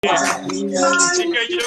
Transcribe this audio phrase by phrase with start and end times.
[0.00, 1.58] Chica yo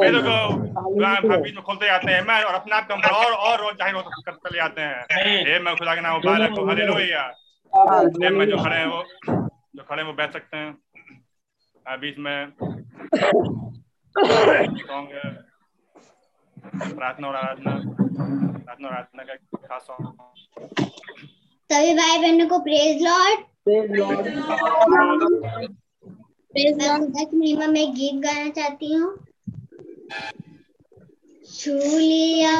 [0.01, 3.75] वेदों को बीच में खोलते जाते हैं मैं और अपने आप को और और रोज
[3.79, 5.01] ज़ाहिर होते चले जाते हैं।
[5.47, 7.23] हे मैं खुदा के नाम मुबारक हो। हालेलुया।
[7.73, 10.71] हे मैं जो खड़े हैं वो जो खड़े हैं वो बैठ सकते हैं।
[12.01, 12.39] बीच में।
[16.65, 19.35] प्रार्थना और आराधना प्रार्थना और आराधना का
[19.67, 20.05] खास सॉन्ग
[21.71, 23.45] सभी भाई बहनों को प्रेज लॉर्ड
[26.55, 29.13] प्रेज लॉर्ड महिमा में गीत गाना चाहती हूँ
[31.49, 32.55] छू लिया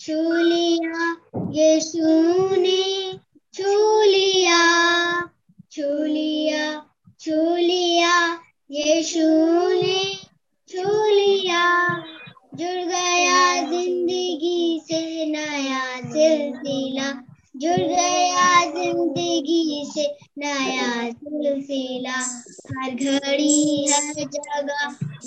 [0.00, 1.10] छू लिया
[1.52, 2.08] यीशु
[2.56, 3.18] ने
[3.54, 4.58] छू लिया
[5.72, 6.64] छू लिया
[7.20, 8.16] छू लिया
[8.70, 9.28] यीशु
[9.82, 10.02] ने
[10.68, 11.62] छू लिया
[12.58, 13.38] जुड़ गया
[13.70, 15.80] ज़िंदगी से नया
[16.10, 17.10] सिलसिला।
[17.56, 20.06] जुड़ गया ज़िंदगी से
[20.38, 22.18] नया सिलसिला।
[22.70, 24.60] हर घड़ी, हर जगह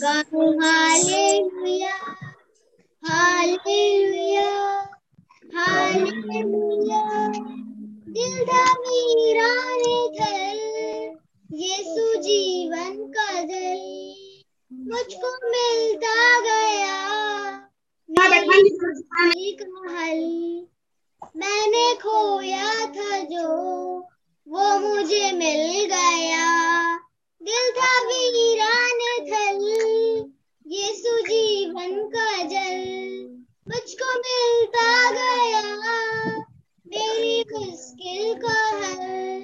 [0.02, 1.96] गाऊं हालेलुया
[3.04, 4.50] हालेलुया
[5.56, 7.04] हालेलुया
[8.10, 9.52] दिल था मेरा
[10.18, 10.60] थल
[11.50, 14.27] यीशु जीवन का जल
[14.88, 16.98] मुझको मिलता गया।
[18.10, 20.20] मेरी का हल
[21.38, 23.48] मैंने खोया था जो
[24.48, 26.98] वो मुझे मिल गया।
[27.42, 29.02] दिल था वीरान
[29.32, 29.60] थल
[30.68, 32.80] यीशु जीवन का जल।
[33.68, 35.62] मुझको मिलता गया
[36.88, 39.38] मेरी मुश्किल का हल।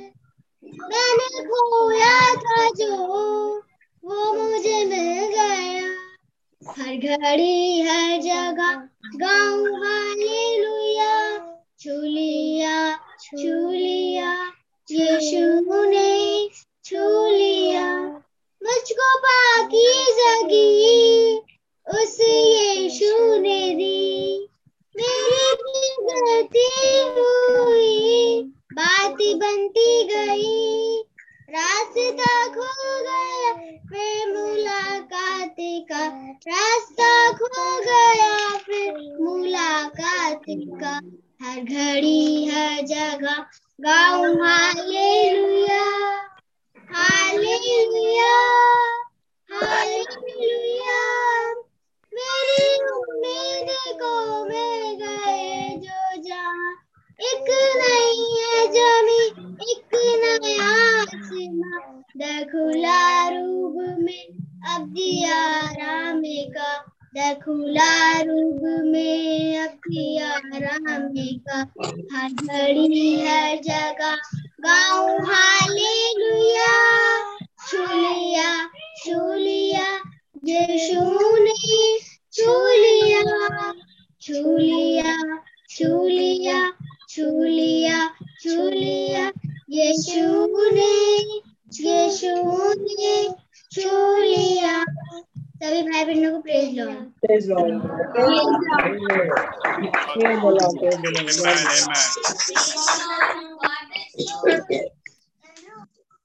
[0.84, 3.63] मैंने खोया था जो
[4.06, 5.88] वो मुझे मिल गया।
[6.72, 11.40] हर घड़ी, हर जगह। गाऊं, हालेलुया।
[11.80, 14.52] छू लिया छू लिया
[14.92, 16.50] यीशु ने
[17.38, 18.04] लिया
[18.64, 21.38] मुझको पाकी जगी।
[21.90, 24.48] उस यीशु ने दी।
[24.96, 26.70] मेरी गलती
[27.02, 28.42] हुई।
[28.74, 30.73] बात बनती गई।
[31.56, 33.54] रास्ता खुल गया,
[33.90, 36.08] फिर मुलाकात का
[36.48, 41.00] रास्ता खुल गया, फिर मुलाकात का।
[41.46, 43.46] हर घड़ी, हर जगह
[43.82, 45.84] गाऊं हालेलुया
[46.94, 48.36] हालेलुया
[49.50, 51.02] हालेलुया।
[52.14, 53.70] मेरी उम्मीद
[54.02, 56.74] को मिल गए जो जहाँ,
[57.22, 59.13] एक नहीं है जमी एक नया आसमां
[62.18, 64.28] दखुला रूप में
[64.76, 66.78] अब दिया राम का
[67.18, 71.60] दखुला रूप में अब दिया राम का
[72.16, 74.16] हर घड़ी हर जगह,
[74.60, 75.18] गाँव
[77.68, 78.70] छू लिया
[79.06, 80.02] छू लिया
[80.46, 82.00] यीशु ने
[82.34, 82.70] छू
[86.08, 86.72] लिया
[87.10, 88.10] छू लिया
[88.40, 88.70] छू
[89.74, 91.24] छू लिया
[91.72, 92.34] छू लिया यीशु ने यीशु
[93.00, 93.30] ने
[93.72, 93.90] छू
[95.64, 96.86] सभी भाई बहनों को प्रेज लो
[97.50, 97.72] Lord.
[101.74, 102.04] Amen.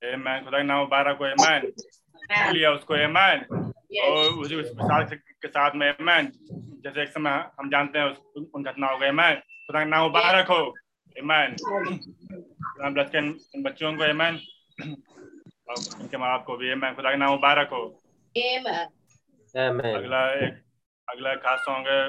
[0.03, 0.45] Amen.
[0.45, 1.63] खुदा के नाम मुबारक हो Amen.
[2.55, 3.39] लिया उसको Amen.
[4.05, 6.31] और उसी उस मिसाल के साथ में Amen.
[6.85, 9.35] जैसे एक समय हम जानते हैं उस उन घटनाओं को Amen.
[9.67, 10.75] खुदा के नाम मुबारक हो
[11.17, 11.57] Amen.
[12.79, 14.37] खुदा ब्लस के इन बच्चों को Amen.
[15.69, 16.95] और उनके माँ बाप को भी Amen.
[16.97, 17.83] खुदा के नाम मुबारक हो
[19.55, 19.95] Amen.
[19.97, 20.63] अगला एक
[21.09, 22.01] अगला खास सॉन्ग है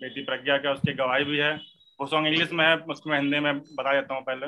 [0.00, 1.54] बेटी प्रज्ञा का उसकी गवाही भी है
[2.00, 4.46] वो सॉन्ग इंग्लिश में है उसको मैं हिंदी में बता देता हूँ पहले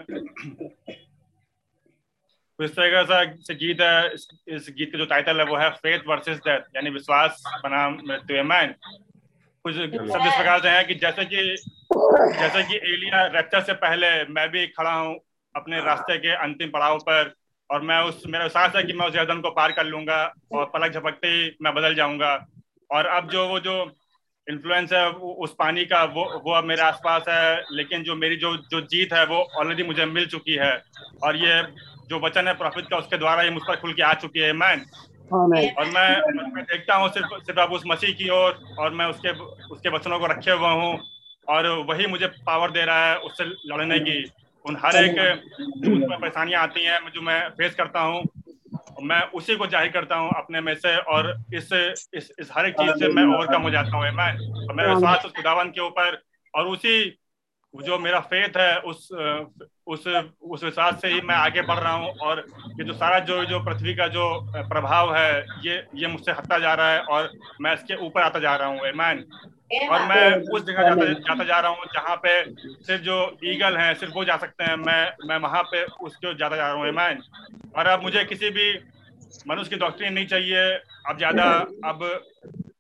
[2.58, 5.70] इस तरह का से गीत है इस, इस गीत का जो टाइटल है वो है
[5.78, 8.74] फेथ वर्सेस डेथ यानी विश्वास बनाम मृत्यु मैन
[9.64, 11.42] कुछ सब इस प्रकार से है कि जैसे कि
[12.38, 15.14] जैसे कि एलिया रैप्चर से पहले मैं भी खड़ा हूँ
[15.54, 17.32] अपने रास्ते के अंतिम पड़ाव पर
[17.70, 20.64] और मैं उस मेरा विश्वास है कि मैं उस गर्दन को पार कर लूँगा और
[20.74, 22.34] पलक झपकते ही मैं बदल जाऊँगा।
[22.90, 23.74] और अब जो वो जो
[24.46, 25.08] इन्फ्लुएंस है
[25.44, 29.12] उस पानी का वो वो अब मेरे आसपास है लेकिन जो मेरी जो जो जीत
[29.12, 30.72] है वो ऑलरेडी मुझे मिल चुकी है।
[31.24, 31.62] और ये
[32.08, 34.52] जो वचन है प्रॉफिट का उसके द्वारा ये मुझ पर खुल के आ चुकी है।
[34.54, 34.84] मैन
[35.32, 36.08] और मैं
[36.46, 39.30] मैं देखता हूँ सिर्फ़ सिर्फ़ अब उस मसीह की ओर और मैं उसके
[39.68, 40.98] उसके वचनों को रखे हुआ हूँ।
[41.48, 44.22] और वही मुझे पावर दे रहा है उससे लड़ने की।
[44.64, 45.18] उन हर एक
[45.84, 48.22] उसमें परेशानियाँ आती हैं जो मैं फेस करता हूँ
[49.02, 51.72] मैं उसी को ज़ाहिर करता हूँ अपने में से और इस
[52.14, 54.30] इस इस हर एक चीज़ से मैं ओवरकम हो जाता हूँ। मैं
[54.66, 56.22] और मेरा विश्वास उस खुदावन के ऊपर
[56.54, 56.96] और उसी
[57.74, 62.10] जो मेरा फेथ है उस उस उस विश्वास से ही मैं आगे बढ़ रहा हूँ
[62.22, 62.44] और
[62.78, 64.26] ये जो सारा जो जो पृथ्वी का जो
[64.68, 65.32] प्रभाव है
[65.64, 67.30] ये ये मुझसे हटता जा रहा है और
[67.60, 69.24] मैं इसके ऊपर आता जा रहा हूँ। मैन
[69.70, 72.32] और मैं उस जगह जाता जाता जा रहा हूँ जहाँ पे
[72.82, 76.56] सिर्फ़ जो ईगल हैं सिर्फ़ वो जा सकते हैं। मैं मैं वहाँ पे उसको जाता
[76.56, 77.22] जा रहा हूँ मैन
[77.76, 78.72] और अब मुझे किसी भी
[79.48, 80.64] मनुष्य की डॉक्टरी नहीं चाहिए।
[81.08, 81.44] अब ज़्यादा
[81.84, 82.02] अब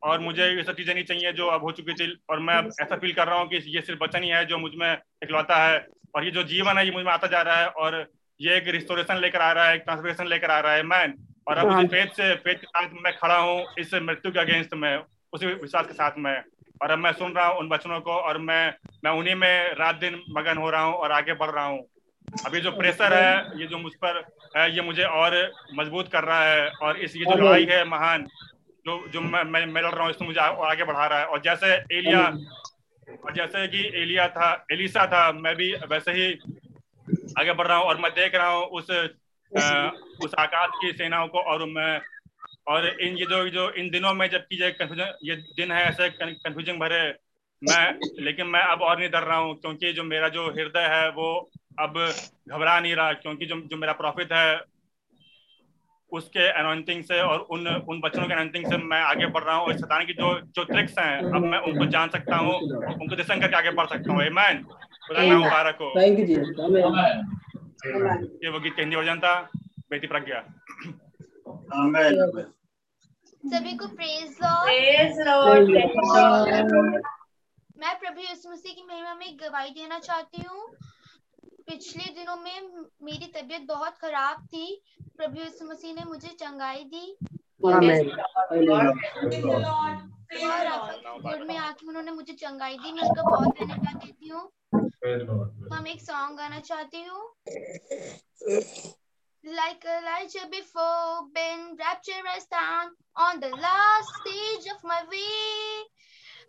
[0.02, 2.70] और मुझे ये सब चीज़ें नहीं चाहिए जो अब हो चुकी थी। और मैं अब
[2.82, 5.86] ऐसा फील कर रहा हूँ कि ये सिर्फ़ वचन ही है जो मुझमें इकलौता है।
[6.14, 8.06] और ये जो जीवन है ये मुझमें आता जा रहा है। और
[8.40, 11.14] ये एक रिस्टोरेशन लेकर आ रहा है एक ट्रांसफॉर्मेशन लेकर आ रहा है मैन
[11.48, 14.40] और अब हाँ। उसी फेथ से फेथ के साथ मैं खड़ा हूँ इस मृत्यु के
[14.40, 14.96] अगेंस्ट में
[15.32, 16.34] उसी विश्वास के साथ में।
[16.82, 18.62] और अब मैं सुन रहा हूँ उन वचनों को और मैं
[19.04, 21.78] मैं उन्हीं में रात दिन मगन हो रहा हूँ और आगे बढ़ रहा हूँ।
[22.46, 24.22] अभी जो प्रेशर है ये जो मुझ पर
[24.56, 25.34] है ये मुझे और
[25.74, 28.26] मज़बूत कर रहा है और इस ये जो लड़ाई है महान
[28.86, 31.40] जो जो मैं मैं, मैं लड़ रहा हूँ इसमें मुझे आगे बढ़ा रहा है। और
[31.40, 31.66] जैसे
[31.98, 32.20] एलिया
[33.24, 36.32] और जैसे कि एलिया था एलिसा था मैं भी वैसे ही
[37.38, 39.90] आगे बढ़ रहा हूँ और मैं देख रहा हूँ उस अ,
[40.20, 42.00] उस आकाश की सेनाओं को और मैं
[42.66, 46.08] और इन ये जो जो इन दिनों में जबकि ये कंफ्यूजन ये दिन है ऐसे
[46.10, 47.02] कंफ्यूजन भरे
[47.62, 47.84] मैं
[48.24, 51.28] लेकिन मैं अब और नहीं डर रहा हूँ क्योंकि जो मेरा जो हृदय है वो
[51.80, 51.98] अब
[52.50, 54.60] घबरा नहीं रहा क्योंकि जो जो मेरा प्रॉफिट है
[56.12, 59.66] उसके अनोइंटिंग से और उन उन बच्चों के अनोइंटिंग से मैं आगे बढ़ रहा हूँ
[59.66, 63.40] और शैतान की जो जो ट्रिक्स हैं अब मैं उनको जान सकता हूँ उनको दिशन
[63.40, 64.62] करके आगे बढ़ सकता हूँ। आमीन
[65.06, 66.34] खुदा नाम मुबारक हो। थैंक यू जी
[68.44, 69.34] ये वो गीत कहने वर्जन था
[69.90, 70.38] बेटी प्रज्ञा।
[73.44, 74.68] सभी को प्रेज लॉर्ड.
[77.78, 80.66] मैं प्रभु यीशु मसीह की महिमा में गवाही देना चाहती हूँ।
[81.68, 84.82] पिछले दिनों में मेरी तबीयत बहुत खराब थी।
[85.16, 87.16] प्रभु यीशु मसीह ने मुझे चंगाई दी।
[87.64, 87.74] और
[91.22, 94.50] गुड में आके उन्होंने मुझे चंगाई दी। मैं उनका बहुत धन्यवाद देती हूँ।
[95.72, 97.22] हम एक सॉन्ग गाना चाहती हूँ।
[99.46, 105.84] Like Elijah before, been rapturous down on the last stage of my way.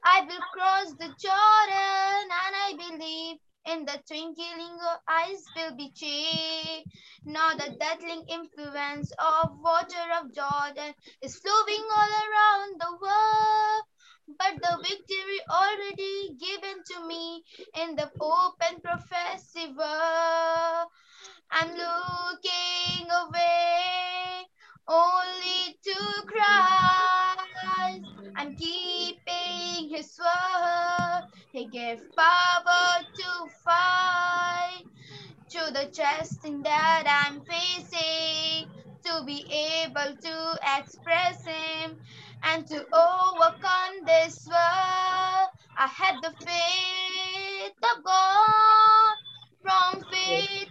[0.02, 5.92] I will cross the Jordan and I believe in the twinkling of eyes will be
[5.92, 6.88] changed.
[7.25, 13.84] Now the dazzling influence of water of Jordan is flowing all around the world.
[14.40, 17.44] But the victory already given to me
[17.75, 20.86] in the open prophecy word.
[21.52, 24.44] I'm looking away
[24.88, 28.04] only to Christ.
[28.36, 31.24] I'm keeping His word.
[31.52, 34.86] He gave power to fight
[35.52, 38.70] to the testing that I'm facing
[39.06, 39.46] to be
[39.86, 41.98] able to express Him
[42.44, 45.50] and to overcome this world.
[45.78, 49.16] I had the faith of God
[49.64, 50.70] from faith.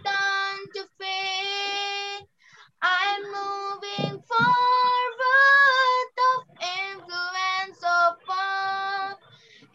[2.85, 6.07] I'm moving forward.
[6.17, 6.45] The
[6.93, 9.15] influence of God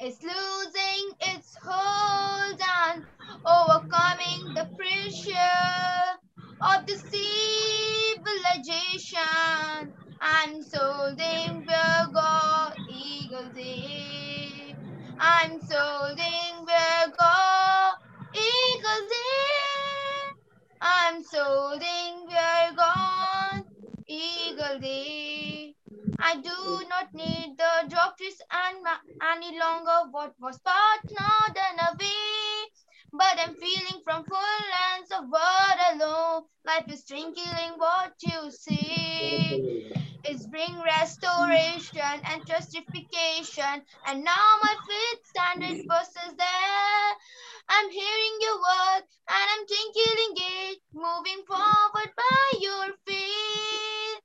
[0.02, 3.06] is losing its hold and
[3.46, 6.18] overcoming the pressure
[6.62, 9.94] of the civilization.
[10.20, 14.76] I'm solding where God eagles is.
[15.18, 17.08] I'm solding where
[20.80, 23.64] I'm solding where God
[24.06, 25.74] eagles is.
[26.18, 28.86] I do not need the doctors and
[29.22, 32.70] any longer what was part now than away.
[33.12, 36.42] But I'm feeling from full lands of word alone.
[36.64, 39.86] Life is twinkling what you see
[40.28, 43.82] is bring restoration and justification.
[44.06, 47.10] And now my faith standard verses there.
[47.68, 54.22] I'm hearing your word and I'm twinkling it, moving forward by your faith.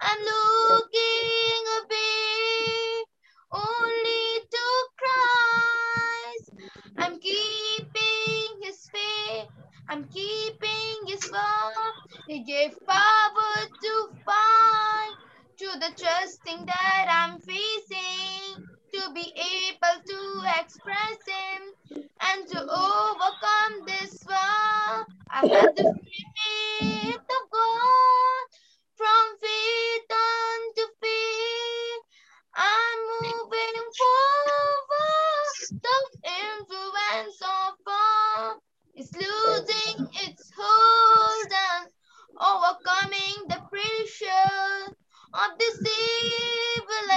[0.00, 3.04] I'm looking away
[3.52, 4.66] only to
[5.00, 6.52] Christ.
[6.98, 9.48] I'm keeping his faith.
[9.88, 11.94] I'm keeping his word.
[12.26, 15.16] He gave power to fight
[15.60, 21.62] to the trusting that I'm facing to be able to express him
[22.22, 25.06] and to overcome this world.
[25.30, 25.94] I have the
[26.80, 28.46] faith of God
[28.96, 32.04] from faith unto faith.
[32.54, 35.82] I'm moving forward.
[35.82, 35.98] The
[36.28, 38.56] influence of God
[38.96, 41.88] is losing its hold and
[42.40, 44.96] overcoming the pressure
[45.34, 45.70] of the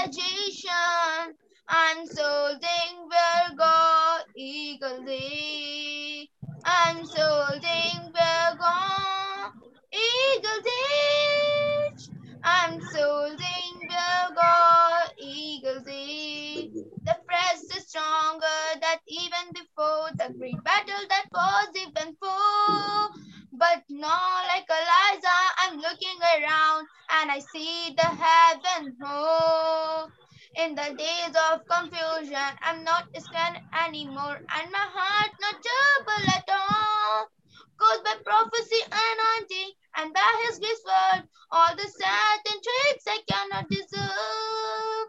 [0.05, 1.35] civilization.
[1.69, 4.04] I'm solding where God
[4.35, 6.29] eagle day.
[6.65, 9.51] I'm solding where God
[9.93, 11.95] eagle day.
[12.43, 16.69] I'm solding where God eagle day.
[17.05, 18.45] The press is stronger
[18.81, 23.09] than even before the great battle that was even for.
[23.53, 30.11] But now, like Eliza, I'm looking around and I see the heaven hope.
[30.57, 36.49] In the days of confusion, I'm not scared anymore, and my heart not troubled at
[36.49, 37.27] all.
[37.77, 43.19] Cause by prophecy and anointing, and by his grace word, all the Satan tricks I
[43.27, 45.07] cannot deserve.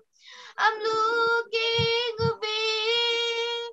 [0.59, 3.71] I'm looking away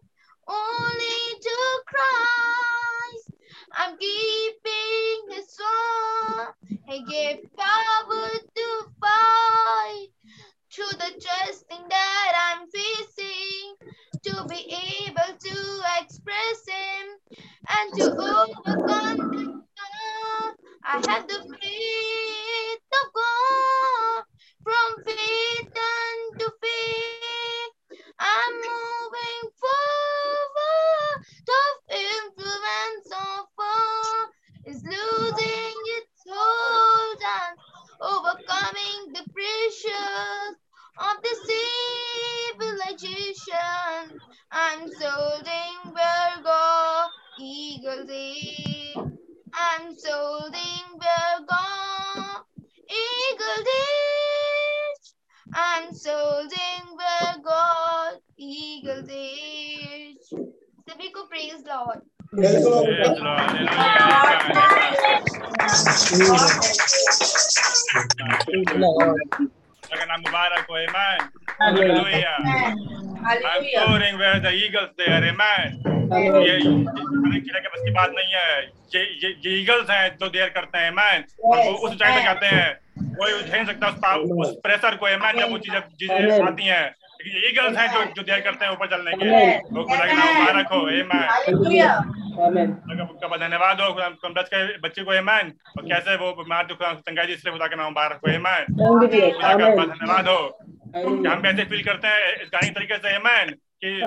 [0.47, 3.31] only to Christ.
[3.73, 6.53] I'm keeping his sword.
[6.85, 10.09] He gave power to fight
[10.73, 13.75] through the testing that I'm facing
[14.25, 14.73] to be
[15.05, 17.07] able to express him
[17.69, 19.19] and to overcome.
[20.83, 24.23] I have the faith of God
[24.63, 27.99] from faith unto faith.
[28.19, 31.25] I'm moving forward.
[31.45, 34.27] The influence of God
[34.65, 37.57] is losing its hold and
[38.01, 40.57] overcoming the pressures
[40.98, 41.34] of the
[42.58, 44.20] civilization.
[44.50, 48.96] I'm solding where God eagles is.
[49.54, 52.42] I'm solding where God
[52.90, 55.14] eagles is.
[55.54, 60.34] I'm solding where God eagles is.
[60.88, 62.00] सभी को praise Lord.
[62.34, 62.88] Praise the Lord.
[68.70, 68.98] Hallelujah.
[69.00, 69.61] का
[70.01, 71.19] नाम Mubarak, हो amen
[71.59, 72.35] hallelujah
[73.23, 75.81] I'm soaring where the eagles they are amen
[76.13, 76.57] ये
[77.59, 78.61] के बस की बात नहीं है
[78.95, 82.23] ये ये ये ईगल्स हैं जो देर करते हैं मैन और वो उस टाइम में
[82.23, 86.43] जाते हैं कोई नहीं सकता है उस उस प्रेशर को मैन जब वो चीज़ें चीज़ें
[86.43, 86.85] आती हैं
[87.49, 89.25] ईगल्स हैं जो जो देर करते हैं ऊपर चलने के
[89.71, 90.89] वो खुदा के नाम मुबारक हो.
[93.19, 93.91] का- धन्यवाद हो
[94.53, 95.51] के बच्चे को amen.
[95.77, 98.31] और कैसे वो बीमार जो खुदा चंगाई जी इसलिए खुदा के नाम मुबारक हो
[99.41, 99.95] Thank खुदा का.
[99.95, 100.57] धन्यवाद हो।
[101.29, 103.53] हम कैसे फील करते हैं इस गाने तरीके से amen.
[103.83, 104.01] कि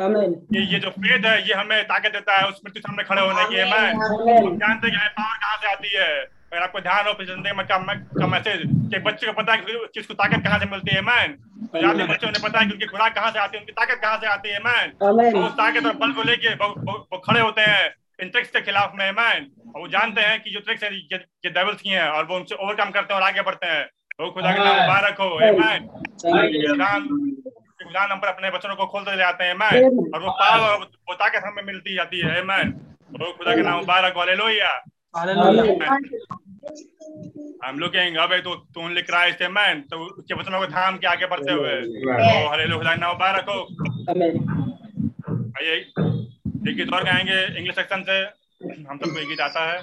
[0.53, 3.45] कि ये जो फेद है ये हमें ताकत देता है उस मृत्यु सामने खड़े होने
[3.45, 4.47] की Amen.
[4.47, 7.67] हम जानते हैं पावर कहाँ से आती है। अगर आपको ध्यान हो पिछले ज़िंदगी में
[7.67, 7.77] का,
[8.21, 8.61] का मैसेज?
[8.93, 11.33] कि बच्चे को पता है कि उस ताकत कहाँ से मिलती है मैन
[11.75, 14.01] तो है। बच्चों ने पता है कि उनकी खुराक कहाँ से आती है उनकी ताकत
[14.03, 14.93] कहाँ से आती है मैन
[15.33, 17.85] तो उस ताकत और बल को लेके वो, खड़े होते हैं
[18.23, 21.51] इन ट्रिक्स के खिलाफ में मैन और वो जानते हैं कि जो ट्रिक्स है ये,
[21.51, 23.85] डेविल्स की हैं और वो उनसे ओवरकम करते हैं और आगे बढ़ते हैं।
[24.21, 25.29] वो खुदा के नाम मुबारक हो
[25.61, 25.89] मैन
[28.11, 31.63] हम पर अपने वचनों को खोलते जाते हैं मैन और वो पावर वो ताकत हमें
[31.63, 32.73] मिलती जाती है मैन
[33.21, 34.71] वो खुदा के नाम मुबारक हो हालेलुया
[35.17, 35.99] Hallelujah.
[37.65, 41.07] I'm looking अबे तो तू ओनली क्राइस्ट है मैन तो उसके वचनों को थाम के
[41.07, 43.59] आगे बढ़ते हुए खुदा का नाम मुबारक हो.
[45.59, 48.19] आइए एक गीत और गाएँगे इंग्लिश सेक्शन से
[48.89, 49.83] हम सबको एक गीत आता है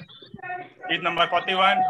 [0.92, 1.84] गीत number 41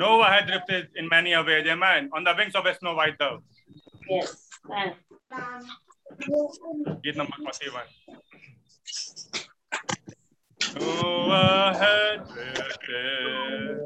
[0.00, 3.16] Noah had drifted in many a ways, amen, on the wings of a snow white
[3.18, 3.38] dove.
[4.08, 4.28] Yes.
[4.70, 4.92] Amen.
[7.02, 7.82] Gate number 41.
[10.78, 13.80] who are headlifted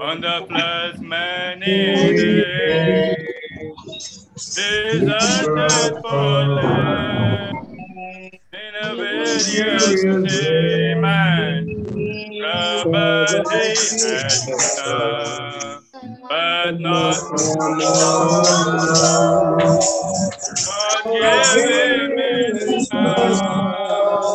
[0.00, 1.94] on the flood's many
[4.54, 7.54] deserted for land
[8.52, 11.70] in a various demand,
[12.40, 15.84] property and stuff,
[16.28, 18.58] but not love.
[21.04, 22.80] God gave me the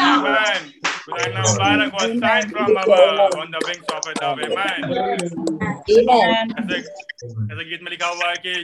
[0.00, 0.72] Amen.
[1.32, 4.38] Now, Barak was signed from above on the wings of a dove.
[4.42, 4.80] Amen.
[7.52, 8.54] ऐसे गीत में लिखा हुआ है कि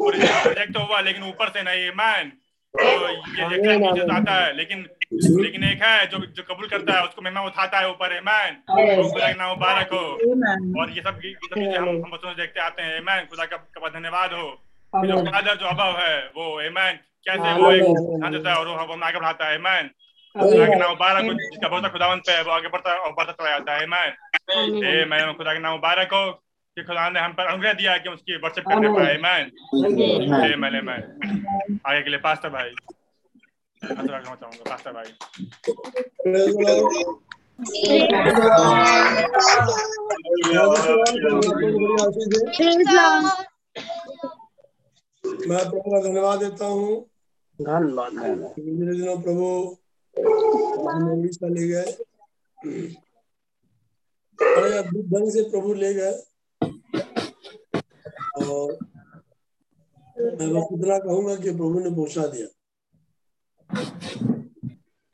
[0.00, 2.32] project हुआ लेकिन ऊपर से नहीं मैन
[2.74, 2.88] तो
[3.36, 7.22] ये एक नीचे आता है लेकिन लेकिन एक है जो जो कबूल करता है उसको
[7.22, 10.02] महिमा उठाता है ऊपर है मैन खुदा मुबारक हो।
[10.80, 14.32] और ये सब ये हम हम बच्चों देखते आते हैं मैन खुदा का का धन्यवाद
[14.32, 14.48] हो।
[15.06, 16.44] जो फादर जो अबव है वो
[16.76, 19.90] मैन कैसे वो एक ध्यान देता है और वो हम आगे बढ़ाता है मैन
[20.34, 23.32] खुदा के नाम मुबारक हो जिसका भरोसा खुदावंत पे है वो आगे बढ़ता और बढ़ता
[23.32, 24.10] चला जाता है मैन
[24.84, 26.30] ए खुदा के नाम मुबारक हो
[26.76, 29.44] कि खुदा ने हम पर अनुग्रह दिया कि उसकी वर्शिप करने पाए मैन
[30.44, 30.98] ए मैंने मैं
[31.86, 32.74] आगे के लिए पास्टर भाई।
[45.48, 47.06] मैं प्रभु का धन्यवाद देता हूँ
[47.58, 48.12] धन्यवाद
[48.58, 49.48] दिनों प्रभु
[51.54, 51.92] ले गए
[54.78, 56.12] अद्भुत ढंग से प्रभु ले गए
[58.44, 58.78] और
[60.16, 62.46] मैं इतना कहूँगा कि प्रभु ने पहुँचा दिया।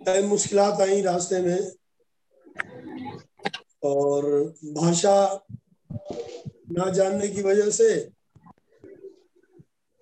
[0.00, 1.72] कई मुश्किलात आई रास्ते में।
[3.84, 4.22] और
[4.74, 5.16] भाषा
[6.72, 7.88] ना जानने की वजह से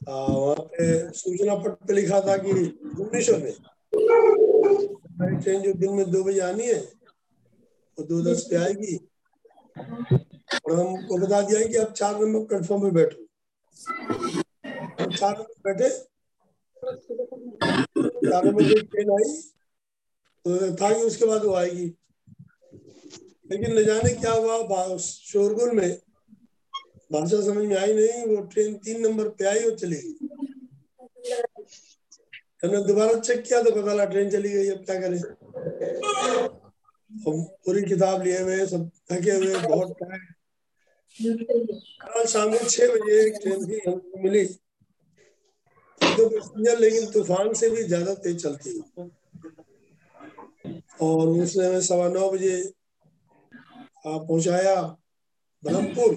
[0.00, 2.52] वहाँ पे सूचना पट पे लिखा था कि
[2.96, 3.52] भुवनेश्वर में
[5.40, 6.80] ट्रेन जो दिन में दो बजे आनी है,
[7.98, 8.96] वो दो दस पे आएगी।
[10.60, 13.26] और हमको बता दिया कि आप चार नंबर प्लेटफॉर्म पे बैठो।
[15.10, 15.88] चार नंबर बैठे
[20.44, 21.86] तो था कि उसके बाद वो आएगी।
[23.50, 25.90] लेकिन न जाने क्या हुआ शोरगुल में
[27.12, 30.14] भाषा समझ में आई नहीं, वो ट्रेन तीन नंबर पे आई और चली गई।
[32.64, 35.18] हमने दोबारा चेक किया तो पता लगा ट्रेन चली गई, अब क्या करें?
[37.10, 39.96] हम पूरी किताब लिए हुए सब थके हुए बहुत
[41.18, 44.44] कल शाम को छह बजे एक ट्रेन थी हमको मिली।
[46.16, 49.08] तो पैसेंजर लेकिन तूफ़ान से भी ज़्यादा तेज चलती है।
[51.02, 52.56] और उसने हमें सवा नौ बजे
[54.06, 54.74] पहुँचाया
[55.62, 56.14] ब्रह्मपुर।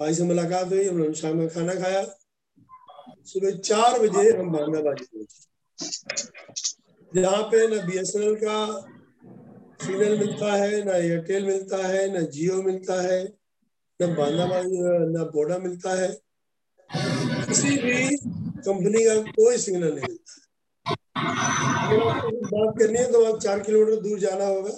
[0.00, 2.02] भाई से मुलाकात हुई हम लोग शाम में खाना खाया।
[3.26, 5.48] सुबह चार बजे हम भांगाबाजी पहुँचे।
[7.12, 8.56] जहाँ पे न बीएसएनएल का
[9.82, 13.22] सिग्नल मिलता है, ना एयरटेल मिलता है, ना जियो मिलता है,
[14.00, 14.80] न बांदाबाजी
[15.12, 16.10] न बोडा मिलता है।
[17.50, 18.16] किसी भी
[18.64, 20.16] कंपनी का कोई सिग्नल नहीं।
[21.16, 24.70] बात करनी है तो आप चार किलोमीटर दूर जाना होगा,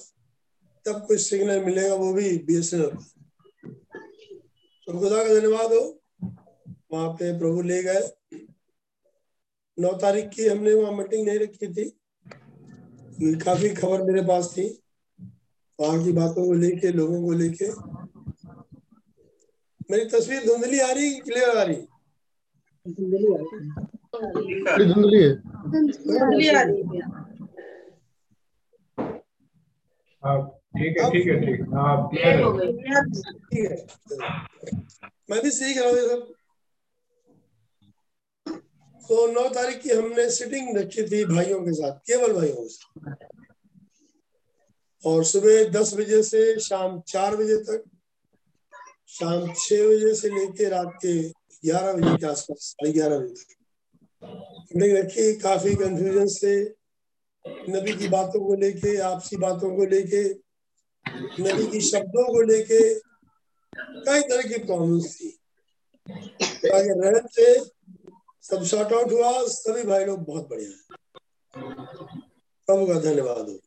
[0.87, 3.01] तब कुछ सिग्नल मिलेगा, वो भी बीएसएनएल का
[4.87, 5.83] तो खुदा का धन्यवाद हो,
[6.93, 8.01] वहाँ पे प्रभु ले गए।
[9.79, 11.91] नौ तारीख की हमने वहाँ मीटिंग नहीं रखी थी
[13.39, 14.67] काफ़ी खबर मेरे पास थी,
[15.79, 17.71] वहाँ की बातों को लेके, लोगों को लेके।
[19.91, 21.77] मेरी तस्वीर धुंधली आ रही क्लियर आ रही
[22.87, 23.27] धुंधली
[25.23, 25.31] है
[30.23, 30.37] हाँ
[30.79, 31.97] ठीक है। ठीक ठीक है हाँ
[33.67, 33.77] है
[35.31, 35.51] मैं भी
[36.07, 36.21] रहा हूँ।
[39.03, 43.27] तो नौ तारीख की हमने सिटिंग रखी थी भाइयों के साथ, केवल भाइयों के साथ।
[45.05, 47.85] और सुबह दस बजे से शाम चार बजे तक,
[49.09, 51.15] शाम छह बजे से लेके रात के
[51.65, 53.57] ग्यारह बजे के आसपास साढ़े ग्यारह बजे तक।
[54.23, 56.55] हमने रखी काफ़ी कंफ्यूजन से
[57.71, 60.23] नबी की बातों को लेके आपसी बातों को लेके
[61.43, 62.81] नबी की शब्दों को लेके
[63.77, 65.39] कई तरह की प्रॉब्लम्स थी।
[66.65, 67.55] रहन से
[68.43, 70.77] सब शॉर्ट आउट हुआ सभी भाई लोग बहुत बढ़िया है।
[72.69, 73.61] प्रभु का धन्यवाद हो।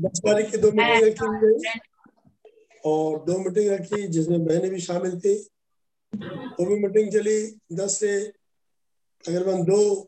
[0.00, 1.80] दस तारीख की दो मीटिंग रखी
[2.84, 5.48] और दो मीटिंग रखी जिसमें बहनें भी शामिल थी।
[6.12, 7.38] वो भी मीटिंग चली
[7.72, 8.20] दस से
[9.24, 10.06] तकरीबन दो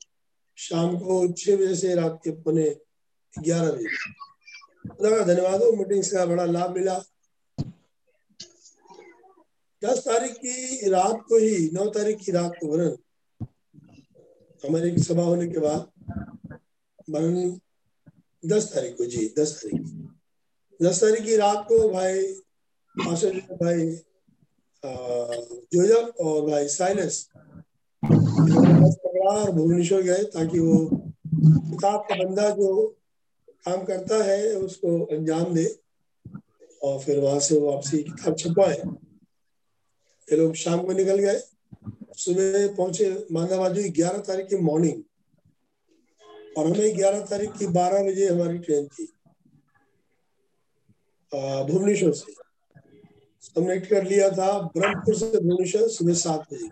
[0.56, 2.68] शाम को छह बजे से रात के पौने
[3.38, 3.88] ग्यारह बजे।
[4.88, 6.98] खुदा का धन्यवाद हो मीटिंग्स का बड़ा लाभ मिला।
[9.84, 12.96] दस तारीख की रात को ही, नौ तारीख की रात को वरन
[14.64, 15.90] हमारे सभा होने के बाद
[17.10, 17.60] वरन
[18.46, 19.82] दस तारीख को, जी, दस तारीख।
[20.82, 22.22] दस तारीख की रात को भाई
[22.98, 23.88] भाई
[24.82, 27.28] जोजफ और भाई साइलस।
[28.02, 30.76] पकड़ा और भुवनेश्वर गए ताकि वो
[31.34, 32.86] किताब का बंदा जो
[33.64, 35.64] काम करता है, उसको अंजाम दे
[36.82, 38.76] और फिर वहाँ से वापसी किताब छपवाए।
[40.28, 41.40] ये लोग शाम को निकल गए।
[42.16, 45.02] सुबह पहुँचे मांदाबाजी ग्यारह तारीख की मॉर्निंग
[46.58, 49.04] और हमें ग्यारह तारीख की बारह बजे हमारी ट्रेन थी
[51.72, 52.32] भुवनेश्वर से।
[53.56, 56.68] हमने कर लिया था ब्रह्मपुर से भुवनेश्वर सुबह सात बजे।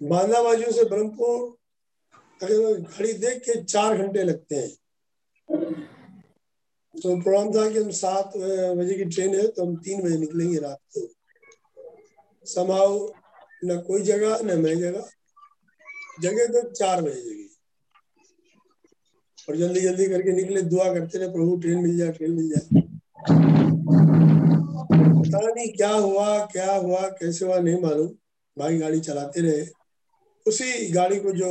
[0.00, 1.56] बांदाबाजू से ब्रह्मपुर
[2.44, 4.70] घड़ी देख के चार घंटे लगते हैं।
[6.94, 8.32] तो प्रोग्राम था कि हम सात
[8.76, 11.08] बजे की ट्रेन है तो हम तीन बजे निकलेंगे रात को।
[12.46, 13.08] समाओ
[13.64, 15.08] न कोई जगह, न मैं जगह।
[16.20, 17.48] जगह तो चार बजे जगह।
[19.48, 22.82] और जल्दी जल्दी करके निकले, दुआ करते रहे, प्रभु, ट्रेन मिल जाए, ट्रेन मिल जाए।
[25.32, 28.08] पता नहीं क्या हुआ क्या हुआ कैसे हुआ नहीं मालूम।
[28.56, 29.62] भाई गाड़ी चलाते रहे।
[30.46, 31.48] उसी गाड़ी को जो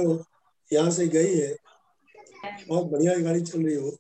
[0.72, 1.56] यहाँ से गई है
[2.68, 3.98] बहुत बढ़िया गाड़ी चल रही हो।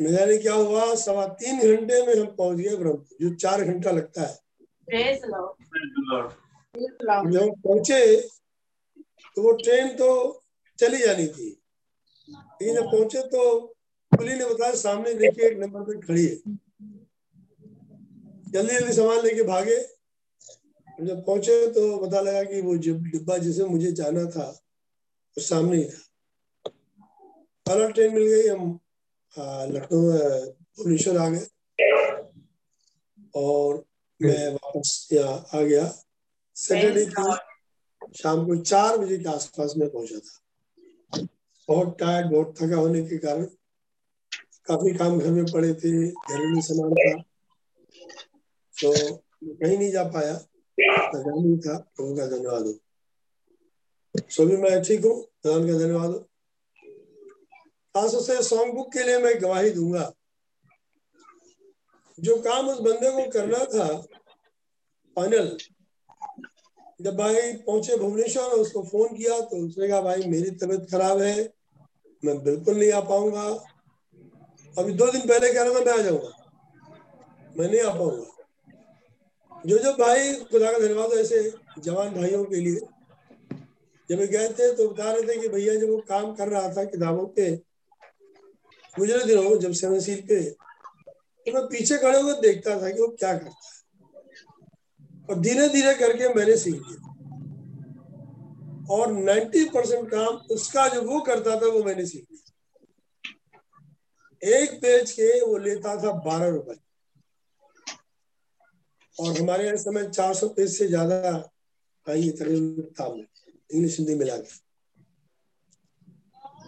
[0.00, 0.94] न जाने क्या हुआ?
[0.94, 4.34] सवा तीन घंटे में हम पहुँच गए ब्रह्मपुर जो चार घंटा लगता है।
[6.74, 8.20] जब हम पहुँचे
[9.36, 10.08] तो वो ट्रेन तो
[10.78, 11.48] चली जानी थी।
[12.28, 13.42] लेकिन जब पहुँचे तो
[14.12, 16.36] पुलिस ने बताया सामने देखिए एक नंबर पे खड़ी है।
[18.46, 19.76] जल्दी जल्दी सामान लेके भागे।
[20.98, 25.84] जब पहुँचे तो पता लगा कि वो डिब्बा जिसे मुझे जाना था वो सामने ही
[25.84, 26.70] था।
[27.66, 28.78] पहला ट्रेन मिल गई हम
[29.72, 30.00] लखनऊ
[30.78, 31.46] भुवनेश्वर आ गए।
[33.34, 33.84] और
[34.20, 35.92] मैं वापस यहाँ आ गया।
[36.56, 41.26] सैटरडे की शाम को चार बजे के आसपास में पहुँचा था।
[41.68, 43.44] बहुत टायर्ड बहुत थका होने के कारण
[44.66, 47.22] काफ़ी काम घर में पड़े थे घरेलू सामान था।
[48.82, 50.40] तो कहीं नहीं जा पाया।
[50.80, 51.78] नहीं था
[52.26, 52.78] धन्यवाद हो।
[54.30, 55.22] सभी मैं ठीक हूँ?
[55.46, 56.18] भगवान का धन्यवाद हो।
[57.96, 60.12] खास से सॉन्ग बुक के लिए मैं गवाही दूँगा।
[62.20, 64.00] जो काम उस बंदे को करना था
[65.16, 65.56] फाइनल
[67.00, 71.20] जब भाई पहुँचे भुवनेश्वर और उसको फ़ोन किया तो उसने कहा, भाई, मेरी तबीयत खराब
[71.20, 71.54] है,
[72.24, 73.42] मैं बिल्कुल नहीं आ पाऊँगा।
[74.78, 76.30] अभी दो दिन पहले कह रहा था, मैं आ जाऊँगा।
[77.58, 78.35] मैं नहीं आ पाऊँगा।
[79.66, 82.80] जो जो भाई, खुदा का धन्यवाद ऐसे जवान भाइयों के लिए।
[84.10, 86.84] जब गए थे तो बता रहे थे कि भैया जब वो काम कर रहा था
[86.84, 87.50] किताबों पे,
[88.98, 90.50] गुजरे दिनों जब सेवन सील पे
[91.46, 93.76] तो मैं पीछे खड़े हुए देखता था कि वो क्या करता है।
[95.30, 97.02] और धीरे धीरे करके मैंने सीख लिया।
[98.90, 102.42] और 90 परसेंट काम उसका जो वो करता था, वो मैंने सीख लिया।
[104.62, 106.85] एक पेज के वो लेता था बारह रुपए।
[109.18, 111.16] और हमारे यहाँ समय 400 पेज से ज़्यादा
[112.06, 113.26] आई तकरीबन
[113.70, 114.64] इंग्लिश हिंदी मिला के।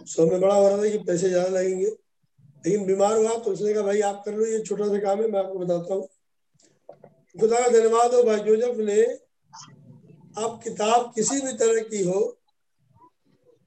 [0.05, 3.73] सो में बड़ा हो रहा था कि पैसे ज़्यादा लगेंगे, लेकिन बीमार हुआ तो उसने
[3.73, 6.07] कहा, भाई, आप कर लो, ये छोटा सा काम है, मैं आपको बताता हूँ।
[7.35, 9.01] खुदा का धन्यवाद हो, भाई जोजफ ने
[10.37, 12.19] आप किताब किसी भी तरह की हो,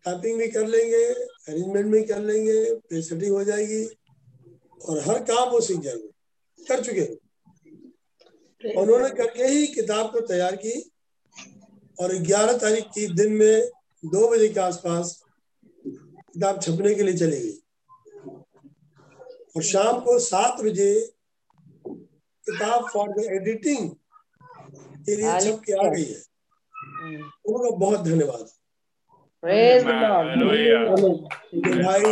[0.05, 1.05] टाइपिंग भी कर लेंगे,
[1.49, 3.85] अरेंजमेंट भी कर लेंगे प्ले सेटिंग हो जाएगी,
[4.81, 7.17] और हर काम वो सीख जाएँगे कर चुके हैं।
[8.71, 10.91] उन्होंने करके ही किताब को तैयार की
[12.01, 13.69] और 11 तारीख की दिन में
[14.05, 15.25] दो बजे के आसपास
[15.87, 17.59] किताब छपने के लिए चली गई।
[19.57, 21.13] और शाम को सात बजे
[21.89, 23.91] किताब फॉर द एडिटिंग
[25.07, 26.23] के लिए छप के आ गई है।
[27.45, 28.47] उनको बहुत धन्यवाद।
[31.83, 32.03] भाई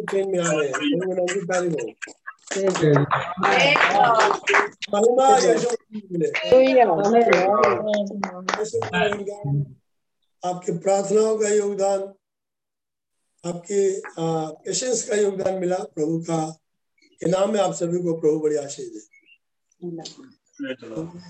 [0.00, 0.72] ट्रेन में आ रहे हैं।
[10.42, 12.00] आपके प्रार्थनाओं का योगदान,
[13.44, 13.80] आपके
[14.64, 16.38] पेशेंस का योगदान मिला प्रभु का।
[17.20, 19.00] के नाम में आप सभी को प्रभु बड़ी आशीष दे।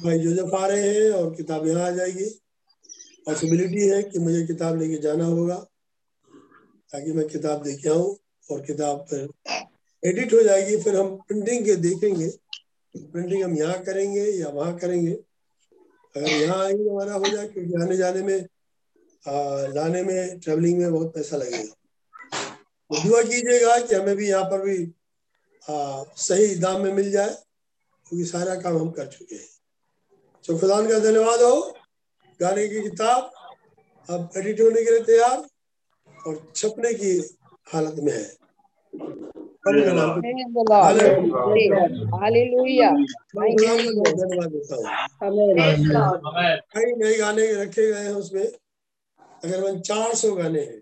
[0.05, 2.29] भाई जोजफ आ रहे हैं और किताब यहाँ आ जाएगी।
[3.27, 5.57] पॉसिबिलिटी है कि मुझे किताब लेके जाना होगा,
[6.91, 8.17] ताकि मैं किताब लेके आऊँ
[8.49, 9.29] और किताब फिर
[10.03, 12.29] एडिट हो जाएगी फिर हम प्रिंटिंग के देखेंगे।
[12.95, 15.13] प्रिंटिंग हम यहाँ करेंगे या वहाँ करेंगे।
[16.15, 18.47] अगर यहाँ आएँगे हमारा हो जाए क्योंकि आने जाने में
[19.29, 19.33] आ,
[19.67, 21.75] लाने में ट्रेवलिंग में बहुत पैसा लगेगा।
[22.91, 24.93] तो दुआ कीजिएगा कि हमें भी यहाँ पर भी
[25.71, 27.35] आ, सही दाम में मिल जाए
[28.07, 29.49] क्योंकि सारा काम हम कर चुके हैं।
[30.45, 31.61] तो खुदा का धन्यवाद हो।
[32.41, 33.31] गाने की किताब
[34.09, 35.47] अब एडिट होने के लिए तैयार
[36.27, 37.17] और छपने की
[37.73, 39.32] हालत में है।
[46.75, 50.81] कई नए गाने रखे गए हैं उसमें तकरीबन चार सौ गाने हैं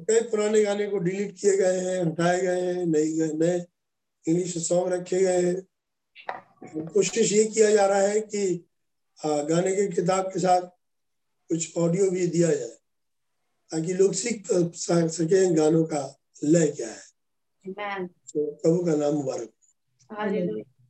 [0.00, 3.58] कई पुराने गाने को डिलीट किए गए हैं हटाए गए हैं नए नए
[4.26, 8.44] इंग्लिश सॉन्ग रखे गए हैं कोशिश ये किया जा रहा है कि
[9.20, 10.62] गाने की किताब के साथ
[11.50, 12.68] कुछ ऑडियो भी दिया जाए,
[13.70, 16.02] ताकि लोग सीख सके गानों का
[16.44, 17.03] लय क्या है।
[17.66, 19.50] प्रभु का नाम मुबारक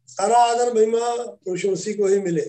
[0.08, 2.46] सारा आदर महिमा पुरुष उसी को ही मिले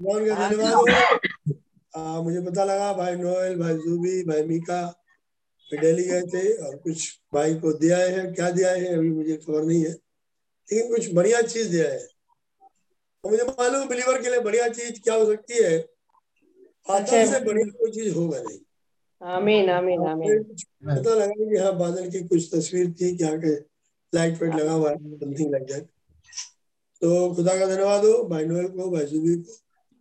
[0.00, 4.80] भगवान का धन्यवाद हो मुझे पता लगा भाई नोएल भाई जूबी भाई मीका
[5.70, 9.64] दिल्ली गए थे और कुछ भाई को दिया है क्या दिया है अभी मुझे खबर
[9.64, 12.02] नहीं है लेकिन कुछ बढ़िया चीज़ दिया है
[13.24, 15.74] और मुझे मालूम बिलीवर के लिए बढ़िया चीज़ क्या हो सकती है
[16.86, 18.58] आदर से बढ़िया कोई चीज़ होगा नहीं
[19.24, 19.68] Amen.
[19.70, 20.00] Amen.
[20.04, 20.44] Amen.
[20.44, 23.54] कुछ पता लगा कि हाँ बादल की कुछ तस्वीर थी क्या के
[24.12, 25.86] लाइट फाइट लगा हुआ है समथिंग लाइक दैट
[27.02, 29.52] तो खुदा का धन्यवाद हो भाई नोएल को भाई जुबी को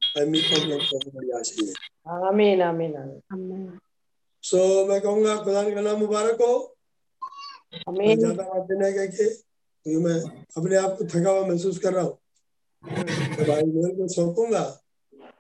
[0.02, 1.92] भाई मीका को बहुत बड़ी आशीष है
[2.24, 2.62] Amen.
[2.64, 2.94] Amen.
[3.34, 3.64] Amen.
[4.44, 6.54] सो मैं कहूँगा खुदा का नाम मुबारक हो
[7.88, 8.20] Amen.
[8.20, 10.20] ज़्यादा बात देना कह के क्योंकि मैं
[10.58, 12.18] अपने आप को थका हुआ महसूस कर रहा हूँ
[12.84, 14.66] तो भाई नोएल को सौंपूँगा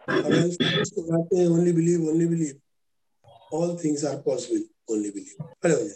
[0.09, 0.57] ओनली
[0.95, 1.71] को हैं only
[2.27, 2.59] believe
[3.53, 5.37] all things are possible only with you.
[5.61, 5.87] Hello.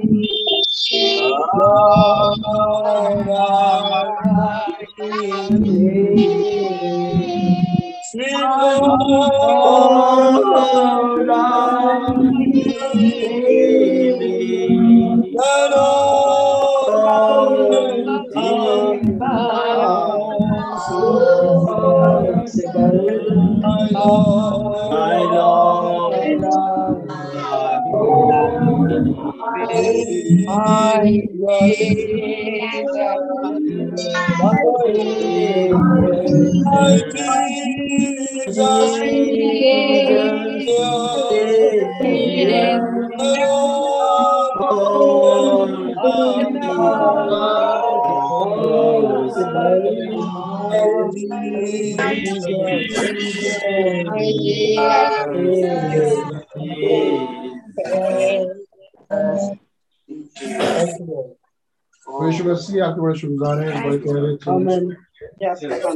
[63.11, 64.35] आपके शुक्रगुजार हैं बड़े प्यारे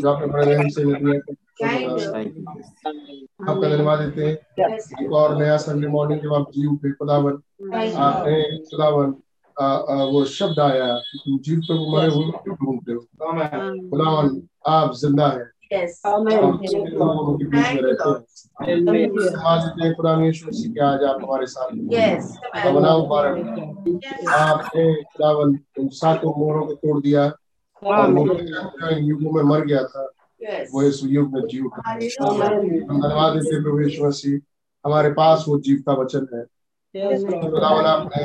[0.02, 0.84] जो आपने बड़े रहम से
[3.50, 4.38] आपका धन्यवाद देते हैं।
[5.04, 7.42] एक और नया संडे मॉर्निंग जब आप जी उठे खुदावन
[7.96, 9.14] आपने खुदावन
[10.12, 13.00] वो शब्द आया कि तुम जीवितों को मरे हुए क्यों ढूंढते हो?
[13.90, 15.56] खुदावन आप ज़िंदा है।
[18.62, 22.28] आप के हैं हैं पुराने यीशु मसीह के आज आप हमारे साथ हैं। Yes.
[22.64, 23.36] खुदावन मुबारक
[24.34, 27.24] आपने खुदावन सातों मोहरों को तोड़ दिया
[27.84, 30.04] और वो जो युगों में मर गया था।
[30.72, 34.40] वो इस युग में जीव उठा धन्यवाद देते प्रभु यीशु मसीह।
[34.86, 36.44] हमारे पास वो जीव का वचन है।
[37.42, 38.24] खुदावन आपने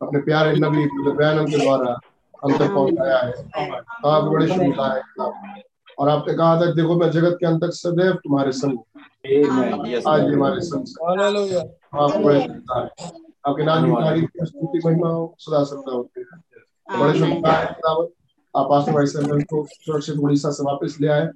[0.00, 1.98] अपने प्यारे नबी बयानों के द्वारा
[2.44, 3.32] हम तक पहुँचाया है।
[4.02, 5.00] तो आप बड़े शुभता है।
[5.98, 8.84] और आपने कहा था देखो मैं जगत के अंत तक सदैव तुम्हारे संग हूँ।
[10.06, 10.84] आज हमारे संग
[13.46, 16.26] आपके नाम की तारीफ़ स्तुति महिमा हो सदा सदा होती है
[16.98, 17.28] बड़े है
[18.54, 21.26] आप आसमान भाई सैमुअल को सुरक्षित उड़ीसा से वापस ले आए।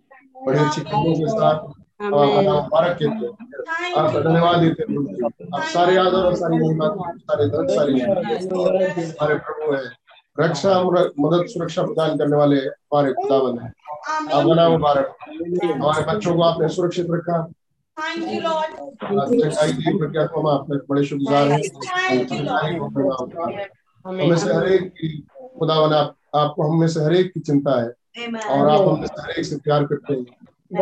[0.46, 1.56] बड़े अच्छी खबरों के साथ
[2.02, 4.96] मुबारक कहते हैं आपका धन्यवाद देते हैं
[5.54, 9.84] आप सारे आदर और सारी महिमा सारे धन सारी हमारे प्रभु है।
[10.40, 13.72] रक्षा मदद सुरक्षा प्रदान करने वाले हमारे खुदावन है।
[14.08, 15.16] नाम मुबारक
[15.74, 17.38] हमारे बच्चों को आपने सुरक्षित रखा।
[20.26, 21.62] को हम आपने बड़े शुक्रगुजार हैं।
[24.06, 25.26] हमें से हर एक की
[25.58, 27.88] खुदावन आप आपको हम में से हर एक की चिंता है।
[28.48, 30.26] और आप हमें में से हर एक से प्यार करते हैं।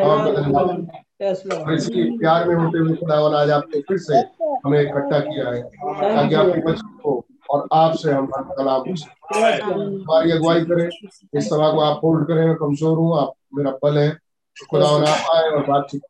[0.03, 0.69] और आपका धन्यवाद
[1.67, 4.17] और इसी प्यार में होते हुए खुदावन आज आपने फिर से
[4.65, 5.63] हमें इकट्ठा किया है।
[6.17, 8.85] ताकि आपके बच्चों को और आपसे हम कलाम
[9.63, 10.89] हमारी अगुवाई करें।
[11.39, 14.19] इस सभा को आप होल्ड करें मैं कमज़ोर हूँ आप मेरा बल है।
[14.71, 16.03] खुदावन आप आए और बातचीत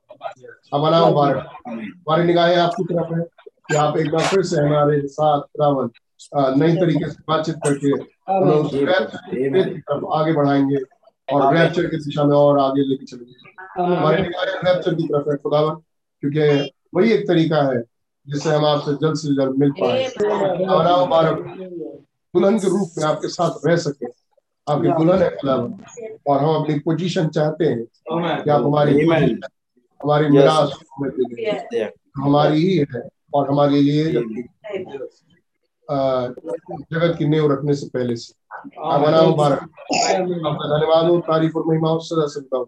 [0.74, 3.20] हमारा मुबारक। हमारी निगाहें आपकी तरफ़ है
[3.68, 5.40] कि आप एक बार फिर से हमारे साथ
[6.36, 7.96] अ, नई तरीके से बातचीत करके
[9.80, 10.76] तरफ़ आगे बढ़ाएँगे
[11.32, 13.52] और रैप्चर की दिशा में और आगे लेके चलेंगे।
[13.96, 15.74] हमारी निगाहें रैप्चर की तरफ़ है खुदावन
[16.20, 17.82] क्योंकि वही एक तरीका है
[18.26, 20.04] जिससे हम आपसे जल्द से जल्द मिल पाए।
[20.64, 21.38] हमारा मुबारक
[22.34, 24.06] दुल्हन के रूप में आपके साथ रह सके।
[24.66, 25.72] आपके दुल्हन है खुदावन
[26.28, 27.84] और हम अपनी पोजीशन चाहते हैं
[28.42, 30.70] कि आप हमारी हमारी मिराज
[31.72, 33.02] दें हमारी ही है
[33.34, 34.04] और हमारे लिए
[36.92, 38.43] जगत की नींव रखने से पहले से।
[40.44, 42.64] आपका धन्यवाद। हो तारीफ़ और महिमा सदा हो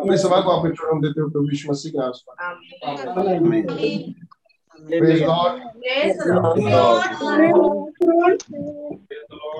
[0.00, 2.22] अपनी सभा को चुनाव देते हो प्रभु यीशु मसीह के नाम से
[4.80, 5.52] Praise God.
[5.82, 6.34] Praise the
[6.70, 7.14] Lord.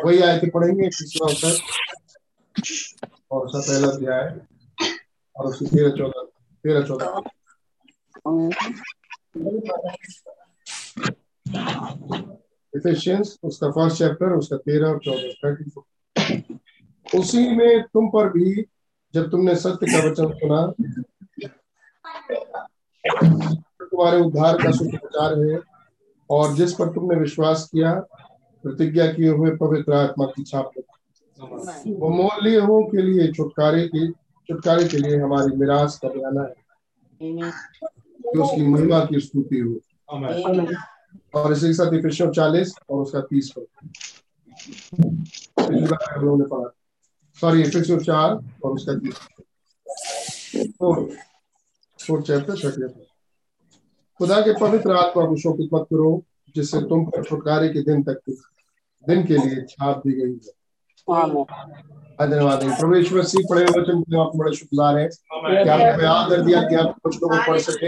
[0.05, 1.55] वही पढ़ेंगे तीसरा अवसर
[3.31, 4.41] और उसका पहला अध्याय।
[5.37, 6.23] और उसकी तेरह चौदह
[6.65, 7.21] तेरह चौदह।
[12.77, 15.71] इफिशियंस उसका फ़र्स्ट चैप्टर उसका तेरह और चौदह थर्टी
[17.19, 18.65] उसी में तुम पर भी
[19.15, 20.73] जब तुमने सत्य का वचन सुना
[23.83, 25.59] तुम्हारे उद्धार का सुप्रचार है
[26.31, 27.93] और जिस पर तुमने विश्वास किया
[28.65, 30.71] प्रतिज्ञा किए हुए पवित्र आत्मा की छाप
[31.99, 34.09] वो मूल्य हो के लिए छुटकारे की
[34.49, 36.55] छुटकारे के लिए हमारी मिराज का बयाना है।
[38.33, 39.81] कि उसकी महिमा की स्तुति हो।
[41.35, 43.65] और इसी के साथ इफिसियों चालीस और उसका तीस पर
[47.37, 48.31] सॉरी इफिसियों चार
[48.65, 49.15] और उसका तीस।
[50.79, 50.97] फोर
[51.99, 53.05] फोर चैप्टर थर्टी
[54.21, 56.23] खुदा के पवित्र आत्मा को शोकित मत करो,
[56.57, 58.21] जिससे तुम पर छुटकारे के दिन तक
[59.05, 60.60] दिन के लिए छाप दी गई है।
[62.21, 65.91] धन्यवाद। है। प्रभु यीशु मसीह पढ़े हुए वचन के आप बड़े शुक्रगुजार हैं कि आपने
[65.91, 67.87] हमें आदर दिया कि आप कुछ लोगों को पढ़ सके।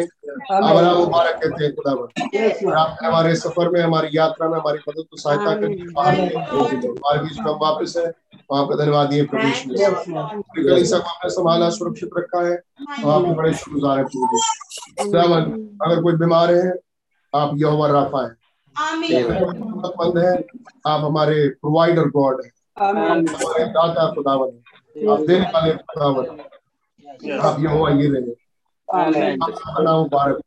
[0.52, 2.08] हमारा मुबारक कहते हैं खुदा और
[2.74, 7.50] आपने हमारे सफ़र में हमारी यात्रा में हमारी मदद को सहायता करके बाहर बीच में
[7.52, 9.88] हम वापस है तो आपका धन्यवाद दिए प्रभु यीशु मसीह।
[10.32, 12.54] पूरी कलीसिया को आपने संभाला सुरक्षित रखा है
[13.04, 14.20] और आपके बड़े शुक्रगुजार है जी।
[15.84, 16.72] अगर कोई बीमार है
[17.32, 18.32] आप यहोवा राफा है
[20.86, 22.50] आप हमारे प्रोवाइडर गॉड है।
[23.68, 26.24] दाता खुदावन आप देने वाले खुदावन।
[27.38, 28.20] आप ये रहे
[29.98, 30.40] मुबारक हो।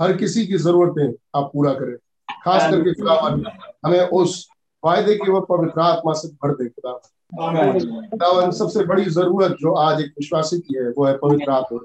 [0.00, 1.96] हर किसी की जरूरतें आप पूरा करें।
[2.44, 3.44] खास करके खुदावन
[3.86, 4.48] हमें उस
[4.84, 10.00] वायदे की वह पवित्र आत्मा से भर दे खुदावन खुदावन सबसे बड़ी ज़रूरत जो आज
[10.00, 11.78] एक विश्वासी की है वो है पवित्र आत्मा।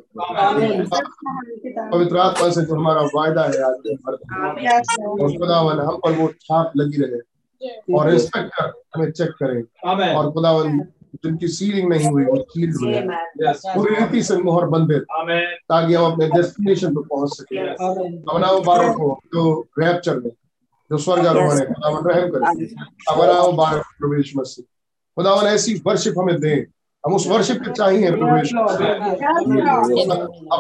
[1.92, 4.26] पवित्र आत्मा से जो हमारा वायदा है आज भर दे।
[5.08, 7.20] और खुदावन हम पर वो छाप लगी रहे।
[7.96, 9.62] और इंस्पेक्टर हमें चेक करें।
[10.16, 10.80] और खुदावन
[11.24, 12.94] जिनकी सीलिंग नहीं हुई वो सील हुई
[13.76, 15.04] पूरी रीति से मोहर बंधित
[15.70, 20.30] ताकि हम अपने डेस्टिनेशन पे पहुँच सके। हमारा मुबारक हो जो रैप्चर में
[20.92, 22.46] जो स्वर्ग आरोहण है खुदावन रहम करे।
[24.18, 24.66] यीशु मसीह।
[25.18, 26.54] खुदावन ऐसी वर्शिप हमें दे।
[27.04, 28.70] हम उस वर्शिप के चाहिए प्रवेश अब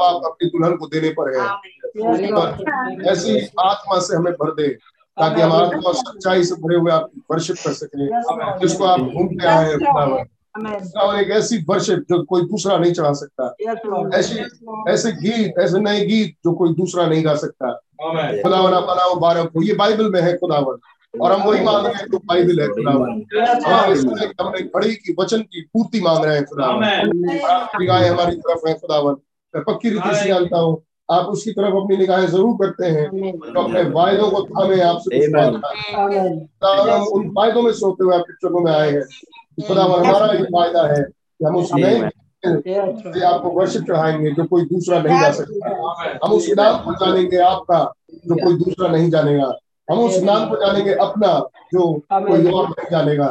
[0.01, 1.41] आप अपनी दुल्हन को देने पर है।
[3.11, 4.77] ऐसी आत्मा से हमें भर दे।
[5.17, 9.47] ताकि हम आत्मा और सच्चाई से भरे हुए आप वर्शिप कर सकें जिसको आप घूमते
[9.47, 13.45] आए हैं खुदावन एक ऐसी वर्शिप जो कोई दूसरा नहीं चढ़ा सकता।
[14.17, 14.35] ऐसी
[14.89, 17.71] ऐसे गीत ऐसे नए गीत जो कोई दूसरा नहीं गा सकता।
[18.43, 20.77] खुदावन आप बनाओ बारह को। ये बाइबल में है खुदावन।
[21.21, 23.23] और हम वही मांग रहे हैं जो बाइबल है खुदावन।
[24.41, 26.83] हमने घड़ी की वचन की पूर्ति मांग रहे हैं खुदावन।
[27.81, 29.15] निगाहें हमारी तरफ़ है खुदावन।
[29.53, 30.81] मैं पक्की रीति से जानता हूँ
[31.13, 33.05] आप उसकी तरफ़ अपनी निगाहें ज़रूर करते हैं।
[33.53, 38.59] तो अपने वायदों को थामे आपसे। खुदावन हम उन वायदों में सोते हुए आपके चरणों
[38.59, 42.09] में आए हैं कि खुदावन हमारा ये वायदा है कि हम उस नए
[42.45, 47.37] से आपको वर्षिप चढ़ाएँगे जो कोई दूसरा नहीं जा सकता। हम उस नाम को जानेंगे
[47.37, 47.93] आपका
[48.27, 49.51] जो कोई दूसरा नहीं जानेगा।
[49.91, 51.27] हम उस नाम को जानेंगे अपना
[51.73, 53.27] जो कोई और नहीं जानेगा।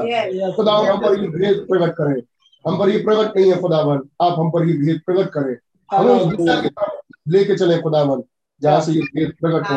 [0.53, 2.23] खुदावन हम पर ये भेद प्रकट करें।
[2.65, 5.57] हम पर ये प्रकट नहीं है खुदावन। आप हम पर ये भेद प्रकट करें।
[5.91, 6.91] हमें उस दिशा की तरफ़
[7.27, 8.23] लेके चले खुदावन
[8.63, 9.77] जहाँ से ये भेद प्रकट हो।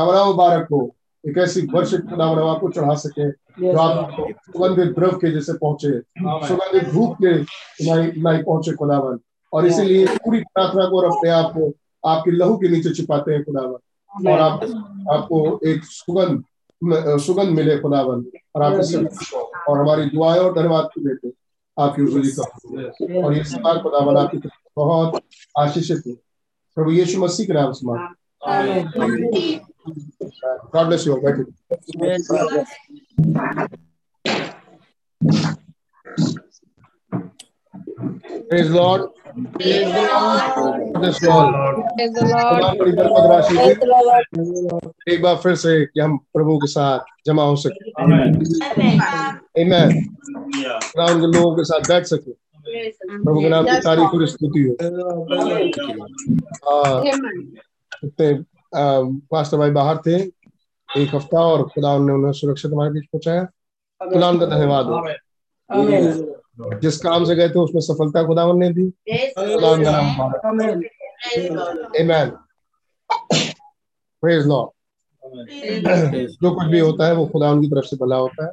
[0.00, 0.80] हमारा मुबारक हो
[1.24, 5.90] एक ऐसी वर्षिप खुदावन हम आपको चढ़ा सके जो आप सुगंधित द्रव के जैसे पहुँचे
[6.48, 9.18] सुगंधित धूप के नहीं नहीं पहुँचे खुदावन।
[9.52, 11.72] और इसीलिए पूरी प्रार्थना को और अपने आप को
[12.04, 14.62] आपके लहू के नीचे छिपाते हैं खुदावन। और आप
[15.10, 16.42] आपको एक सुगंध
[17.20, 18.24] सुगंध मिले खुदावन।
[18.56, 18.98] और आप इससे
[19.68, 21.32] और हमारी दुआएँ और धन्यवाद की देते
[21.76, 25.20] आपकी उजली का। और ये समाज खुदावन आपकी बहुत
[25.58, 26.12] आशीषित हो।
[26.78, 28.00] प्रभु यीशु मसीह के नाम से मांग।
[30.74, 31.46] गॉड ब्लेस यू बैठिए
[38.50, 39.02] Praise Lord.
[39.56, 40.12] Praise Lord.
[40.94, 41.74] Praise the Lord.
[42.48, 43.54] खुदा बड़ी बरकत राशि
[45.12, 47.90] एक बार फिर से कि हम प्रभु के साथ जमा हो सके।
[49.64, 49.88] Amen.
[50.82, 52.32] खुदा उनके लोगों के साथ बैठ सके।
[53.24, 54.76] प्रभु के नाम की तारीफ़ और स्तुति हो।
[59.30, 60.16] पास्टर भाई बाहर थे
[60.96, 63.44] एक हफ़्ता और खुदा ने उन्हें सुरक्षित हमारे बीच पहुँचाया।
[64.02, 65.14] खुदा उनका धन्यवाद हो।
[66.78, 68.90] जिस काम से गए थे उसमें सफलता खुदा ने दी।
[69.54, 70.32] खुदा उनका नाम
[72.00, 72.30] Amen.
[74.24, 74.68] Praise Lord.
[76.26, 78.52] जो कुछ भी होता है वो खुदा उनकी तरफ़ से भला होता है।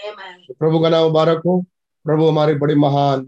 [0.00, 1.60] प्रभु का नाम मुबारक हो।
[2.04, 3.24] प्रभु हमारे बड़े महान।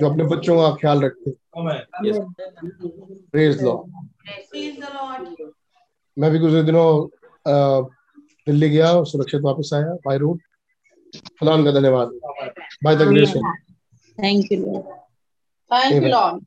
[0.00, 1.30] जो अपने बच्चों का ख्याल रखते।
[3.32, 3.62] प्रेज
[6.16, 6.86] मैं भी कुछ दिनों
[8.46, 10.40] दिल्ली गया और सुरक्षित वापस आया बाय रूट
[11.38, 12.08] खुदा उनका धन्यवाद।
[12.84, 13.34] By the grace
[14.18, 14.88] Thank you, Lord.
[15.70, 16.12] Thank you, Amen.
[16.14, 16.40] Lord.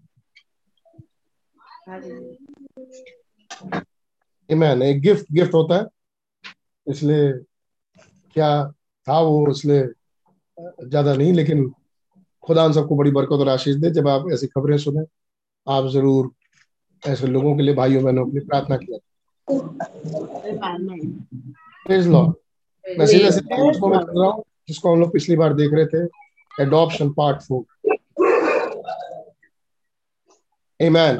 [4.49, 5.85] मैन एक गिफ्ट गिफ्ट होता है।
[6.87, 7.31] इसलिए
[8.35, 8.49] क्या
[9.07, 9.83] था वो इसलिए
[10.87, 11.69] ज़्यादा नहीं लेकिन
[12.43, 15.03] खुदा उन सबको बड़ी बरकत और आशीष दे। जब आप ऐसी खबरें सुने
[15.67, 16.31] आप ज़रूर
[17.03, 18.97] ऐसे लोगों के लिए भाइयों बहनों के लिए प्रार्थना किया
[24.17, 26.03] हूँ जिसको हम लोग पिछली बार देख रहे थे
[26.63, 27.63] adoption part four
[30.79, 31.19] Amen.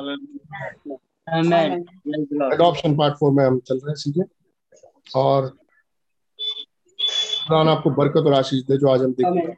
[1.28, 1.74] Amen.
[2.54, 4.24] Adoption part four में हम चल रहे हैं सीधे।
[5.16, 5.46] और
[7.48, 9.58] खुदा आपको बरकत और आशीष दे जो आज हम देख रहे हैं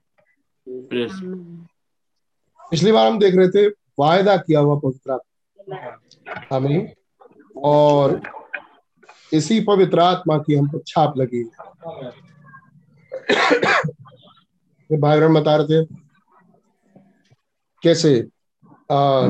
[2.71, 3.67] पिछली बार हम देख रहे थे
[3.99, 6.93] वायदा किया हुआ पवित्र आत्मा। हमें
[7.63, 8.21] और
[9.33, 11.43] इसी पवित्र आत्मा की हम पर छाप लगी। है।
[15.01, 15.85] भाई बहन बता रहे थे
[17.83, 18.27] कैसे
[18.91, 19.27] आ,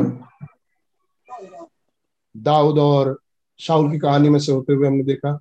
[2.38, 3.20] दाऊद और
[3.60, 5.40] शाहुल की कहानी में से होते हुए हमने देखा।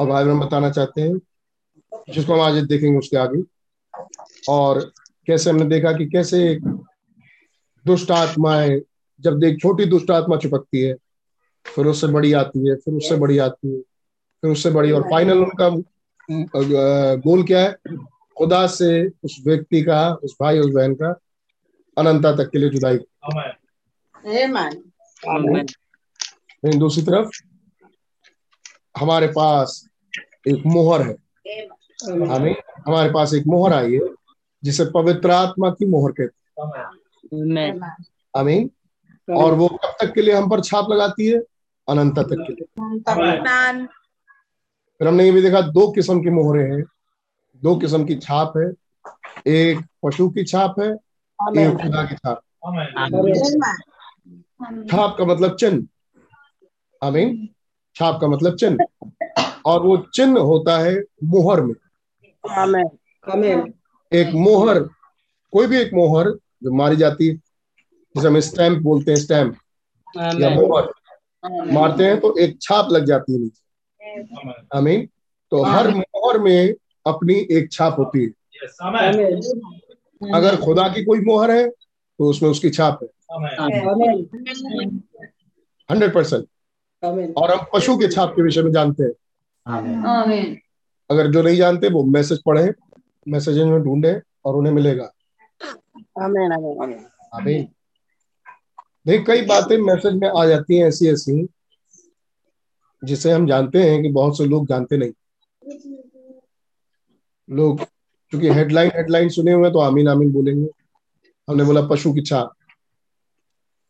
[0.00, 1.20] और भाई बहन बताना चाहते हैं
[2.08, 3.42] जिसको हम आज देखेंगे उसके आगे।
[4.48, 4.92] और
[5.26, 6.58] कैसे हमने देखा कि कैसे
[7.86, 8.80] दुष्ट आत्माएँ
[9.20, 10.94] जब देख छोटी दुष्ट आत्मा चिपकती है
[11.66, 13.80] फिर उससे बड़ी आती है फिर उससे बड़ी आती है
[14.42, 15.68] फिर उससे बड़ी और फाइनल उनका
[17.16, 17.76] गोल क्या है?
[18.38, 21.10] खुदा से उस व्यक्ति का उस भाई उस बहन का
[21.96, 22.98] अनंता तक के लिए जुदाई.
[26.64, 27.30] लेकिन दूसरी तरफ़
[29.00, 29.88] हमारे पास
[30.48, 31.16] एक मोहर है।
[32.04, 34.00] हमें हमारे पास एक मोहर आई है
[34.64, 36.62] जिसे पवित्र आत्मा की मोहर कहते.
[36.62, 37.96] हैं।
[38.36, 38.70] आमीन।
[39.36, 41.42] और वो कब तक के लिए हम पर छाप लगाती है?
[41.88, 42.64] अनंता तक के लिए।
[44.98, 46.84] फिर हमने ये भी देखा दो किस्म की मोहरे हैं।
[47.62, 48.72] दो किस्म की छाप है।
[49.46, 50.90] एक पशु की छाप है
[51.58, 52.42] एक खुदा की छाप।
[54.90, 55.86] छाप का मतलब चिन्ह।
[57.06, 57.48] आमीन।
[57.96, 58.86] छाप का मतलब चिन्ह।
[59.66, 61.74] और वो चिन्ह होता है मोहर में।
[64.12, 64.78] एक मोहर
[65.52, 66.30] कोई भी एक मोहर
[66.62, 69.56] जो मारी जाती है जिसे हम स्टैम्प बोलते हैं स्टैम्प
[70.16, 70.92] या मोहर
[71.72, 73.62] मारते हैं तो एक छाप लग जाती है नीचे।
[74.78, 75.08] आमीन
[75.50, 76.74] तो हर मोहर में
[77.06, 78.72] अपनी एक छाप होती है। Yes.
[78.82, 79.02] Amen.
[79.14, 80.34] Amen.
[80.34, 83.08] अगर खुदा की कोई मोहर है तो उसमें उसकी छाप है.
[85.90, 86.46] हंड्रेड परसेंट
[87.36, 89.12] और हम पशु के छाप के विषय में जानते हैं.
[91.10, 92.72] अगर जो नहीं जानते वो मैसेज पढ़े
[93.28, 95.10] मैसेज में ढूंढे और उन्हें मिलेगा.
[97.34, 97.68] आमीन
[99.06, 101.48] देख कई बातें मैसेज में आ जाती हैं ऐसी ऐसी
[103.04, 105.12] जिसे हम जानते हैं कि बहुत से लोग जानते नहीं।
[107.50, 107.80] लोग
[108.30, 110.68] क्योंकि हेडलाइन हेडलाइन सुने हुए हैं, तो आमीन आमीन बोलेंगे।
[111.48, 112.54] हमने बोला पशु की छाप।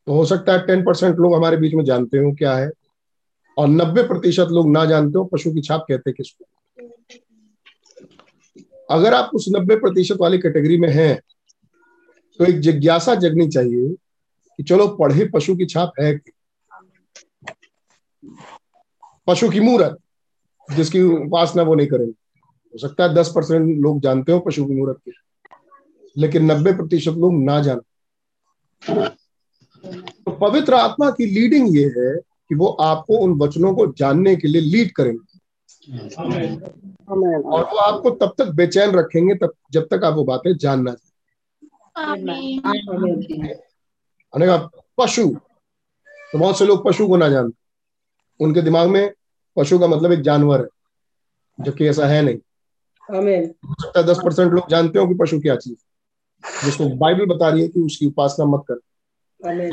[0.06, 2.70] तो हो सकता है टेन परसेंट लोग हमारे बीच में जानते हो क्या है
[3.56, 6.44] और नब्बे प्रतिशत लोग ना जानते हो पशु की छाप कहते किसको।
[8.88, 11.18] अगर आप उस नब्बे प्रतिशत वाली कैटेगरी में हैं
[12.40, 13.88] तो एक जिज्ञासा जगनी चाहिए
[14.58, 16.18] कि चलो पढ़े पशु की छाप है
[19.26, 19.96] पशु की मूरत,
[20.68, 22.12] जिसकी उपासना वो नहीं करेंगे।
[22.74, 25.12] हो सकता है दस परसेंट लोग जानते हो पशु की मूरत की,
[26.16, 27.86] लेकिन नब्बे प्रतिशत लोग ना जानते
[30.24, 34.48] तो पवित्र आत्मा की लीडिंग ये है कि वो आपको उन वचनों को जानने के
[34.48, 35.27] लिए लीड करेंगे.
[35.88, 41.08] और वो आपको तब तक बेचैन रखेंगे तब जब तक आप वो बातें जानना चाहें
[41.98, 42.60] Amen.
[42.62, 43.54] Amen.
[44.34, 45.36] हमने कहा पशु।
[46.32, 49.12] तो बहुत से लोग पशु को ना जानते उनके दिमाग में
[49.56, 50.68] पशु का मतलब एक जानवर है
[51.60, 52.38] जबकि ऐसा है नहीं.
[53.80, 57.62] सकता दस परसेंट लोग जानते हो कि पशु क्या चीज़ है, जिसको बाइबल बता रही
[57.62, 58.74] है कि उसकी उपासना मत कर।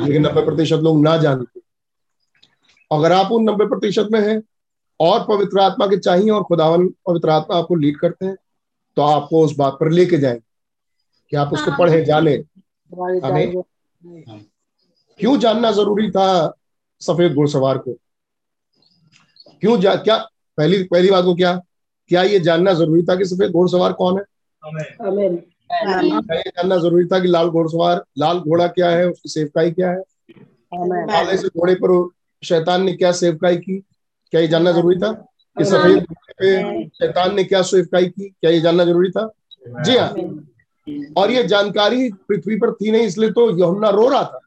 [0.04, 1.60] लेकिन नब्बे प्रतिशत लोग ना जानते।
[2.92, 4.42] अगर आप उन नब्बे प्रतिशत में हैं
[5.00, 8.36] और पवित्र आत्मा के चाहिए और खुदावन पवित्र आत्मा आपको लीड करते हैं
[8.96, 10.42] तो आपको उस बात पर लेके जाएँगे
[11.32, 12.32] कि आप उसको पढ़े जाने।
[13.24, 13.62] हमें।
[15.20, 16.26] क्यों जानना ज़रूरी था
[17.00, 17.92] सफ़ेद घुड़सवार को?
[19.60, 20.16] क्यों जा क्या
[20.58, 21.52] पहली पहली बात को क्या
[22.10, 24.24] क्या ये जानना ज़रूरी था कि सफ़ेद घोड़सवार कौन है.
[25.70, 29.90] क्या ये जानना ज़रूरी था कि लाल घोड़सवार लाल घोड़ा क्या है उसकी सेवकाई क्या
[29.90, 30.02] है?
[30.74, 32.08] काले से घोड़े पर
[32.42, 33.82] शैतान ने क्या सेवकाई की?
[34.32, 35.12] क्या ये जानना ज़रूरी था?
[35.56, 36.06] कि सफ़ेद
[36.38, 38.28] पे शैतान ने क्या सेवकाई की?
[38.28, 39.28] क्या ये जानना ज़रूरी था?
[39.84, 40.08] जी हाँ।
[41.18, 44.40] और ये जानकारी पृथ्वी पर थी नहीं इसलिए तो यमुना रो रहा था।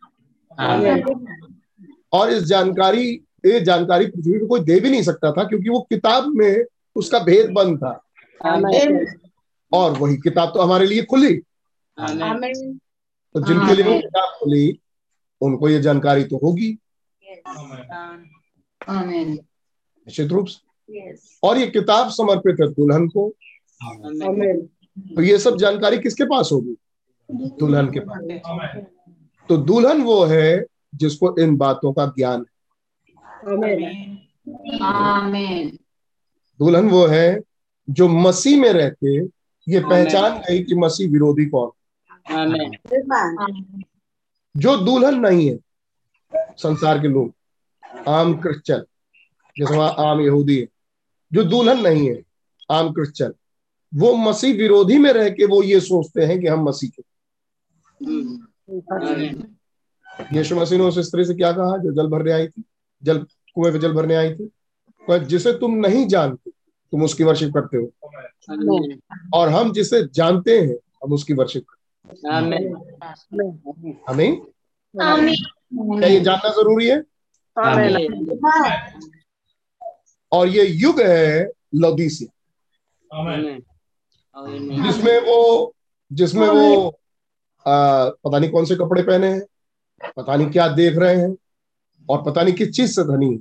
[2.13, 3.09] और इस जानकारी
[3.45, 6.63] ये जानकारी पृथ्वी पर कोई दे भी नहीं सकता था क्योंकि वो किताब में
[6.95, 7.91] उसका भेद बंद था
[9.71, 11.35] और वही किताब तो हमारे लिए खुली।
[11.97, 14.79] तो जिनके लिए वो किताब खुली
[15.41, 16.77] उनको ये जानकारी तो होगी।
[17.49, 18.25] Amen.
[18.81, 19.37] Amen.
[20.07, 20.69] निश्चित रूप से।
[21.43, 23.33] और ये किताब समर्पित है दुल्हन को।
[23.95, 24.67] Amen.
[25.15, 26.75] तो ये सब जानकारी किसके पास होगी?
[27.31, 28.83] दुल्हन के पास।
[29.49, 32.59] तो दुल्हन वो है जिसको इन बातों का ज्ञान है।
[33.45, 33.79] Amen.
[34.81, 35.77] Amen.
[36.59, 37.39] दुल्हन वो है
[37.89, 39.25] जो मसीह में रहते
[39.69, 41.71] ये पहचान गई कि मसीह विरोधी कौन.
[44.57, 45.59] जो दुल्हन नहीं है
[46.35, 47.33] संसार के लोग
[48.07, 48.83] आम क्रिश्चियन
[49.59, 50.67] जैसे वहाँ आम यहूदी है
[51.31, 52.21] जो दुल्हन नहीं है
[52.71, 53.33] आम क्रिश्चियन।
[53.93, 57.03] वो मसीह विरोधी में रह के वो ये सोचते हैं कि हम मसीह के।
[60.37, 61.77] यीशु मसीह ने उस स्त्री से क्या कहा?
[61.77, 62.63] जो जल भरने आई थी
[63.03, 63.17] जल
[63.55, 64.45] कुएँ पे जल भरने आई थी।
[65.03, 67.91] कहा, जिसे तुम नहीं जानते तुम उसकी वर्शिप करते हो।
[69.33, 71.77] और हम जिसे जानते हैं हम उसकी वर्शिप करते
[74.09, 74.41] हमें
[74.95, 77.03] क्या ये जानना ज़रूरी है.
[80.31, 82.29] और ये युग है लौदीसिया.
[84.85, 85.75] जिसमें वो
[86.11, 86.89] जिसमें वो
[87.67, 89.41] आ, पता नहीं कौन से कपड़े पहने हैं
[90.17, 91.35] पता नहीं क्या देख रहे हैं
[92.09, 93.39] और पता नहीं किस चीज़ से धनी है।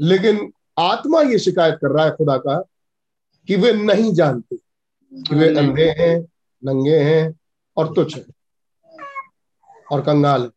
[0.00, 2.58] लेकिन आत्मा ये शिकायत कर रहा है खुदा का
[3.48, 4.56] कि वे नहीं जानते
[5.12, 6.18] कि वे अंधे हैं
[6.64, 7.34] नंगे हैं
[7.76, 8.24] और तुच्छ हैं
[9.92, 10.50] और कंगाल है।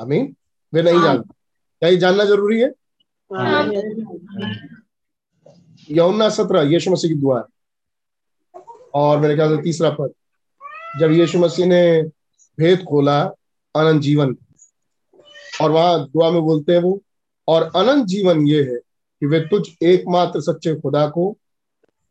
[0.00, 0.36] आमीन?
[0.74, 1.34] वे नहीं जानते।
[1.80, 2.72] क्या ये जानना ज़रूरी है?
[5.88, 7.44] यमुना सत्रह यीशु मसीह की दुआ है
[8.94, 10.12] और मेरे ख्याल से तीसरा पद
[11.00, 12.02] जब यीशु मसीह ने
[12.58, 13.20] भेद खोला
[13.74, 14.36] अनंत जीवन
[15.62, 17.00] और वहाँ दुआ में बोलते हैं वो
[17.48, 21.36] और अनंत जीवन ये है कि वे तुझ एकमात्र सच्चे खुदा को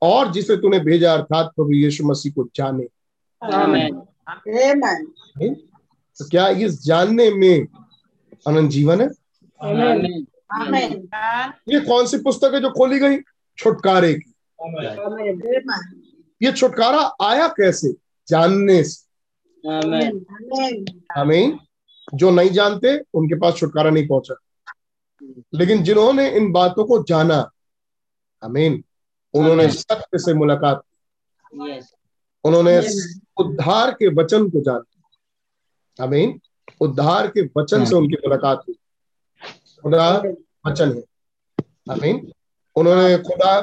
[0.01, 2.83] और जिसे तूने भेजा अर्थात प्रभु यीशु मसीह को जाने.
[6.17, 7.67] तो क्या इस जानने में
[8.47, 9.07] अनंत जीवन है.
[11.69, 13.17] ये कौन सी पुस्तक है जो खोली गई?
[13.57, 14.99] छुटकारे की। Amen.
[14.99, 15.41] Amen.
[16.41, 17.93] ये छुटकारा आया कैसे?
[18.27, 19.07] जानने से.
[21.17, 21.59] हमें
[22.13, 24.35] जो नहीं जानते उनके पास छुटकारा नहीं पहुँचा।
[25.53, 27.51] लेकिन जिन्होंने इन बातों को जाना
[28.43, 28.83] अमीन
[29.33, 31.57] उन्होंने सत्य से मुलाकात की।
[32.43, 32.77] उन्होंने
[33.37, 36.41] उद्धार के वचन को जाना। अमीन
[36.81, 38.78] उद्धार के वचन से उनकी मुलाकात हुई।
[39.83, 40.07] खुदा
[40.67, 41.03] वचन है।
[41.89, 42.31] अमीन
[42.75, 43.57] उन्होंने खुदा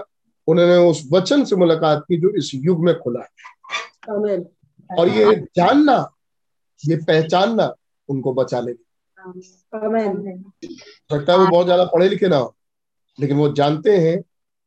[0.49, 4.47] उन्होंने उस वचन से मुलाकात की जो इस युग में खुला है। आमेन।
[4.91, 5.97] और ये जानना
[6.83, 7.75] ये पहचानना
[8.09, 8.85] उनको बचा लेगी।
[11.11, 12.55] सकता है वो बहुत ज़्यादा पढ़े लिखे ना हो
[13.19, 14.17] लेकिन वो जानते हैं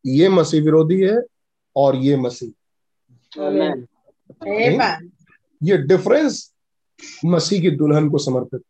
[0.06, 1.18] ये मसीह विरोधी है
[1.76, 2.50] और ये मसीह।
[5.62, 6.54] ये डिफरेंस
[7.26, 8.62] मसीह की दुल्हन को समर्पित।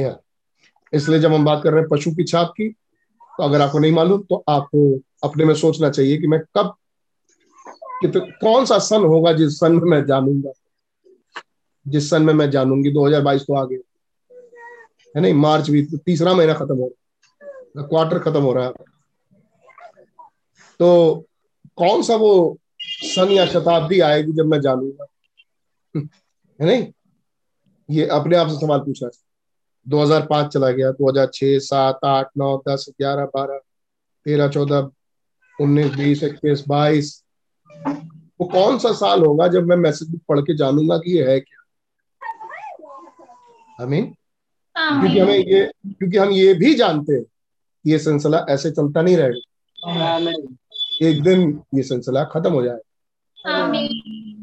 [0.00, 0.16] आमेन
[0.92, 2.68] इसलिए जब हम बात कर रहे हैं पशु की छाप की
[3.22, 6.74] तो अगर आपको नहीं मालूम तो आपको अपने में सोचना चाहिए कि मैं कब
[8.00, 10.52] कि तो कौन सा सन होगा जिस सन में मैं जानूँगा?
[11.88, 12.92] जिस सन में मैं जानूँगी?
[12.92, 13.78] 2022 तो आ गया
[15.16, 15.34] है नहीं?
[15.34, 18.72] मार्च भी तीसरा महीना खत्म हो रहा है। क्वार्टर खत्म हो रहा है।
[20.78, 21.24] तो
[21.76, 25.06] कौन सा वो सन या शताब्दी आएगी जब मैं जानूँगा?
[26.60, 26.92] है नहीं?
[27.90, 29.31] ये अपने आप से सवाल पूछा चाहिए।
[29.86, 33.58] 2005 चला गया 2006 7 8 9 10 11 12
[34.26, 34.90] 13 14
[35.58, 37.10] 19 20 21 22
[38.40, 41.40] वो कौन सा साल होगा जब मैं मैसेज बुक पढ़ के जानूँगा कि ये है
[41.40, 41.58] क्या?
[43.80, 44.04] आमीन
[45.00, 47.24] क्योंकि हमें ये क्योंकि हम ये भी जानते हैं
[47.86, 49.40] ये सिलसिला ऐसे चलता नहीं रहेगा।
[51.02, 52.88] एक दिन ये सिलसिला खत्म हो जाएगा।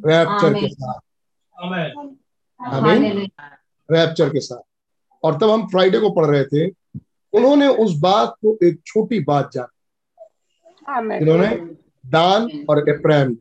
[0.06, 1.00] रैप्चर के साथ।
[2.60, 3.30] आमीन।
[3.92, 4.62] रैप्चर के साथ।
[5.24, 6.68] और तब हम फ्राइडे को पढ़ रहे थे।
[7.34, 9.76] उन्होंने उस बात को एक छोटी बात जानी।
[11.18, 11.50] इन्होंने
[12.06, 13.36] दान और एप्राम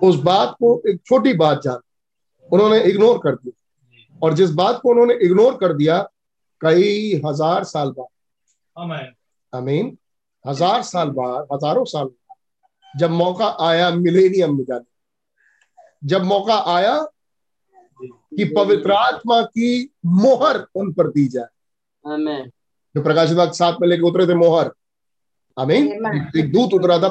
[0.00, 4.90] उस बात को एक छोटी बात जानी। उन्होंने इग्नोर कर दिया। और जिस बात को
[4.90, 6.00] उन्होंने इग्नोर कर दिया
[6.60, 8.06] कई हज़ार साल बाद।
[9.52, 9.96] अमीन
[10.44, 16.94] हज़ार साल बाद हज़ारों साल बाद जब मौका आया मिलेनियम में जाने। जब मौका आया
[18.38, 22.50] कि पवित्र आत्मा की मोहर उन पर दी जाए। आमेन
[22.94, 24.70] जो प्रकाशित वाक्य साथ में लेके उतरे थे मोहर।
[25.58, 25.86] आमीन।
[26.38, 27.08] एक दूत उतरा था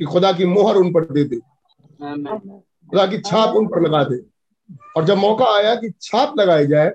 [0.00, 1.36] कि खुदा की मोहर उन पर दे दे।
[2.90, 4.18] खुदा की छाप उन पर लगा दे।
[4.96, 6.90] और जब मौका आया कि छाप लगाई जाए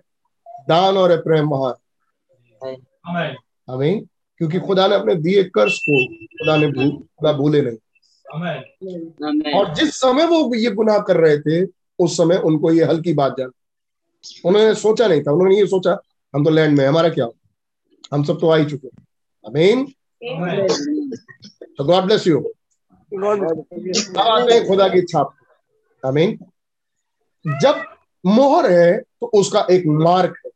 [0.70, 1.74] दान और प्रेम महान
[3.70, 7.78] आमीन। क्योंकि खुदा ने अपने दिए कर्ज को खुदा ने भूल खुदा भूले नहीं।
[9.54, 13.36] और जिस समय वो ये गुनाह कर रहे थे उस समय उनको ये हल्की बात
[13.38, 13.52] जान।
[14.46, 15.98] उन्होंने सोचा नहीं था। उन्होंने ये सोचा
[16.34, 17.36] हम तो लैंड में हमारा क्या हो?
[18.14, 18.88] हम सब तो आ ही चुके
[19.46, 19.86] अमीन
[21.78, 25.34] तो गॉड ब्लेस यू अब आते हैं खुदा की छाप
[26.04, 26.38] अमीन
[27.46, 27.84] जब
[28.26, 30.52] मोहर है तो उसका एक मार्क है।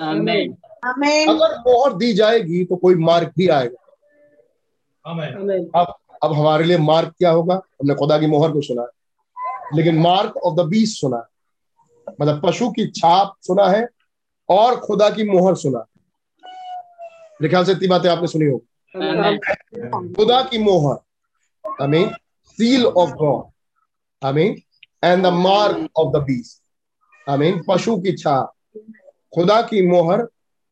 [0.00, 1.28] आमेन Amen.
[1.30, 7.14] अगर मोहर दी जाएगी तो कोई मार्क भी आएगा। आमेन अब अब हमारे लिए मार्क
[7.18, 7.54] क्या होगा?
[7.54, 8.88] हमने खुदा की मोहर को सुना है।
[9.74, 11.34] लेकिन मार्क ऑफ़ द बीस सुना है।
[12.20, 13.88] मतलब पशु की छाप सुना है
[14.48, 15.84] और खुदा की मोहर सुना है।
[17.32, 20.98] मेरे ख्याल से इतनी बातें आपने सुनी आमेन खुदा की मोहर
[21.82, 22.08] I mean
[22.46, 23.44] seal of God
[24.26, 24.62] I mean
[25.04, 26.62] and the mark of the beast
[27.28, 28.52] I mean पशु की छाप,
[29.34, 30.28] खुदा की मोहर,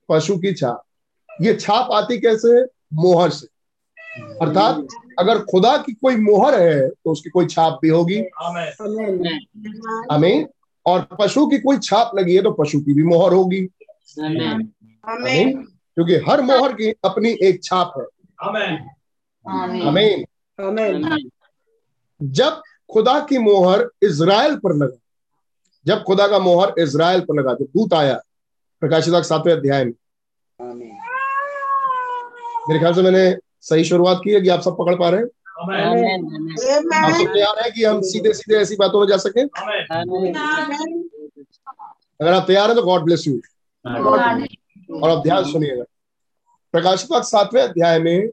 [0.09, 0.85] पशु की छाप।
[1.41, 2.49] ये छाप आती कैसे?
[2.49, 2.67] है?
[2.95, 3.47] मोहर से।
[4.43, 4.87] अर्थात
[5.19, 9.41] अगर खुदा की कोई मोहर है तो उसकी कोई छाप भी होगी। आमेन।
[10.13, 10.47] आमीन
[10.87, 13.69] और पशु की कोई छाप लगी है तो पशु की भी मोहर होगी।
[14.25, 14.73] आमेन।
[15.09, 15.63] आमीन।
[15.97, 18.05] क्योंकि हर मोहर की अपनी एक छाप है।
[18.49, 20.25] आमीन।
[20.61, 21.31] आमेन।
[22.23, 22.63] जब
[22.93, 24.99] खुदा की मोहर इज़राइल पर लगा
[25.87, 28.21] जब खुदा का मोहर इज़राइल पर लगा जब दूत आया
[28.81, 29.93] प्रकाशित सातवें अध्याय में।
[32.69, 35.27] मेरे ख्याल से मैंने सही शुरुआत की है कि आप सब पकड़ पा रहे हैं?
[37.05, 37.11] आप.
[37.13, 39.45] सब तैयार है कि हम सीधे सीधे ऐसी बातों में जा सकें.
[42.21, 43.41] अगर आप तैयार हैं तो गॉड ब्लेस यू
[45.03, 45.85] और आप ध्यान सुनिएगा।
[46.73, 48.29] प्रकाशित वाक्य सातवें अध्याय में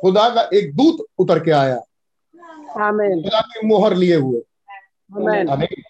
[0.00, 1.76] खुदा का एक दूत उतर के आया।
[3.22, 4.42] खुदा की मोहर लिए हुए।
[5.50, 5.82] आमेन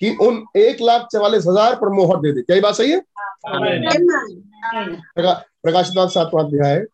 [0.00, 3.02] कि उन एक लाख चवालीस हज़ार पर मोहर दे दे। क्या बात सही है?
[3.48, 4.96] Amen.
[5.14, 6.84] प्रका- प्रकाशित वाक्य सातवां अध्याय।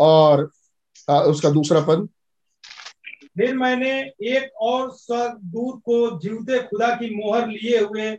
[0.00, 0.50] और
[1.10, 2.08] आ, उसका दूसरा पद?
[3.36, 3.90] फिर मैंने
[4.28, 8.10] एक और स्वर्गदूत को जीवते खुदा की मोहर लिए हुए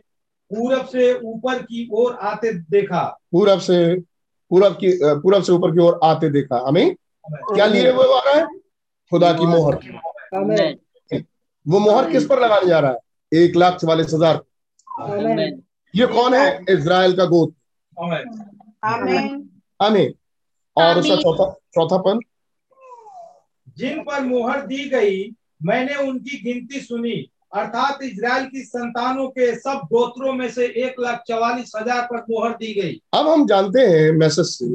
[0.50, 3.02] पूरब से ऊपर की ओर आते देखा।
[3.32, 3.78] पूरब से
[4.50, 6.94] पूरब की पूरब से ऊपर की ओर आते देखा। हमें
[7.24, 8.46] क्या लिए हुए आ रहा है?
[9.12, 9.78] खुदा की मोहर।
[11.66, 12.98] वो मोहर किस पर लगाने जा रहा है?
[13.32, 14.42] एक लाख चवालीस हज़ार।
[15.94, 16.64] ये कौन है?
[16.70, 17.24] इज़राइल का
[18.84, 19.48] आमीन
[19.80, 20.14] आमीन।
[20.76, 22.20] और उसका चौथा चौथा पद?
[23.78, 25.24] जिन पर मोहर दी गई
[25.64, 27.14] मैंने उनकी गिनती सुनी।
[27.54, 32.52] अर्थात इज़राइल की संतानों के सब गोत्रों में से एक लाख चवालीस हज़ार पर मोहर
[32.52, 34.66] दी गई। अब हम जानते हैं मैसेज से।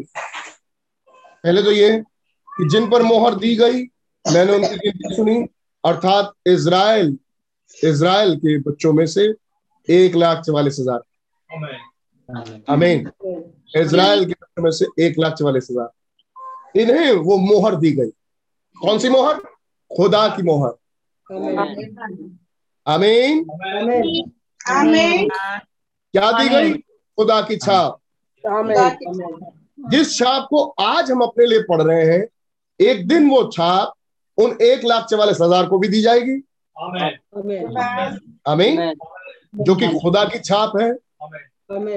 [1.43, 1.91] पहले तो ये
[2.49, 3.83] कि जिन पर मोहर दी गई
[4.25, 5.37] मैंने उनकी गिनती सुनी।
[5.83, 7.17] अर्थात इज़राइल
[7.77, 9.23] इज़राइल के बच्चों में से
[9.87, 11.01] एक लाख चवालीस हज़ार।
[11.49, 13.09] आमेन। अमीन
[13.73, 18.09] इज़राइल के में से एक लाख चवालीस हज़ार। इन्हें वो मोहर दी गई।
[18.77, 19.37] कौन सी मोहर?
[19.91, 20.71] खुदा की मोहर।
[22.87, 24.29] अमीन आमेन।
[24.69, 25.29] आमीन।
[26.13, 26.73] क्या दी गई?
[27.17, 27.99] खुदा की छाप।
[29.89, 32.25] जिस छाप को आज हम अपने लिए पढ़ रहे हैं
[32.79, 33.93] एक दिन वो छाप
[34.37, 36.35] उन एक लाख चवालीस हज़ार को भी दी जाएगी।
[38.47, 38.93] अमीन
[39.55, 40.91] जो कि खुदा की छाप है।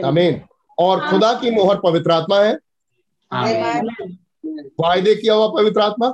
[0.02, 0.40] अमीन
[0.78, 2.58] और खुदा की मोहर पवित्र आत्मा है।
[4.80, 6.12] वायदे किया हुआ पवित्र आत्मा?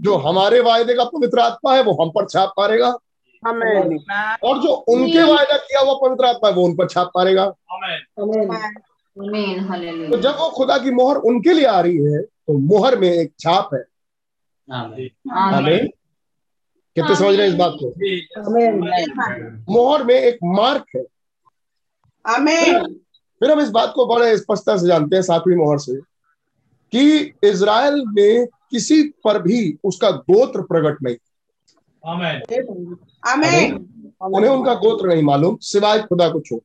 [0.00, 2.88] जो हमारे वायदे का पवित्र आत्मा है वो हम पर छाप मारेगा।
[4.44, 7.46] और जो उनके वायदा किया हुआ पवित्र आत्मा है वो उन पर छाप मारेगा।
[10.10, 13.32] तो जब वो खुदा की मोहर उनके लिए आ रही है तो मोहर में एक
[13.40, 13.84] छाप है।
[15.54, 15.86] आमेन।
[16.96, 17.88] कितने समझ रहे हैं इस बात को?
[19.72, 21.02] मोहर में एक मार्क है।
[22.28, 25.94] फिर हम इस बात को बड़े स्पष्टता से जानते हैं सातवीं मोहर से
[26.92, 31.16] कि इज़राइल में किसी पर भी उसका गोत्र प्रकट नहीं।
[32.04, 32.42] आमेन
[33.28, 33.74] आमीन
[34.22, 36.60] उन्हें उनका गोत्र नहीं मालूम सिवाय खुदा को छोड़।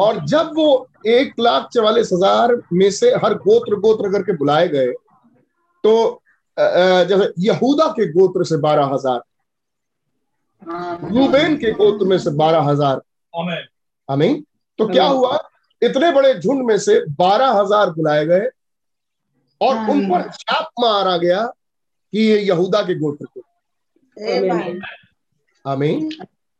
[0.00, 4.92] और जब वो एक लाख चवालीस हज़ार में से हर गोत्र गोत्र करके बुलाए गए
[5.84, 6.22] तो
[6.56, 9.20] जैसे यहूदा के गोत्र से बारह हज़ार
[10.62, 13.00] रूबेन के गोत्र में से बारह हज़ार।
[13.34, 13.64] आमेन।
[14.08, 14.44] अमीन
[14.78, 15.38] तो क्या हुआ?
[15.82, 18.48] इतने बड़े झुंड में से बारह हज़ार बुलाए गए
[19.60, 21.44] और उन पर छाप मारा गया
[22.12, 24.80] कि ये यहूदा के गोत्र के आमीन।
[25.64, 26.10] अमीन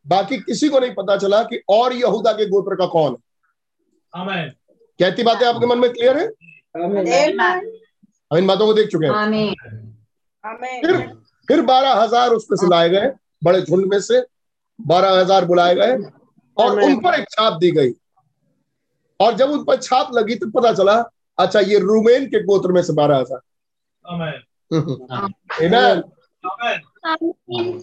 [0.06, 3.18] बाकी किसी को नहीं पता चला कि और यहूदा के गोत्र का कौन है।
[4.14, 4.50] आमेन
[5.00, 6.26] कहती बातें आपके मन में क्लियर है?
[6.76, 9.12] हम इन बातों को देख चुके हैं।
[10.82, 10.96] फिर
[11.48, 13.10] फिर बारह हज़ार उसमें से लाए गए।
[13.44, 14.26] बड़े झुंड में से
[14.78, 15.96] बारह हज़ार बुलाए गए
[16.56, 17.92] और उन पर एक छाप दी गई।
[19.20, 22.82] और जब उन पर छाप लगी तो पता चला अच्छा ये रूमेन के गोत्र में
[22.82, 23.40] से बारह हज़ार।
[24.04, 24.42] आमेन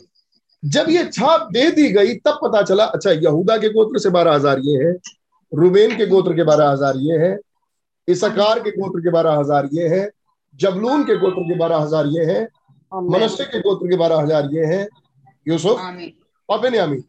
[0.63, 4.33] जब ये छाप दे दी गई तब पता चला अच्छा यहूदा के गोत्र से बारह
[4.33, 4.99] हज़ार ये है
[5.51, 7.39] रूबेन के गोत्र के बारह हज़ार ये है
[8.07, 10.11] इसकार के गोत्र के बारह हज़ार ये है
[10.59, 12.47] जबलून के गोत्र के बारह हज़ार ये है
[12.91, 14.87] मनुष्य के गोत्र के बारह हज़ार ये है
[15.45, 15.79] यूसुफ?
[16.49, 17.03] और बेन्यामीन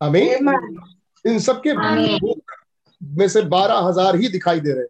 [0.00, 0.80] अमीन आमीन।
[1.24, 1.72] इन सबके
[3.00, 4.86] में से बारह हज़ार ही दिखाई दे रहे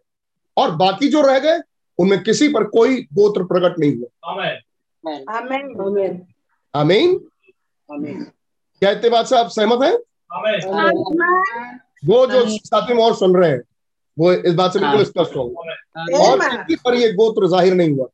[0.57, 1.59] और बाकी जो रह गए
[1.99, 4.07] उनमें किसी पर कोई गोत्र प्रकट नहीं हुआ।
[6.73, 7.17] आमीन।
[7.89, 9.97] क्या इतने बात से आप सहमत हैं?
[12.05, 13.61] वो जो सातवीं मोहर सुन रहे हैं
[14.17, 15.53] वो इस बात से बिल्कुल स्पष्ट होंगे।
[16.17, 18.07] और किसी पर ये गोत्र ज़ाहिर नहीं हुआ।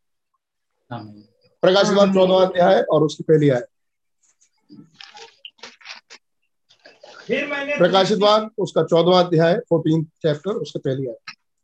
[1.64, 3.62] प्रकाश बात चौदह अध्याय है और उसकी पहली आय
[7.28, 11.15] फिर मैंने प्रकाशित बात उसका चौदवा अध्याय फोर्टीन चैप्टर उसके पहली आय।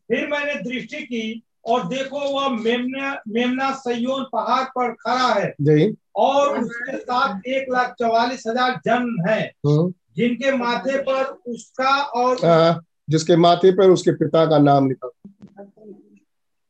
[0.10, 5.94] फिर मैंने दृष्टि की और देखो वह मेमना मेमना सयोन पहाड़ पर खड़ा है। जय
[6.16, 12.46] और उसके साथ एक लाख चौवालीस हज़ार जन है। हम्म, जिनके माथे पर उसका और
[12.46, 15.66] आ, जिसके माथे पर उसके पिता का नाम लिखा हुआ।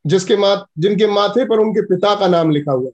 [0.04, 2.90] जिसके मा जिनके माथे पर उनके पिता का नाम लिखा हुआ।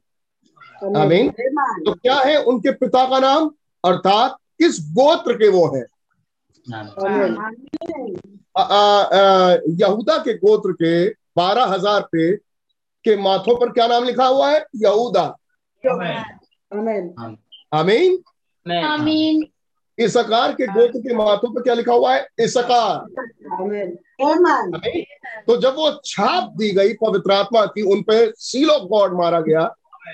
[1.02, 3.50] आमीन। तो क्या है उनके पिता का नाम?
[3.84, 5.84] अर्थात किस गोत्र के वो हैं?
[9.80, 12.34] यहूदा के गोत्र के बारह हज़ार पे
[13.04, 14.64] के माथों पर क्या नाम लिखा हुआ है?
[14.76, 15.22] यहूदा।
[15.84, 16.16] आमेन।
[16.72, 17.14] आमीन।
[17.72, 18.18] आमीन?
[18.84, 19.46] आमीन।
[19.98, 22.26] इसकार के गोत्र के माथों पर क्या लिखा हुआ है?
[22.40, 22.74] इसकार।
[23.60, 25.04] आमीन। आमीन आमीन।
[25.46, 29.40] तो जब वो छाप दी गई पवित्र आत्मा की उन पे सील ऑफ़ गॉड मारा
[29.40, 29.64] गया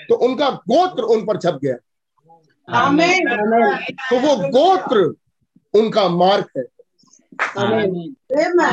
[0.08, 1.76] तो उनका गोत्र उन पर छप गया।
[2.68, 5.14] आमीन। आमीन। तो वो गोत्र
[5.78, 6.64] उनका मार्ग है।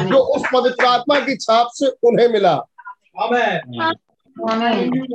[0.10, 2.54] जो उस पवित्र आत्मा की छाप से उन्हें मिला।
[3.22, 3.82] आमेन।
[4.52, 5.08] आमीन।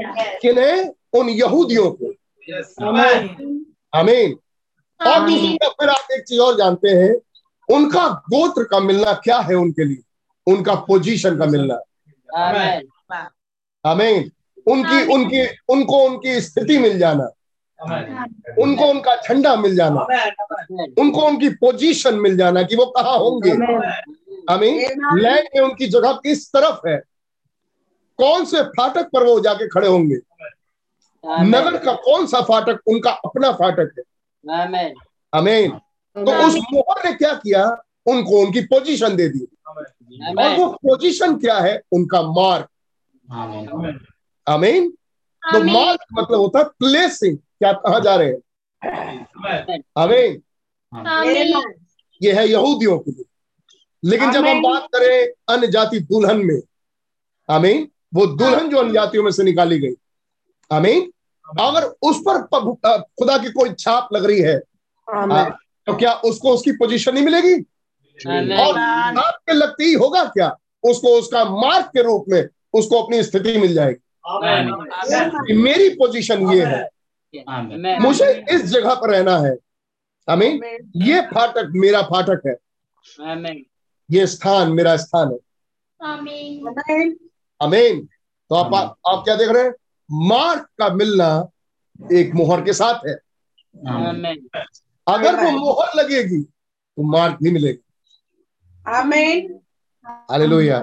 [0.42, 0.94] किन्हें?
[1.12, 2.06] उन यहूदियों को।
[2.88, 3.64] आमेन।
[3.94, 4.38] आमीन।
[5.06, 7.16] और दूसरी तरफ़ फिर आप एक चीज़ और जानते हैं।
[7.76, 10.02] उनका गोत्र का मिलना क्या है उनके लिए?
[10.46, 11.74] उनका पोजीशन का मिलना।
[12.36, 12.88] आमीन।
[13.86, 14.30] आमीन।
[14.66, 17.30] उनकी उनकी उनको उनकी स्थिति मिल जाना।
[18.58, 20.00] उनको उनका झंडा मिल जाना।
[21.00, 23.50] उनको उनकी पोजीशन मिल जाना कि वो कहा होंगे।
[24.52, 26.96] आमीन। लैंड में उनकी जगह किस तरफ़ है?
[28.18, 30.16] कौन से फाटक पर वो जाके खड़े होंगे?
[31.42, 32.78] नगर का कौन सा फाटक?
[32.86, 34.04] उनका अपना फाटक है।
[34.60, 34.94] आमेन
[35.34, 35.70] आमीन।
[36.16, 37.76] तो उस मोहर ने क्या किया?
[38.06, 39.46] उनको उनकी पोजीशन दे दी।
[40.38, 41.82] और वो पोजीशन क्या है?
[41.92, 42.68] उनका मार्क
[43.32, 44.00] आमेन।
[44.48, 48.36] आमीन। तो। मार्क मतलब होता है प्लेसिंग कि आप कहाँ जा रहे हैं?
[49.98, 50.42] आमीन।
[51.06, 51.62] आमीन।
[52.20, 53.24] ये है यहूदियों के लिए।
[54.04, 56.60] लेकिन जब हम बात करें अन्य जाति दुल्हन में
[57.48, 59.94] आमीन वो दुल्हन जो अन्य जातियों में से निकाली गई।
[60.70, 61.12] आमीन।
[61.60, 62.42] अगर उस पर
[63.18, 64.60] खुदा की कोई छाप लग रही है
[65.08, 65.44] आ,
[65.86, 67.54] तो क्या उसको उसकी पोजीशन नहीं मिलेगी?
[68.54, 70.56] और आपके लगती ही होगा क्या?
[70.82, 74.02] उसको उसका मार्क के रूप में उसको अपनी स्थिति मिल जाएगी।
[75.54, 76.88] मेरी पोजीशन ये है
[78.00, 79.56] मुझे इस जगह पर रहना है।
[80.28, 80.60] आमीन।
[80.96, 82.56] ये फाटक मेरा फाटक है।
[84.10, 85.38] ये स्थान मेरा स्थान है।
[87.60, 88.06] अमीन
[88.50, 88.74] तो आप
[89.08, 89.72] आप क्या देख रहे हैं?
[90.10, 91.28] मार्क का मिलना
[92.12, 93.14] एक मोहर के साथ है।
[93.88, 94.48] आमेन।
[95.06, 97.78] अगर वो मोहर लगेगी तो मार्क भी मिलेगी।
[98.88, 99.58] आमीन।
[100.30, 100.78] हालेलुया.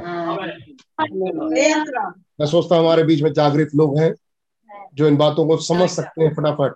[2.39, 4.13] मैं सोचता हूँ हमारे बीच में जागृत लोग हैं।
[4.93, 6.73] जो इन बातों को समझ सकते हैं फटाफट।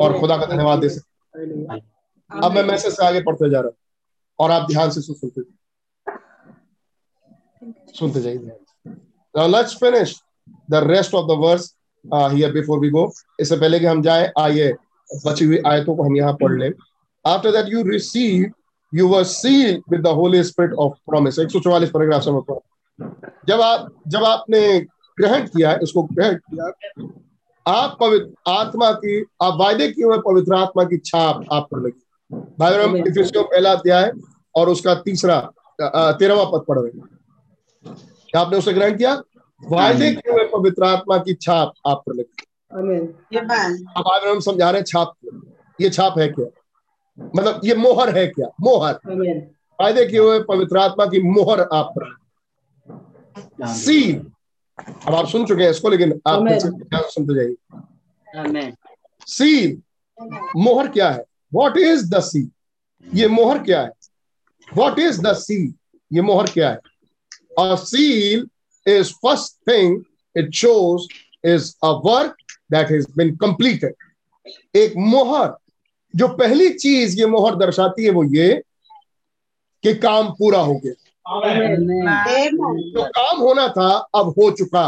[0.00, 1.80] और खुदा का धन्यवाद दे सकते हैं।
[2.42, 3.76] अब मैं मैसेज से आगे पढ़ते जा रहा हूँ
[4.38, 5.42] और आप ध्यान से सुनते
[7.98, 8.50] सुनते जाइए
[9.36, 10.12] Now let's finish
[10.68, 11.74] the rest of the verse
[12.12, 13.10] uh, here before we go.
[13.40, 14.72] इससे पहले कि हम जाए आइए
[15.26, 16.70] बची हुई आयतों को हम यहाँ पढ़ लें।
[17.26, 18.50] After that you receive,
[18.92, 21.38] you were sealed with the Holy Spirit of promise.
[21.38, 22.42] 144 paragraph से मैं
[23.48, 24.86] जब आप जब आपने
[25.20, 26.64] ग्रहण किया है इसको ग्रहण किया
[27.66, 32.36] आप पवित्र आत्मा की आप वायदे किए हुए पवित्र आत्मा की छाप आप पर लगी।
[32.58, 34.12] भाई हम इफिसियों पहला अध्याय
[34.54, 35.40] और उसका तीसरा
[35.78, 37.08] तेरहवा पद पढ़ रहे हैं।
[38.28, 39.14] क्या आपने उसे ग्रहण किया?
[39.62, 42.46] वायदे किए हुए पवित्र आत्मा की छाप आप पर लगी.
[43.36, 45.14] अब हम समझा रहे हैं छाप
[45.78, 46.46] ये छाप है क्या?
[47.18, 48.48] मतलब ये मोहर है क्या?
[48.60, 48.94] मोहर।
[49.78, 52.04] वायदे किए हुए पवित्र आत्मा की मोहर आप पर
[53.68, 54.20] सील
[55.06, 56.46] अब आप सुन चुके हैं इसको लेकिन आप
[57.10, 58.72] सुनते जाइए।
[59.26, 59.80] सील
[60.56, 61.24] मोहर क्या है?
[61.54, 62.50] वॉट इज़ द सी
[63.14, 63.90] ये मोहर क्या है?
[64.76, 65.74] वॉट इज़ द सी
[66.12, 66.78] ये मोहर क्या है?
[67.58, 68.46] A seal
[68.86, 70.04] is first thing
[70.36, 71.06] it shows
[71.44, 72.34] is a work
[72.70, 73.94] that has been completed.
[74.76, 75.56] एक मोहर
[76.14, 78.62] जो पहली चीज़ ये मोहर दर्शाती है वो ये
[79.84, 80.92] कि काम पूरा हो गया.
[81.30, 84.84] जो काम होना था अब हो चुका।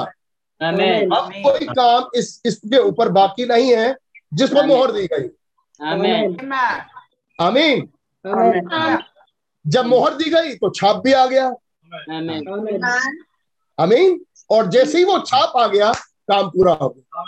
[0.60, 3.96] आमेन अब कोई काम इस इसके ऊपर बाकी नहीं है
[4.34, 5.28] जिस पर मोहर दी गई।
[5.80, 6.36] आमेन।
[7.38, 7.88] आमीन
[9.66, 12.84] जब मोहर दी गई तो छाप भी आ गया। आमेन.
[13.78, 14.20] आमीन।
[14.50, 15.92] और जैसे ही वो छाप आ गया
[16.30, 17.24] काम पूरा हो गया।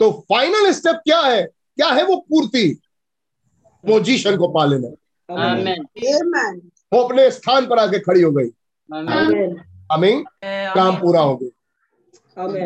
[0.00, 1.42] तो फाइनल स्टेप क्या है?
[1.42, 2.80] क्या है वो पूर्ति?
[3.84, 4.88] पोजीशन को पा लेना.
[6.92, 8.48] वो अपने स्थान पर आके खड़ी हो गई।
[8.94, 9.60] आमेन।
[9.92, 10.24] आमीन।
[10.74, 11.50] काम पूरा हो गया।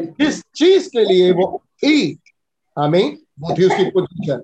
[0.03, 2.19] किस चीज़ के लिए वो थी।
[2.79, 4.43] आमीन। वो थी उसकी पोजीशन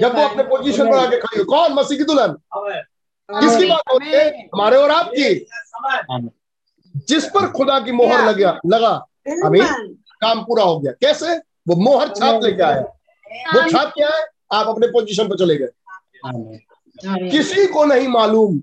[0.00, 1.72] जब वो अपने पोजीशन पर आके खड़ी हो। कौन?
[1.72, 2.32] मसीह की दुल्हन।
[3.30, 4.42] किसकी बात होती है?
[4.54, 5.46] हमारे और आपकी।
[6.96, 9.94] जिस पर खुदा की मोहर लग गया लगा। Amen.
[10.20, 11.36] काम पूरा हो गया। कैसे?
[11.38, 12.80] वो मोहर छाप लेके आया।
[13.54, 14.24] वो छाप क्या है?
[14.52, 15.68] आप अपने पोजीशन पर चले गए।
[16.26, 16.60] आमेन।
[17.30, 18.62] किसी को नहीं मालूम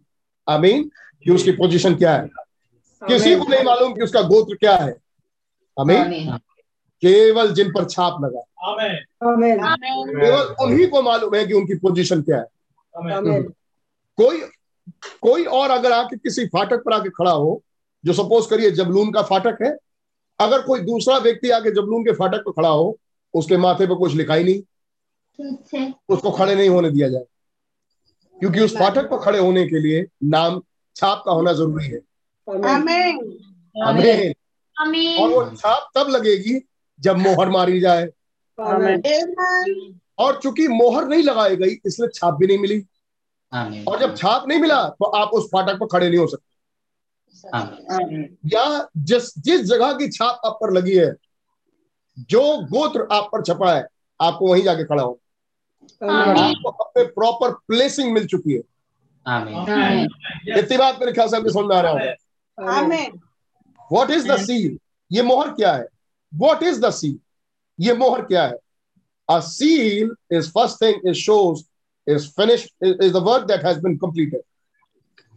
[0.50, 0.92] आमीन
[1.24, 2.30] कि उसकी पोजीशन क्या है।
[3.08, 4.96] किसी को नहीं मालूम कि उसका गोत्र क्या है।
[5.80, 5.98] आमीन।
[7.04, 8.40] केवल जिन पर छाप लगा।
[10.26, 12.46] केवल उन्हीं को मालूम है कि उनकी पोजीशन क्या है।
[14.18, 14.42] कोई
[15.22, 17.64] कोई और अगर आके किसी फाटक पर आके खड़ा हो
[18.06, 19.78] जो सपोज़ करिए जबलून का फाटक है
[20.40, 22.98] अगर कोई दूसरा व्यक्ति आके जबलून के फाटक पर खड़ा हो
[23.34, 24.62] उसके माथे पर कुछ लिखा ही। नहीं
[26.10, 27.24] उसको खड़े नहीं होने दिया जाए।
[28.42, 30.62] क्योंकि उस फाटक पर खड़े होने के लिए नाम
[30.96, 32.00] छाप का होना ज़रूरी है।
[32.48, 33.20] Amen.
[33.76, 34.34] आमीन
[35.20, 36.60] और वो छाप तब लगेगी
[37.00, 38.08] जब मोहर मारी जाए।
[40.20, 42.80] और चूँकि मोहर नहीं लगाई गई इसलिए छाप भी नहीं मिली।
[43.88, 46.50] और जब छाप नहीं मिला तो आप उस फाटक पर खड़े नहीं हो सकते।
[48.56, 51.16] या जिस जिस जगह की छाप आप पर लगी है
[52.30, 53.88] जो गोत्र आप पर छपा है
[54.20, 55.21] आपको वहीं जाके खड़ा हो।
[56.04, 58.62] आपको प्रॉपर प्लेसिंग मिल चुकी है।
[59.26, 60.08] आमेन।
[60.58, 61.94] इतनी बात मेरे ख्याल से आपको समझ में आ रहा
[62.80, 63.20] Amen.
[63.92, 64.78] What is the seal
[65.12, 65.86] ये मोहर क्या है?
[66.34, 67.20] व्हाट इज़ द सील
[67.80, 68.58] ये मोहर क्या है?
[69.30, 71.64] A seal is first thing is shows
[72.08, 74.42] is finish is the work that has been completed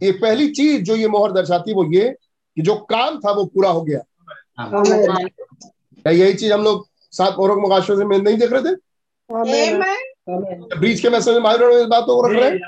[0.03, 2.09] ये पहली चीज़ जो ये मोहर दर्शाती है वो ये
[2.57, 3.99] कि जो काम था वो पूरा हो गया।
[4.59, 8.75] क्या यही चीज़ हम लोग सात मोहरों मुकाशे में नहीं देख रहे थे?
[9.29, 10.14] Amen.
[10.27, 12.59] ब्रीच के मैसेज में इस बात को रख रहे हैं?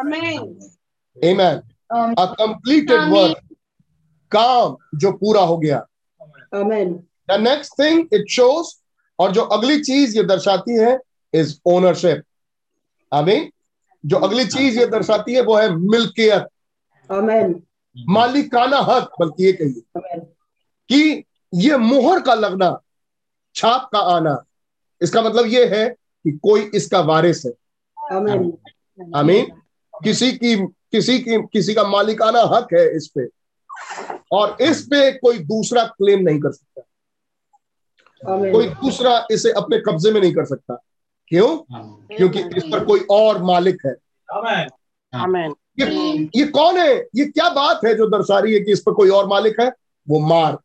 [0.00, 0.38] Amen.
[1.16, 1.62] Amen.
[2.18, 3.36] A completed work.
[4.32, 5.78] काम जो पूरा हो गया।
[6.54, 8.74] The next thing it shows
[9.18, 10.98] और जो अगली चीज़ ये दर्शाती है
[11.34, 12.22] इज़ ओनरशिप
[13.12, 13.50] आमीन
[14.04, 16.48] जो अगली चीज़ ये दर्शाती है वो है मिल्कियत।
[18.08, 20.18] मालिकाना हक बल्कि ये कहिए
[20.90, 21.24] कि
[21.54, 22.78] ये मोहर का लगना
[23.54, 24.36] छाप का आना।
[25.00, 25.84] इसका मतलब ये है
[26.24, 27.52] कि कोई इसका वारिस है।
[29.14, 29.52] आमीन।
[30.04, 33.26] किसी की किसी की किसी का मालिकाना हक है इस पे।
[34.32, 36.82] और इस पे कोई दूसरा क्लेम नहीं कर सकता।
[38.52, 40.82] कोई दूसरा इसे अपने कब्जे में नहीं कर सकता।
[41.28, 41.58] क्यों?
[42.16, 43.96] क्योंकि इस पर कोई और मालिक है।
[45.24, 45.54] Amen.
[45.80, 45.86] ये
[46.36, 46.96] ये कौन है?
[46.96, 49.72] ये क्या बात है जो दर्शा रही है कि इस पर कोई और मालिक है?
[50.08, 50.58] वो मार।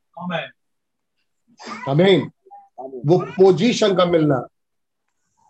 [1.89, 2.32] अमीन
[2.80, 4.47] वो पोजीशन का मिलना।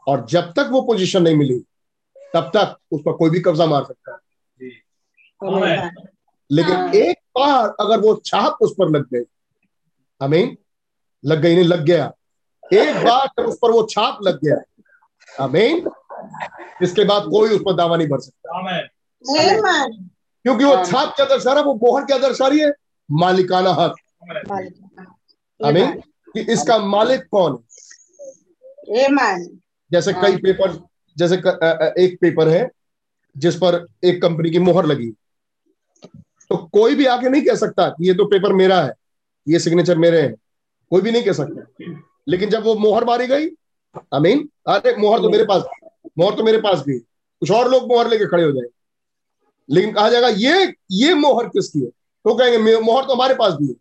[0.07, 1.59] और जब तक वो पोजीशन नहीं मिली
[2.33, 4.17] तब तक उस पर कोई भी कब्जा मार सकता है।
[6.49, 9.23] लेकिन एक बार अगर वो छाप उस पर लग गई
[10.21, 10.57] अमीन
[11.23, 12.05] लग गई नहीं लग गया।
[12.63, 14.57] एक बार जब उस पर वो छाप लग गया
[15.45, 15.89] अमीन
[16.83, 18.57] इसके बाद कोई उस पर दावा नहीं भर सकता।
[20.45, 22.71] क्योंकि वो छाप क्या दर्शा रहा है वो मोहर क्या दर्शा रही है
[23.09, 23.95] मालिकाना हक।
[25.59, 25.91] अमीन
[26.33, 27.59] कि इसका मालिक कौन है?
[29.05, 29.39] Amen.
[29.91, 30.85] जैसे कई पेपर
[31.17, 32.71] जैसे क- एक पेपर है
[33.37, 35.09] जिस पर एक कंपनी की मोहर लगी।
[36.49, 38.93] तो कोई भी आके नहीं कह सकता कि ये तो पेपर मेरा है
[39.49, 40.35] ये सिग्नेचर मेरे हैं।
[40.89, 41.85] कोई भी नहीं कह सकता।
[42.27, 43.49] लेकिन जब वो मोहर मारी गई
[44.13, 45.63] अमीन अरे मोहर तो मेरे पास
[46.17, 46.99] मोहर तो मेरे पास भी। है।
[47.39, 48.69] कुछ और लोग मोहर लेके खड़े हो जाए।
[49.69, 51.87] लेकिन कहा जाएगा ये ये मोहर किसकी है?
[51.87, 53.75] तो कहेंगे मोहर तो हमारे पास भी है।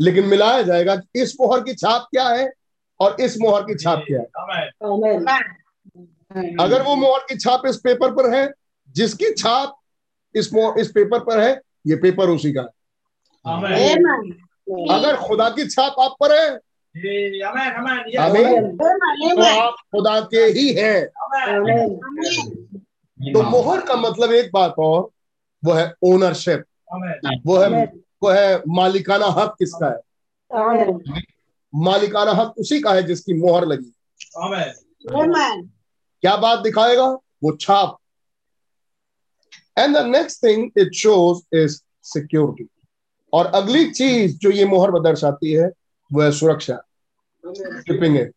[0.00, 2.52] लेकिन मिलाया जाएगा कि इस मोहर की छाप क्या है?
[3.00, 4.26] और इस मोहर की छाप क्या। है
[6.60, 8.52] अगर वो मोहर की छाप इस पेपर पर है
[8.94, 9.76] जिसकी छाप
[10.34, 12.68] इस मोहर इस पेपर पर है ये पेपर उसी का है।
[14.90, 16.48] अगर खुदा की छाप आप पर है
[18.18, 21.00] आमीन। तो आप खुदा के ही हैं।
[23.20, 25.00] तो मोहर का मतलब एक बात और
[25.62, 26.64] वो है ओनरशिप
[27.46, 27.84] वो है
[28.22, 29.98] वो है मालिकाना हक किसका है?
[31.74, 33.92] मालिकाना हक उसी का है जिसकी मोहर लगी।
[36.22, 37.06] क्या बात दिखाएगा?
[37.42, 37.98] वो छाप।
[39.78, 42.68] And the next thing it shows is security
[43.32, 45.70] और अगली चीज़ जो ये मोहर दर्शाती है
[46.12, 46.74] वो है सुरक्षा।
[47.44, 48.30] कीपिंग है।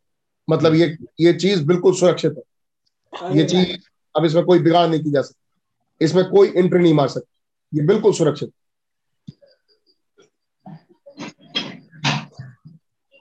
[0.49, 3.77] मतलब ये ये चीज़ बिल्कुल सुरक्षित है। ये चीज़
[4.15, 7.87] अब इसमें कोई बिगाड़ नहीं की जा सकती। इसमें कोई एंट्री नहीं मार सकती। ये
[7.87, 8.51] बिल्कुल सुरक्षित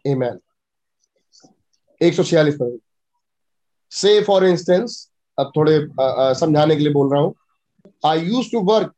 [0.06, 0.36] Amen.
[2.00, 2.78] 146 पर
[3.92, 5.78] से फॉर इंस्टेंस अब थोड़े
[6.40, 7.34] समझाने के लिए बोल रहा हूँ।
[8.06, 8.92] I used to work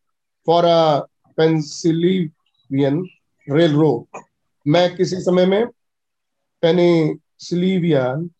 [0.47, 0.99] for a
[1.39, 3.05] Pennsylvanian
[3.77, 4.20] railroad
[4.66, 5.66] मैं किसी समय में
[6.62, 8.31] Pennsylvanian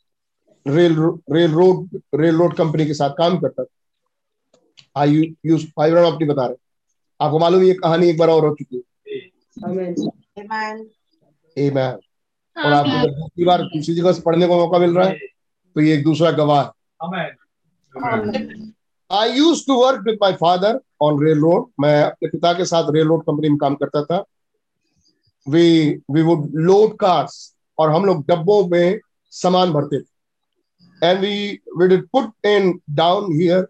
[0.67, 0.97] rail
[1.53, 2.01] railroad
[2.37, 6.57] railroad company के साथ काम करता था। आई यूज़ फाइवर अपनी बता रहे।
[7.21, 8.83] आपको मालूम ये कहानी एक बार और हो चुकी है।
[9.69, 9.95] Amen.
[11.57, 11.97] Amen.
[12.59, 15.19] और आपको जब दूसरी बार दूसरी जगह से पढ़ने का मौका मिल रहा है
[15.77, 16.63] तो ये एक दूसरा गवाह
[17.15, 17.27] है।
[19.11, 23.07] I used to work with my father on railroad मैं अपने पिता के साथ रेल
[23.07, 24.25] रोड कंपनी में काम करता था।
[25.47, 27.37] We we would load cars
[27.79, 29.01] और हम लोग डब्बों में
[29.33, 30.07] सामान भरते थे।
[31.03, 33.67] And we we did put in down here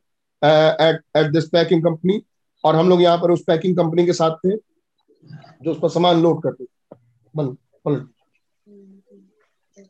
[0.83, 2.21] at at this packing company
[2.65, 6.23] और हम लोग यहाँ पर उस पैकिंग कंपनी के साथ थे जो उस पर सामान
[6.23, 6.69] लोड करते थे।
[7.35, 8.09] पलट।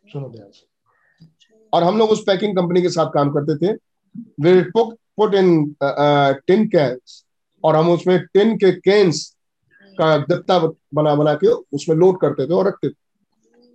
[0.09, 0.67] सुनो ध्यान से
[1.73, 3.73] और हम लोग उस पैकिंग कंपनी के साथ काम करते थे।
[4.43, 7.25] We put put in tin cans
[7.65, 9.25] और हम उसमें टिन के कैंस
[9.99, 10.59] का गत्ता
[10.95, 12.95] बना बना के उसमें लोड करते थे और रखते थे।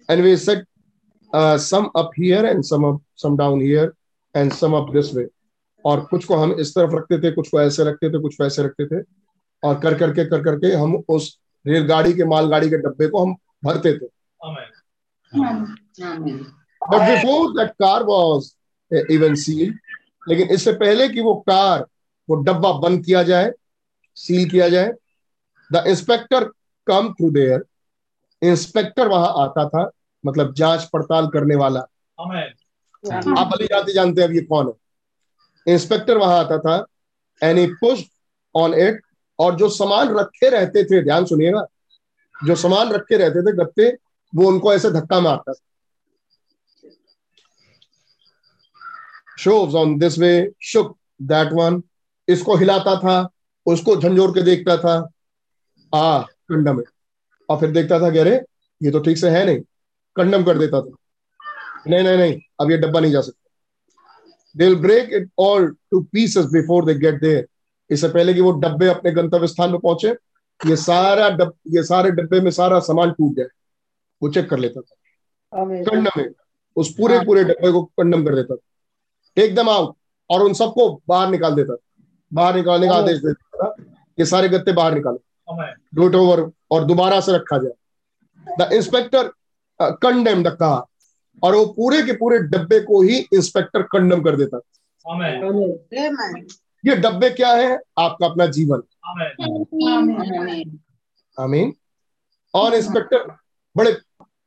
[0.09, 0.65] And we set
[1.61, 3.91] some up here and some up some down here
[4.35, 5.27] and some up this way
[5.85, 8.45] और कुछ को हम इस तरफ़ रखते थे कुछ को ऐसे रखते थे कुछ को
[8.45, 9.03] ऐसे रखते थे।
[9.63, 13.35] और कर करके कर करके हम उस रेलगाड़ी के मालगाड़ी के डब्बे को हम
[13.65, 14.05] भरते थे।
[15.99, 18.51] But before that car was
[19.11, 19.73] even seal
[20.29, 21.85] लेकिन इससे पहले कि वो कार
[22.29, 23.51] वो डब्बा बंद किया जाए
[24.17, 24.91] सील किया जाए
[25.71, 26.43] the inspector
[26.87, 27.63] come through there
[28.41, 29.89] inspector वहाँ आता था
[30.23, 36.17] मतलब जाँच पड़ताल करने वाला। आप भली जाते जानते हैं अब ये कौन है। इंस्पेक्टर
[36.17, 36.75] वहाँ आता था
[37.41, 38.03] and he push
[38.55, 39.01] on it
[39.39, 41.65] और जो सामान रखे रहते थे ध्यान सुनिएगा
[42.35, 43.89] जो सामान रखे रहते थे गत्ते
[44.33, 45.59] वो उनको ऐसे धक्का मारता था।
[49.43, 50.35] Shows on this way
[50.71, 50.95] shook
[51.31, 51.81] that one
[52.27, 53.15] इसको हिलाता था
[53.65, 54.95] उसको झंझोर के देखता था
[55.93, 56.83] आ कंडम है।
[57.49, 58.35] और फिर देखता था कि अरे
[58.81, 59.59] ये तो ठीक से है नहीं
[60.15, 60.95] कंडम कर देता था।
[61.87, 63.49] नहीं नहीं नहीं अब ये डब्बा नहीं जा सकता।
[64.55, 67.47] They break it all to pieces before they get there
[67.89, 70.09] इससे पहले कि वो डब्बे अपने गंतव्य स्थान पे पहुँचे
[70.59, 73.47] ये सारा डब ये सारे डब्बे में सारा सामान टूट जाए
[74.21, 74.95] वो चेक कर लेता था।
[75.53, 76.29] कंडम है।
[76.75, 78.61] उस पूरे पूरे डब्बे को कंडम कर देता था।
[79.35, 79.95] टेक दम आउट
[80.29, 83.75] और उन सबको बाहर निकाल देता। था बाहर निकालने का आदेश देता था
[84.17, 88.71] ये सारे गत्ते बाहर निकालो। आमेन डू इट ओवर और दोबारा से रखा जाए। The
[88.73, 89.31] inspector
[89.79, 90.81] condemn the car
[91.43, 94.59] और वो पूरे के पूरे डब्बे को ही इंस्पेक्टर कंडम कर देता.
[96.85, 97.79] ये डब्बे क्या है?
[97.99, 100.79] आपका अपना जीवन। आमेन
[101.37, 101.73] आमीन
[102.53, 103.31] और इंस्पेक्टर
[103.75, 103.95] बड़े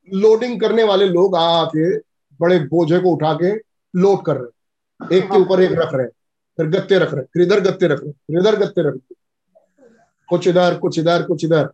[0.09, 1.97] लोडिंग करने वाले लोग आके
[2.41, 3.55] बड़े बोझे को उठा के
[3.95, 4.51] लोड कर रहे
[5.13, 6.13] एक के ऊपर एक रख रहे हैं।
[6.57, 8.95] फिर गत्ते रख रहे हैं। फिर इधर गत्ते रख रहे हैं। फिर इधर गत्ते रख
[8.95, 9.17] रहे हैं।
[10.29, 11.71] कुछ इधर कुछ इधर कुछ इधर।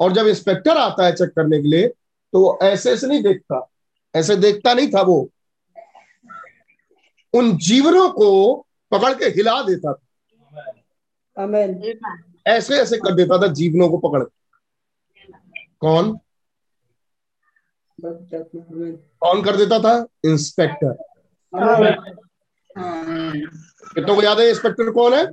[0.00, 1.88] और जब इंस्पेक्टर आता है चेक करने के लिए
[2.32, 3.70] तो वो ऐसे ऐसे नहीं देखता।
[4.14, 5.30] ऐसे देखता नहीं था वो।
[7.34, 8.56] उन जीवनों को
[8.90, 10.00] पकड़ के हिला देता था.
[12.46, 14.42] ऐसे ऐसे कर देता था जीवनों को पकड़ के।
[15.80, 16.18] कौन?
[19.20, 20.06] कौन कर देता था?
[20.24, 20.96] इंस्पेक्टर
[22.78, 25.26] कितनों को याद है इंस्पेक्टर कौन है?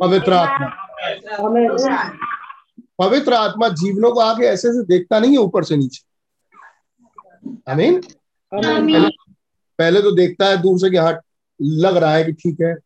[0.00, 0.68] पवित्र आत्मा।
[2.98, 6.02] पवित्र आत्मा जीवनों को आके ऐसे ऐसे देखता नहीं है ऊपर से नीचे।
[7.72, 8.00] आमीन।
[8.52, 9.10] आमीन।
[9.78, 11.20] पहले तो देखता है दूर से कि हाँ
[11.62, 12.76] लग रहा है कि ठीक है।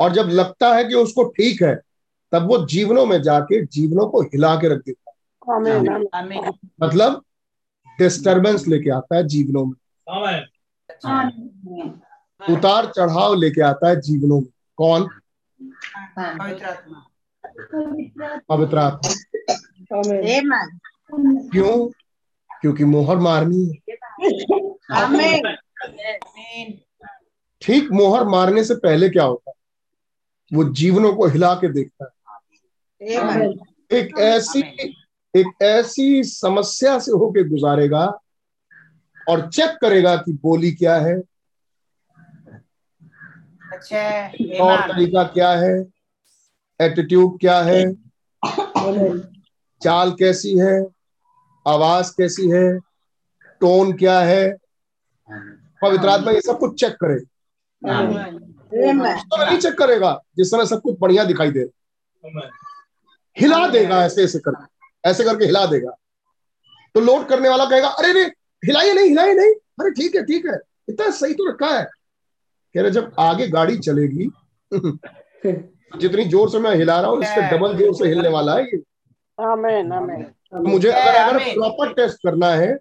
[0.00, 1.74] और जब लगता है कि उसको ठीक है
[2.32, 5.16] तब वो जीवनों में जाके जीवनों को हिला के रख देता है।
[6.82, 7.22] मतलब
[7.98, 9.74] डिस्टरबेंस लेके आता है जीवनों में।
[12.50, 15.08] उतार चढ़ाव लेके आता है जीवनों में। कौन?
[18.48, 19.12] पवित्र आत्मा।
[21.48, 21.88] क्यों?
[22.60, 23.96] क्योंकि मोहर मारनी है।
[27.62, 29.54] ठीक मोहर मारने से पहले क्या होता है?
[30.52, 32.10] वो जीवनों को हिला के देखता है।
[33.92, 34.60] एक ऐसी
[35.36, 38.20] एक ऐसी समस्या से होके गुजारेगा
[39.28, 41.22] और चेक करेगा कि बोली क्या है।
[44.60, 45.86] और तरीका क्या है।
[46.80, 47.94] एटीट्यूड क्या है।
[49.82, 50.86] चाल कैसी है।
[51.68, 52.78] आवाज़ कैसी है।
[53.60, 54.56] टोन क्या है।
[55.82, 57.18] पवित्र आत्मा ये सब कुछ चेक करे।
[59.32, 61.60] समय नहीं चेक करेगा जिस तरह सब कुछ बढ़िया दिखाई दे।
[63.40, 65.90] हिला देगा ऐसे ऐसे करके। ऐसे करके हिला देगा।
[66.94, 68.24] तो लोड करने वाला कहेगा अरे नहीं
[68.66, 72.80] हिलाइए नहीं हिलाइए नहीं। अरे ठीक है ठीक है। इतना सही तो रखा है। कह
[72.82, 74.30] रहे जब आगे गाड़ी चलेगी
[76.00, 78.82] जितनी ज़ोर से मैं हिला रहा हूँ इससे डबल ज़ोर से हिलने वाला है ये।
[79.38, 79.92] Amen.
[79.92, 80.22] Amen.
[80.52, 82.74] तो मुझे अगर अगर प्रॉपर टेस्ट करना है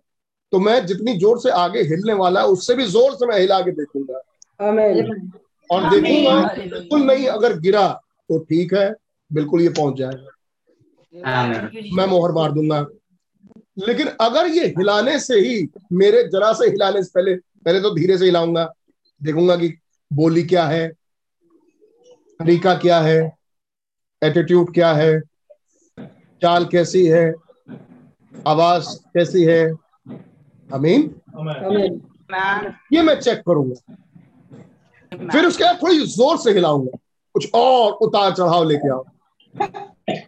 [0.52, 3.60] तो मैं जितनी ज़ोर से आगे हिलने वाला है उससे भी ज़ोर से मैं हिला
[3.62, 4.20] के देखूँगा।
[4.60, 5.32] आमीन
[5.70, 7.88] और देखूँगा बिल्कुल नहीं अगर गिरा
[8.30, 8.90] तो ठीक है
[9.32, 10.32] बिल्कुल ये पहुँच जाएगा।
[11.96, 12.80] मैं मोहर मार दूँगा।
[13.78, 18.18] लेकिन अगर ये हिलाने से ही मेरे जरा से हिलाने से पहले पहले तो धीरे
[18.18, 18.74] से हिलाऊँगा।
[19.22, 19.68] देखूँगा कि
[20.12, 20.88] बोली क्या है
[22.40, 23.20] तरीका क्या है
[24.22, 25.20] एटीट्यूड क्या है
[26.42, 27.34] चाल कैसी है
[28.48, 29.64] आवाज़ कैसी है।
[30.70, 31.02] अमीन
[32.94, 33.96] ये मैं चेक करूँगा।
[35.32, 36.98] फिर उसके बाद थोड़ी ज़ोर से हिलाऊँगा।
[37.36, 39.04] कुछ और उतार चढ़ाव लेके आओ।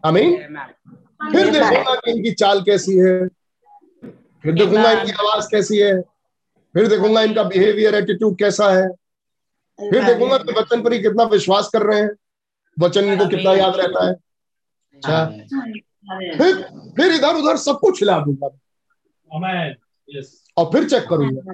[0.05, 0.35] अमीन
[1.31, 3.27] फिर देखूँगा कि इनकी चाल कैसी है।
[4.47, 6.01] फिर देखूँगा इनकी आवाज़ कैसी है।
[6.75, 8.87] फिर देखूँगा इनका बिहेवियर एटीट्यूड कैसा है।
[9.79, 12.09] फिर देखूँगा कि वचन पर ही कितना विश्वास कर रहे हैं।
[12.79, 14.13] वचन इनको कितना याद रहता है।
[14.95, 15.25] अच्छा।
[16.37, 16.55] फिर
[16.97, 18.47] फिर इधर उधर सब कुछ हिला दूँगा।
[20.57, 21.51] और फिर चेक करूँगा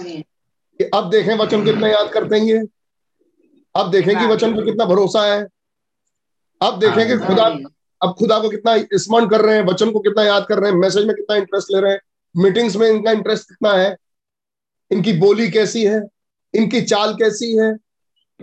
[0.79, 2.61] कि अब देखें वचन कितना याद करते हैं ये
[3.75, 5.47] अब देखें कि वचन पर कितना भरोसा है।
[6.61, 7.45] अब देखें कि खुदा
[8.01, 10.77] अब खुदा को कितना स्मरण कर रहे हैं। वचन को कितना याद कर रहे हैं।
[10.77, 11.99] मैसेज में कितना इंटरेस्ट ले रहे हैं।
[12.37, 13.95] मीटिंग्स में इनका इंटरेस्ट कितना है?
[14.91, 16.01] इनकी बोली कैसी है?
[16.55, 17.75] इनकी चाल कैसी है?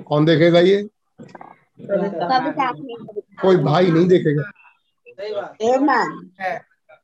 [0.07, 0.89] कौन देखेगा ये?
[3.41, 4.43] कोई भाई नहीं देखेगा।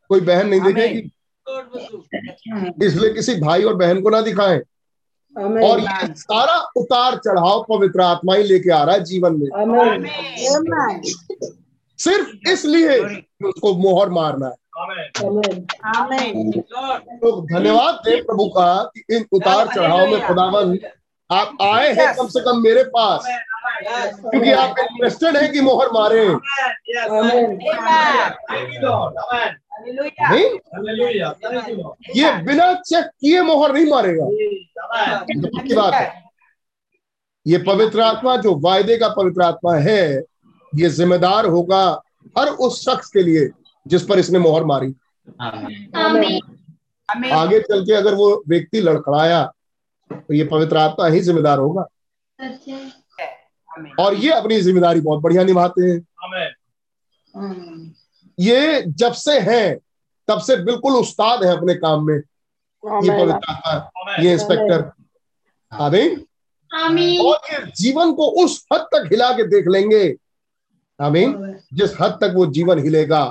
[0.08, 1.12] कोई बहन नहीं देखेगी?
[2.86, 4.60] इसलिए किसी भाई और बहन को ना दिखाएँ।
[5.36, 9.48] और ये सारा उतार चढ़ाव पवित्र आत्मा ही लेके आ रहा है जीवन में.
[11.98, 12.98] सिर्फ़ इसलिए
[13.44, 14.54] उसको मोहर मारना है।
[17.18, 20.78] तो धन्यवाद दे प्रभु का कि इन उतार चढ़ाव में खुदावन
[21.30, 23.26] आप आए हैं कम से कम मेरे पास।
[23.82, 26.26] क्योंकि आप इंटरेस्टेड है कि मोहर मारे।
[30.20, 30.44] नहीं
[32.16, 34.26] ये बिना चेक किए मोहर नहीं मारेगा।
[35.62, 36.24] की बात है
[37.46, 40.22] ये पवित्र आत्मा जो वायदे का पवित्र आत्मा है
[40.76, 41.82] ये जिम्मेदार होगा
[42.38, 43.48] हर उस शख्स के लिए
[43.86, 44.94] जिस पर इसने मोहर मारी।
[47.32, 49.44] आगे चल के अगर वो व्यक्ति लड़खड़ाया
[50.10, 51.86] तो ये पवित्र आत्मा ही जिम्मेदार होगा।
[54.00, 55.98] और ये अपनी ज़िम्मेदारी बहुत बढ़िया निभाते हैं।
[58.38, 59.76] ये जब से हैं
[60.28, 64.90] तब से बिल्कुल उस्ताद है अपने काम में। ये पवित्र आत्मा ये इंस्पेक्टर।
[65.72, 66.24] आमीन।
[67.20, 70.04] और ये जीवन को उस हद तक हिला के देख लेंगे।
[71.00, 71.32] आमीन।
[71.74, 73.22] जिस हद तक वो जीवन हिलेगा।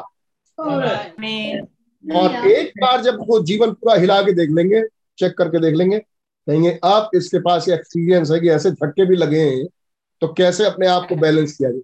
[2.04, 4.82] और एक बार जब वो जीवन पूरा हिला के देख लेंगे
[5.18, 9.16] चेक करके देख लेंगे कहेंगे आप इसके पास ये एक्सपीरियंस है कि ऐसे झटके भी
[9.16, 9.66] लगे हैं
[10.22, 11.82] तो कैसे अपने आप को बैलेंस किया जाए?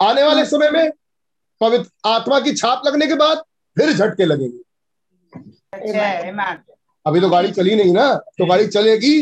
[0.00, 0.90] आने वाले समय में
[1.60, 3.42] पवित्र आत्मा की छाप लगने के बाद
[3.76, 4.58] फिर झटके लगेंगे।
[7.06, 9.20] अभी तो गाड़ी चली नहीं ना तो गाड़ी चलेगी।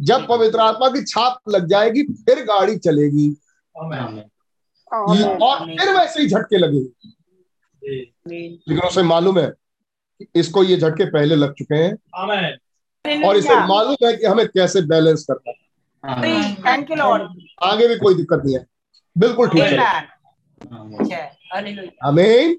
[0.00, 3.36] जब पवित्र आत्मा की छाप लग जाएगी फिर गाड़ी चलेगी।
[4.92, 7.08] और फिर वैसे ही झटके लगेंगे
[8.30, 9.52] लेकिन उसे मालूम है
[10.20, 11.94] कि इसको ये झटके पहले लग चुके हैं।
[13.24, 15.56] और इसे मालूम है कि हमें कैसे बैलेंस करना है।
[16.54, 17.20] Thank you, Lord.
[17.62, 18.66] आगे भी कोई दिक्कत नहीं है।
[19.18, 19.78] बिल्कुल ठीक है।
[22.04, 22.56] आमीन।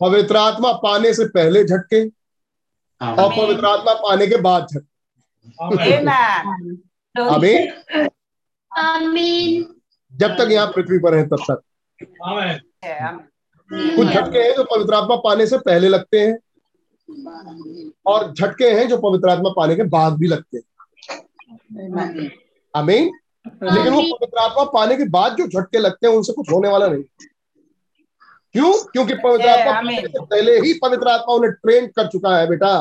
[0.00, 2.23] पवित्र आत्मा पाने से पहले झटके।
[3.00, 5.96] और पवित्र आत्मा पाने के बाद झटके
[7.24, 7.70] आमीन।
[10.12, 11.62] जब तक यहाँ पृथ्वी पर है तब तक।
[13.96, 16.38] कुछ झटके हैं जो पवित्र आत्मा पाने से पहले लगते हैं
[18.06, 20.64] और झटके हैं जो पवित्र आत्मा पाने के बाद भी लगते हैं।
[22.76, 23.10] आमीन।
[23.62, 26.86] लेकिन वो पवित्र आत्मा पाने के बाद जो झटके लगते हैं उनसे कुछ होने वाला
[26.86, 27.04] नहीं।
[28.54, 28.72] क्यों?
[28.92, 32.72] क्योंकि पवित्र आत्मा पहले ही पवित्र आत्मा उन्हें ट्रेन कर चुका है बेटा।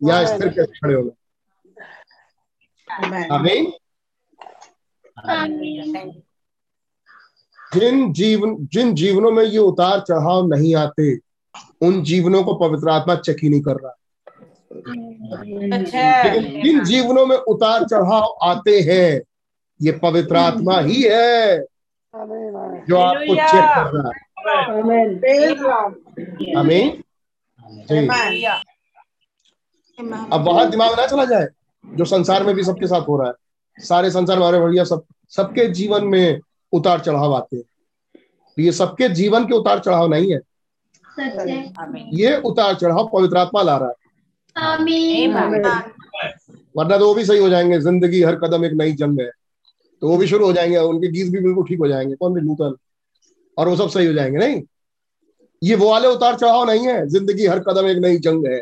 [0.00, 1.10] यहाँ स्थिर कैसे खड़े होना
[3.34, 3.72] आमीन।
[7.74, 11.14] जिन जीवन जिन जीवनों में ये उतार चढ़ाव नहीं आते
[11.82, 13.94] उन जीवनों को पवित्र आत्मा चेक ही नहीं कर रहा।
[16.24, 19.20] लेकिन जिन जीवनों में उतार चढ़ाव आते हैं
[19.80, 21.58] ये पवित्र आत्मा ही है।
[22.88, 24.27] जो आपको चेक कर रहा है.
[26.56, 27.02] आमीन
[27.90, 28.06] जी
[30.32, 31.46] अब वहाँ दिमाग ना चला जाए
[31.84, 33.34] जो संसार में भी सबके साथ हो रहा है।
[33.78, 36.40] सारे संसार में हमारे भैया सब सबके जीवन में
[36.72, 37.64] उतार चढ़ाव आते हैं।
[38.56, 40.40] तो ये सबके जीवन के उतार चढ़ाव नहीं है।
[42.12, 43.94] ये उतार चढ़ाव पवित्र आत्मा ला रहा है।
[46.76, 49.30] वरना तो वो भी सही हो जाएँगे ज़िंदगी हर कदम एक नई जंग है।
[50.00, 52.40] तो वो भी शुरू हो जाएँगे उनके गीत भी बिल्कुल ठीक हो जाएँगे। कौन भी
[52.40, 52.76] नूतन
[53.58, 54.62] और वो सब सही हो जाएँगे नहीं?
[55.62, 58.60] ये वो वाले उतार चढ़ाव नहीं है। ज़िंदगी हर कदम एक नई जंग है।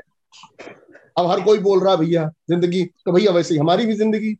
[1.18, 4.36] अब हर कोई बोल रहा भैया ज़िंदगी तो भैया वैसे ही हमारी भी ज़िंदगी।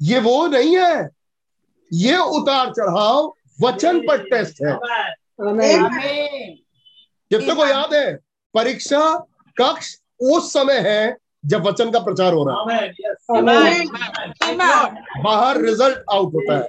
[0.00, 1.08] ये वो नहीं है।
[1.90, 3.32] ये उतार चढ़ाव
[3.62, 4.72] वचन पर टेस्ट है।
[7.30, 8.14] कितने को याद है
[8.54, 9.00] परीक्षा
[9.56, 9.94] कक्ष
[10.32, 11.16] उस समय है
[11.46, 12.90] जब वचन का प्रचार हो रहा है।
[15.24, 16.68] बाहर रिज़ल्ट आउट होता है।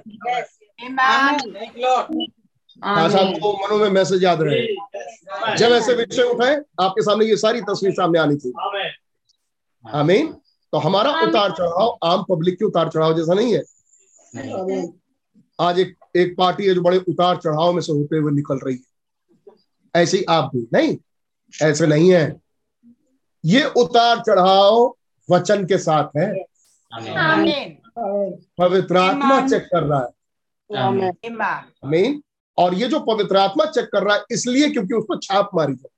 [2.82, 7.60] आज आपको मनो में मैसेज याद रहे। जब ऐसे विषय उठाए आपके सामने ये सारी
[7.60, 8.52] तस्वीर सामने आनी थी।
[9.84, 10.32] आमीन।
[10.72, 13.62] तो हमारा उतार चढ़ाव आम पब्लिक के उतार चढ़ाव जैसा नहीं है।
[15.58, 18.74] आज एक एक पार्टी है जो बड़े उतार चढ़ाव में से होते हुए निकल रही
[18.74, 20.96] है। ऐसे ही आप भी नहीं?
[21.54, 22.40] ऐसे नहीं है।
[23.44, 24.94] ये उतार चढ़ाव
[25.28, 26.32] वचन के साथ है।
[28.58, 30.08] पवित्र आत्मा चेक कर रहा है।
[31.84, 32.22] आमीन।
[32.60, 35.88] और ये जो पवित्र आत्मा चेक कर रहा है इसलिए क्योंकि उसको छाप मारी है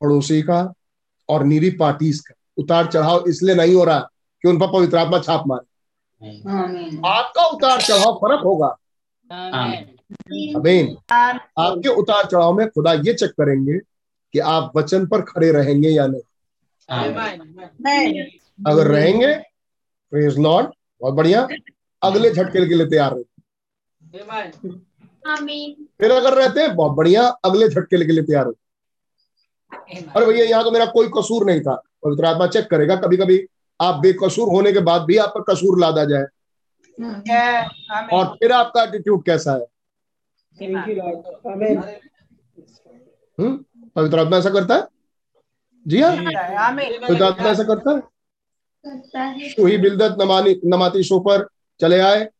[0.00, 0.60] पड़ोसी का
[1.28, 3.98] और नीरी पार्टीज़ का उतार चढ़ाव इसलिए नहीं हो रहा
[4.44, 5.66] कि उन पर पवित्र आत्मा छाप मारे।
[7.06, 8.68] आपका उतार चढ़ाव फ़र्क होगा।
[10.56, 10.96] अमीन
[11.58, 13.78] आपके उतार चढ़ाव में खुदा ये चेक करेंगे
[14.34, 16.22] कि आप वचन पर खड़े रहेंगे या नहीं।
[18.66, 19.34] अगर रहेंगे
[20.12, 20.66] प्रेज लॉर्ड
[21.00, 21.46] बहुत बढ़िया।
[22.02, 23.33] अगले झटके के लिए तैयार रहे आमीन
[26.00, 28.54] फिर अगर रहते हैं बहुत बढ़िया अगले झटके के लिए तैयार हो।
[30.16, 31.74] अरे भैया यहाँ तो मेरा कोई कसूर नहीं था।
[32.04, 33.46] पवित्र आत्मा चेक करेगा कभी कभी
[33.80, 36.24] आप बेकसूर होने के बाद भी आप पर कसूर लादा जाए।
[38.12, 39.66] और फिर आपका एटीट्यूड कैसा है.
[43.40, 43.64] हम्म
[43.96, 44.88] पवित्र आत्मा ऐसा करता है?
[45.86, 46.14] जी हाँ।
[47.08, 48.00] पवित्र आत्मा ऐसा करता है?
[49.56, 51.48] तो ही। बिलदत नमानी नमाती शो पर
[51.80, 52.30] चले आए।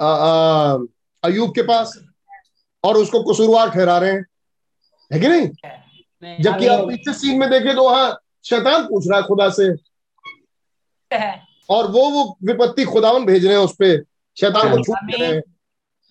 [0.00, 1.98] अयूब के पास
[2.84, 4.24] और उसको कसूरवार ठहरा रहे हैं।
[5.10, 5.48] है कि नहीं?
[6.42, 9.72] जबकि आप पीछे सीन में देखें तो वहाँ शैतान पूछ रहा है खुदा से।
[11.70, 13.96] और वो वो विपत्ति खुदावन भेज रहे हैं उस पे।
[14.36, 15.42] शैतान को छूट दे रहे हैं।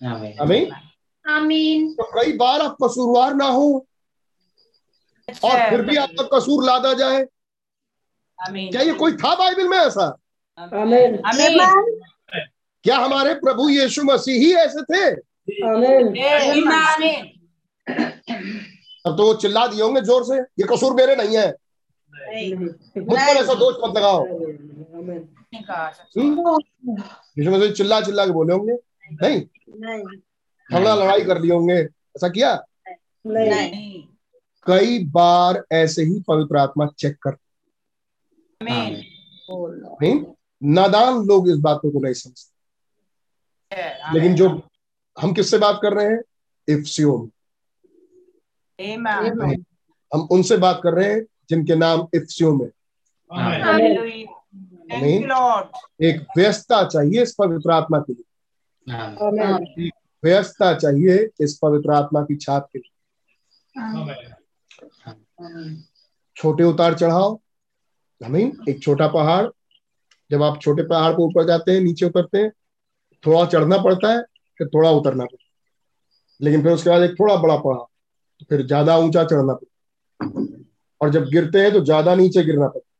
[0.02, 0.70] आमीन। हमें
[1.24, 3.86] आमीन। तो कई बार आप कसूरवार ना हो
[5.44, 7.24] और फिर भी आपका कसूर लादा जाए।
[8.38, 10.16] क्या ये कोई था बाइबल में ऐसा?
[10.58, 11.18] Amen.
[12.84, 15.04] क्या हमारे प्रभु यीशु मसीह ही ऐसे थे?
[19.06, 21.54] अब तो वो चिल्ला दिए होंगे ज़ोर से ये कसूर मेरे नहीं है।
[22.98, 24.24] मुझ पर ऐसा दोष मत लगाओ।
[26.20, 26.62] हम्म?
[27.38, 28.72] यीशु मसीह चिल्ला चिल्ला के बोले होंगे?
[29.22, 29.40] नहीं?
[30.72, 32.64] झगड़ा लड़ाई कर लिए होंगे। ऐसा किया?
[33.26, 34.04] नहीं।
[34.66, 37.36] कई बार ऐसे ही पवित्र आत्मा चेक कर।
[40.62, 42.53] नादान लोग इस बातों को नहीं समझते।
[44.14, 44.48] लेकिन जो
[45.20, 46.22] हम किससे बात कर रहे हैं?
[46.68, 47.28] इफ्सियों में
[50.14, 52.70] हम उनसे बात कर रहे हैं जिनके नाम इफ्सियों में
[54.92, 55.24] हमें
[56.02, 58.24] एक व्यस्तता चाहिए इस पवित्र आत्मा के लिए.
[60.24, 62.90] व्यस्तता चाहिए इस पवित्र आत्मा की छाप के लिए।
[66.36, 67.40] छोटे उतार चढ़ाव।
[68.24, 69.46] हमें एक छोटा पहाड़।
[70.30, 72.52] जब आप छोटे पहाड़ को ऊपर जाते हैं नीचे उतरते हैं
[73.26, 74.22] थोड़ा चढ़ना पड़ता है
[74.60, 75.52] फिर थोड़ा उतरना पड़ता है।
[76.40, 77.78] लेकिन फिर उसके बाद एक थोड़ा बड़ा पहाड़
[78.40, 79.70] तो फिर ज़्यादा ऊँचा चढ़ना पड़ता
[80.24, 80.64] है।
[81.00, 82.92] और जब गिरते हैं तो ज़्यादा नीचे गिरना पड़ता है।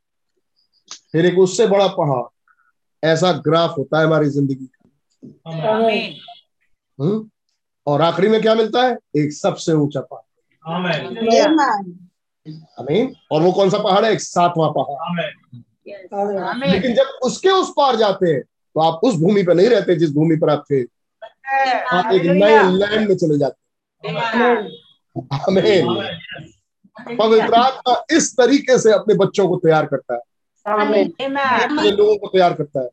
[1.12, 2.24] फिर एक उससे बड़ा पहाड़
[3.02, 4.88] ऐसा ग्राफ होता है हमारी ज़िंदगी का।
[6.98, 7.28] हम्म?
[7.86, 8.96] और आखिरी में क्या मिलता है?
[9.16, 10.22] एक सबसे ऊँचा पहाड़।
[13.32, 14.12] और वो कौन सा पहाड़ है?
[14.12, 15.16] एक सातवां पहाड़।
[16.70, 18.42] लेकिन जब उसके उस पार जाते हैं
[18.74, 20.82] तो आप उस भूमि पर नहीं रहते जिस भूमि पर आप थे।
[21.92, 24.08] आप एक नए लैंड में चले जाते
[25.34, 25.82] हमें
[27.18, 30.20] पवित्र आत्मा इस तरीके से अपने बच्चों को तैयार करता है।
[31.64, 32.88] अपने लोगों को तैयार करता है।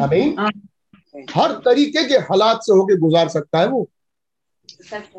[0.00, 0.36] हमें
[1.36, 3.88] हर तरीके के हालात से होके गुजार सकता है वो।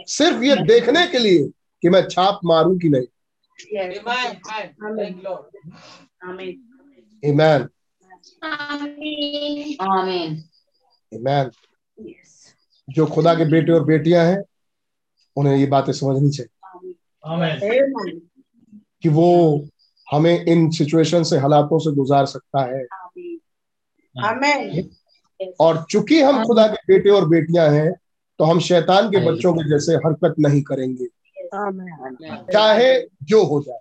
[0.08, 1.44] सिर्फ़ ये देखने के लिए
[1.84, 3.08] कि मैं छाप मारूं कि नहीं।
[7.24, 7.68] ईमान
[9.82, 10.44] आमीन।
[12.90, 14.44] जो खुदा के बेटे और बेटियाँ हैं
[15.36, 16.52] उन्हें ये बातें समझनी चाहिए।
[19.02, 19.68] कि वो
[20.12, 22.84] हमें इन सिचुएशन से हालातों से गुजार सकता है।
[25.60, 27.92] और चूँकि हम खुदा के बेटे और बेटियाँ हैं
[28.40, 31.06] तो हम शैतान के बच्चों के जैसे हरकत नहीं करेंगे।
[32.54, 33.80] चाहे जो हो जाए।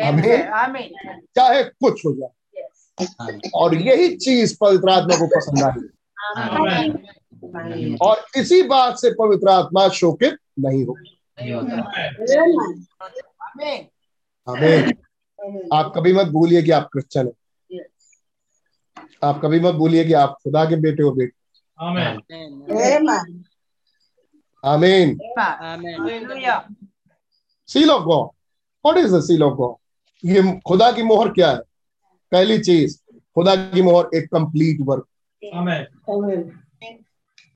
[0.00, 0.42] आमीन।
[1.36, 2.28] चाहे कुछ हो जाए।
[3.54, 5.88] और यही चीज़ पवित्र आत्मा को पसंद आई।
[8.00, 10.96] और इसी बात से पवित्र आत्मा शोकित नहीं हो।
[14.48, 14.92] हमें
[15.72, 17.78] आप कभी मत भूलिए कि आप क्रिश्चन हैं।
[19.24, 21.36] आप कभी मत भूलिए कि आप खुदा के बेटे हो बेटे।
[24.64, 25.18] आमीन।
[27.66, 28.28] Seal of God
[28.84, 29.74] what is the seal of God
[30.24, 31.58] ये खुदा की मोहर क्या है?
[32.32, 32.98] पहली चीज़
[33.36, 35.06] खुदा की मोहर एक कंप्लीट वर्क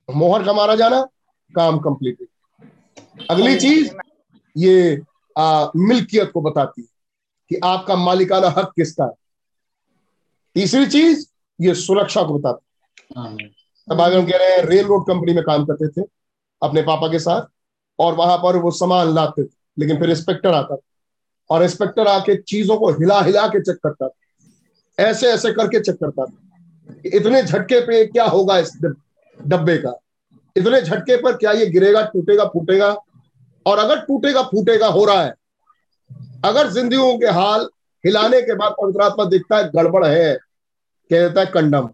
[0.09, 1.01] मोहर का मारा जाना
[1.53, 2.27] काम कंप्लीट
[3.31, 3.91] अगली चीज़
[4.55, 5.01] ये
[5.37, 6.87] आ, मिल्कियत को बताती है
[7.49, 9.11] कि आपका मालिकाना हक किसका है।
[10.55, 11.25] तीसरी चीज़
[11.61, 12.65] ये सुरक्षा को बताती
[13.19, 13.47] है।
[13.87, 16.05] तब आगे हम कह रहे हैं रेल रोड कंपनी में काम करते थे
[16.61, 17.47] अपने पापा के साथ
[17.99, 20.81] और वहाँ पर वो सामान लाते थे लेकिन फिर इंस्पेक्टर आता था।
[21.53, 25.95] और इंस्पेक्टर आके चीज़ों को हिला हिला के चेक करता था। ऐसे ऐसे करके चेक
[25.95, 26.31] करता था।
[27.05, 29.93] इतने झटके पे क्या होगा इस डब्बे का?
[30.55, 32.95] इतने झटके पर क्या ये गिरेगा टूटेगा फूटेगा?
[33.65, 35.33] और अगर टूटेगा फूटेगा हो रहा है।
[36.45, 37.67] अगर जिंदगियों के हाल
[38.03, 40.33] हिलाने के बाद पवित्र आत्मा दिखता है गड़बड़ है
[41.11, 41.87] कह देता है कंडम।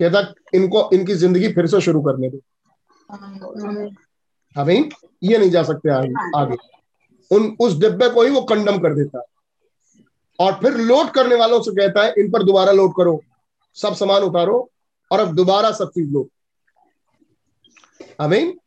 [0.00, 2.40] कहता है, इनको इनकी ज़िंदगी फिर से शुरू करने दो।
[4.56, 4.88] हमें
[5.22, 6.56] ये नहीं जा सकते आगे आगे।
[7.30, 9.24] उन उस डिब्बे को ही वो कंडम कर देता है।
[10.38, 13.20] और फिर लोड करने वालों से कहता है इन पर दोबारा लोड करो
[13.76, 14.70] सब सामान उतारो
[15.10, 16.28] और अब दोबारा सब चीज़ लो।
[18.20, 18.58] अमीन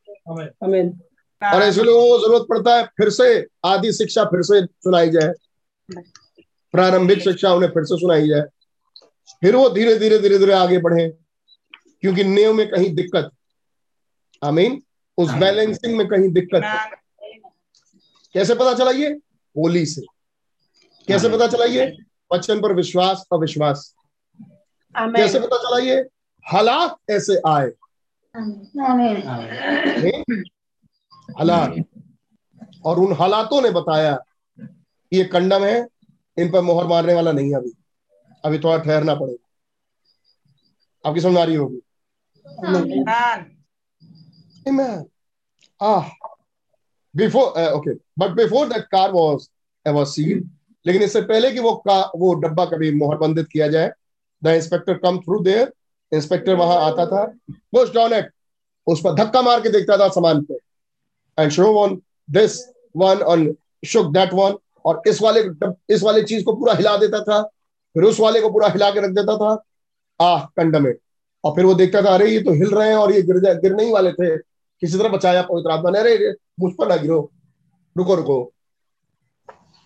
[0.64, 0.90] आमीन
[1.42, 5.34] और ऐसे लोगों को ज़रूरत पड़ता है फिर से आदि शिक्षा फिर से सुनाई जाए।
[6.74, 8.42] प्रारंभिक शिक्षा उन्हें फिर से सुनाई जाए।
[9.42, 11.08] फिर वो धीरे धीरे धीरे धीरे आगे बढ़े
[12.02, 13.30] क्योंकि नेव में कहीं दिक्कत।
[14.42, 14.82] आमीन
[15.18, 17.01] उस बैलेंसिंग में कहीं दिक्कत। है
[18.34, 19.08] कैसे पता चला ये?
[19.58, 20.02] होली से।
[21.08, 21.98] कैसे पता चला ये?
[22.34, 23.96] वचन पर विश्वास अविश्वास।
[24.96, 26.08] आमीन। कैसे पता चला ये?
[26.48, 27.68] हालात ऐसे आए।
[31.32, 31.86] हालात।
[32.86, 34.24] और उन हालातों ने बताया
[34.60, 35.88] कि ये कंडम है
[36.38, 37.72] इन पर मोहर मारने वाला नहीं है अभी।
[38.46, 41.80] अभी थोड़ा ठहरना पड़ेगा। आपकी समझ आ रही होगी?
[44.70, 45.04] Amen.
[47.16, 49.50] Uh, okay, but before that car was
[49.86, 50.44] ever sealed,
[50.86, 53.92] लेकिन इससे पहले कि वो का वो डब्बा कभी मोहरबंदित किया जाए
[54.44, 55.72] the inspector come through there
[56.12, 57.24] inspector वहाँ आता था
[57.72, 58.30] पुश डाउन इट
[58.88, 60.58] उस पर धक्का मार के देखता था सामान पे
[61.38, 61.96] and show one
[62.30, 62.58] this
[62.98, 63.56] one on
[63.86, 65.44] shook that one और इस वाले
[65.94, 67.42] इस वाले चीज़ को पूरा हिला देता था
[67.96, 69.52] फिर उस वाले को पूरा हिला के रख देता था
[70.20, 71.00] आह कंडमेट
[71.44, 73.86] और फिर वो देखता था अरे ये तो हिल रहे हैं और ये गिर गिरने
[73.86, 74.51] ही वाले थे।
[74.82, 77.20] किसी तरह बचाया पवित्र आत्मा ने अरे मुझ पर ना गिरो।
[77.96, 78.52] रुको रुको।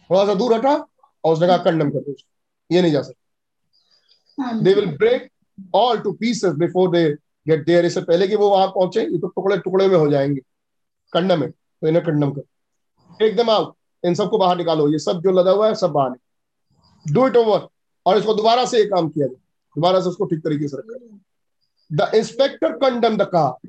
[0.10, 0.74] थोड़ा सा दूर हटा
[1.24, 2.16] और उसने कहा कंडम कर दो
[2.70, 5.30] ये नहीं जा सकता। They will break
[5.76, 7.10] all to pieces before they
[7.48, 10.42] get there इससे पहले कि वो वहाँ पहुँचे ये तो टुकड़े टुकड़े में हो जाएँगे।
[11.14, 12.42] कंडम है तो इन्हें कंडम कर।
[13.20, 16.16] टेक देम आउट इन सबको बाहर निकालो। ये सब जो लदा हुआ है सब बाहर
[17.06, 17.68] डू इट ओवर
[18.06, 19.36] और इसको दोबारा से ये काम किया जाए।
[19.76, 21.18] दोबारा से उसको ठीक तरीके से रखा
[21.92, 23.68] the inspector condemn the car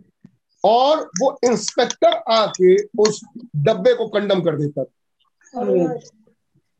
[0.64, 3.20] और वो इंस्पेक्टर आके उस
[3.56, 4.90] डब्बे को कंडम कर देता था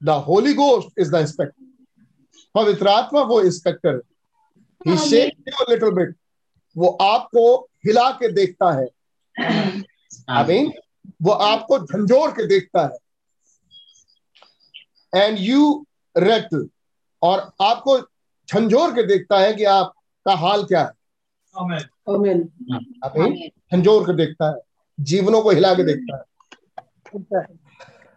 [0.03, 1.65] the holy ghost is the inspector
[2.55, 4.01] पवित्र आत्मा वो इंस्पेक्टर
[4.87, 6.15] ही। शेक लिटिल बिट
[6.77, 8.87] वो आपको हिला के देखता है।
[10.31, 10.73] आई मीन
[11.23, 12.99] वो आपको झंझोर के देखता है।
[15.13, 15.87] एंड यू
[16.17, 16.49] रेट
[17.23, 17.99] और आपको
[18.49, 20.93] झंझोर के देखता है कि आपका हाल क्या है।
[23.73, 24.61] झंझोर के देखता है
[25.01, 26.23] जीवनों को हिला के देखता है।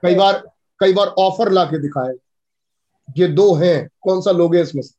[0.03, 0.41] कई बार
[0.79, 2.13] कई बार ऑफ़र ला के दिखाए।
[3.17, 4.93] ये दो हैं कौन सा लोग है इसमें से?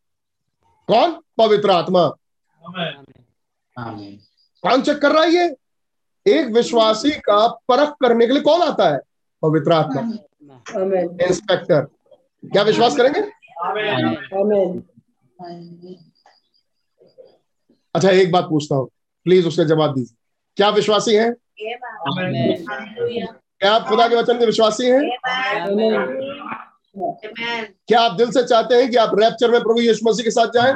[0.88, 1.12] कौन?
[1.38, 2.06] पवित्र आत्मा।
[4.62, 5.56] कौन चेक कर रहा है ये?
[6.26, 8.98] एक विश्वासी का परख करने के लिए कौन आता है?
[9.42, 10.00] पवित्र आत्मा।
[11.26, 11.80] इंस्पेक्टर
[12.44, 13.20] क्या विश्वास करेंगे?
[13.64, 14.06] आमेन।
[14.38, 14.82] आमीन।
[17.94, 18.88] अच्छा एक बात पूछता हूँ।
[19.24, 20.16] प्लीज़ उसका जवाब दीजिए।
[20.56, 21.34] क्या विश्वासी हैं?
[23.60, 25.00] क्या आप खुदा के वचन के विश्वासी हैं?
[27.88, 30.46] क्या आप दिल से चाहते हैं कि आप रैप्चर में प्रभु यीशु मसीह के साथ
[30.46, 30.72] जाएँ?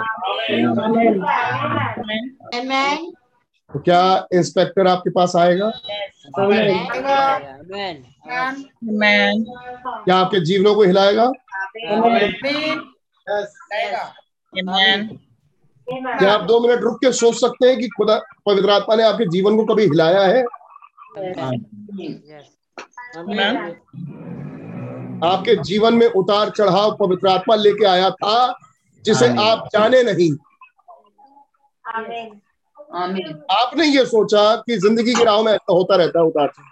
[3.70, 5.70] तो क्या इंस्पेक्टर आपके पास आएगा?
[10.04, 11.32] क्या आपके जीवनों को हिलाएगा?
[15.88, 18.16] क्या आप दो मिनट रुक के सोच सकते हैं कि खुदा
[18.46, 20.42] पवित्र आत्मा ने आपके जीवन को कभी हिलाया है?
[25.24, 28.36] आपके जीवन में उतार चढ़ाव पवित्र आत्मा लेके आया था
[29.04, 30.30] जिसे आप जाने नहीं।
[33.50, 36.70] आपने ये सोचा कि ज़िंदगी की राह में ऐसा होता रहता है उतार चढ़ाव।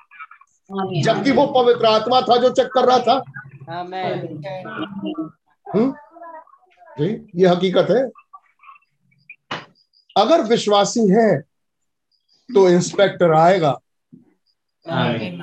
[1.02, 3.22] जबकि वो पवित्र आत्मा था जो चेक कर रहा था।
[5.66, 5.93] हम्म?
[6.98, 7.06] जी
[7.36, 8.02] ये हकीकत है।
[10.16, 11.39] अगर विश्वासी है
[12.48, 13.70] तो इंस्पेक्टर आएगा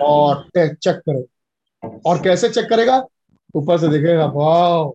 [0.04, 2.98] और चेक करेगा। और कैसे चेक करेगा?
[3.56, 4.92] ऊपर से देखेगा वाह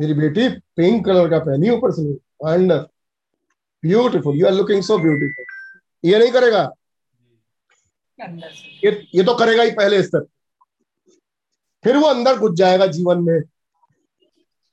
[0.00, 2.02] मेरी बेटी पिंक कलर का पहनी ऊपर से।
[2.44, 2.78] Wonder
[3.82, 4.36] beautiful.
[4.36, 5.44] You are looking so beautiful.
[6.04, 6.70] ये नहीं करेगा।
[8.84, 10.26] ये ये तो करेगा ही पहले स्तर
[11.84, 13.40] फिर वो अंदर घुस जाएगा जीवन में।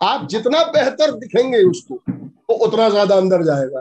[0.02, 2.02] आप जितना बेहतर दिखेंगे उसको
[2.50, 3.80] वो उतना ज़्यादा अंदर जाएगा।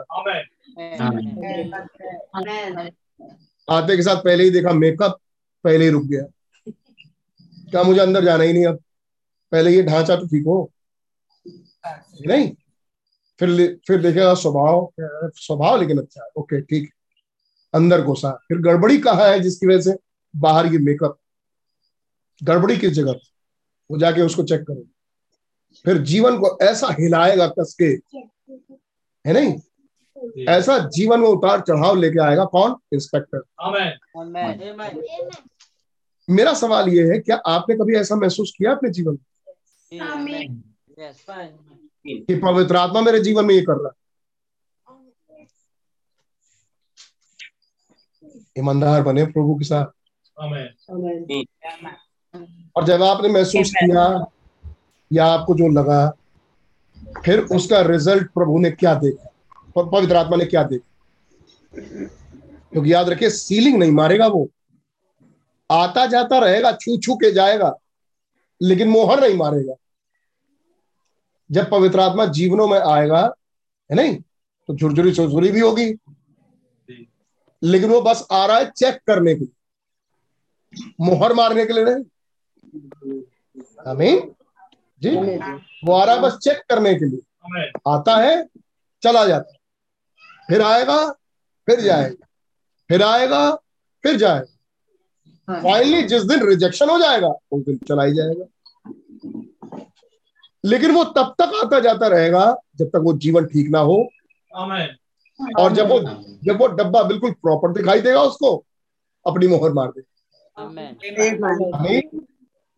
[3.67, 5.19] आते के साथ पहले ही देखा मेकअप
[5.65, 6.23] पहले ही रुक गया।
[7.71, 8.79] क्या मुझे अंदर जाना ही नहीं अब?
[9.51, 10.71] पहले ये ढांचा तो ठीक हो।
[12.27, 12.49] नहीं।
[13.39, 14.91] फिर फिर देखेगा स्वभाव
[15.35, 16.89] स्वभाव लेकिन अच्छा है। ओके ठीक।
[17.73, 19.97] अंदर घुसा। फिर गड़बड़ी कहाँ है जिसकी वजह से
[20.33, 21.17] बाहर ये मेकअप
[22.41, 23.19] गड़बड़ी किस जगह
[23.89, 24.83] वो जाके उसको चेक करो।
[25.85, 27.95] फिर जीवन को ऐसा हिलाएगा कस के
[29.25, 29.55] है नहीं?
[30.47, 32.75] ऐसा जीवन में उतार चढ़ाव लेके आएगा कौन?
[32.93, 33.41] इंस्पेक्टर
[36.29, 40.61] मेरा सवाल ये है क्या आपने कभी ऐसा महसूस किया अपने जीवन में.
[42.07, 43.93] कि पवित्र आत्मा मेरे जीवन में ये कर रहा है।
[48.59, 49.85] ईमानदार बने प्रभु के साथ।
[50.41, 54.25] आमेन आमेन और जब आपने महसूस किया
[55.13, 56.13] या आपको जो लगा
[57.23, 59.31] फिर उसका रिज़ल्ट प्रभु ने क्या देखा?
[59.77, 60.91] पवित्र आत्मा ने क्या देखा?
[62.71, 64.49] क्योंकि याद रखिए सीलिंग नहीं मारेगा वो।
[65.69, 67.73] आता जाता रहेगा छू छू के जाएगा,
[68.61, 69.75] लेकिन मोहर नहीं मारेगा।
[71.49, 73.21] जब पवित्र आत्मा जीवनों में आएगा,
[73.89, 74.15] है नहीं?
[74.69, 75.93] तो झुरझुरी छुरझुरी भी होगी।
[77.61, 79.45] लेकिन वो बस आ रहा है चेक करने के
[81.01, 83.21] मोहर मारने के लिए नहीं।
[83.87, 84.19] आमीन
[85.09, 85.15] जी।
[85.85, 87.19] वो आ रहा है बस चेक करने के लिए।
[87.87, 88.47] आता है
[89.03, 89.57] चला जाता है।
[90.47, 91.11] फिर आएगा
[91.67, 92.27] फिर जाएगा।
[92.89, 93.55] फिर आएगा
[94.03, 94.51] फिर जाएगा।
[95.61, 98.45] फाइनली जिस दिन रिजेक्शन हो जाएगा उस दिन चला ही जाएगा।
[100.65, 104.09] लेकिन वो तब तक आता जाता रहेगा जब तक वो जीवन ठीक ना हो।
[105.59, 105.99] और जब वो
[106.43, 108.65] जब वो डब्बा बिल्कुल प्रॉपर दिखाई देगा उसको
[109.27, 110.01] अपनी मोहर मार दे
[110.59, 111.75] Amen.
[111.75, 112.25] आमीन।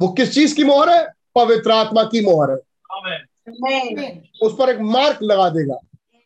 [0.02, 1.17] वो किस चीज़ की मोहर है?
[1.36, 2.58] पवित्र आत्मा की मोहर है।
[4.42, 5.76] उस पर एक मार्क लगा देगा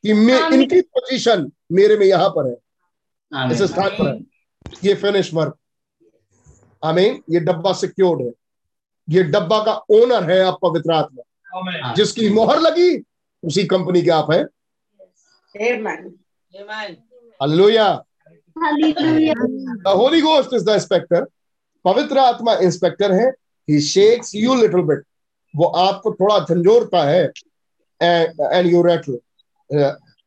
[0.03, 4.19] कि मैं इनकी पोजीशन मेरे में यहाँ पर है। इस स्थान पर है।
[4.83, 5.57] ये फिनिश वर्क
[6.83, 8.31] आमीन ये डब्बा सिक्योर्ड है।
[9.09, 12.97] ये डब्बा का ओनर है आप पवित्र आत्मा। जिसकी मोहर लगी
[13.43, 14.43] उसी कंपनी के आप हैं.
[17.41, 18.03] Hallelujah
[18.57, 21.25] the holy ghost is the inspector
[21.85, 23.31] पवित्र आत्मा इंस्पेक्टर है।
[23.71, 25.03] He shakes you little bit
[25.53, 27.23] वो आपको थोड़ा झंझोरता है
[28.01, 29.19] एंड यू रेटल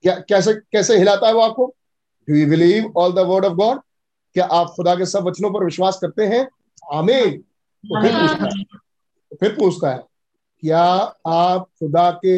[0.05, 1.67] कैसे कैसे हिलाता है वो आपको?
[2.29, 3.81] Do you believe all the word of God
[4.37, 6.47] क्या आप खुदा के सब वचनों पर विश्वास करते हैं?
[6.93, 7.39] आमीन।
[7.85, 8.65] तो फिर पूछता है।
[9.41, 10.03] फिर पूछता है
[10.63, 10.83] क्या
[11.27, 12.37] आप खुदा के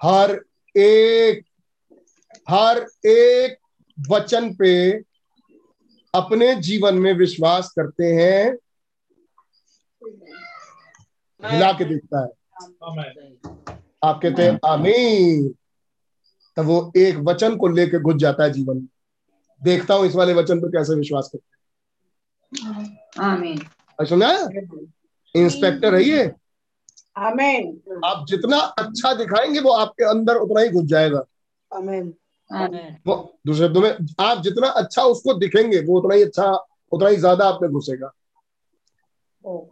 [0.00, 0.30] हर
[0.76, 1.44] एक
[2.48, 3.56] हर एक
[3.98, 4.72] वचन पे
[6.14, 8.56] अपने जीवन में विश्वास करते हैं?
[11.42, 12.28] हिला के देखता है।
[14.04, 15.54] आप कहते हैं आमीन.
[16.56, 18.88] तब वो एक वचन को लेकर घुस जाता है जीवन में।
[19.62, 21.50] देखता हूँ इस वाले वचन पर कैसे विश्वास करते
[23.22, 23.58] आमीन
[23.98, 24.30] हैं सुना
[25.34, 26.32] इंस्पेक्टर है ये।
[27.20, 27.64] Amen.
[28.04, 31.22] आप जितना अच्छा दिखाएँगे वो आपके अंदर उतना ही घुस जाएगा।
[31.70, 32.12] आमेन
[32.50, 32.90] Amen.
[33.06, 33.14] वो
[33.46, 36.50] दूसरे शब्दों में आप जितना अच्छा उसको दिखेंगे वो उतना ही अच्छा
[36.92, 38.10] उतना ही ज़्यादा आप में घुसेगा।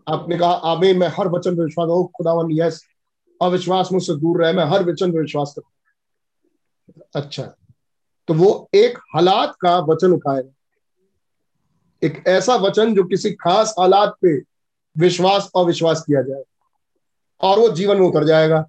[0.08, 2.82] आपने कहा आमीन मैं हर वचन पर विश्वास करूँ खुदावन यस
[3.42, 7.42] अविश्वास मुझसे दूर रहे मैं हर वचन पर विश्वास करता हूँ। अच्छा
[8.28, 10.52] तो वो एक हालात का वचन उठाएगा
[12.02, 14.36] एक ऐसा वचन जो किसी खास हालात पे
[14.98, 16.42] विश्वास अविश्वास किया जाए
[17.40, 18.64] और वो जीवन में उतर जाएगा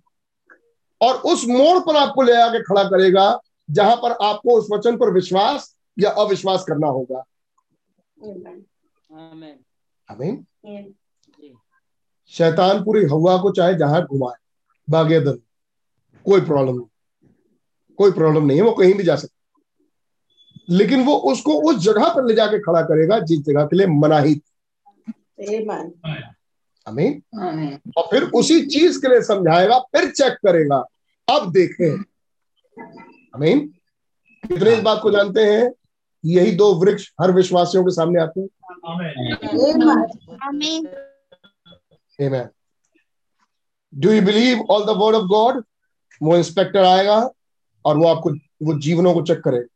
[1.01, 3.39] और उस मोड़ पर आपको ले आके खड़ा करेगा
[3.71, 7.23] जहाँ पर आपको उस वचन पर विश्वास या अविश्वास करना होगा
[9.11, 9.55] Amen.
[10.11, 10.45] आमीन.
[12.31, 14.35] शैतान पूरी हवा को चाहे जहाँ घुमाए
[14.89, 15.39] बागेदन
[16.25, 16.87] कोई प्रॉब्लम नहीं।
[17.97, 19.35] कोई प्रॉब्लम नहीं है वो कहीं भी जा सकता
[20.69, 24.35] लेकिन वो उसको उस जगह पर ले जाके खड़ा करेगा जिस जगह के लिए मनाही
[24.35, 25.45] थी।
[26.87, 27.21] आमीन
[27.97, 30.77] और फिर उसी चीज़ के लिए समझाएगा फिर चेक करेगा।
[31.27, 32.03] अब देखें।
[33.35, 33.59] अमीन
[34.43, 35.71] कितने इस बात को जानते हैं?
[36.25, 38.47] यही दो वृक्ष हर विश्वासियों के सामने आते हैं।
[40.41, 40.87] Amen.
[42.19, 42.49] Amen.
[43.93, 45.63] Do you believe all the word of God?
[46.21, 47.29] वो इंस्पेक्टर आएगा
[47.85, 48.29] और वो आपको
[48.63, 49.67] वो जीवनों को चेक करेगा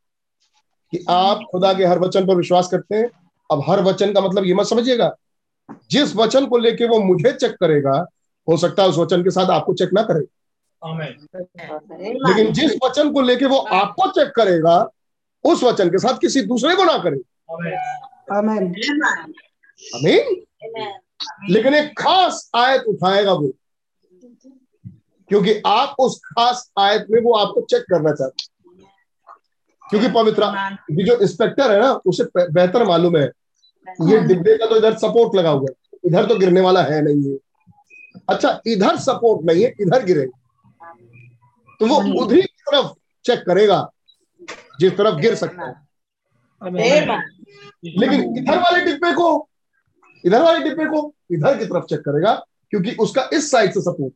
[0.92, 3.08] कि आप खुदा के हर वचन पर विश्वास करते हैं।
[3.50, 5.14] अब हर वचन का मतलब ये मत समझिएगा।
[5.90, 8.06] जिस वचन को लेके वो मुझे चेक करेगा
[8.48, 10.26] हो सकता है उस वचन के साथ आपको चेक ना करे।
[12.28, 14.78] लेकिन जिस वचन को लेके वो आपको चेक करेगा
[15.44, 17.18] उस वचन के साथ किसी दूसरे को ना करे।
[17.52, 17.78] आमेन
[18.32, 18.74] आमेन
[19.94, 20.45] अमीन
[21.50, 23.52] लेकिन एक खास आयत उठाएगा वो।
[25.28, 28.54] क्योंकि आप उस खास आयत में वो आपको चेक करना चाहते हैं।
[29.90, 30.44] क्योंकि पवित्र
[30.90, 33.30] ये जो इंस्पेक्टर है ना उसे बेहतर मालूम है।
[34.02, 37.30] ये डिब्बे का तो इधर सपोर्ट लगा हुआ है। इधर तो गिरने वाला है नहीं
[37.30, 37.36] है
[38.30, 40.38] अच्छा इधर सपोर्ट नहीं है इधर गिरेगा
[41.80, 42.92] तो वो उधरी की तरफ़
[43.24, 43.88] चेक करेगा
[44.80, 45.74] जिस तरफ़ गिर सकता है।
[47.98, 49.48] लेकिन इधर वाले डिब्बे को
[50.24, 52.34] इधर वाले डिब्बे को इधर की तरफ़ चेक करेगा
[52.70, 54.12] क्योंकि उसका इस साइड से सपोर्ट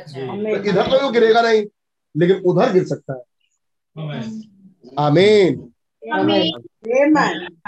[0.00, 0.66] Amen.
[0.66, 1.64] इधर तो गिरेगा नहीं
[2.14, 3.22] लेकिन उधर गिर सकता है।
[4.98, 5.72] आमीन
[6.02, 7.16] आमीन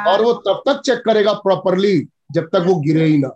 [0.09, 1.99] और वो तब तक चेक करेगा प्रॉपरली
[2.33, 3.29] जब तक वो गिरे ही ना.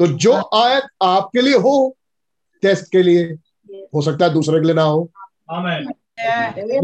[0.00, 1.74] तो जो आयत आपके लिए हो
[2.62, 3.24] टेस्ट के लिए
[3.94, 5.08] हो सकता है दूसरे के लिए ना हो।
[5.50, 5.88] आमेन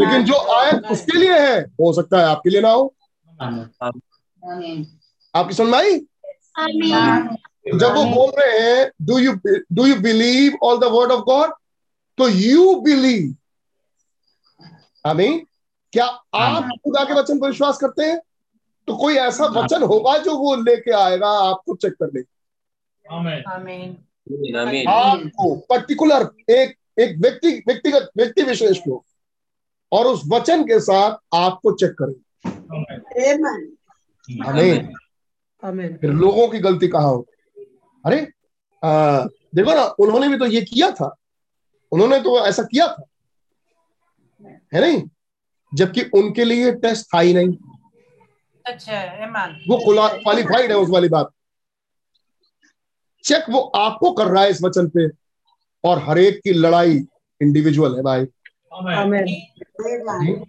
[0.00, 2.94] लेकिन जो आयत उसके लिए है हो सकता है आपके लिए ना हो।
[5.34, 6.00] आपकी समझ में आई
[7.78, 9.32] जब वो बोल रहे हैं do you
[9.72, 11.52] do you believe all the word of God
[12.18, 13.34] तो यू बिलीव
[15.04, 15.38] आमीन।
[15.92, 16.04] क्या
[16.34, 18.18] आप खुदा के वचन पर विश्वास करते हैं?
[18.88, 22.20] तो कोई ऐसा वचन होगा जो वो लेके आएगा आपको चेक करने।
[23.54, 23.96] आमेन।
[24.88, 29.04] आपको पर्टिकुलर एक एक व्यक्ति व्यक्तिगत व्यक्ति विशेष को।
[29.92, 32.14] और उस वचन के साथ आपको चेक करें
[34.30, 34.94] आमेन। आमीन।
[35.62, 37.26] आमीन फिर लोगों की गलती कहा हो
[38.06, 38.20] अरे
[38.82, 39.24] आ,
[39.54, 41.14] देखो ना उन्होंने भी तो ये किया था।
[41.92, 43.04] उन्होंने तो ऐसा किया था।
[44.74, 45.02] है नहीं?
[45.74, 47.56] जबकि उनके लिए टेस्ट था ही नहीं।
[48.66, 49.02] अच्छा
[49.68, 49.78] वो
[50.22, 51.30] क्वालिफाइड है उस वाली बात।
[53.24, 55.08] चेक वो आपको कर रहा है इस वचन पे।
[55.84, 56.98] और हर एक की लड़ाई
[57.40, 58.26] इंडिविजुअल है भाई।
[58.74, 60.44] आमेन। आमीन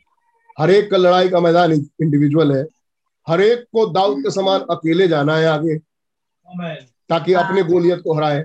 [0.59, 2.63] हर एक का लड़ाई का मैदान इंडिविजुअल है।
[3.27, 5.77] हर एक को दाऊद के समान अकेले जाना है आगे
[7.09, 8.41] ताकि अपने गोलियत को हराए।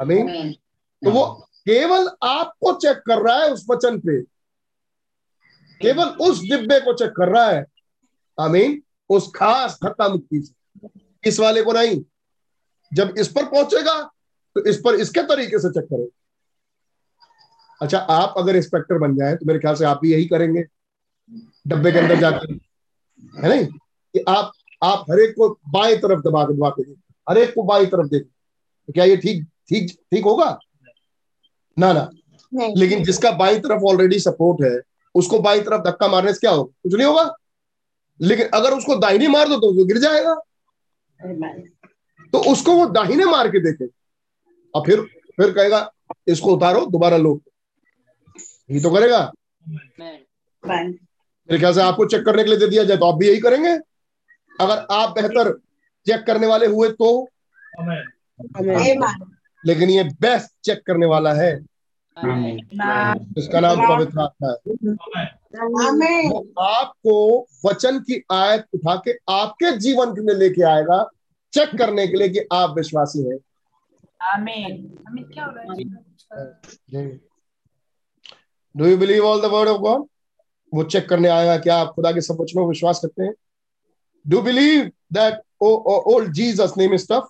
[0.00, 0.52] अमीन
[1.02, 1.24] तो वो
[1.66, 4.20] केवल आपको चेक कर रहा है उस वचन पे।
[5.80, 7.64] केवल उस डिब्बे को चेक कर रहा है।
[8.38, 10.88] आमीन उस खास धक्का मुक्ति से
[11.24, 12.02] इस वाले को नहीं।
[12.92, 14.02] जब इस पर पहुंचेगा
[14.56, 16.06] तो इस पर इसके तरीके से चेक करें
[17.80, 20.64] अच्छा आप अगर इंस्पेक्टर बन जाए तो मेरे ख्याल से आप भी यही करेंगे।
[21.66, 22.58] डब्बे के अंदर जाकर
[23.22, 23.66] है नहीं?
[24.14, 26.82] कि आप आप हर एक को बाएँ तरफ़ दबा के दबा के
[27.30, 28.28] हर एक को बाएँ तरफ़ देखें।
[28.86, 30.58] तो क्या ये ठीक ठीक ठीक होगा?
[31.78, 32.10] ना ना।
[32.54, 34.80] नहीं। लेकिन जिसका बाई तरफ़ ऑलरेडी सपोर्ट है
[35.14, 36.72] उसको बाई तरफ़ धक्का मारने से क्या होगा?
[36.82, 37.36] कुछ नहीं होगा।
[38.20, 40.34] लेकिन अगर उसको दाहिने मार दो तो वो गिर जाएगा।
[42.32, 43.86] तो उसको वो दाहिने मार के देखे।
[44.74, 45.00] और फिर
[45.36, 45.90] फिर कहेगा
[46.28, 47.40] इसको उतारो दोबारा लो।
[48.70, 49.32] ये तो करेगा।
[51.52, 53.40] मेरे ख्याल से आपको चेक करने के लिए दे दिया जाए तो आप भी यही
[53.40, 53.70] करेंगे?
[54.60, 55.50] अगर आप बेहतर
[56.06, 57.28] चेक करने वाले हुए तो?
[59.66, 61.50] लेकिन ये बेस्ट चेक करने वाला है।
[63.38, 64.54] इसका नाम पवित्र आत्मा है।
[66.60, 71.10] आपको वचन की आयत उठा के आपके जीवन के लिए लेके आएगा
[71.52, 73.24] चेक करने के लिए कि आप विश्वासी
[74.22, 74.72] आमीन
[75.08, 75.74] आमीन क्या रहा
[76.94, 77.20] है
[78.76, 80.06] do you believe all the word of God
[80.72, 83.32] वो चेक करने आया क्या आप खुदा के सब वचनों पर विश्वास करते हैं।
[84.24, 87.28] Do believe that old Jesus name is tough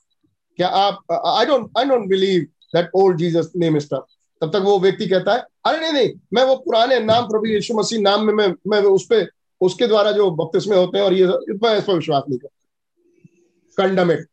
[0.59, 2.43] क्या आप I don't I don't believe
[2.75, 4.07] that old Jesus name is tough
[4.43, 7.75] तब तक वो व्यक्ति कहता है अरे नहीं नहीं मैं वो पुराने नाम प्रभु यीशु
[7.75, 9.27] मसीह नाम में मैं मैं उस पे
[9.61, 14.11] उसके द्वारा जो बपतिस्मे होते हैं और ये मैं इस पर विश्वास नहीं करता। कंडम
[14.13, 14.27] इट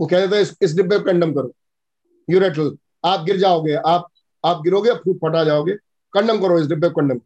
[0.00, 1.52] वो कह देते हैं इस, इस डिब्बे कंडम करो।
[2.28, 4.08] यू रेटल आप गिर जाओगे आप
[4.44, 5.74] आप गिरोगे फूट फटा जाओगे।
[6.14, 7.20] कंडम करो इस डिब्बे condemn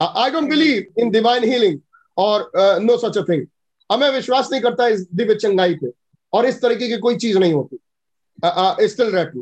[0.00, 1.78] I don't believe in divine healing
[2.16, 3.46] और नो सच अ थिंग
[3.90, 5.90] अब मैं विश्वास नहीं करता इस दिव्य चंगाई पे
[6.32, 7.76] और इस तरीके की कोई चीज़ नहीं होती।
[8.88, 9.32] स्टिल रेट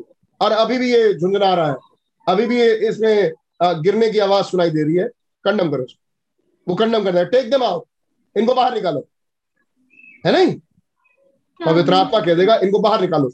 [0.40, 1.76] और अभी भी ये झुंझुना रहा है।
[2.26, 3.32] अभी भी ये इसमें
[3.82, 5.08] गिरने की आवाज़ सुनाई दे रही है।
[5.44, 5.86] कंडम करो
[6.66, 9.06] वो कंडम करता है। टेक देम आउट इनको बाहर निकालो।
[10.26, 10.54] है नहीं?
[11.60, 13.32] पवित्र आत्मा कह देगा इनको बाहर निकालो।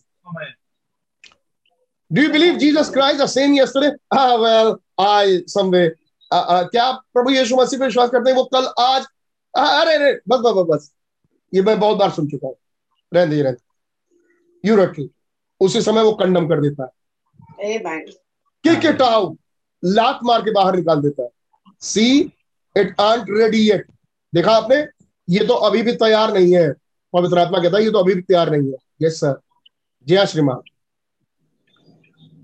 [2.10, 3.90] Do you believe Jesus Christ same yesterday
[4.42, 4.70] well
[5.01, 5.70] i some
[6.31, 8.36] uh, uh, क्या आप प्रभु यीशु मसीह पर विश्वास करते हैं?
[8.36, 9.07] वो कल आज
[9.55, 10.90] अरे अरे बस बस बस
[11.52, 12.57] ये मैं बहुत बार सुन चुका हूँ।
[13.12, 15.11] रहने दे रहने यू रखी
[15.61, 16.90] उसी समय वो कंडम कर देता है।
[18.65, 19.39] किक इट आउट
[19.82, 21.28] लात मार के बाहर निकाल देता है।
[21.82, 22.20] See
[22.77, 23.86] it ain't ready yet
[24.32, 24.77] देखा आपने?
[25.28, 26.73] ये तो अभी भी तैयार नहीं है।
[27.12, 29.40] पवित्र आत्मा कहता है ये तो अभी भी तैयार नहीं है। यस सर
[30.07, 30.61] जय श्रीमान।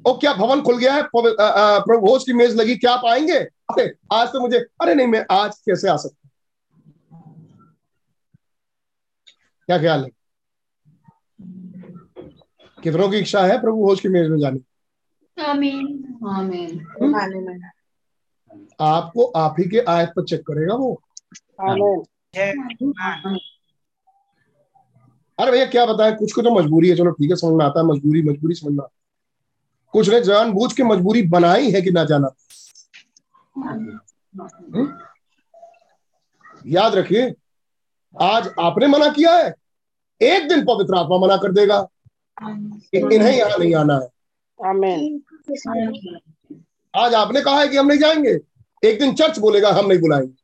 [0.04, 1.02] ओ क्या भवन खुल गया है?
[1.14, 3.38] प्रभु भोज की मेज लगी। क्या आप आएँगे?
[3.70, 6.28] अरे आज तो मुझे अरे नहीं मैं आज कैसे आ सकता
[9.66, 10.10] क्या ख्याल है?
[12.82, 14.60] कितनों की इच्छा है प्रभु होश की मेज में जाने
[15.44, 17.70] आमीन। आमीन।
[18.80, 21.02] आपको आप ही के आयत पर चेक करेगा वो?
[25.40, 26.16] अरे भैया क्या बताएँ?
[26.16, 28.72] कुछ को तो मजबूरी है। चलो ठीक है समझ में आता है। मजबूरी मजबूरी समझ
[28.72, 28.92] में आता
[29.92, 32.28] कुछ ने जान जानबूझ के मजबूरी बनाई है कि ना जाना?
[33.56, 34.98] हम्म?
[36.66, 37.34] याद रखिए
[38.16, 39.54] आज आपने मना किया है।
[40.20, 41.80] एक दिन पवित्र आत्मा मना कर देगा
[42.42, 44.08] कि इन्हें यहाँ नहीं आना है।
[46.94, 48.38] आज आपने कहा है कि हम नहीं जाएँगे।
[48.82, 50.34] एक दिन चर्च बोलेगा हम नहीं बुलाएँगे।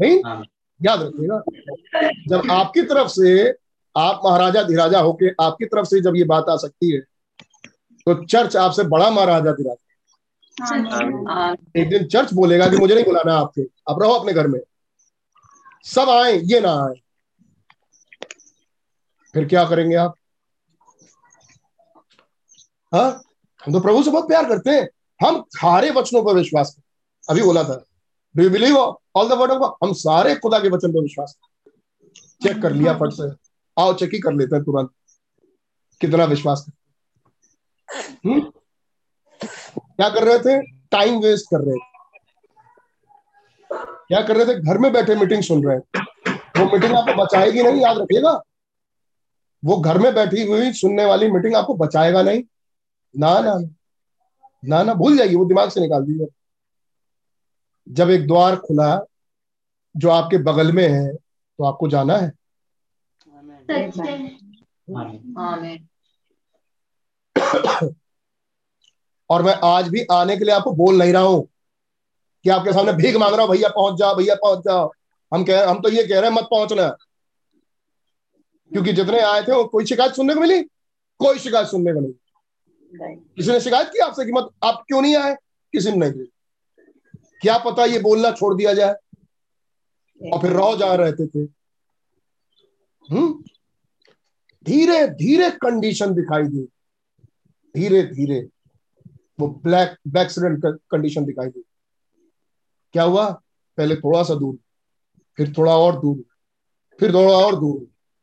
[0.00, 0.18] नहीं?
[0.80, 1.42] याद रखिएगा
[2.28, 3.50] जब आपकी तरफ़ से
[3.96, 7.00] आप महाराजा धीराजा होके आपकी तरफ़ से जब ये बात आ सकती है
[8.06, 9.82] तो चर्च आपसे बड़ा महाराजा धीराजा।
[11.76, 14.60] एक दिन चर्च बोलेगा कि मुझे नहीं बुलाना आपके। आप रहो अपने घर में।
[15.84, 16.94] सब आए ये ना आए।
[19.34, 20.14] फिर क्या करेंगे आप?
[22.94, 23.22] हाँ?
[23.66, 24.88] हम तो प्रभु से बहुत प्यार करते हैं।
[25.26, 27.84] हम सारे वचनों पर विश्वास करते अभी बोला था।
[28.36, 28.76] Do you believe
[29.14, 32.94] all the word of हम सारे खुदा के वचन पर विश्वास करते चेक कर लिया
[32.94, 33.30] फट से।
[33.82, 34.90] आओ चेक ही कर लेते हैं तुरंत।
[36.00, 38.52] कितना विश्वास करते हम्म?
[39.98, 40.60] क्या कर रहे थे?
[40.90, 41.94] टाइम वेस्ट कर रहे थे।
[44.08, 44.60] क्या कर रहे थे?
[44.60, 45.82] घर में बैठे मीटिंग सुन रहे हैं।
[46.58, 48.40] वो मीटिंग आपको बचाएगी नहीं याद रखिएगा।
[49.64, 52.42] वो घर में बैठी हुई सुनने वाली मीटिंग आपको बचाएगा नहीं।
[53.14, 53.58] ना ना
[54.64, 56.26] ना ना भूल जाइए वो दिमाग से निकाल दीजिए।
[57.88, 59.06] जब एक द्वार खुला
[59.96, 62.32] जो आपके बगल में है तो आपको जाना है।
[69.30, 71.48] और मैं आज भी आने के लिए आपको बोल नहीं रहा हूँ
[72.44, 74.92] कि आपके सामने भीख मांग रहा हूँ भैया पहुँच जाओ भैया पहुँच जाओ।
[75.34, 76.88] हम कह हम तो ये कह रहे हैं मत पहुँचना।
[78.72, 80.62] क्योंकि जितने आए थे वो कोई शिकायत सुनने को मिली?
[81.18, 82.12] कोई शिकायत सुनने को नहीं।
[83.16, 85.34] किसी ने शिकायत की आपसे कि मत आप क्यों नहीं आए?
[85.72, 86.32] किसी ने नहीं की।
[87.40, 88.94] क्या पता ये बोलना छोड़ दिया जाए?
[90.32, 91.38] और फिर रहो जा रहते थे।
[93.10, 93.44] हम्म?
[94.64, 96.68] धीरे धीरे कंडीशन दिखाई दी।
[97.76, 98.48] धीरे धीरे।
[99.38, 101.62] वो ब्लैक बैक्सीडेंट कंडीशन दिखाई दी।
[102.94, 103.28] क्या हुआ?
[103.78, 104.56] पहले थोड़ा सा दूर
[105.38, 106.22] फिर थोड़ा और दूर
[106.98, 107.78] फिर थोड़ा और दूर।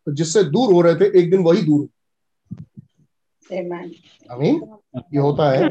[0.08, 1.88] तो जिससे दूर हो रहे थे एक दिन वही दूर
[4.30, 4.56] अमीन।
[5.14, 5.70] ये होता है।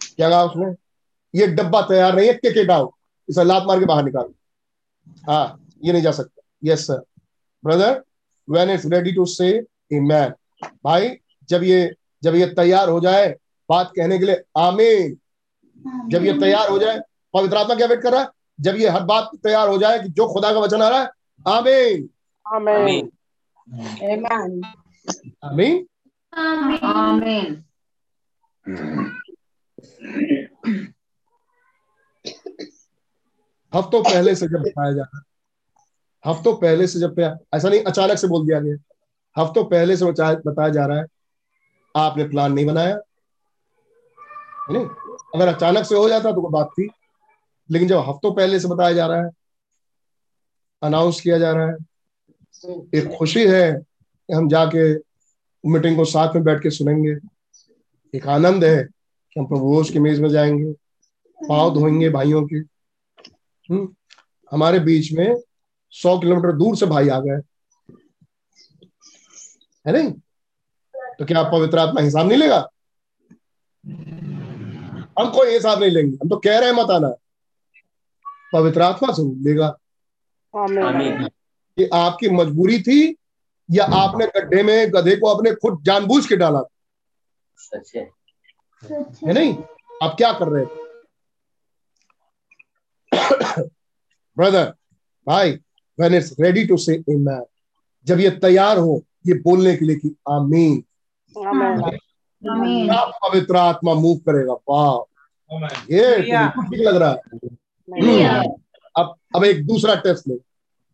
[0.00, 0.70] क्या कहा उसने?
[1.34, 2.90] ये डब्बा तैयार नहीं है के के डाउ
[3.28, 4.32] इसे लात मार के बाहर निकाल।
[5.28, 7.02] हाँ ये नहीं जा सकता। Yes sir
[7.64, 8.02] brother
[8.48, 9.50] when it's ready to say
[9.92, 10.32] man
[10.84, 11.10] भाई
[11.48, 13.28] जब ये जब ये तैयार हो जाए
[13.70, 15.16] बात कहने के लिए आमीन।
[16.08, 17.00] जब ये तैयार हो जाए
[17.34, 18.28] पवित्र आत्मा क्या वेट कर रहा है?
[18.60, 21.10] जब ये हर बात तैयार हो जाए कि जो खुदा का वचन आ रहा है
[21.46, 22.08] आमीन।
[22.46, 23.10] आमीन।
[25.44, 25.86] आमीन।
[26.34, 27.64] आमीन।
[33.72, 35.22] हफ्तों पहले से जब बताया जा रहा है
[36.24, 37.18] हफ्तों पहले से जब
[37.54, 38.76] ऐसा नहीं अचानक से बोल दिया गया।
[39.36, 41.06] हफ्तों पहले से बताया जा रहा है
[41.96, 42.98] आपने प्लान नहीं बनाया।
[44.68, 44.86] है नहीं?
[45.34, 46.88] अगर अचानक से हो जाता तो बात थी।
[47.70, 49.30] लेकिन जब हफ्तों पहले से बताया जा रहा है
[50.82, 51.74] अनाउंस किया जा रहा है,
[52.94, 53.72] एक खुशी है
[54.28, 54.94] कि हम जाके
[55.66, 57.16] मीटिंग को साथ में बैठ के सुनेंगे।
[58.14, 58.84] एक आनंद है
[59.34, 60.72] कि हम प्रभुओं की मेज में जाएँगे,
[61.48, 62.56] पाँव धोएँगे भाइयों के।
[63.74, 63.94] हम्म
[64.52, 65.36] हमारे बीच में
[65.90, 67.40] सौ किलोमीटर दूर से भाई आ गए।
[69.86, 70.12] है नहीं?
[71.18, 72.68] तो क्या पवित्र आत्मा हिसाब नहीं लेगा?
[75.18, 77.14] हम कोई हिसाब नहीं लेंगे। हम तो कह रहे हैं मत आना।
[78.52, 79.68] पवित्र आत्मा से लेगा
[80.54, 83.16] कि आपकी मजबूरी थी
[83.68, 86.62] या आपने गड्ढे में गधे को अपने खुद जानबूझ के डाला
[87.58, 88.02] सच है।
[88.82, 89.54] है नहीं?
[90.02, 90.86] आप क्या कर रहे थे?
[94.36, 94.74] ब्रदर
[95.26, 95.52] भाई
[95.98, 97.02] वेन इट्स रेडी टू से
[98.06, 100.82] जब ये तैयार हो ये बोलने के लिए कि आमीन।
[102.44, 104.52] पवित्र आत्मा मूव करेगा?
[104.68, 105.54] वाह।
[105.90, 107.16] ये ठीक लग रहा है।
[108.96, 110.34] अब अब एक दूसरा टेस्ट ले।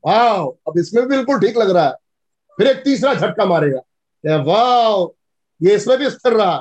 [0.04, 0.38] वाह
[0.68, 1.94] अब इसमें बिल्कुल ठीक लग रहा है।
[2.58, 5.06] फिर एक तीसरा झटका मारेगा। वाह
[5.60, 6.56] ये इसमें भी स्थिर रहा।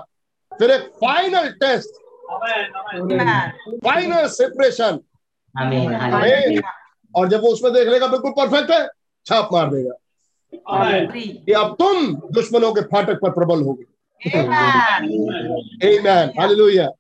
[0.52, 2.02] फिर एक फाइनल टेस्ट
[3.86, 5.00] फाइनल सेपरेशन
[7.14, 8.88] और जब वो उसमें देख लेगा बिल्कुल परफेक्ट है
[9.26, 9.94] छाप मार देगा।
[11.46, 13.84] कि अब तुम दुश्मनों के फाटक पर प्रबल होगे
[15.84, 16.34] Amen.
[16.36, 16.92] Hallelujah.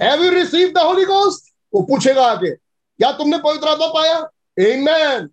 [0.00, 1.46] Have you received the Holy Ghost?
[1.74, 4.28] वो पूछेगा आगे क्या तुमने पवित्र आत्मा पाया
[4.58, 5.30] Amen.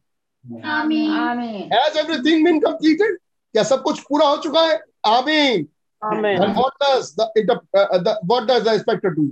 [0.64, 1.70] Amen.
[1.72, 3.18] Has everything been completed?
[3.54, 5.68] क्या सब कुछ पूरा हो चुका है आमीन
[6.04, 7.26] And what does the,
[7.74, 9.30] uh, the what does the inspector do?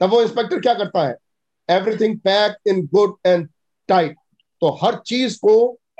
[0.00, 1.16] तब वो इंस्पेक्टर क्या करता है
[1.68, 3.48] everything pack in good and
[3.88, 4.16] tight
[4.62, 5.54] तो हर चीज़ को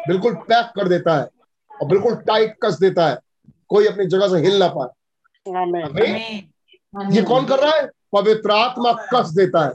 [0.09, 1.28] बिल्कुल पैक कर देता है
[1.70, 3.19] और बिल्कुल टाइट कस देता है
[3.72, 4.88] कोई अपनी जगह से हिल ना पाए।
[7.14, 7.86] ये कौन कर रहा है?
[8.12, 9.70] पवित्र आत्मा कस देता है।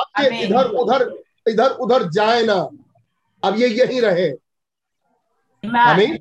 [0.00, 2.68] अब ये इधर उधर इधर उधर जाए ना।
[3.44, 4.30] अब ये यही रहे।
[5.78, 6.18] आमीन।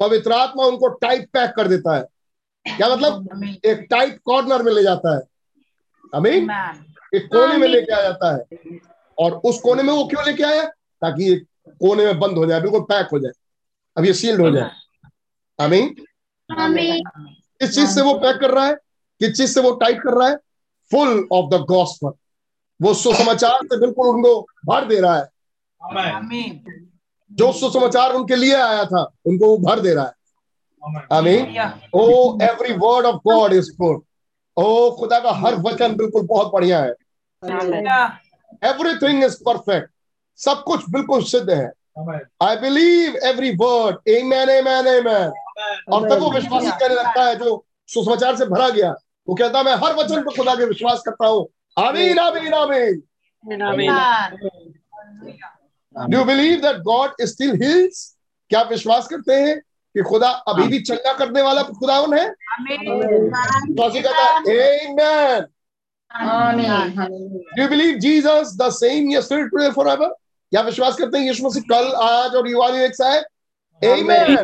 [0.00, 2.02] पवित्र आत्मा उनको टाइट पैक कर देता है।
[2.66, 3.28] क्या मतलब?
[3.64, 5.22] एक टाइट कॉर्नर में ले जाता है।
[6.14, 6.46] अमीन
[7.14, 8.44] एक कोने में लेके आ जाता है।
[9.18, 10.64] और उस कोने में वो क्यों लेके आया?
[11.00, 13.32] ताकि ये कोने में बंद हो जाए बिल्कुल पैक हो जाए।
[13.98, 14.70] अब ये सील्ड हो जाए।
[15.60, 15.88] आमीन?
[17.60, 18.74] किस चीज़ से वो पैक कर रहा है?
[19.20, 20.36] किस चीज़ से वो टाइट कर रहा है?
[20.90, 22.12] Full of the gospel.
[22.82, 25.28] वो सुसमाचार से बिल्कुल उनको भर दे रहा है।
[26.10, 26.90] आमीन।
[27.32, 30.12] जो सुसमाचार उनके लिए आया था उनको वो भर दे रहा है।
[31.12, 34.02] आमीन। ओ every word of God is good
[34.56, 36.90] ओ खुदा का हर वचन बिल्कुल बहुत बढ़िया है।
[38.70, 39.90] एवरीथिंग इज़ परफेक्ट
[40.36, 41.72] सब कुछ बिल्कुल सिद्ध है।
[42.42, 45.32] I believe every word amen amen a amen
[45.92, 48.94] और तब वो विश्वासी करने लगता है जो सुसमाचार से भरा गया
[49.28, 51.46] वो कहता है मैं हर वचन पर खुदा के विश्वास करता हूँ।
[51.76, 53.02] आमीन आमीन आमीन।
[55.96, 58.04] Do believe that God still heals
[58.50, 62.28] क्या आप विश्वास करते हैं कि खुदा अभी भी चंगा करने वाला खुदा उन है
[67.56, 70.08] do believe Jesus the same yesterday today forever
[70.52, 73.22] क्या विश्वास करते हैं यीशु मसीह कल आज और युवा एक सा है
[73.82, 74.36] आमीन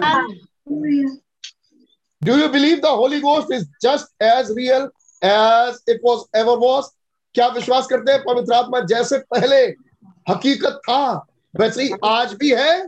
[0.66, 4.88] Do you believe the Holy Ghost is just as real
[5.22, 6.84] as it was ever was?
[7.34, 8.80] क्या विश्वास करते हैं पवित्र आत्मा?
[8.80, 9.56] जैसे पहले
[10.30, 12.82] हकीकत था वैसे ही आज भी है।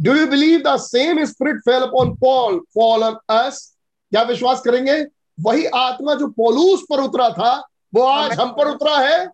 [0.00, 3.76] Do you believe the same spirit fell upon Paul fall on us
[4.12, 5.04] क्या विश्वास करेंगे?
[5.38, 7.52] वही आत्मा जो पोलूस पर उतरा था
[7.94, 9.26] वो आज हम पर उतरा है।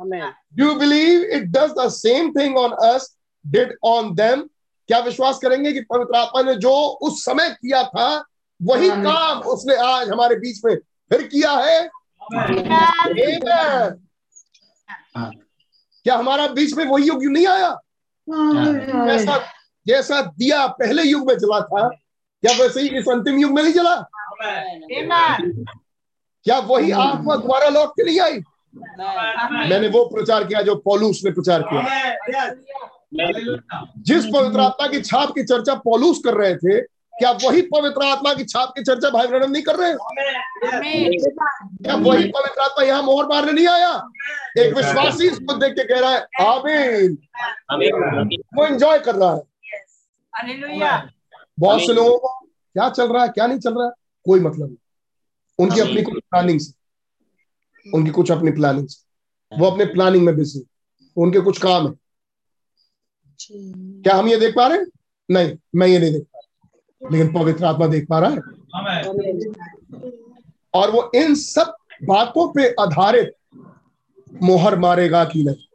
[0.00, 0.34] Amen.
[0.54, 4.48] Do you believe it does the same thing on us did on them?
[4.88, 6.72] क्या विश्वास करेंगे कि पवित्र आत्मा ने जो
[7.02, 8.24] उस समय किया था
[8.60, 10.76] वही काम उसने आज हमारे बीच में
[11.10, 11.88] फिर किया है?
[12.40, 14.00] Amen.
[16.04, 17.76] क्या हमारा बीच में वही युग नहीं आया?
[18.28, 19.38] जैसा
[19.86, 23.72] जैसा दिया पहले युग में जला था क्या वैसे ही इस अंतिम युग में नहीं
[23.72, 23.96] जला?
[26.44, 28.40] क्या वही आत्मा दोबारा लौट के नहीं आई?
[28.74, 32.48] मैंने वो प्रचार किया जो पॉलूस ने प्रचार किया।
[33.98, 36.80] जिस पवित्र आत्मा की छाप की चर्चा पॉलूस कर रहे थे
[37.14, 39.92] क्या वही पवित्र आत्मा की छाप की चर्चा भाई ब्रहण नहीं कर रहे?
[41.82, 43.90] क्या वही पवित्र आत्मा यहाँ मोहर मारने नहीं आया?
[44.58, 47.16] एक विश्वासी इसको देख के कह रहा है आमीन।
[48.56, 49.42] वो एंजॉय कर रहा है।
[51.60, 53.92] बहुत से लोगों को क्या चल रहा है क्या नहीं चल रहा है?
[54.26, 54.76] कोई मतलब नहीं।
[55.58, 56.72] उनकी अपनी कुछ प्लानिंग से।
[57.94, 58.88] उनकी कुछ अपनी प्लानिंग
[59.58, 60.66] वो अपने प्लानिंग में बिज़ी
[61.16, 61.94] उनके कुछ काम है।
[64.02, 64.86] क्या हम ये देख पा रहे हैं?
[65.30, 68.36] नहीं मैं ये नहीं देख पा रहा। लेकिन पवित्र आत्मा देख पा रहा है।
[70.74, 71.74] और वो इन सब
[72.04, 73.32] बातों पे आधारित
[74.42, 75.68] मोहर मारेगा कि नहीं।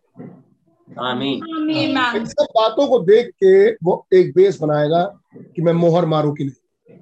[1.00, 6.32] आमीन। इन सब बातों को देख के वो एक बेस बनाएगा कि मैं मोहर मारू
[6.34, 6.96] कि नहीं।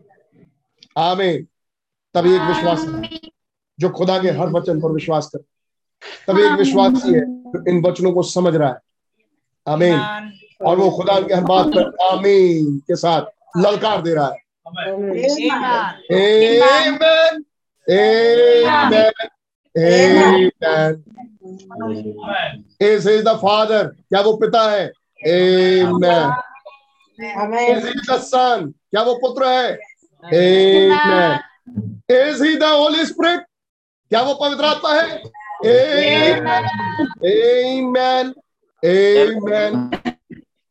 [0.97, 1.47] आमीन।
[2.13, 2.85] तभी एक विश्वास
[3.79, 5.39] जो खुदा के हर वचन पर विश्वास कर
[6.27, 8.79] तभी एक विश्वासी है जो इन वचनों को समझ रहा है
[9.67, 9.99] आमीन
[10.67, 13.25] और वो खुदा के हर बात पर आमीन के साथ
[13.57, 14.45] ललकार दे रहा है
[16.11, 17.45] Amen.
[17.87, 19.13] Amen.
[19.75, 21.03] Amen.
[22.79, 23.83] Is he the father?
[24.09, 26.31] क्या वो पिता है Amen.
[27.19, 28.73] Is he the son?
[28.91, 29.77] क्या वो पुत्र है
[30.23, 31.39] Amen.
[32.09, 33.46] Is he the Holy Spirit?
[34.11, 35.21] क्या वो पवित्र आत्मा है
[37.25, 38.33] Amen.
[38.83, 39.89] Amen.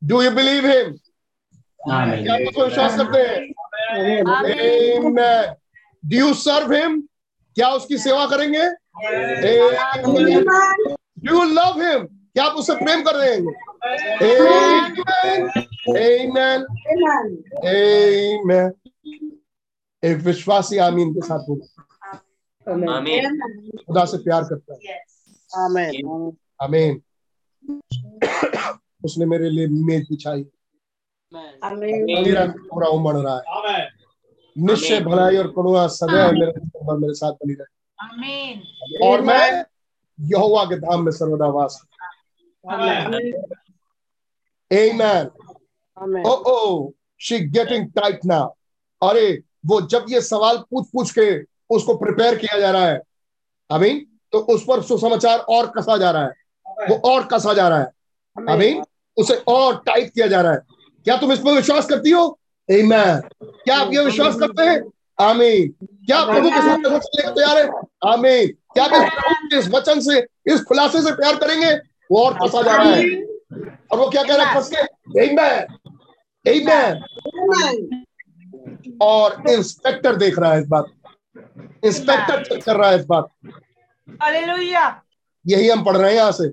[0.03, 0.93] Do you believe him?
[1.81, 3.41] क्या आप उसको विश्वास करते हैं
[4.25, 5.55] Amen.
[6.05, 7.01] Do you serve him?
[7.57, 8.69] क्या उसकी सेवा करेंगे
[11.25, 12.07] Do you love him?
[12.35, 13.41] क्या आप उससे प्रेम कर रहे हैं
[14.31, 15.49] Amen.
[15.97, 16.67] Amen.
[17.75, 18.71] Amen.
[20.03, 21.86] एक विश्वासी आमीन के साथ होगा
[22.69, 23.41] आमीन
[23.87, 25.03] खुदा से प्यार करता है।
[26.63, 27.03] आमीन
[29.05, 30.45] उसने मेरे लिए मेज बिछाई।
[31.35, 33.43] मेरा पूरा उमड़ रहा है।
[34.59, 36.53] निश्चय भलाई और करुणा सदैव मेरे
[36.99, 37.67] मेरे साथ बनी रहे।
[39.09, 39.65] और मैं
[40.21, 41.83] यहोवा के धाम में सर्वदा वास
[44.73, 45.31] Amen.
[46.27, 48.47] Oh, oh, she getting tight now.
[49.03, 53.01] अरे वो जब ये सवाल पूछ पूछ के उसको प्रिपेयर किया जा रहा है।
[53.71, 56.33] अमीन तो उस पर सुसमाचार और कसा जा रहा है।
[56.89, 57.93] वो और कसा जा रहा है।
[58.49, 58.83] अमीन
[59.17, 60.59] उसे और टाइट किया जा रहा है।
[61.05, 62.39] क्या तुम इस पर विश्वास करती हो?
[62.71, 63.21] Amen.
[63.45, 64.83] क्या आप ये विश्वास करते हैं?
[65.21, 65.75] आमीन
[66.07, 67.69] क्या आप प्रभु के साथ चलने के तैयार है?
[68.13, 68.91] आमीन क्या आप
[69.53, 71.73] इस इस वचन से इस खुलासे से प्यार करेंगे?
[72.13, 73.23] वो और फंसा जा रहा है।
[73.93, 74.55] और वो क्या कह रहा है?
[74.55, 75.67] फंस के Amen.
[76.47, 76.97] Amen.
[79.03, 80.85] और इंस्पेक्टर देख रहा है इस बात
[81.85, 83.29] इंस्पेक्टर चेक कर रहा है इस बात
[85.47, 86.49] यही हम पढ़ रहे हैं यहाँ से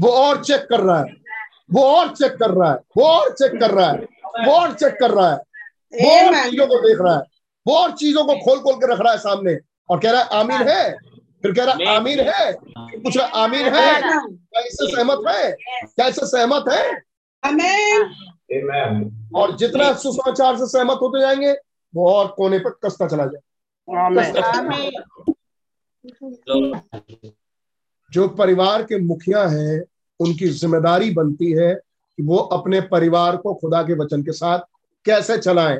[0.00, 1.12] वो और चेक कर रहा है
[1.72, 3.98] वो और चेक कर रहा है वो और चेक कर रहा है
[4.46, 5.36] वो और चेक कर रहा है
[5.94, 7.22] वो और चीज़ों को देख रहा है
[7.66, 9.58] वो और चीज़ों को खोल खोल के रख रहा है सामने
[9.90, 10.92] और कह रहा है आमीन है
[11.42, 12.52] फिर कह रहा है आमीन है
[13.00, 14.00] पूछ रहा है है.
[14.00, 15.52] क्या इससे सहमत है
[15.86, 16.90] क्या इससे सहमत है
[19.34, 21.52] और जितना सुसमाचार से सहमत होते जाएँगे
[21.94, 23.40] वो और कोने पर कसता चला जाए।
[28.12, 29.82] जो परिवार के मुखिया हैं
[30.20, 34.60] उनकी ज़िम्मेदारी बनती है कि वो अपने परिवार को खुदा के वचन के साथ
[35.06, 35.78] कैसे चलाएँ।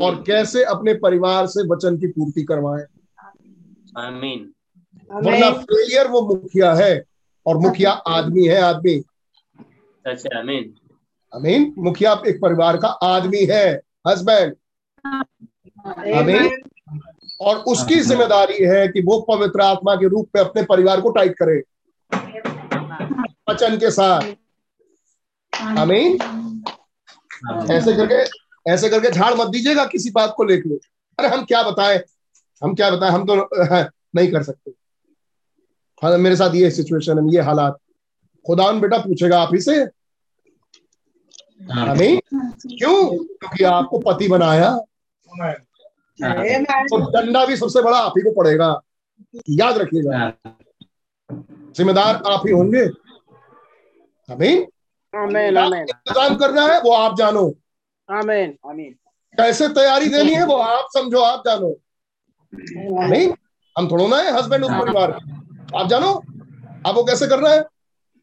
[0.00, 2.84] और कैसे अपने परिवार से वचन की पूर्ति करवाएँ।
[3.98, 4.52] आमीन
[5.10, 7.04] वरना फेलियर वो मुखिया है
[7.46, 8.98] और मुखिया आदमी है आदमी।
[10.04, 10.74] सच है आमीन
[11.32, 13.66] अमीन मुखिया एक परिवार का आदमी है
[14.08, 14.54] हस्बैंड
[15.06, 16.50] आमीन। Amen.
[17.40, 21.34] और उसकी ज़िम्मेदारी है कि वो पवित्र आत्मा के रूप में अपने परिवार को टाइट
[21.42, 21.62] करे।
[23.50, 24.22] वचन के साथ।
[25.78, 26.18] आमीन।
[27.70, 28.42] ऐसे करके
[28.72, 30.78] ऐसे करके झाड़ मत दीजिएगा किसी बात को लेकर
[31.18, 32.00] अरे हम क्या बताएँ?
[32.64, 33.10] हम क्या बताएँ?
[33.12, 33.34] हम तो
[34.16, 34.70] नहीं कर सकते।
[36.02, 37.78] हाँ मेरे साथ ये सिचुएशन है ये हालात।
[38.46, 39.84] खुदा बेटा पूछेगा आप ही से।
[41.72, 42.20] आमीन।
[42.78, 43.08] क्यों?
[43.16, 44.78] क्योंकि आपको पति बनाया.
[46.18, 48.80] तो डंडा भी सबसे बड़ा आप ही को पड़ेगा।
[49.50, 50.32] याद रखिएगा।
[51.76, 52.84] जिम्मेदार आप ही होंगे।
[54.28, 54.66] आमीन।
[55.12, 57.46] आमीन इंतज़ाम करना है वो आप जानो।
[58.08, 58.92] आमीन आमीन।
[59.38, 61.76] कैसे तैयारी देनी है वो आप समझो आप जानो।
[62.52, 63.28] नहीं
[63.78, 65.12] हम थोड़ो ना है हस्बैंड उस परिवार।
[65.76, 66.12] आप जानो
[66.86, 67.64] आपको कैसे करना है?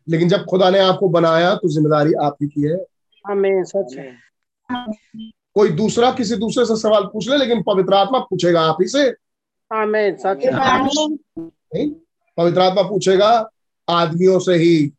[0.07, 2.77] लेकिन जब खुदा ने आपको बनाया तो ज़िम्मेदारी आप ही की है।
[3.31, 4.17] आमीन सच है।
[5.59, 9.09] कोई दूसरा किसी दूसरे से सवाल पूछ ले लेकिन पवित्र आत्मा पूछेगा आप ही से।
[12.37, 13.29] पवित्र आत्मा पूछेगा
[13.87, 14.91] आदमियों से ही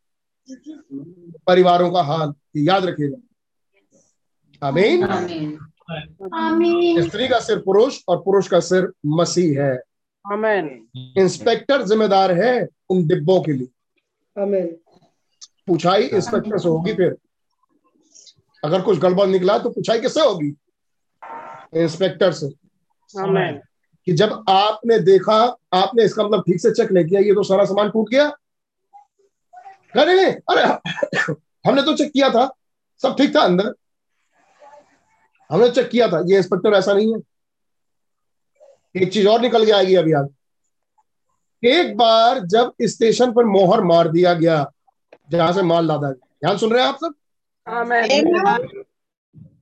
[1.46, 5.04] परिवारों का हाल याद रखिएगा। आमीन
[6.34, 9.72] आमीन स्त्री का सिर पुरुष और पुरुष का सिर मसीह है।
[10.32, 10.66] आमीन
[11.18, 12.52] इंस्पेक्टर जिम्मेदार है
[12.90, 14.66] उन डिब्बों के लिए। आमीन
[15.66, 17.16] पुछाई इंस्पेक्टर से होगी फिर।
[18.64, 20.54] अगर कुछ गड़बड़ निकला तो पूछाई किससे होगी?
[21.74, 22.48] इंस्पेक्टर से।
[24.06, 25.34] कि जब आपने देखा
[25.72, 28.26] आपने इसका मतलब ठीक से चेक नहीं किया ये तो सारा सामान टूट गया।
[29.96, 30.62] नहीं अरे
[31.66, 32.48] हमने तो चेक किया था।
[33.02, 33.72] सब ठीक था अंदर?
[35.50, 37.20] हमने चेक किया था। ये इंस्पेक्टर ऐसा नहीं है।
[39.02, 44.08] एक चीज़ और निकल के आएगी अभी आगे। एक बार जब स्टेशन पर मोहर मार
[44.08, 44.64] दिया गया
[45.30, 47.14] जहाँ से माल लादा गया। ध्यान सुन रहे हैं आप सब.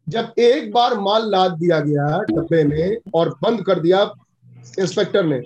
[0.08, 4.02] जब एक बार माल लाद दिया गया डब्बे में और बंद कर दिया
[4.78, 5.40] इंस्पेक्टर ने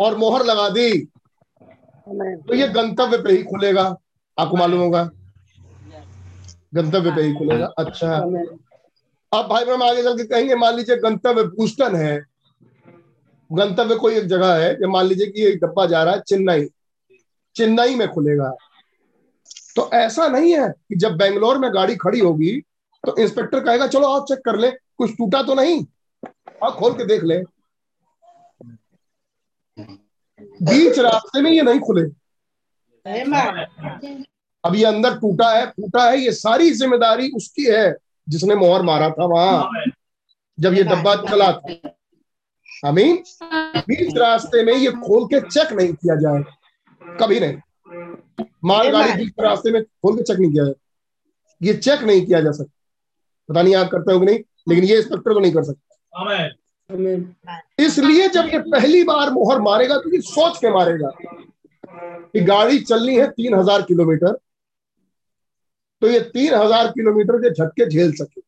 [0.00, 0.90] और मोहर लगा दी
[2.06, 3.82] तो ये गंतव्य पे ही खुलेगा
[4.38, 5.02] आपको मालूम होगा।
[6.74, 8.16] गंतव्य पे ही खुलेगा। अच्छा।
[9.32, 12.18] अब भाई बहन आगे चल के कहेंगे मान लीजिए गंतव्य बूस्टन है
[13.50, 16.66] गंतव्य कोई एक जगह है मान लीजिए कि एक डब्बा जा रहा है चेन्नई
[17.56, 18.50] चेन्नई में खुलेगा।
[19.76, 22.60] तो ऐसा नहीं है कि जब बेंगलोर में गाड़ी खड़ी होगी
[23.04, 25.84] तो इंस्पेक्टर कहेगा चलो आओ चेक कर ले कुछ टूटा तो नहीं?
[26.64, 27.38] आओ खोल के देख ले।
[30.62, 32.02] बीच रास्ते में ये नहीं खुले।
[34.64, 37.94] अब ये अंदर टूटा है फूटा है ये सारी ज़िम्मेदारी उसकी है
[38.26, 39.70] जिसने मोहर मारा था वहाँ।
[40.58, 41.94] जब ये डब्बा चला था।
[42.84, 43.16] अमीन
[43.78, 46.42] बीच रास्ते में ये खोल के चेक नहीं किया जाए।
[47.20, 47.56] कभी नहीं।
[48.62, 50.74] माल गाड़ी बीच रास्ते में खोल के चेक नहीं किया जाए
[51.60, 52.72] ये चेक नहीं किया जा सकता।
[53.48, 54.38] पता नहीं आप करते हो कि नहीं
[54.68, 55.86] लेकिन ये इंस्पेक्टर को नहीं कर सकता।
[57.78, 61.10] इसलिए जब ये पहली बार मोहर मारेगा तो ये सोच के मारेगा
[62.32, 64.32] कि गाड़ी चलनी है तीन हज़ार किलोमीटर।
[66.02, 68.40] तो ये तीन हज़ार किलोमीटर के झटके झेल सके।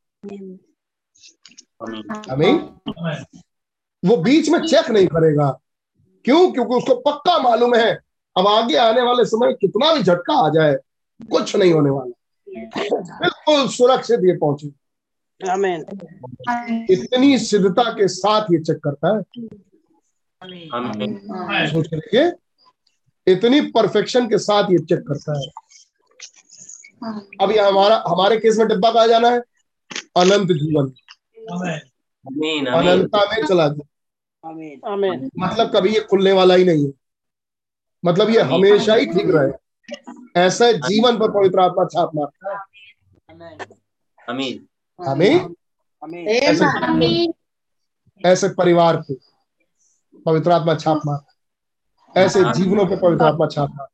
[2.33, 2.57] अमीन
[4.03, 5.51] वो बीच में चेक नहीं करेगा।
[6.25, 6.53] क्यों?
[6.53, 7.93] क्योंकि उसको पक्का मालूम है
[8.37, 10.77] अब आगे आने वाले समय में कितना भी झटका आ जाए
[11.31, 12.13] कुछ नहीं होने वाला।
[13.19, 14.71] बिल्कुल सुरक्षित ये पहुँचे।
[15.41, 15.85] आमीन
[16.91, 19.23] इतनी सिद्धता के साथ ये चेक करता है।
[21.73, 22.29] सोच के
[23.27, 25.47] इतनी परफेक्शन के साथ ये चेक करता है।
[27.41, 29.39] अब ये हमारा हमारे केस में डिब्बा कहा जाना है?
[30.17, 30.93] अनंत जीवन।
[31.53, 31.81] आमीन
[32.25, 36.93] आमीन अनंतता में चला गया। आमीन आमीन मतलब कभी ये खुलने वाला ही नहीं है।
[38.05, 42.59] मतलब ये हमेशा ही ठीक रहे। ऐसे जीवन पर पवित्र आत्मा छाप मारता है
[44.99, 45.49] हमें
[46.27, 46.65] ऐसे
[48.25, 49.15] ऐसे परिवार को
[50.27, 51.21] पवित्र आत्मा छाप मार।
[52.15, 53.89] ऐसे जीवनों पे पवित्र आत्मा छाप मार।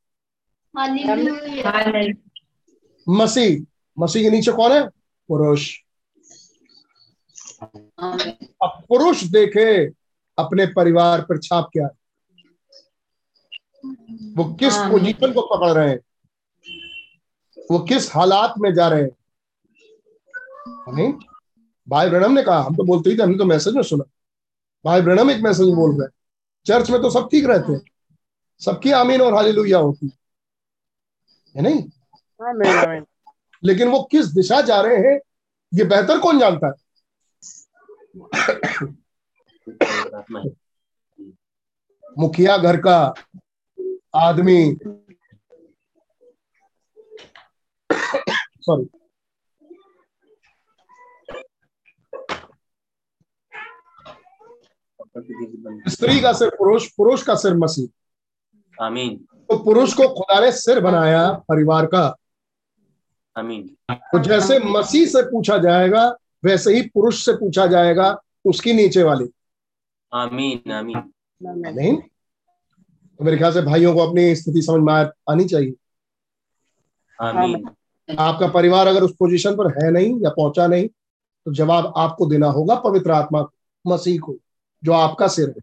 [3.06, 3.64] मसीह
[3.98, 4.86] मसीह के नीचे कौन है?
[5.28, 5.78] पुरुष।
[7.62, 9.68] अब पुरुष देखे
[10.38, 11.97] अपने परिवार पर छाप क्या है?
[14.22, 16.00] वो किस। पोजीशन को पकड़ रहे हैं?
[17.70, 19.10] वो किस हालात में जा रहे हैं?
[20.94, 21.12] नहीं
[21.88, 24.04] भाई ब्रणम ने कहा हम तो बोलते ही थे हमने तो मैसेज में सुना।
[24.84, 26.10] भाई ब्रणम एक मैसेज बोल रहे हैं।
[26.66, 27.80] चर्च में तो सब ठीक रहते हैं।
[28.58, 30.18] सबकी आमीन और हालेलुया होती है।
[31.56, 31.90] है नहीं?
[33.64, 35.20] लेकिन वो किस दिशा जा रहे हैं
[35.74, 36.72] ये बेहतर कौन जानता है?
[42.18, 43.14] मुखिया घर का
[44.18, 44.78] आदमी।
[48.60, 48.88] सॉरी
[55.88, 59.16] स्त्री का सिर पुरुष पुरुष का सिर मसीह। आमीन।
[59.48, 62.16] तो पुरुष को खुदा ने सिर बनाया परिवार का।
[63.36, 66.08] आमीन। तो जैसे मसीह से पूछा जाएगा
[66.44, 69.28] वैसे ही पुरुष से पूछा जाएगा उसकी नीचे वाली।
[70.12, 71.12] आमीन आमीन।
[71.42, 71.96] नहीं
[73.18, 74.92] तो मेरे ख्याल से भाइयों को अपनी स्थिति समझ में
[75.30, 75.74] आनी चाहिए।
[77.18, 77.64] आमीन।
[78.18, 80.88] आपका परिवार अगर उस पोजीशन पर है नहीं या पहुँचा नहीं
[81.46, 83.52] तो जवाब आपको देना होगा पवित्र आत्मा को,
[83.86, 84.36] मसीह को
[84.84, 85.60] जो आपका सिर है।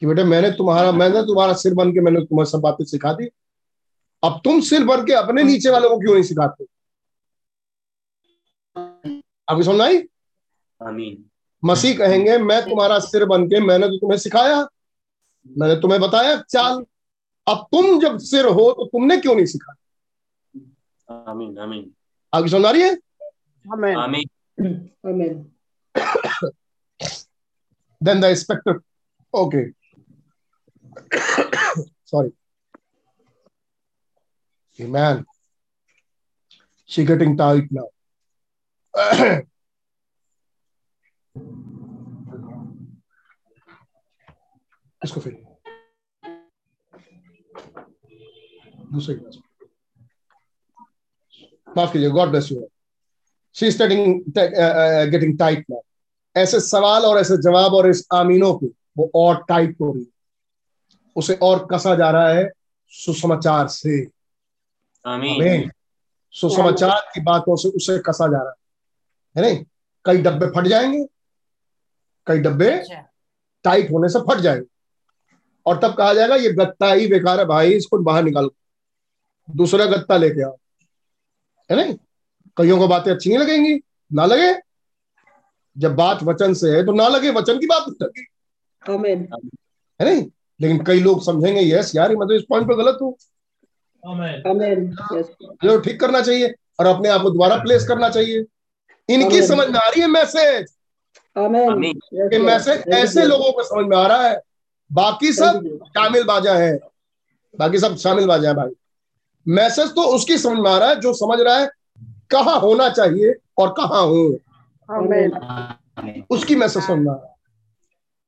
[0.00, 3.28] कि बेटे मैंने तुम्हारा मैंने तुम्हारा सिर बन के मैंने तुम्हें सब बातें सिखा दी।
[4.22, 6.64] अब तुम सिर बन के अपने नीचे वालों को क्यों नहीं सिखाते?
[9.48, 10.02] आपको समझ आई?
[11.64, 14.68] मसीह कहेंगे मैं तुम्हारा सिर बन के मैंने तो तुम्हें सिखाया।
[15.46, 16.84] मैंने तुम्हें बताया चाल।
[17.46, 21.90] अब तुम जब सिर हो तो तुमने क्यों नहीं सिखाया आमीन आमीन।
[22.34, 22.96] आगे समझ आ रही है?
[23.64, 24.28] आमीन। आमीन।
[25.08, 25.50] आमीन।
[28.00, 28.82] Then the inspector
[29.34, 29.72] okay.
[32.04, 32.32] Sorry.
[34.78, 35.24] Amen
[36.86, 37.88] she getting tight now.
[45.04, 45.44] इसको फिर
[48.92, 49.38] दूसरे क्लास
[51.76, 52.68] माफ़ कीजिए God bless you
[53.56, 55.80] she is getting tight now
[56.36, 58.66] ऐसे सवाल और ऐसे जवाब और इस आमीनों पे
[58.98, 60.10] वो और टाइट हो रही है
[61.16, 62.50] उसे और कसा जा रहा है
[62.88, 64.06] सुसमाचार से
[65.06, 65.70] आमीन आमीन
[66.34, 68.56] सुसमाचार की बातों से उसे कसा जा रहा है
[69.36, 69.64] है नहीं
[70.04, 71.04] कई डब्बे फट जाएँगे
[72.26, 72.70] कई डब्बे
[73.64, 74.73] टाइट होने से फट जाएँगे
[75.66, 78.50] और तब कहा जाएगा ये गत्ता ही बेकार है भाई इसको बाहर निकाल
[79.48, 80.56] दूसरा गत्ता लेके आओ।
[81.70, 81.94] है नहीं?
[82.56, 83.80] कईयों को बातें अच्छी नहीं लगेंगी?
[84.10, 84.52] ना लगे?
[85.76, 88.20] जब बात वचन से है तो ना लगे वचन की बात लगे।
[90.00, 90.26] है नहीं?
[90.60, 93.14] लेकिन कई लोग समझेंगे यस यार ये मैं तो इस पॉइंट पे गलत हूँ।
[94.02, 95.26] आमीन। यस
[95.64, 98.44] जो ठीक करना चाहिए और अपने आप को दोबारा प्लेस करना चाहिए।
[99.08, 100.66] इनकी समझ में आ रही है मैसेज
[101.36, 102.00] आमीन। आमीन
[102.32, 104.40] ये मैसेज ऐसे लोगों को समझ में आ रहा है
[104.90, 106.78] बाकी सब शामिल बाजा है।
[107.54, 108.70] बाकी सब शामिल बाजा है भाई।
[109.46, 111.68] मैसेज तो उसकी समझ में आ रहा है जो समझ रहा है
[112.30, 114.38] कहा होना चाहिए और कहा हूँ।
[114.88, 117.32] आमीन उसकी मैसेज समझ में आ रहा है।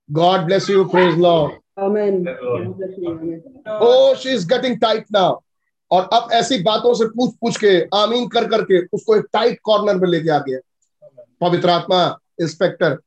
[0.08, 2.28] God bless you praise Lord आमीन
[3.82, 5.40] ओ she is getting tight now
[5.90, 9.96] और अब ऐसी बातों से पूछ पूछ के आमीन कर करके उसको एक टाइट कॉर्नर
[9.96, 10.58] में लेके आ गया।
[11.40, 12.98] पवित्र आत्मा इंस्पेक्टर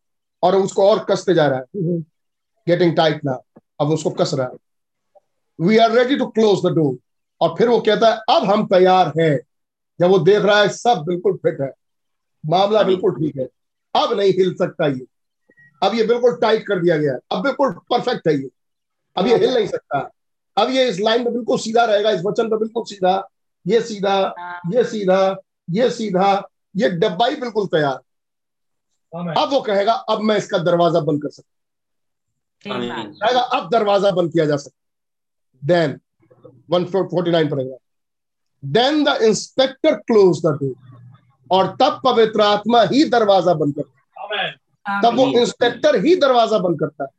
[0.44, 2.00] और उसको और कसते जा रहा है।
[2.70, 4.58] गेटिंग टाइट नाउ अब उसको कस रहा है।
[5.60, 6.98] We are ready to close the door
[7.42, 9.38] और फिर वो कहता है अब हम तैयार हैं।
[10.00, 11.72] जब वो देख रहा है सब बिल्कुल फिट है।
[12.44, 13.48] मामला बिल्कुल ठीक है।
[13.96, 15.06] अब नहीं हिल सकता ये।
[15.82, 18.50] अब ये बिल्कुल टाइट कर दिया गया है। अब बिल्कुल परफेक्ट है ये।
[19.16, 20.00] अब ये हिल नहीं सकता।
[20.58, 23.12] अब ये इस लाइन पे बिल्कुल सीधा रहेगा इस वचन पे बिल्कुल सीधा।
[23.66, 24.16] ये सीधा
[24.72, 25.36] ये सीधा
[25.70, 26.32] ये सीधा
[26.76, 28.00] ये डब्बा ही बिल्कुल तैयार।
[29.38, 31.59] अब वो कहेगा अब मैं इसका दरवाज़ा बंद कर सकता
[32.66, 34.78] कहेगा अब दरवाज़ा बंद किया जा सकता
[35.64, 36.00] देन
[36.72, 37.78] 149 पड़ेगा
[38.64, 40.76] then the inspector close the door
[41.50, 44.52] और तब पवित्र आत्मा ही दरवाज़ा बंद करता है।
[45.04, 47.10] तब वो इंस्पेक्टर ही दरवाज़ा बंद करता है।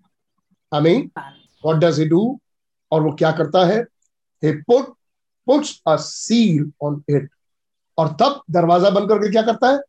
[0.72, 1.10] I mean
[1.64, 2.22] what does he do
[2.92, 3.84] और वो क्या करता है?
[4.42, 4.84] He put
[5.46, 7.24] puts a seal on it
[7.98, 9.80] और तब दरवाज़ा बंद करके क्या करता है?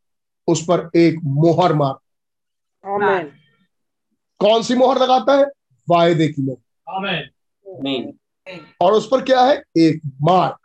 [0.48, 1.96] उस पर एक मोहर मार।
[2.84, 3.32] आमीन
[4.42, 5.46] कौन सी मोहर लगाता है?
[5.90, 6.62] वायदे की मोहर।
[8.82, 9.64] और उस पर क्या है?
[9.78, 10.58] एक मार्क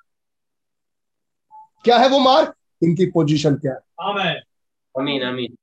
[1.84, 3.78] क्या है वो मार्क इनकी पोजीशन क्या है?
[4.98, 5.56] आमीन आमीन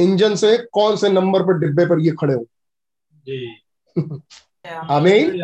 [0.00, 2.46] इंजन से कौन से नंबर पर डिब्बे पर ये खड़े हो?
[4.90, 5.34] आमीन।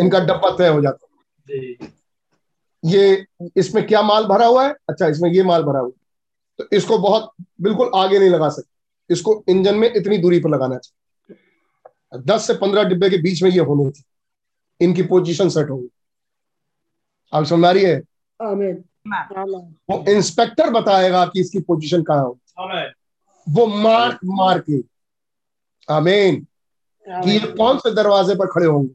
[0.00, 1.56] इनका डब्बा तय हो जाता है।
[2.84, 3.26] ये
[3.56, 4.72] इसमें क्या माल भरा हुआ है?
[4.88, 6.08] अच्छा इसमें ये माल भरा हुआ है।
[6.58, 8.77] तो इसको बहुत बिल्कुल आगे नहीं लगा सकते।
[9.10, 13.50] इसको इंजन में इतनी दूरी पर लगाना चाहिए। दस से पंद्रह डिब्बे के बीच में
[13.50, 14.04] ये होनी थी
[14.80, 15.88] इनकी पोजीशन सेट होगी।
[17.32, 18.02] आप समझ आ रही है?
[19.90, 22.38] वो इंस्पेक्टर बताएगा कि इसकी पोजीशन कहाँ हो
[23.46, 24.78] वो मार्क मार के।
[25.92, 26.46] आमीन।
[27.06, 28.94] कि ये कौन से दरवाजे पर खड़े होंगे?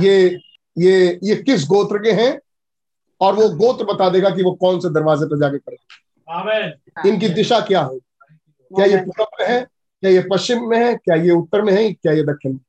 [0.00, 0.38] ये
[0.78, 2.40] ये ये किस गोत्र के हैं?
[3.20, 5.76] और वो गोत्र बता देगा कि वो कौन से दरवाजे पर जाके खड़े
[7.08, 7.98] इनकी दिशा क्या है
[8.76, 9.60] क्या ये पूरब में है?
[10.00, 10.94] क्या ये पश्चिम में है?
[10.94, 11.92] क्या ये उत्तर में है?
[11.92, 12.60] क्या ये दक्षिण में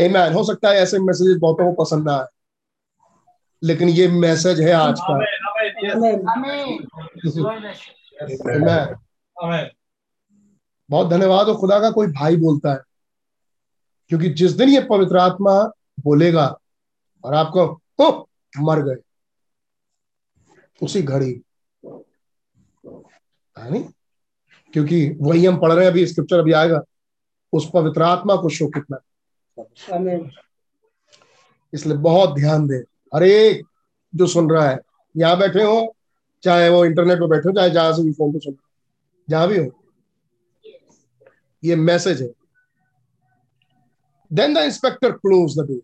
[0.00, 0.34] Amen.
[0.34, 2.26] हो सकता है ऐसे मैसेज बहुतों को पसंद ना आए।
[3.62, 5.18] लेकिन ये मैसेज है आज का।
[8.56, 9.66] Amen.
[10.90, 12.78] बहुत धन्यवाद हो खुदा का कोई भाई बोलता है।
[14.08, 16.58] क्योंकि जिस दिन ये पवित्र आत्मा बोलेगा
[17.24, 18.24] और आपको ओ,
[18.60, 19.02] मर गए।
[20.82, 21.42] उसी घड़ी।
[23.56, 23.84] है नहीं?
[24.74, 26.82] क्योंकि वही हम पढ़ रहे हैं अभी स्क्रिप्चर अभी आएगा।
[27.52, 28.98] उस पवित्र आत्मा को शो कितना
[31.72, 32.76] इसलिए बहुत ध्यान दे।
[33.14, 33.66] हर एक
[34.12, 34.78] जो सुन रहा है
[35.14, 35.94] यहाँ बैठे हो
[36.42, 38.56] चाहे वो इंटरनेट पर बैठे हो चाहे जहाँ से भी फ़ोन पे सुन
[39.28, 39.70] जहाँ भी हो।
[41.62, 42.28] ये मैसेज है।
[44.30, 45.80] Then the inspector close the door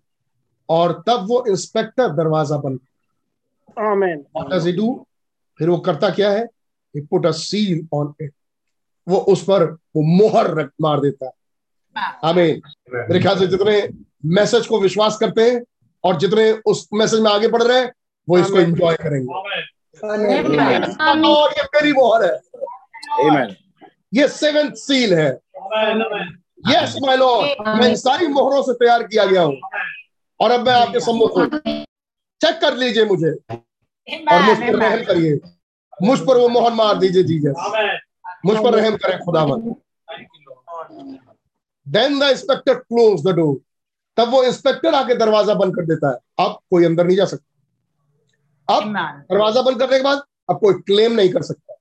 [0.68, 2.80] और तब वो इंस्पेक्टर दरवाज़ा बंद।
[4.72, 4.88] Do?
[5.58, 6.46] फिर वो करता क्या है?
[6.94, 8.32] He put a seal on it.
[9.06, 9.64] वो उस पर
[9.96, 11.32] वो मोहर रख मार देता है।
[12.24, 12.60] आमीन।
[12.94, 13.76] मेरे ख्याल से जितने
[14.34, 15.62] मैसेज को विश्वास करते हैं
[16.04, 17.92] और जितने उस मैसेज में आगे बढ़ रहे हैं
[18.28, 19.32] वो इसको एंजॉय करेंगे।
[20.04, 22.36] और ये मेरी मोहर है।
[24.14, 25.28] ये सेवेंथ सील है।
[26.70, 29.56] यस माय लॉर्ड मैं इन सारी मोहरों से तैयार किया गया हूँ।
[30.40, 31.46] और अब मैं आपके सम्मुख हूँ।
[32.40, 35.40] चेक कर लीजिए मुझे। और मुझ पर रहम करिए।
[36.02, 37.54] मुझ पर वो मोहर मार दीजिए जीजस।
[38.46, 39.74] मुझ पर रहम करें खुदावन।
[41.86, 43.60] Then the inspector close the door
[44.16, 48.76] तब वो इंस्पेक्टर आके दरवाज़ा बंद कर देता है। अब कोई अंदर नहीं जा सकता।
[48.76, 48.92] अब
[49.30, 51.74] दरवाज़ा बंद करने के बाद अब कोई क्लेम नहीं कर सकता।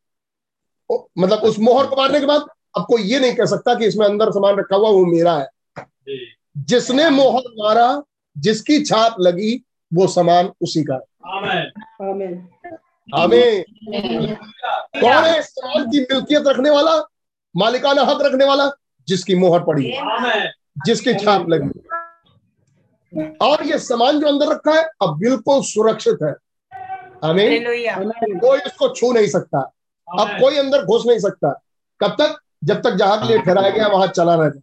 [0.89, 2.45] ओ, मतलब उस मोहर को मारने के बाद
[2.77, 5.49] अब कोई ये नहीं कह सकता कि इसमें अंदर सामान रखा हुआ वो मेरा है।
[6.57, 8.03] जिसने मोहर मारा
[8.37, 9.53] जिसकी छाप लगी
[9.91, 11.01] वो सामान उसी का है।
[12.01, 12.47] आमीन।
[13.15, 13.63] हमें
[15.01, 16.95] कौन है इस सामान की मिल्कियत रखने वाला?
[17.55, 18.69] मालिकाना हक रखने वाला?
[19.07, 20.01] जिसकी मोहर पड़ी है।
[20.85, 21.79] जिसकी छाप लगी
[23.41, 26.33] और ये सामान जो अंदर रखा है अब बिल्कुल सुरक्षित है।
[27.23, 27.49] हमें
[28.39, 29.59] कोई इसको छू नहीं सकता।
[30.07, 31.51] अब कोई अंदर घुस नहीं सकता।
[32.01, 32.37] कब तक?
[32.63, 34.59] जब तक जहाँ के लिए ठहराया गया वहाँ चला रहता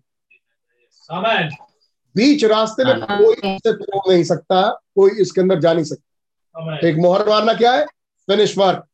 [2.16, 4.60] बीच रास्ते में कोई इसे तोड़ नहीं सकता
[4.94, 7.86] कोई इसके अंदर जा नहीं सकता। एक मोहर मारना क्या है?
[8.28, 8.86] फिनिश वर्क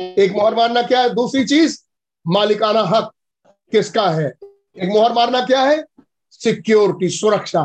[0.00, 1.08] एक मोहर मारना क्या है?
[1.14, 1.78] दूसरी चीज़
[2.26, 3.10] मालिकाना हक
[3.72, 4.28] किसका है?
[4.76, 5.84] एक मोहर मारना क्या है?
[6.32, 7.62] सिक्योरिटी सुरक्षा।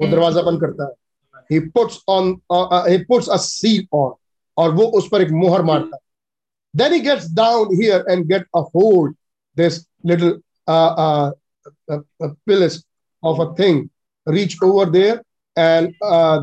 [0.00, 0.92] वो दरवाज़ा बंद करता है।
[1.50, 4.12] He puts on he puts a seal on
[4.56, 6.00] और वो उस पर एक मोहर मारता है।
[6.74, 9.14] Then he gets down here and get a hold
[9.56, 10.30] this little
[13.24, 13.88] of a thing
[14.26, 15.22] reach over there
[15.56, 15.94] and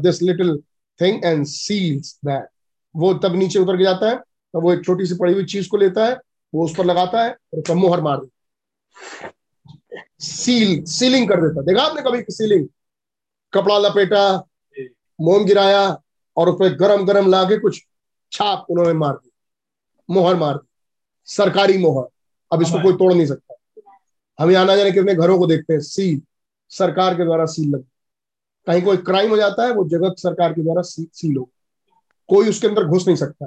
[0.04, 0.60] this little
[1.00, 2.46] thing and seals that
[2.96, 5.70] वो तब नीचे उतर के जाता है तब वो एक छोटी सी पड़ी हुई चीज़
[5.70, 6.20] को लेता है
[6.54, 9.32] वो उस पर लगाता है और उसका मोहर मार देता है।
[10.20, 12.68] सील सीलिंग कर देता देखा आपने कभी सीलिंग
[13.54, 14.26] कपड़ा लपेटा
[15.20, 15.86] मोम गिराया
[16.38, 17.82] और उस पर गरम गरम लाके कुछ
[18.32, 19.30] छाप उन्होंने मार दी।
[20.10, 20.68] मोहर मार दी।
[21.28, 22.08] सरकारी मोहर।
[22.52, 23.56] अब इसको कोई तोड़ नहीं सकता।
[24.40, 26.22] हम यहाँ ना जाने कितने घरों को देखते हैं। सील
[26.72, 27.84] सरकार के द्वारा सील लग
[28.68, 31.50] कहीं कोई क्राइम हो जाता है, वो जगत सरकार के द्वारा सील हो।
[32.30, 33.46] कोई उसके अंदर घुस नहीं सकता।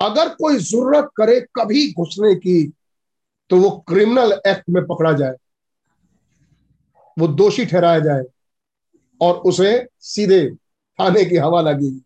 [0.00, 2.72] अगर कोई ज़रूरत करे कभी घुसने की
[3.50, 5.34] तो वो क्रिमिनल एक्ट में पकड़ा जाए।
[7.16, 8.24] वो दोषी ठहराया जाए
[9.20, 9.70] और उसे
[10.00, 10.44] सीधे
[10.98, 12.02] थाने की हवा लगेगी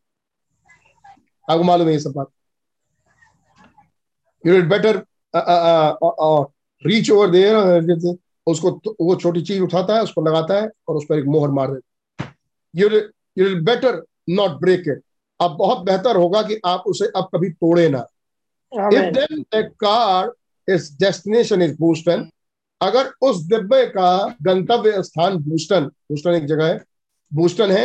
[1.49, 2.27] आपको मालूम है ये सब बात?
[4.45, 5.03] You it better
[6.83, 11.19] reach over there उसको, वो छोटी चीज़ उठाता है, उसको लगाता है और उस पर
[11.19, 11.92] एक मोहर मार देता है।
[12.75, 12.89] You
[13.39, 15.03] you better not break it
[15.41, 18.07] अब बहुत बेहतर होगा कि आप उसे अब कभी तोड़े ना।
[18.73, 20.33] If then the car
[20.69, 22.29] is destination is Boston
[22.81, 26.85] अगर उस डिब्बे का गंतव्य स्थान बूस्टन बूस्टन एक जगह है
[27.33, 27.85] बूस्टन है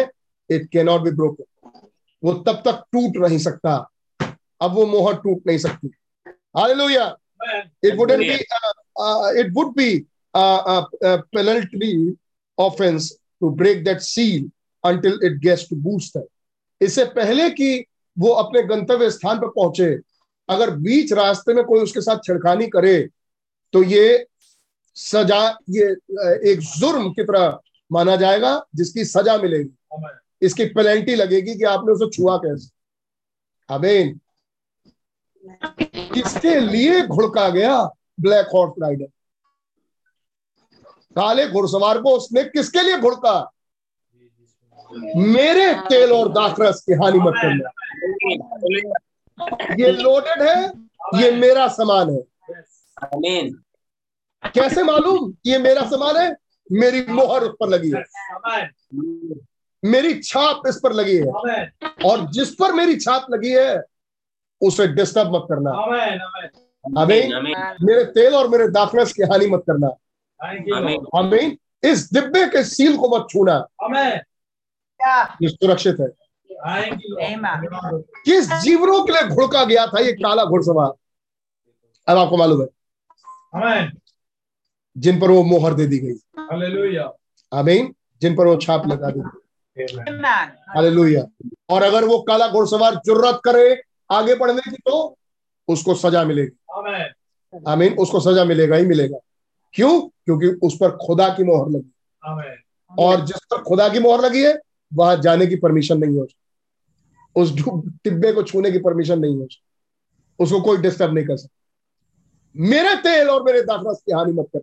[0.49, 1.43] it can not be broken
[2.23, 3.75] वो तब तक टूट नहीं सकता।
[4.61, 5.87] अब वो मोहर टूट नहीं सकती।
[6.57, 7.15] Hallelujah
[7.85, 8.35] It wouldn't be,
[9.39, 9.89] it would be
[11.37, 12.15] would
[12.57, 13.11] offense
[13.41, 14.49] to break that penalty
[14.87, 16.23] offense it gets to booster.
[16.81, 17.85] इससे पहले कि
[18.17, 19.89] वो अपने गंतव्य स्थान पर पहुँचे
[20.49, 22.97] अगर बीच रास्ते में कोई उसके साथ छिड़खानी करे
[23.73, 24.25] तो ये
[24.97, 25.85] सजा ये
[26.51, 27.59] एक जुर्म की तरह
[27.91, 30.05] माना जाएगा जिसकी सजा मिलेगी।
[30.41, 32.69] इसकी पेनल्टी लगेगी कि आपने उसे छुआ कैसे।
[33.69, 34.19] अबेन
[36.13, 37.83] किसके लिए घुड़का गया
[38.19, 39.05] ब्लैक हॉर्स राइडर
[41.15, 43.39] काले घुड़सवार को उसने किसके लिए घुड़का?
[45.15, 47.69] मेरे तेल और दाखरस की हानि मत करना।
[49.79, 50.71] ये लोडेड है
[51.23, 52.21] ये मेरा सामान है।
[54.43, 56.35] कैसे मालूम ये मेरा सामान है?
[56.71, 58.03] मेरी मोहर उस पर लगी है।
[59.85, 61.25] मेरी छाप इस पर लगी है।
[62.05, 63.83] और जिस पर मेरी छाप लगी है
[64.61, 65.71] उसे डिस्टर्ब मत करना।
[67.01, 69.87] आमीन आमीन मेरे तेल और मेरे दाखरस की हानि मत करना।
[71.19, 73.65] आमीन इस डिब्बे के सील को मत छूना।
[75.41, 76.07] ये सुरक्षित है।
[78.25, 79.99] किस जीवनों के लिए घुड़का गया था?
[79.99, 80.93] ये काला घुड़सवार
[82.07, 82.67] अब आपको मालूम है।
[84.97, 86.15] जिन पर वो मोहर दे दी गई।
[87.53, 89.19] आमीन। जिन पर वो छाप लगा दी.
[90.69, 91.23] हालेलुया।
[91.69, 93.81] और अगर वो काला घुड़सवार जुर्रत करे
[94.11, 95.17] आगे बढ़ने की तो
[95.67, 96.57] उसको सजा मिलेगी।
[97.67, 99.17] आमीन। उसको सजा मिलेगा ही मिलेगा।
[99.73, 100.01] क्यों?
[100.01, 101.93] क्योंकि उस पर खुदा की मोहर लगी।
[102.99, 104.57] और जिस पर खुदा की मोहर लगी है
[104.93, 106.25] वहाँ जाने की परमिशन नहीं है
[107.35, 107.55] उस
[108.03, 112.95] टिब्बे को छूने की परमिशन नहीं है उसको उसको कोई डिस्टर्ब नहीं कर सकता। मेरे
[112.95, 114.59] तेल और मेरे दाखरस की हानि मत कर।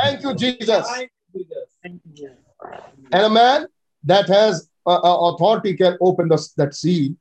[0.00, 1.08] Thank you Jesus
[3.12, 3.66] And a man
[4.04, 7.12] that has uh, uh, authority can open the, that seal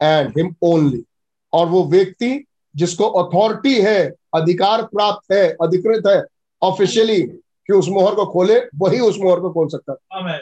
[0.00, 1.04] and him only.
[1.52, 2.44] और वो व्यक्ति
[2.76, 6.22] जिसको अथॉरिटी है अधिकार प्राप्त है अधिकृत है
[6.64, 10.40] ऑफिशियली कि उस मोहर को खोले वही उस मोहर को खोल सकता। है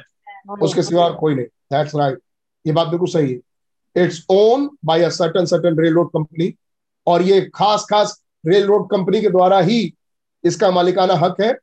[0.63, 2.19] उसके सिवा कोई नहीं। दैट्स राइट
[2.65, 6.53] ये बात बिल्कुल सही है। It's own by a certain certain railroad company
[7.07, 9.81] और ये खास खास रेल रोड कंपनी के द्वारा ही
[10.45, 11.55] इसका मालिकाना हक है।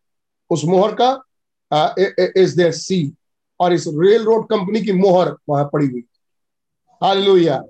[0.51, 1.09] उस मोहर का
[2.37, 3.01] इज़ देयर सी
[3.59, 6.03] और इस रेल रोड कंपनी की मोहर वहाँ पड़ी हुई।
[7.01, 7.61] Hallelujah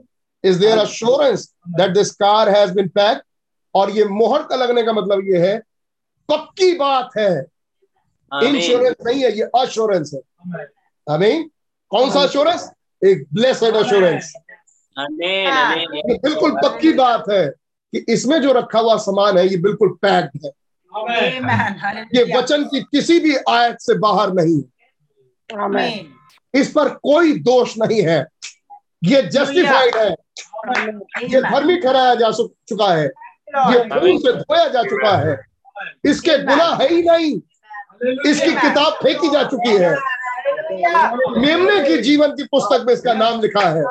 [0.44, 3.22] is there assurance that this car has been packed
[3.76, 5.61] और ये मोहर का लगने का मतलब ये है
[6.30, 7.45] पक्की बात है।
[8.31, 10.19] इंश्योरेंस नहीं है ये अश्योरेंस है।
[11.07, 11.49] आमीन।
[11.91, 12.69] कौन सा अश्योरेंस
[13.01, 14.34] एक ब्लेसेड अश्योरेंस
[14.97, 17.45] आमीन आमीन। ये बिल्कुल पक्की बात है
[17.93, 20.51] कि इसमें जो रखा हुआ सामान है ये बिल्कुल पैक्ड है।
[22.15, 24.69] ये वचन की किसी भी आयत से बाहर नहीं है.
[26.53, 28.26] इस पर कोई दोष नहीं है।
[29.03, 30.10] ये जस्टिफाइड है।
[31.23, 33.80] ये धर्मी ठहराया जा चुका है। ये.
[33.89, 35.48] खून से धोया जा चुका है।
[36.06, 37.39] इसके गुनाह है ही नहीं।
[38.30, 39.95] इसकी किताब फेंकी जा चुकी है।
[41.38, 43.84] मेमने की जीवन की पुस्तक में इसका नाम लिखा है.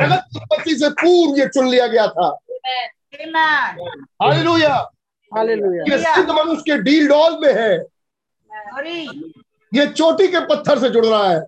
[0.00, 2.28] गलत उत्पत्ति से पूर्व ये चुन लिया गया था.
[4.22, 4.74] हालेलुया
[5.32, 7.74] हालेलुया ये सिद्ध मनुष्य के डील डॉल में है।
[9.72, 11.40] ये चोटी के पत्थर से जुड़ रहा है.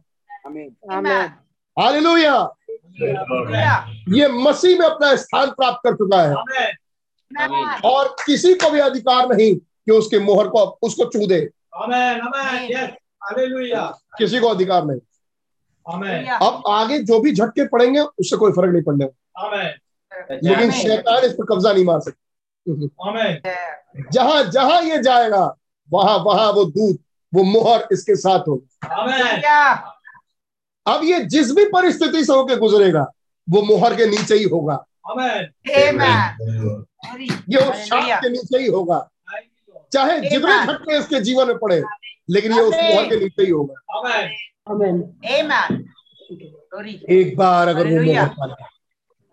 [1.76, 2.34] हालेलुया
[4.16, 6.34] ये मसीह में अपना स्थान प्राप्त कर चुका है.
[7.84, 11.40] और किसी को भी अधिकार नहीं कि उसके मोहर को उसको छू दे।
[14.18, 15.00] किसी को अधिकार नहीं।
[16.38, 19.04] अब आगे जो भी झटके पड़ेंगे उससे कोई फ़र्क नहीं पड़ने
[20.42, 22.18] लेकिन शैतान इस पर कब्जा नहीं मार सकता।
[22.66, 24.12] Yeah.
[24.12, 25.44] जहाँ जहाँ ये जाएगा
[25.90, 26.98] वहाँ वहाँ वो दूध
[27.32, 28.68] वो मोहर इसके साथ होगी।
[30.86, 33.06] अब ये जिस भी परिस्थिति से होके गुजरेगा
[33.48, 34.84] वो मोहर के नीचे ही होगा.
[37.48, 39.08] ये उस छाप के नीचे ही होगा।
[39.92, 41.82] चाहे जितने झटके इसके जीवन में पड़े
[42.30, 42.94] लेकिन ये उस Amen.
[42.94, 43.74] मोहर के नीचे ही होगा.
[47.10, 48.02] एक बार अगर वो.
[48.04, 48.54] मोहर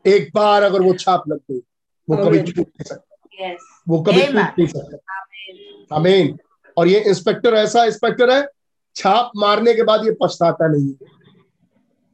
[0.05, 1.59] एक बार अगर वो छाप लग गई
[2.07, 3.53] वो कभी छूट नहीं सकता।
[3.89, 4.31] वो कभी Amen.
[4.31, 6.37] छूट नहीं सकता। आमीन
[6.77, 8.47] और ये इंस्पेक्टर ऐसा इंस्पेक्टर है
[8.95, 11.17] छाप मारने के बाद ये पछताता नहीं है।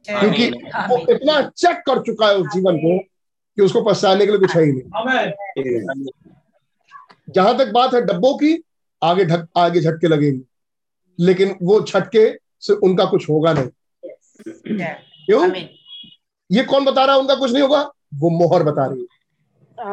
[0.08, 0.50] क्योंकि
[0.88, 2.98] वो इतना चेक कर चुका है उस जीवन को
[3.56, 6.06] कि उसको पछताने के लिए कुछ है ही नहीं।
[7.28, 8.56] जहाँ तक बात है डब्बों की
[9.02, 10.44] आगे ढक आगे झटके लगेंगे।
[11.18, 12.30] लेकिन वो झटके
[12.60, 13.68] से उनका कुछ होगा नहीं।
[15.26, 15.50] क्यों.
[16.50, 17.82] ये कौन बता रहा है उनका कुछ नहीं होगा?
[18.14, 19.06] वो मोहर बता रही है।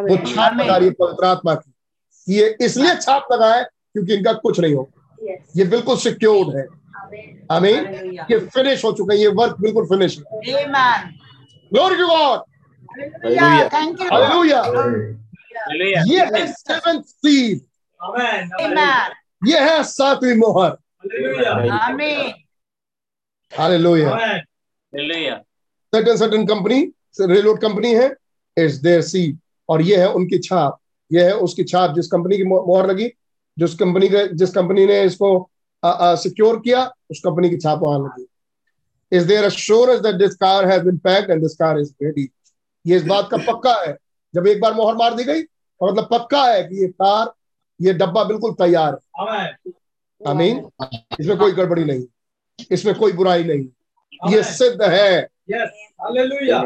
[0.02, 0.54] वो छाप.
[0.54, 1.74] बता रही है पवित्र आत्मा की।
[2.28, 5.00] ये इसलिए छाप लगा है क्योंकि इनका कुछ नहीं होगा।
[5.58, 6.66] ये बिल्कुल सिक्योर्ड है।
[7.52, 7.86] आमीन.
[8.32, 10.24] ये फिनिश हो चुका है। ये वर्क बिल्कुल फिनिश है.
[11.72, 12.42] Glory to God
[12.94, 13.70] Hallelujah.
[13.70, 14.10] Thank you.
[14.10, 14.62] Hallelujah
[15.64, 16.04] Hallelujah.
[16.08, 17.04] ये है सेवेंथ.
[18.00, 19.12] Amen.
[19.48, 20.78] ये है सातवीं मोहर
[23.52, 24.10] Hallelujah.
[24.94, 25.38] Hallelujah.
[25.94, 26.80] Certain certain company
[27.22, 28.06] railroad company है
[28.58, 29.24] इट्स देयर सी
[29.70, 30.78] और ये है उनकी छाप
[31.12, 33.08] ये है उसकी छाप जिस कंपनी की मोहर लगी
[33.58, 35.30] जिस कंपनी के जिस कंपनी ने इसको
[36.24, 38.26] सिक्योर किया उस कंपनी की छाप वहाँ लगी
[39.12, 42.26] is there assurance that this car has been packed and this car is ready
[42.86, 43.98] ये इस बात का पक्का है।
[44.34, 47.32] जब एक बार मोहर मार दी गई तो मतलब पक्का है कि ये कार
[47.80, 49.56] ये डब्बा बिल्कुल तैयार है.
[50.22, 50.58] आमीन।
[51.20, 52.06] इसमें कोई गड़बड़ी नहीं।
[52.72, 55.22] इसमें कोई बुराई नहीं। ये सिद्ध है।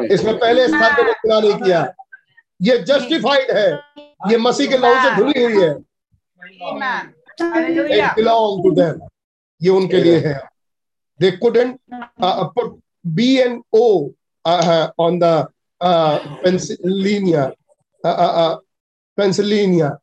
[0.06, 1.80] इसमें पहले स्थान पे गुनाह नहीं किया।
[2.60, 3.70] ये जस्टिफाइड है।
[4.30, 5.74] ये मसीह के लहू से धुली हुई है.
[8.14, 9.00] बिलोंग टू देम
[9.60, 10.38] ये उनके लिए है।
[11.20, 11.78] They couldn't
[12.22, 13.84] put B and O
[15.00, 15.46] on the
[15.80, 17.44] Pennsylvania
[19.18, 19.96] Pennsylvania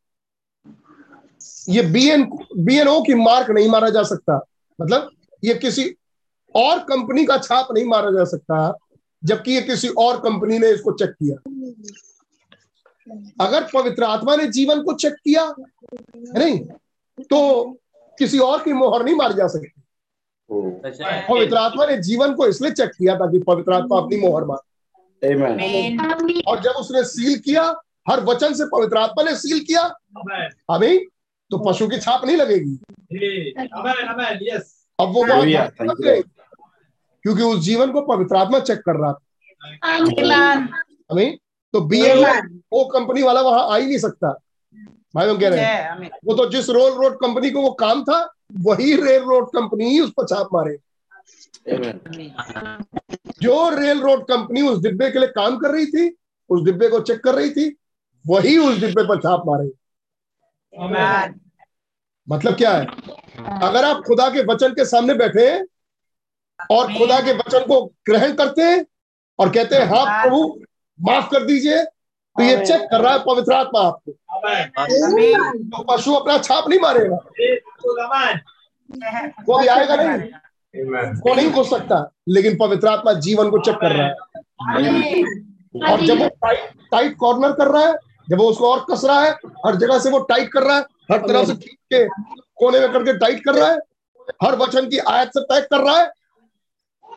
[1.70, 2.24] ये B N
[2.58, 4.40] B N O की मार्क नहीं मारा जा सकता।
[4.80, 5.10] मतलब
[5.44, 5.84] ये किसी
[6.56, 8.74] और कंपनी का छाप नहीं मारा जा सकता
[9.24, 11.36] जबकि ये किसी और कंपनी ने इसको चेक किया।
[13.42, 16.60] अगर पवित्र आत्मा ने जीवन को चेक किया है नहीं?
[17.20, 17.64] तो
[18.18, 19.82] किसी और की मोहर नहीं मारी जा सकती।
[20.50, 24.60] पवित्र आत्मा ने जीवन को इसलिए चेक किया ताकि पवित्र आत्मा अपनी मोहर मार
[25.26, 25.60] Amen.
[26.48, 27.64] और जब उसने सील किया
[28.10, 29.82] हर वचन से पवित्र आत्मा ने सील किया
[30.76, 30.98] अभी
[31.52, 32.78] तो पशु की छाप नहीं लगेगी
[33.78, 34.08] Amen.
[34.14, 34.40] Amen.
[34.50, 34.64] Yes.
[35.00, 35.44] अब वो बात
[37.26, 39.20] क्योंकि उस जीवन को पवित्र आत्मा चेक कर रहा था.
[41.12, 41.38] हमें
[41.74, 42.02] तो बी
[42.74, 44.32] वो कंपनी वाला वहाँ आ ही नहीं सकता
[45.16, 48.20] भाई हम कह रहे हैं वो तो जिस रोल रोड कंपनी को वो काम था
[48.68, 50.78] वही रेल रोड कंपनी ही उस पर छाप मारे.
[53.42, 56.08] जो रेल रोड कंपनी उस डिब्बे के लिए काम कर रही थी
[56.50, 57.76] उस डिब्बे को चेक कर रही थी
[58.26, 59.70] वही उस डिब्बे पर छाप मारे।
[62.28, 62.86] मतलब क्या है?
[63.62, 65.48] अगर आप खुदा के वचन के सामने बैठे
[66.72, 68.86] और खुदा के वचन को ग्रहण करते हैं
[69.40, 70.40] और कहते हैं हाँ प्रभु
[71.00, 74.12] माफ़ कर दीजिए तो ये चेक कर रहा है पवित्र आत्मा आपको.
[75.72, 77.16] तो पशु अपना छाप नहीं मारेगा।
[79.48, 80.32] वो भी आएगा नहीं?
[80.76, 81.98] वो नहीं घुस सकता
[82.30, 84.14] लेकिन पवित्र आत्मा जीवन को चेक कर रहा है।
[85.92, 87.94] और जब वो टाइट टाइट कॉर्नर कर रहा है
[88.30, 89.32] जब वो उसको और कस रहा है
[89.66, 92.06] हर जगह से वो टाइट कर रहा है हर तरह से खींच के
[92.60, 93.78] कोने में करके टाइट कर रहा है
[94.44, 96.12] हर वचन की आयत से पैक कर रहा है।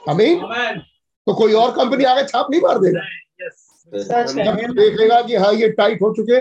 [0.09, 0.41] अमीन
[1.27, 3.01] तो कोई और कंपनी आगे छाप नहीं मार देगा।
[3.93, 6.41] जब वो देखेगा कि हाँ ये टाइट हो चुके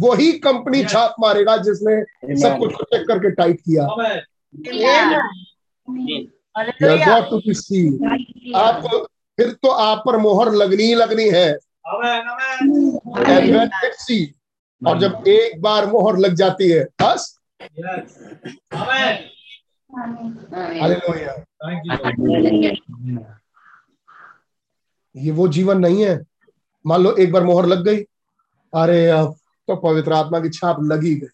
[0.00, 1.94] वही कंपनी छाप मारेगा जिसने
[2.36, 3.86] सब कुछ चेक करके टाइट किया।
[7.30, 7.80] टू बी सी
[8.56, 8.98] आपको
[9.38, 11.58] फिर तो आप पर मोहर लगनी ही लगनी है।
[14.86, 17.38] और जब एक बार मोहर लग जाती है बस.
[25.16, 26.20] ये वो जीवन नहीं है।
[26.86, 28.00] मान लो एक बार मोहर लग गई।
[28.72, 29.34] अरे अब
[29.68, 31.28] तो पवित्र आत्मा की छाप लगी गई।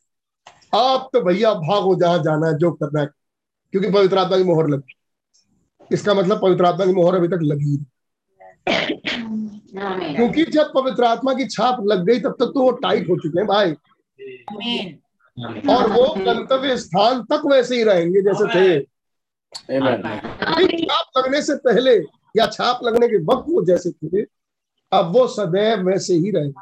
[0.78, 3.08] आप तो भैया भागो जहाँ जाना है जो करना है।
[3.78, 4.94] क्योंकि पवित्र आत्मा की मोहर लगी।
[5.92, 7.76] इसका मतलब पवित्र आत्मा की मोहर अभी तक लगी।
[10.16, 13.38] क्योंकि जब पवित्र आत्मा की छाप लग गई तब तक तो वो टाइट हो चुके
[13.38, 13.72] हैं भाई।
[15.68, 18.80] और वो गंतव्य स्थान तक वैसे ही रहेंगे जैसे थे।
[20.84, 21.96] छाप लगने से पहले
[22.36, 24.22] या छाप लगने के वक्त वो जैसे थे
[24.92, 26.60] अब वो सदैव वैसे ही रहेंगे।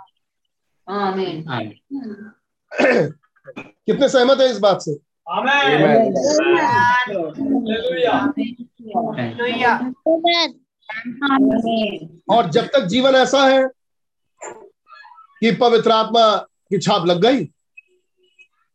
[3.59, 5.14] कितने सहमत है इस बात से?
[5.27, 6.15] Amen.
[12.31, 13.63] और जब तक जीवन ऐसा है
[15.41, 17.45] कि पवित्र आत्मा की छाप लग गई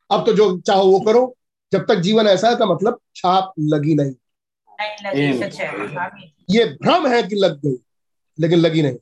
[0.09, 1.35] अब तो जो चाहो वो करो।
[1.71, 4.11] जब तक जीवन ऐसा है का मतलब छाप लगी नहीं।
[4.81, 6.34] नहीं लगी.
[6.49, 7.77] ये भ्रम है कि लग गई
[8.39, 8.97] लेकिन लगी नहीं।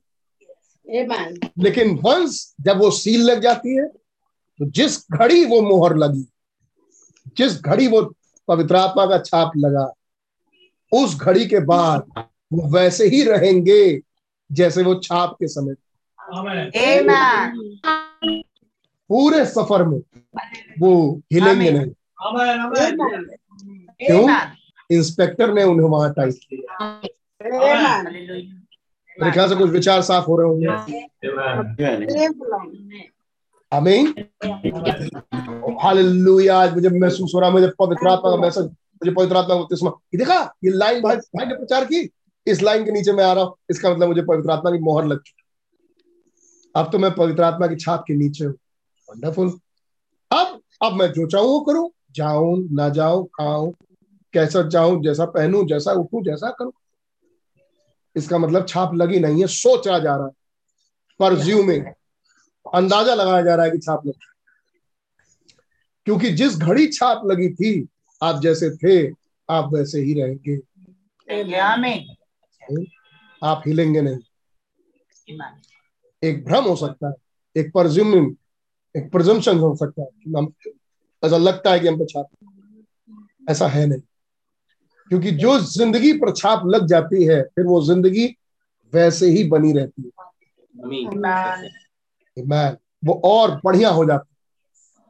[1.60, 6.28] लेकिन वंस जब वो सील लग जाती है तो जिस घड़ी वो मोहर लगी
[7.38, 8.16] जिस घड़ी वो
[8.48, 9.94] पवित्र आत्मा का छाप लगा
[10.94, 12.12] उस घड़ी के बाद
[12.54, 14.02] वो वैसे ही रहेंगे
[14.52, 15.74] जैसे वो छाप के समय.
[19.10, 20.02] पूरे सफ़र में
[20.80, 21.92] वो हिलेंगे। नहीं.
[24.08, 24.28] क्यों?
[24.92, 27.02] इंस्पेक्टर ने उन्हें वहाँ टाइट किया।
[29.22, 30.68] मेरे ख्याल से कुछ विचार साफ़ हो रहे होंगे।
[33.72, 34.14] आमीन
[35.82, 39.56] हालेलुया आज मुझे महसूस हो रहा है मुझे पवित्र आत्मा का मैसेज मुझे पवित्र आत्मा
[39.56, 42.10] का बपतिस्मा ये देखा ये लाइन भाई भाई ने प्रचार की।
[42.48, 45.06] इस लाइन के नीचे मैं आ रहा हूँ इसका मतलब मुझे पवित्र आत्मा की मोहर
[45.06, 45.44] लग चुकी
[46.76, 48.54] अब तो मैं पवित्र आत्मा की छाप के नीचे हूँ।
[49.10, 49.50] वंडरफुल
[50.32, 53.72] अब अब मैं जो चाहूँ वो करूँ। जाऊँ ना जाऊँ खाऊं
[54.34, 56.72] कैसा चाहूँ जैसा पहनूं जैसा उठूं जैसा करूँ।
[58.16, 60.32] इसका मतलब छाप लगी नहीं है सोचा जा रहा है।
[61.20, 61.86] परज्यूमिंग
[62.76, 64.14] अंदाज़ा लगाया जा रहा है कि छाप लग
[66.06, 67.88] क्योंकि जिस घड़ी छाप लगी थी,
[68.24, 69.14] आप जैसे थे,
[69.50, 70.56] आप वैसे ही रहेंगे।
[73.44, 74.18] आप हिलेंगे नहीं।
[76.24, 77.14] एक भ्रम हो सकता है,
[77.56, 78.36] एक परज्यूमिंग
[78.98, 80.08] एक प्रजम्पशन हो सकता है
[80.38, 80.54] हम,
[81.26, 82.28] ऐसा लगता है कि हम पे छाप
[83.50, 84.02] ऐसा है नहीं।
[85.08, 88.38] क्योंकि जो ज़िंदगी पर छाप लग जाती है, फिर वो ज़िंदगी
[88.94, 90.10] वैसे ही बनी रहती है।
[92.38, 92.76] Amen.
[93.06, 94.36] वो और बढ़िया हो जाती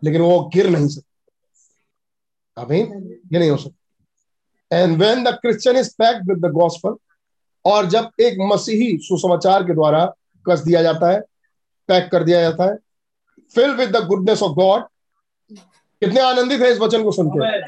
[0.03, 5.89] लेकिन वो गिर नहीं सकती। आमीन ये नहीं हो सकता। And when the Christian is
[5.89, 6.95] packed with the gospel
[7.65, 10.05] और जब एक मसीही सुसमाचार के द्वारा
[10.49, 11.19] कस दिया जाता है
[11.87, 12.77] पैक कर दिया जाता है
[13.55, 14.83] fill with the goodness of God
[16.01, 17.61] कितने आनंदित है इस वचन को सुनकर।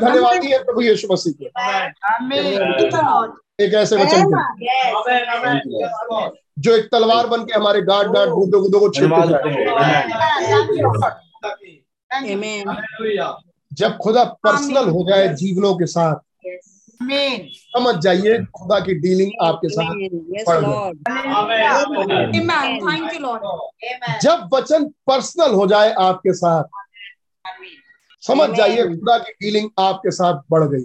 [0.00, 1.46] धन्यवादी है प्रभु यीशु मसीह के।
[3.58, 4.30] एक ऐसे वचन
[5.66, 6.28] के
[6.62, 9.12] जो एक तलवार बन के हमारे गार्ड गार्ड गुद्दो गुद्दो को छेड़ते
[13.70, 16.14] जब खुदा पर्सनल हो जाए जीवनों के साथ
[17.76, 19.94] समझ जाइए खुदा की डीलिंग आपके साथ
[20.46, 20.72] पड़ गई।
[22.80, 23.42] थैंक यू लॉर्ड
[24.22, 26.64] जब वचन पर्सनल हो जाए आपके साथ
[28.22, 30.84] समझ जाइए खुदा की डीलिंग आपके साथ बढ़ गई।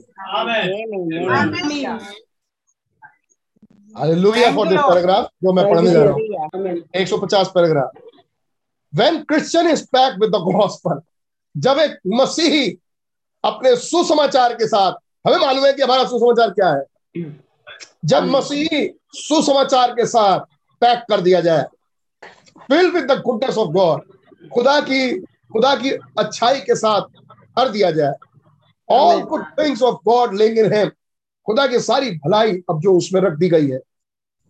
[3.96, 7.92] हालेलुया फॉर दिस पैराग्राफ जो मैं पढ़ने जा रहा हूँ। 150 paragraph
[8.94, 11.02] when Christian is pack with the gospel
[11.56, 12.68] जब एक मसीही
[13.44, 14.94] अपने सुसमाचार के साथ
[15.28, 16.84] हमें मालूम है कि हमारा सुसमाचार क्या है?
[18.06, 20.40] जब मसीही सुसमाचार के साथ
[20.82, 21.64] पैक कर दिया जाए
[22.68, 24.02] fill with the goodness of God
[24.54, 25.20] खुदा की
[25.54, 25.90] खुदा की
[26.20, 27.02] अच्छाई के साथ
[27.58, 28.14] भर दिया जाए
[28.90, 30.90] all good things of God living in him
[31.50, 33.80] खुदा की सारी भलाई अब जो उसमें रख दी गई है।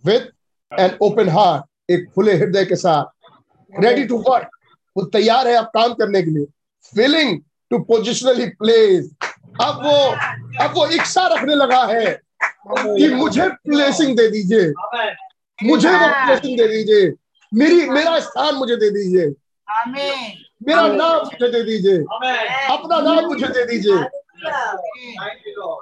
[0.03, 0.31] विद
[0.71, 4.49] एन ओपन हार्ट एक खुले हृदय के साथ। रेडी टू वर्क
[4.95, 6.45] वो तैयार है अब काम करने के लिए।
[6.95, 7.39] फीलिंग
[7.71, 9.09] टू पोजिशनली प्लेस
[9.61, 9.95] अब वो
[10.63, 12.05] अब वो इच्छा रखने लगा है
[12.67, 14.69] कि मुझे प्लेसिंग दे दीजिए।
[15.59, 17.11] मुझे वो प्लेसिंग दे दीजिए।
[17.51, 19.27] मेरी मेरा स्थान मुझे दे दीजिए।
[20.67, 21.97] मेरा नाम मुझे दे दीजिए।
[22.73, 24.18] अपना नाम मुझे दे दीजिए।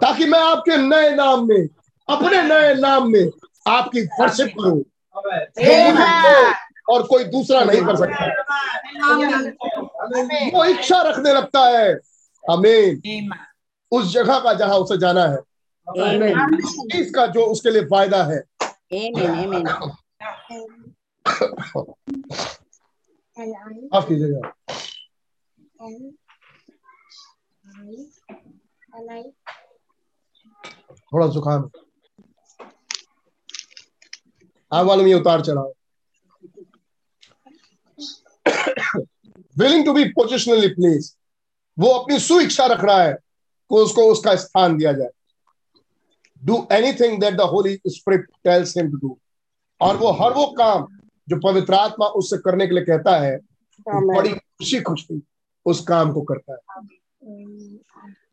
[0.01, 1.67] ताकि मैं आपके नए नाम में
[2.09, 3.31] अपने नए नाम में
[3.67, 4.83] आपकी वर्शिप करूँ।
[6.89, 8.25] और कोई दूसरा नहीं कर सकता।
[10.57, 11.99] वो इच्छा रखने लगता है।
[12.51, 13.01] हमें
[13.91, 15.37] उस जगह का जहाँ उसे जाना है।
[16.99, 18.39] इसका जो उसके लिए फ़ायदा है।
[23.93, 24.53] माफ़ कीजिएगा।
[31.13, 31.69] थोड़ा जुकाम
[34.71, 35.73] आप मालूम ये उतार चढ़ाओ।
[39.55, 41.15] Willing to be positionally place
[41.77, 45.09] वो अपनी सुइच्छा रख रहा है कि उसको उसका स्थान दिया जाए।
[46.41, 49.17] Do anything that the holy spirit tells him to do
[49.81, 50.87] और वो हर वो काम
[51.29, 53.37] जो पवित्र आत्मा उससे करने के लिए कहता है
[53.87, 55.21] बड़ी खुशी खुशी
[55.65, 56.57] उस काम को करता है।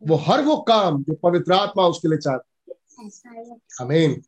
[0.07, 4.23] वो हर वो काम जो पवित्र आत्मा उसके लिए चाहता है। अमीन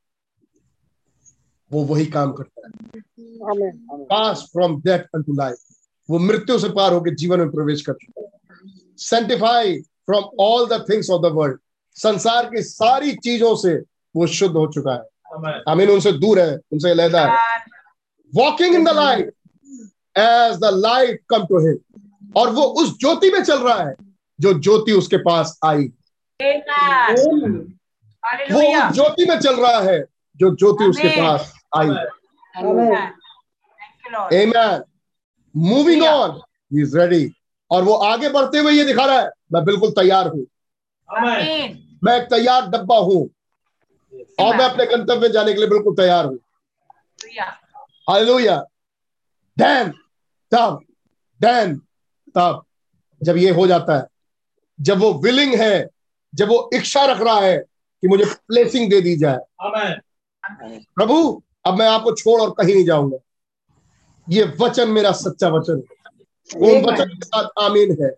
[1.70, 2.72] वो वही काम करता है।
[4.05, 5.56] Pass from death to life
[6.08, 10.84] वो मृत्यु से पार होकर जीवन में प्रवेश कर चुका है। Sanctify from all the
[10.90, 11.58] things of the world
[11.96, 13.74] संसार की सारी चीज़ों से
[14.14, 17.58] वो शुद्ध हो चुका है। आमीन उनसे दूर है उनसे अलहदा है।
[18.32, 19.32] Walking in the light
[20.18, 23.94] as the light come to him और वो उस ज्योति में चल रहा है।
[24.39, 25.84] जो ज्योति उसके पास आई।
[28.52, 28.60] वो
[28.92, 29.98] ज्योति में चल रहा है
[30.36, 31.89] जो ज्योति उसके पास आई।
[34.40, 34.82] Amen.
[35.55, 36.40] Moving on
[36.81, 37.32] is ready
[37.70, 40.47] और वो आगे बढ़ते हुए ये दिखा रहा है मैं बिल्कुल तैयार हूँ।
[42.05, 43.28] मैं एक तैयार डब्बा हूँ।
[44.40, 46.39] और मैं अपने गंतव्य में जाने के लिए बिल्कुल तैयार हूँ।
[48.10, 48.56] हालेलुया
[49.56, 49.90] डैन
[50.52, 50.81] तब
[51.40, 51.74] डैन
[52.36, 52.65] तब
[53.20, 54.06] जब ये हो जाता है
[54.80, 55.88] जब वो विलिंग है
[56.34, 59.38] जब वो इच्छा रख रहा है कि मुझे प्लेसिंग दे दी जाए।
[60.96, 63.18] प्रभु अब मैं आपको छोड़ और कहीं नहीं जाऊँगा।
[64.30, 68.10] ये वचन मेरा सच्चा वचन है। वो वचन के साथ आमीन है।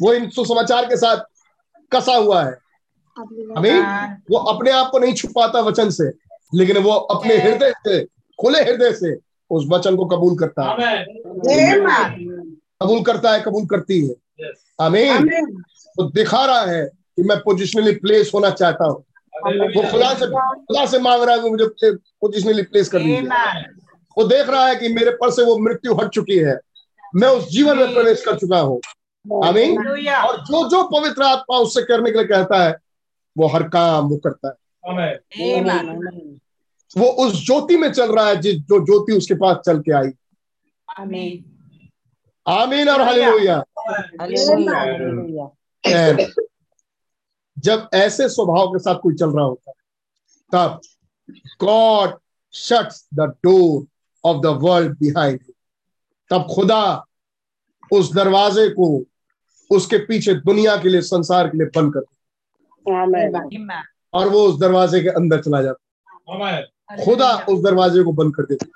[0.00, 1.16] वो इन सुसमाचार के साथ
[1.92, 2.52] कसा हुआ है।
[3.56, 3.82] अमीन
[4.30, 6.08] वो अपने आप को नहीं छुपाता वचन से
[6.54, 8.04] लेकिन वो अपने हृदय से
[8.40, 9.14] खुले हृदय से
[9.50, 11.04] उस वचन को कबूल करता है।
[12.82, 14.14] कबूल करता है कबूल करती है।
[14.80, 15.28] आमीन।
[15.98, 19.04] वो दिखा रहा है कि मैं पोजिशनली प्लेस होना चाहता हूँ।
[19.76, 23.28] वो खुदा से खुदा से मांग रहा है कि मुझे पोजिशनली प्लेस कर दीजिए।
[24.16, 26.58] वो देख रहा है कि मेरे पर से वो मृत्यु हट चुकी है।
[27.16, 28.80] मैं उस जीवन में प्रवेश कर चुका हूँ।
[29.44, 29.76] आमीन।
[30.22, 32.76] और जो जो पवित्र आत्मा उससे करने के लिए कहता है
[33.36, 34.54] वो हर काम वो करता है।
[36.96, 40.10] वो उस ज्योति में चल रहा है जिस जो ज्योति उसके पास चल के आई।
[42.46, 43.62] आमीन और हालेलुया।
[47.56, 49.82] जब ऐसे स्वभाव के साथ कोई चल रहा होता है
[50.52, 50.80] तब
[51.60, 52.18] God
[52.54, 53.86] shuts the door
[54.24, 55.40] of the world behind
[56.30, 56.82] तब खुदा
[57.92, 58.86] उस दरवाजे को
[59.70, 62.92] उसके पीछे दुनिया के लिए संसार के लिए बंद कर देता
[64.14, 66.34] और वो उस दरवाजे के अंदर चला जाता
[67.04, 68.66] खुदा उस दरवाजे को बंद कर देता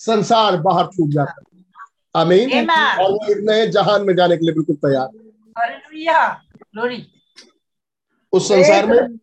[0.00, 2.50] संसार बाहर छूट जाता अमीन
[3.00, 5.27] और वो एक नए जहान में जाने के लिए बिल्कुल तैयार है।
[8.32, 9.18] उस संसार में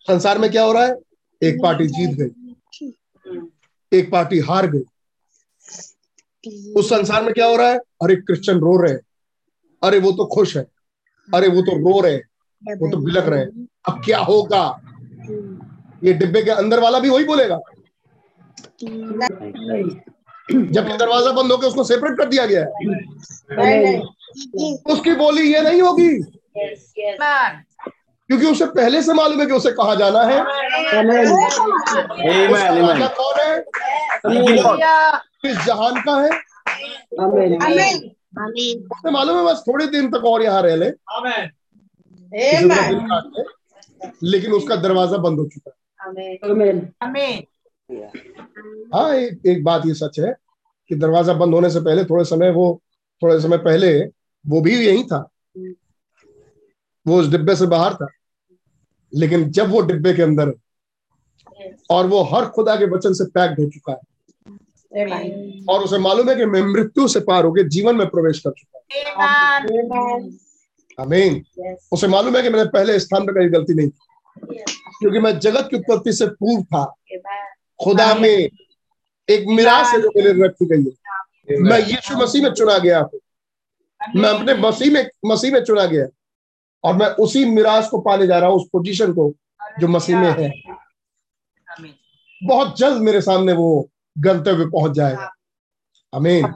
[0.00, 0.94] संसार में क्या हो रहा है?
[1.42, 2.54] एक पार्टी जीत गई।
[3.92, 4.82] एक पार्टी हार गई।
[6.72, 7.78] उस संसार में क्या हो रहा है?
[7.78, 9.00] अरे क्रिश्चियन रो रहे हैं।
[9.82, 10.66] अरे वो तो खुश है।
[11.34, 12.22] अरे वो तो रो रहे हैं।
[12.74, 14.80] वो तो बिलक रहे हैं। अब क्या होगा?
[16.04, 17.60] ये डिब्बे के अंदर वाला भी वही बोलेगा।
[20.74, 22.66] जब ये दरवाज़ा बंद होकर उसको सेपरेट कर दिया गया है।
[24.92, 26.10] उसकी बोली ये नहीं होगी।
[28.30, 30.38] क्योंकि उसे पहले से मालूम है कि उसे कहा जाना है।
[33.16, 33.58] कौन है?
[35.42, 36.30] किस जहान का है?
[38.92, 40.90] उसे मालूम है बस थोड़े दिन तक और यहाँ रह ले।
[44.24, 45.76] लेकिन उसका दरवाज़ा बंद हो चुका है।
[48.94, 50.34] हाँ एक, एक बात ये सच है
[50.90, 52.80] कि दरवाज़ा बंद होने से पहले थोड़े समय वो
[53.22, 53.98] थोड़े समय पहले
[54.44, 55.28] वो भी यही था।
[57.06, 58.06] वो उस डिब्बे से बाहर था।
[59.12, 60.52] लेकिन जब वो डिब्बे के अंदर
[61.90, 63.98] और वो हर खुदा के वचन से पैक्ड हो चुका है
[65.68, 68.78] और उसे मालूम है कि मैं मृत्यु से पार होकर जीवन में प्रवेश कर चुका
[68.78, 68.84] हूँ।
[70.98, 71.42] अमीन
[71.92, 74.56] उसे मालूम है कि मैंने पहले स्थान पर कहीं गलती नहीं की
[75.00, 76.82] क्योंकि मैं जगत की उत्पत्ति से पूर्व था।
[77.84, 82.78] खुदा में एक मिरास है जो मेरे रखी गई है। मैं यीशु मसीह में चुना
[82.78, 83.00] गया
[84.16, 86.06] मैं अपने मसीह में मसीह में चुना गया।
[86.84, 89.34] और मैं उसी मिराज को पाने जा रहा हूँ उस पोजीशन को
[89.80, 90.50] जो मसीह में है।
[92.42, 95.32] बहुत जल्द मेरे सामने वो गंतव्य पहुँच जाएगा।
[96.14, 96.46] अमीन।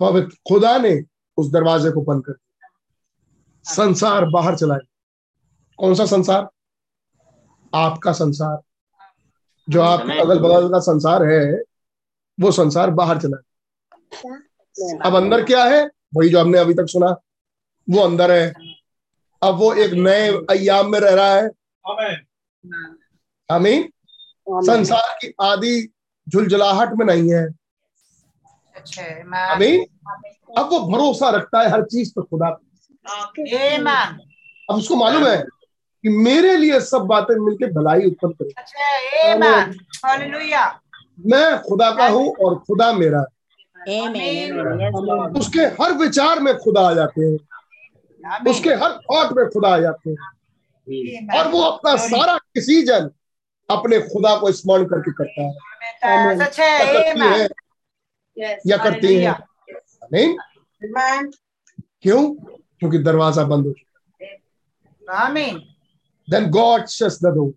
[0.00, 1.02] पवित्र खुदा ने
[1.36, 2.68] उस दरवाजे को बंद कर दिया।
[3.74, 4.88] संसार बाहर चला गया।
[5.78, 6.48] कौन सा संसार?
[7.74, 8.62] आपका संसार।
[9.68, 11.62] जो आप अगल बगल का संसार है
[12.40, 15.90] वो संसार बाहर चला गया। अब अंदर क्या है?
[16.16, 17.16] वही जो हमने अभी तक सुना
[17.90, 18.52] वो अंदर है।
[19.42, 21.48] अब वो एक नए अयाम में रह रहा है।
[23.50, 23.92] आमीन।
[24.48, 25.92] संसार की आदि
[26.28, 27.46] झुलझुलाहट में नहीं है।
[29.52, 29.84] आमीन।
[30.58, 32.48] अब वो भरोसा रखता है हर चीज़ पर खुदा
[34.70, 35.44] अब उसको मालूम है?
[36.04, 38.52] कि मेरे लिए सब बातें मिलकर भलाई उत्पन्न करें।
[41.26, 43.24] मैं खुदा का हूँ और खुदा मेरा
[45.38, 47.38] उसके हर विचार में खुदा आ जाते हैं।
[48.50, 53.10] उसके हर थॉट में खुदा आ जाते हैं। और वो अपना सारा डिसीज़न
[53.70, 55.52] अपने खुदा को स्मरण करके करता है।
[56.92, 57.48] करती है
[58.66, 59.34] या करती है?
[60.12, 60.34] नहीं
[62.02, 62.34] क्यों?
[62.78, 64.30] क्योंकि दरवाज़ा बंद हो चुका है।
[66.32, 67.52] Then God shuts the door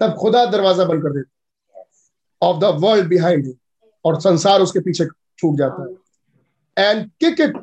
[0.00, 1.84] तब खुदा दरवाज़ा बंद कर देता
[2.42, 3.52] ऑफ़ द वर्ल्ड बिहाइंड
[4.04, 7.56] और संसार उसके पीछे छूट जाता है। And kick it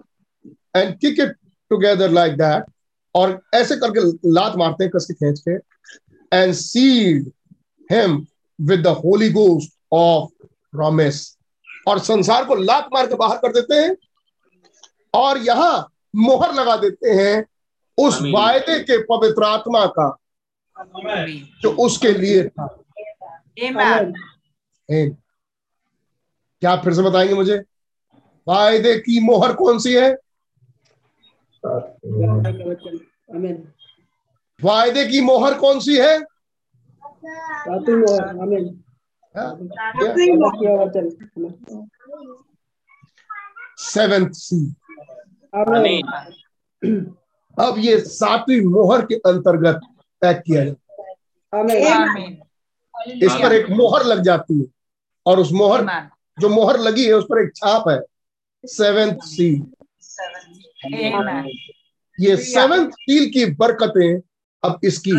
[0.76, 1.36] and kick it
[1.72, 2.66] together like that
[3.16, 4.02] और ऐसे करके
[4.34, 5.56] लात मारते हैं कसके खींच के
[6.38, 7.32] and seed
[7.92, 8.26] him
[8.60, 11.38] with the holy ghost of promise
[11.88, 13.96] और संसार को लात मार के बाहर कर देते हैं।
[15.14, 17.46] और यहाँ मोहर लगा देते हैं।
[17.98, 20.08] उस वायदे के पवित्र आत्मा का।
[21.62, 22.68] जो उसके लिए था।
[26.62, 27.58] क्या आप फिर से बताएँगे मुझे?
[28.48, 30.12] वायदे की मोहर कौन सी है?
[34.64, 36.20] वायदे की मोहर कौन सी है?
[43.78, 44.76] सेवेंथ सी
[47.60, 49.80] अब ये सातवीं मोहर के अंतर्गत
[50.22, 51.16] पैक किया जाता है।
[53.18, 54.66] इस पर एक मोहर लग जाती है।
[55.26, 55.82] और उस मोहर
[56.38, 58.00] जो मोहर लगी है उस पर एक छाप है।
[58.64, 59.62] सेवेंथ सील
[62.18, 64.20] ये सेवेंथ सील की बरकतें
[64.64, 65.12] अब इसकी.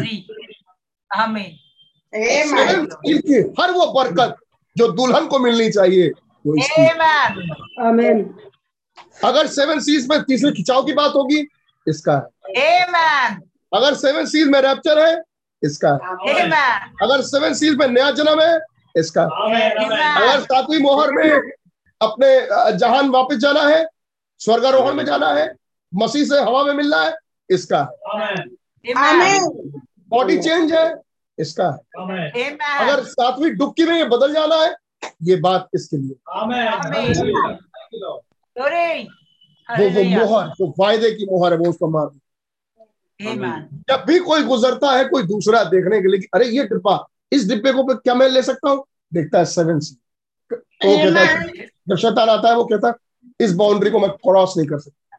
[2.49, 4.36] सेवेंथ सील की हर वो बरकत
[4.77, 6.09] जो दुल्हन को मिलनी चाहिए
[6.47, 6.83] वो इसकी.
[9.25, 11.47] अगर सेवन सीज में तीसरे खिंचाव की बात होगी
[11.86, 12.23] इसका है.
[13.73, 15.23] अगर सेवन सील में रैप्चर है
[15.63, 15.91] इसका।
[17.03, 18.59] अगर सेवन सील में नया जन्म है
[18.97, 21.31] इसका। अगर सातवीं मोहर में
[22.01, 22.29] अपने
[22.79, 23.85] जहान वापस जाना है
[24.41, 25.53] स्वर्गारोहण में जाना है
[25.93, 27.15] मसीह से हवा में मिलना है
[27.51, 27.83] इसका।
[30.11, 30.85] बॉडी चेंज है
[31.39, 31.69] इसका।
[32.79, 34.75] अगर सातवीं डुबकी में ये बदल जाना है
[35.25, 36.15] ये बात इसके लिए।
[39.69, 42.09] वो वो मोहर वो वायदे की मोहर है वो उसको मार.
[43.91, 46.97] जब भी कोई गुजरता है कोई दूसरा देखने के लिए अरे ये डिब्बा
[47.33, 48.85] इस डिब्बे को क्या मैं ले सकता हूँ?
[49.15, 49.95] देखता है सेवन सी
[50.53, 52.95] वो कहता है जब शैतान आता है वो कहता है
[53.45, 55.17] इस बाउंड्री को मैं क्रॉस नहीं कर सकता।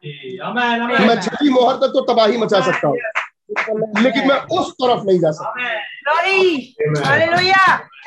[1.06, 2.96] मैं छठी मोहर तक तो तबाही मचा सकता हूँ।
[4.02, 5.50] लेकिन मैं उस तरफ़ नहीं जा सकता।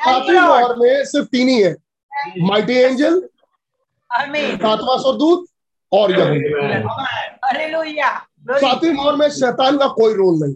[0.04, 1.74] सातवीं मोहर में सिर्फ़ तीन ही है।
[2.42, 3.22] Mighty angel
[4.10, 4.56] Amen.
[4.62, 5.46] सातवां स्वरदूत
[5.92, 6.50] और यहूदी.
[8.46, 10.54] सातवीं मोहर में शैतान का कोई रोल नहीं.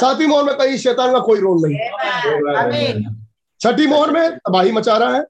[0.00, 3.04] सातवीं मोहर में कहीं शैतान का कोई रोल नहीं।
[3.60, 5.24] छठी मोहर में तबाही मचा रहा है।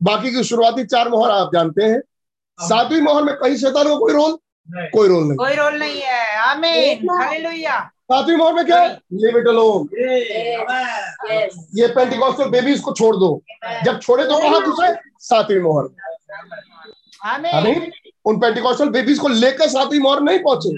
[0.00, 2.00] बाकी की शुरुआती चार मोहर आप जानते हैं।
[2.58, 4.36] सातवीं मोहर में कहीं शैतान का कोई रोल?
[4.92, 7.08] कोई रोल नहीं। कोई रोल नहीं है। Amen.
[7.22, 7.80] Hallelujah.
[8.04, 8.88] सातवीं मोहर में क्या है?
[9.12, 9.88] लिव इट अलोन
[11.78, 13.42] ये पेंटिकॉस्टल बेबीज को छोड़ दो।
[13.84, 15.88] जब छोड़े तो कहा दूसरे सातवीं मोहर।
[17.34, 17.90] Amen.
[18.24, 20.70] उन पेंटिकॉस्टल बेबीज को लेकर सातवीं मोहर नहीं पहुँचे।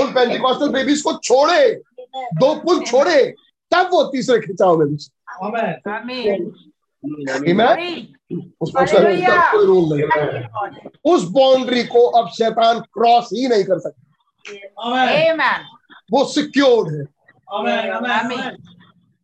[0.00, 1.72] उन पेंटिकॉस्टल बेबीज को छोड़े
[2.34, 3.22] दो पुल छोड़े
[3.72, 4.96] तब वो तीसरे खिंचाव में
[10.46, 10.74] Lord.
[11.04, 14.02] उस बाउंड्री को अब शैतान क्रॉस ही नहीं कर सकता।
[16.12, 17.04] वो सिक्योर्ड है।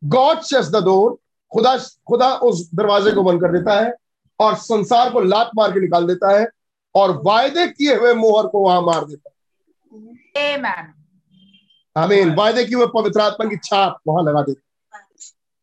[0.02, 1.16] गॉड शेस द डोर
[1.52, 1.76] खुदा
[2.08, 3.92] खुदा उस दरवाजे को बंद कर देता है
[4.40, 6.46] और संसार को लात मार के निकाल देता है।
[6.94, 9.30] और वायदे किए हुए मोहर को वहाँ मार देता।
[10.36, 10.94] है
[11.96, 15.02] आमीन वायदे किए हुए पवित्र आत्मा की छाप वहाँ लगा देता। है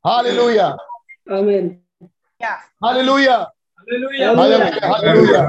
[0.05, 0.67] हालेलुया
[1.37, 1.69] आमेन.
[2.83, 3.37] हालेलुया
[3.87, 5.41] हालेलुया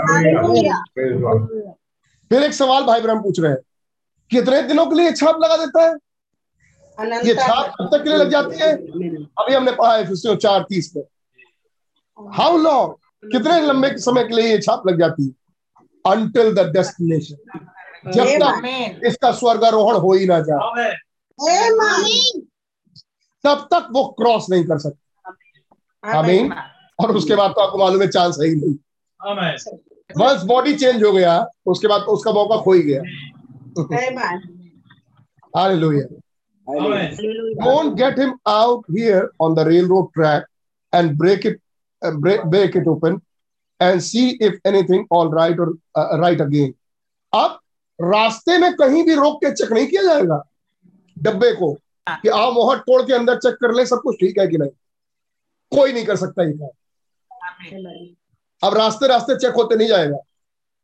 [2.30, 3.58] फिर एक सवाल भाई ब्रह्म पूछ रहे हैं
[4.30, 5.92] कितने दिनों के लिए ये छाप लगा देता है?
[7.26, 8.72] ये छाप कब तक के लिए लग जाती है?
[8.72, 11.02] अभी हमने पढ़ा है फिर चार तीस में।
[12.32, 15.30] हाउ लॉन्ग कितने लंबे समय के लिए ये छाप लग जाती है?
[16.04, 17.36] अंटिल द डेस्टिनेशन
[18.12, 20.94] जब तक इसका स्वर्गारोहण हो ही ना जाए।
[23.44, 26.52] तब तक वो क्रॉस नहीं कर सकते। आमीन
[26.98, 28.74] और उसके बाद तो आपको मालूम है चांस है ही नहीं।
[30.20, 33.02] वंस बॉडी चेंज हो गया तो उसके बाद तो उसका मौका खो ही गया।
[35.56, 36.06] Hallelujah
[37.60, 40.44] Don't get him out here on the railroad track
[40.92, 41.60] and break break it
[42.22, 42.86] break, break it
[43.82, 45.78] open see if anything all right और
[46.20, 46.74] राइट अगेन
[47.32, 47.58] अब
[47.98, 50.42] रास्ते में कहीं भी रोक के चेक नहीं किया जाएगा
[51.18, 51.72] डब्बे को
[52.08, 54.70] कि आओ मोहर तोड़ के अंदर चेक कर ले सब कुछ ठीक है कि नहीं?
[55.72, 56.68] कोई नहीं कर सकता ये काम।
[58.62, 60.18] अब रास्ते रास्ते चेक होते नहीं जाएगा।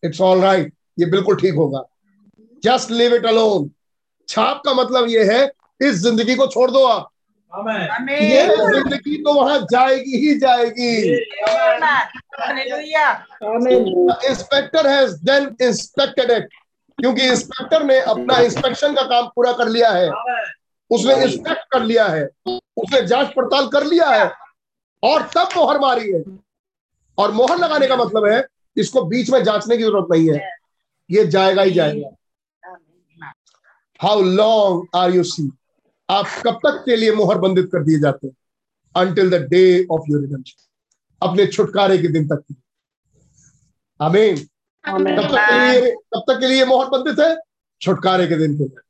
[0.02, 1.82] इट्स ऑल राइट ये बिल्कुल ठीक होगा।
[2.64, 3.70] जस्ट लिव इट अलोन
[4.28, 5.44] छाप का मतलब ये है
[5.80, 7.10] इस ज़िंदगी को छोड़ दो आप।
[7.52, 10.90] ये ज़िंदगी तो वहाँ जाएगी ही जाएगी।
[14.28, 16.48] Inspector has then inspected it
[16.98, 20.10] क्योंकि इंस्पेक्टर ने अपना इंस्पेक्शन का काम पूरा कर लिया है।
[20.90, 24.30] उसने इंस्पेक्ट कर लिया है उसने जाँच पड़ताल कर लिया है
[25.02, 26.22] और तब मोहर मारी है।
[27.18, 28.44] और मोहर लगाने का मतलब है
[28.76, 30.50] इसको बीच में जांचने की ज़रूरत नहीं है।
[31.10, 32.08] ये जाएगा ही जाएगा।
[34.00, 35.50] How long are you see
[36.08, 38.34] आप कब तक के लिए मोहर बंदित कर दिए जाते हैं?
[38.96, 42.54] Until the day of your redemption अपने छुटकारे के दिन तक की
[44.00, 44.46] आमीन
[44.84, 47.36] आमेन कब तक के लिए कब तक के लिए मोहर बंदित है?
[47.80, 48.80] छुटकारे के दिन के लिए।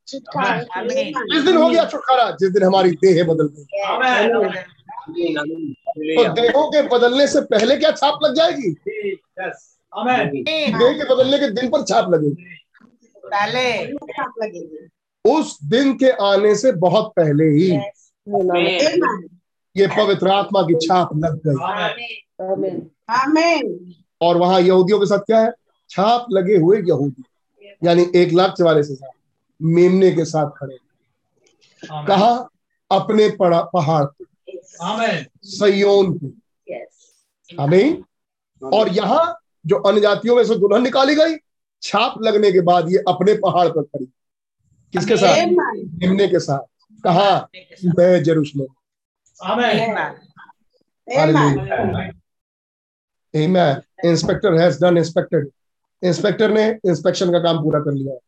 [1.32, 3.64] जिस दिन हो गया छुटकारा जिस दिन हमारी देह बदल गई।
[6.16, 8.70] तो देहों के बदलने से पहले क्या छाप लग जाएगी?
[10.42, 12.44] देह के बदलने के दिन पर छाप लगेगी।
[13.24, 13.86] पहले।
[15.28, 17.70] उस दिन के आने से बहुत पहले ही।
[19.76, 21.56] ये पवित्र आत्मा की छाप लग गई।
[24.20, 25.52] और वहाँ यहूदियों के साथ क्या है?
[25.90, 27.24] छाप लगे हुए यहूदी।
[27.84, 29.10] यानी एक लाख चवालीस हज़ार
[29.60, 30.76] मेमने के साथ खड़े।
[32.06, 32.30] कहा
[32.90, 34.24] अपने पड़ा पहाड़ पे।
[35.48, 36.28] सयोन पे।
[37.62, 38.04] आमीन।
[38.62, 41.36] और यहाँ जो अन्य जातियों में से दुल्हन निकाली गई
[41.82, 44.06] छाप लगने के बाद ये अपने पहाड़ पर खड़ी।
[44.92, 45.36] किसके साथ?
[46.00, 46.58] निम्ने के साथ।
[47.04, 47.48] कहा?
[47.98, 48.66] मैं Jerusalem
[54.04, 55.48] inspector has done inspected.
[56.02, 58.18] Inspector ने इंस्पेक्शन का काम पूरा कर लिया।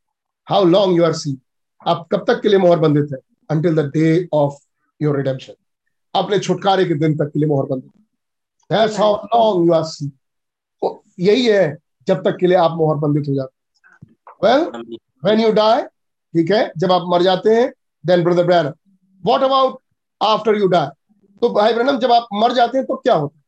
[0.48, 1.38] How long you are see.
[1.86, 3.18] आप कब तक के लिए मोहर बंधित है?
[3.50, 4.54] Until the day of
[5.02, 5.52] your redemption
[6.14, 7.90] अपने छुटकारे के दिन तक के लिए मोहर बंधित
[8.72, 10.10] that's how long you are see
[11.20, 11.76] यही है
[12.08, 13.54] जब तक के लिए आप मोहर बंधित हो जाते
[14.44, 15.82] वेल व्हेन यू डाई
[16.34, 16.70] ठीक है?
[16.78, 17.73] जब आप मर जाते हैं
[18.05, 18.73] then brother Branham
[19.24, 19.78] what about
[20.20, 20.86] after you die
[21.42, 23.42] तो भाई ब्रैनम जब आप मर जाते हैं तो क्या होता है?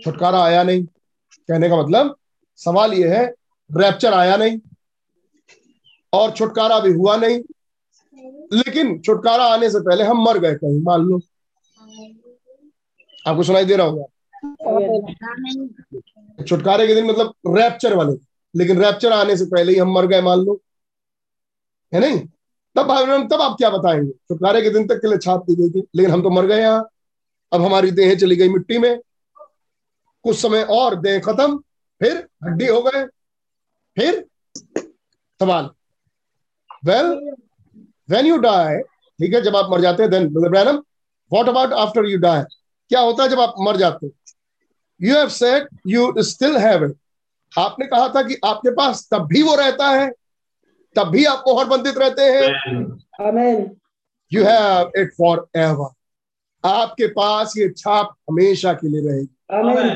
[0.00, 2.14] छुटकारा आया नहीं। कहने का मतलब
[2.60, 3.24] सवाल यह है
[3.70, 4.58] रैप्चर आया नहीं,
[6.12, 7.38] और छुटकारा भी हुआ नहीं।
[8.54, 11.20] लेकिन छुटकारा आने से पहले हम मर गए कहीं, मान लो।
[13.24, 14.04] आपको सुनाई दे रहा होगा?
[16.42, 18.16] छुटकारे के दिन मतलब रैप्चर वाले।
[18.54, 20.60] लेकिन रैप्चर आने से पहले ही हम मर गए, मान लो।
[21.92, 22.18] है नहीं?
[22.76, 24.10] तब भाई तब आप क्या बताएँगे?
[24.10, 26.60] छुटकारे के दिन तक के लिए छाप दी गई थी, लेकिन हम तो मर गए
[26.60, 26.88] यहाँ।
[27.52, 29.00] अब हमारी देह चली गई मिट्टी में।
[30.24, 31.56] कुछ समय और देह खत्म,
[32.00, 33.04] फिर हड्डी हो गए।
[33.96, 34.24] फिर
[35.40, 35.70] सवाल।
[36.84, 37.06] वेल
[38.08, 40.76] वेन यू डाई ठीक है, जब आप मर जाते हैं then Branham
[41.32, 42.42] what about after you die
[42.90, 44.10] क्या होता है जब आप मर जाते
[45.00, 46.96] you have said you still have it
[47.52, 50.10] आपने कहा था कि आपके पास तब भी वो रहता है
[50.96, 52.46] तब भी आप मोहर बंधित रहते हैं।
[54.32, 55.88] You have it for ever
[56.64, 59.28] आपके पास ये छाप हमेशा के लिए रहेगी।
[59.58, 59.88] Amen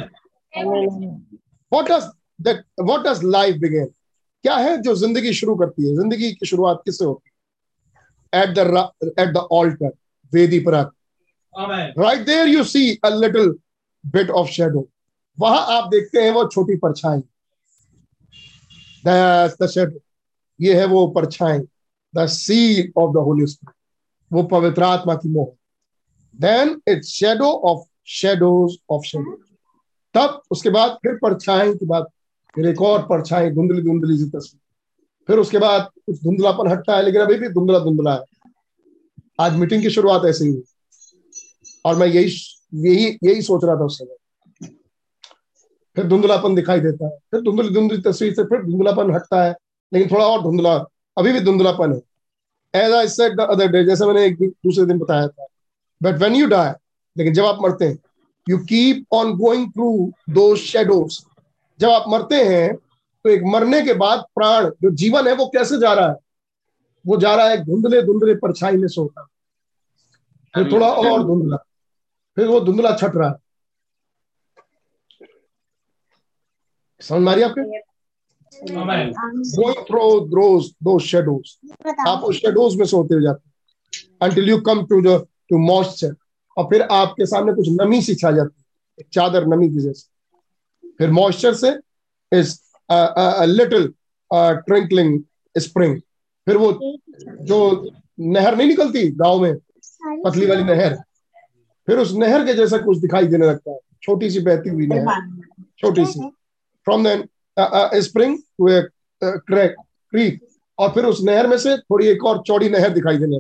[1.73, 3.87] what does that what does life begin
[4.45, 5.95] क्या है जो ज़िंदगी शुरू करती है?
[5.97, 8.43] ज़िंदगी की शुरुआत किससे होती है?
[8.43, 8.59] At the
[9.21, 9.91] at the altar
[10.33, 13.55] वेदी पर amen right there you see a little
[14.05, 14.89] bit of shadow
[15.39, 17.19] वहाँ आप देखते हैं वो छोटी परछाई।
[19.05, 19.99] दैट्स द शेडो
[20.61, 21.59] ये है वो परछाई
[22.17, 23.75] the seal of the Holy Spirit
[24.33, 25.57] वो पवित्र आत्मा की मोह।
[26.41, 29.41] Then it's shadow of shadows of shadow
[30.15, 32.07] तब उसके बाद फिर परछाई के बाद
[32.55, 34.61] फिर एक और परछाई, धुंधली धुंधली सी तस्वीर।
[35.27, 38.21] फिर उसके बाद कुछ धुंधलापन हटता है, लेकिन अभी भी धुंधला धुंधला है।
[39.41, 40.63] आज मीटिंग की शुरुआत ऐसे ही हुई।
[41.85, 42.37] और मैं यही
[42.75, 44.69] यही यही सोच रहा था उस समय।
[45.97, 49.55] फिर धुंधलापन दिखाई देता है। फिर धुंधली धुंधली तस्वीर से फिर धुंधलापन हटता है।
[49.95, 50.75] लेकिन थोड़ा और धुंधला
[51.17, 52.01] अभी भी धुंधलापन है।
[52.75, 55.47] As I said the other day जैसे मैंने एक दूसरे दिन बताया था
[56.01, 56.71] बट व्हेन यू डाई
[57.17, 57.99] लेकिन जब आप मरते हैं
[58.47, 61.19] you keep on going through those shadows
[61.81, 65.79] जब आप मरते हैं तो एक मरने के बाद प्राण जो जीवन है वो कैसे
[65.79, 66.17] जा रहा है?
[67.05, 69.27] वो जा रहा है धुंधले धुंधले परछाई में से होता है।
[70.55, 71.57] फिर थोड़ा और धुंधला
[72.37, 73.37] फिर वो धुंधला छट रहा है।
[77.01, 77.94] समझ मारी आपके?
[78.71, 81.57] गोइंग थ्रू दोस दो शेडोज
[82.09, 83.51] आप उस शेडोज में से होते हुए जाते
[84.23, 85.19] until you come to the
[85.51, 86.15] to moisture
[86.57, 88.63] और फिर आपके सामने कुछ नमी सी छा जाती
[88.99, 91.71] है। चादर नमी की जैसे। फिर मॉइस्चर से
[92.33, 92.59] इज़
[93.51, 93.93] लिटिल
[94.31, 95.23] ट्रिंकलिंग
[95.57, 96.01] स्प्रिंग
[96.47, 96.73] फिर वो
[97.47, 97.59] जो
[98.21, 99.55] नहर नहीं निकलती गाँव में
[100.25, 100.95] पतली वाली नहर।
[101.89, 105.21] फिर उस नहर के जैसा कुछ दिखाई देने लगता है। छोटी सी बहती हुई नहर।
[105.79, 106.29] छोटी सी।
[106.87, 108.39] From then spring
[109.27, 109.75] crack
[110.11, 110.47] creek
[110.79, 113.39] और फिर उस नहर में से थोड़ी एक और चौड़ी नहर दिखाई देने।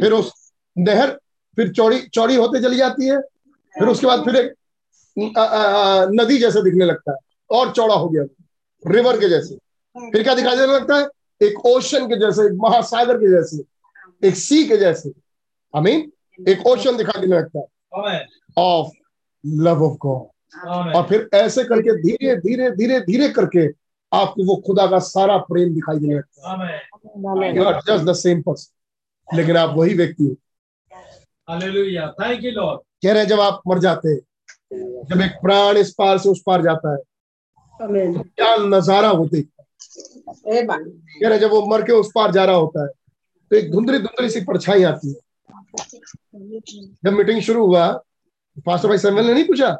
[0.00, 1.10] फिर उस नहर
[1.56, 3.20] फिर चौड़ी चौड़ी होते चली जाती है।
[3.74, 4.54] फिर उसके बाद फिर एक
[6.20, 7.18] नदी जैसा दिखने लगता है।
[7.50, 8.24] और चौड़ा हो गया।
[8.86, 9.54] रिवर के जैसे।
[9.96, 11.06] फिर क्या दिखाई देने लगता है?
[11.42, 15.10] एक ओशन के जैसे एक महासागर के जैसे एक सी के जैसे।
[15.76, 16.12] आई मीन
[16.48, 17.64] एक ओशन दिखाई देने लगता है।
[18.58, 18.92] ऑफ़
[19.46, 23.66] लव ऑफ़ गॉड और फिर ऐसे करके धीरे धीरे धीरे धीरे करके
[24.12, 29.56] आपको वो खुदा का सारा प्रेम दिखाई देने लगता है। जस्ट द सेम पर्सन लेकिन
[29.56, 30.34] आप वही व्यक्ति हो।
[31.48, 34.20] हालेलुया। थैंक यू लॉर्ड कह रहे जब आप मर जाते हैं
[35.04, 36.98] जब एक प्राण इस पार से उस पार जाता है
[37.80, 39.42] आमेन। क्या नज़ारा होते
[40.46, 42.88] कह रहे जब वो मर के उस पार जा रहा होता है
[43.50, 45.14] तो एक धुंधली धुंधली सी परछाई आती है।
[47.04, 47.86] जब मीटिंग शुरू हुआ
[48.66, 49.76] पास्टर भाई सैमुअल ने नहीं पूछा?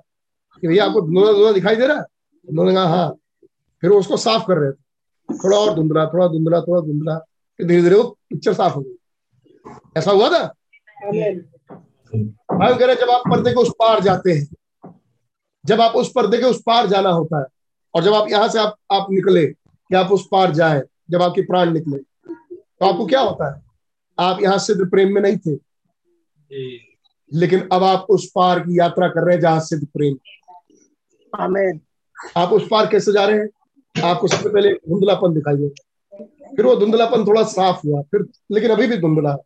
[0.62, 2.04] कि भैया आपको धुंधला धुंधला दिखाई दे रहा है?
[2.48, 3.10] उन्होंने कहा हाँ।
[3.82, 7.18] फिर वो उसको साफ़ कर रहे थे। थोड़ा और धुंधला थोड़ा धुंधला थोड़ा धुंधला।
[7.58, 8.94] फिर धीरे धीरे वो पिक्चर साफ़ हो गई।
[9.96, 10.42] ऐसा हुआ था?
[12.52, 14.92] भाई कह रहे जब आप पर्दे के उस पार जाते हैं
[15.64, 17.46] जब आप उस पर्दे के उस पार जाना होता है
[17.94, 21.42] और जब आप यहाँ से आप आप निकले कि आप उस पार जाए जब आपके
[21.42, 23.62] प्राण निकले तो आपको क्या होता है?
[24.18, 25.54] आप यहाँ सिद्ध प्रेम में नहीं थे।
[27.32, 30.14] लेकिन अब आप उस पार की यात्रा कर रहे हैं जहाँ सिद्ध प्रेम
[31.40, 31.80] आमेन।
[32.36, 33.48] आप उस पार कैसे जा रहे हैं?
[34.04, 35.68] आपको सबसे पहले धुंधलापन देगा
[36.56, 39.38] फिर वो धुंधलापन थोड़ा साफ़ हुआ, फिर लेकिन अभी भी धुंधला है।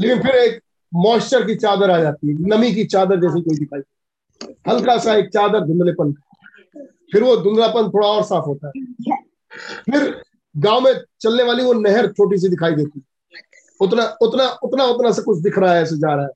[0.00, 0.62] लेकिन फिर एक
[0.94, 3.80] मॉइस्चर की चादर आ जाती है, नमी की चादर जैसी कोई दिखाई।
[4.68, 6.12] हल्का सा एक चादर धुंधलेपन।
[7.12, 8.84] फिर वो धुंधलापन थोड़ा और साफ़ होता है।
[9.60, 10.22] फिर
[10.56, 13.02] गाँव में चलने वाली वो नहर छोटी सी दिखाई देती है।
[13.80, 16.30] उतना उतना उतना उतना से कुछ दिख रहा है, ऐसे जा रहा है।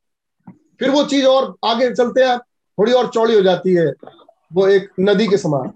[0.78, 2.38] फिर वो चीज़ और आगे चलते हैं,
[2.78, 3.92] थोड़ी और चौड़ी हो जाती है।
[4.50, 5.68] वो एक नदी के समान।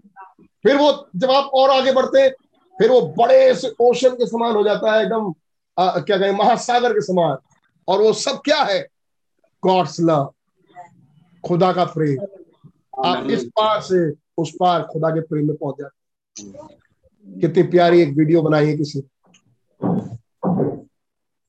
[0.65, 2.29] फिर वो जब आप और आगे बढ़ते
[2.77, 5.33] फिर वो बड़े से ओशन के समान हो जाता है एकदम
[5.77, 7.37] क्या कहें महासागर के समान।
[7.89, 8.81] और वो सब क्या है?
[9.63, 10.33] गॉड्स लव
[11.45, 12.27] खुदा का प्रेम।
[13.07, 18.15] आप इस पार से उस पार खुदा के प्रेम में पहुँच जाते कितनी प्यारी एक
[18.17, 19.01] वीडियो बनाई है किसी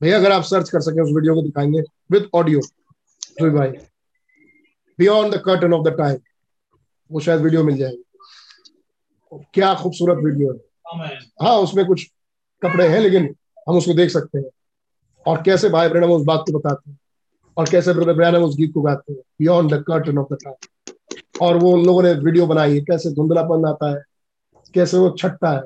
[0.00, 2.60] भैया अगर आप सर्च कर सके उस वीडियो को दिखाएँगे विद ऑडियो
[3.50, 3.68] भाई
[4.98, 6.16] beyond the curtain of the time
[7.12, 8.04] वो शायद वीडियो मिल जाएगी।
[9.54, 12.04] क्या खूबसूरत वीडियो है। हाँ उसमें कुछ
[12.62, 13.34] कपड़े हैं लेकिन
[13.68, 14.50] हम उसको देख सकते हैं।
[15.26, 16.98] और कैसे भाई ब्रैनम उस बात को बताते हैं।
[17.56, 20.92] और कैसे ब्रदर ब्रैनम उस गीत को गाते हैं। Beyond the curtain of the time
[21.42, 24.02] और वो उन लोगों ने वीडियो बनाई है। कैसे धुंधलापन आता है।
[24.74, 25.62] कैसे वो छटता है।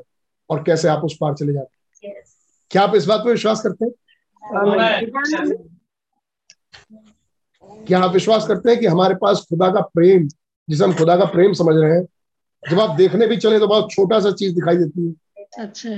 [0.51, 2.31] और कैसे आप उस पार चले जाते हैं। Yes.
[2.71, 3.93] क्या आप इस बात पर विश्वास करते हैं?
[4.59, 5.69] आमेन
[7.87, 10.29] क्या आप विश्वास करते हैं कि हमारे पास खुदा का प्रेम
[10.69, 12.07] जिसे हम खुदा का प्रेम समझ रहे हैं।
[12.71, 15.91] जब आप देखने भी चले तो बहुत छोटा सा चीज़ दिखाई देती है। अच्छा।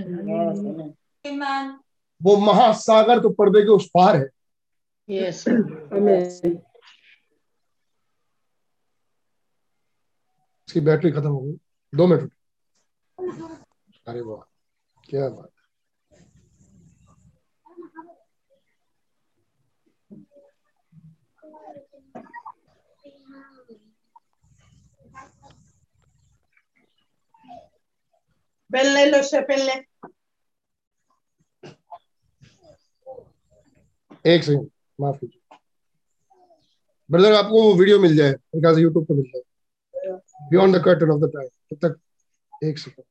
[2.22, 4.28] वो महासागर तो पर्दे के उस पार है।
[5.10, 5.44] यस
[10.68, 11.52] इसकी बैटरी खत्म हो गई।
[11.94, 12.32] दो मिनट।
[14.06, 14.40] अरे वाह
[15.04, 15.50] क्या बात।
[28.70, 29.74] पेन ले लो से पेन ले
[34.26, 35.58] एक सेकंड माफ़ कीजिए।
[37.10, 39.42] ब्रदर आपको वो वीडियो मिल जाए उनका यूट्यूब पे मिल जाए।
[40.50, 43.04] Beyond the curtain of the time तब तक एक second.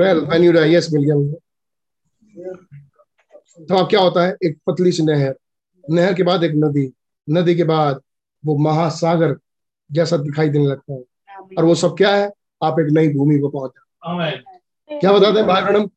[0.00, 1.38] Well when you yes मिल गया मुझे।
[3.64, 4.36] तो अब क्या होता है?
[4.44, 5.34] एक पतली सी नहर।
[5.90, 6.92] नहर के बाद एक नदी।
[7.30, 8.00] नदी के बाद
[8.46, 9.36] वो महासागर
[9.92, 11.02] जैसा दिखाई देने लगता है।
[11.58, 12.32] और वो सब क्या है?
[12.62, 15.90] आप एक नई भूमि को पहुँच। जाते क्या बताते हैं भाई मैडम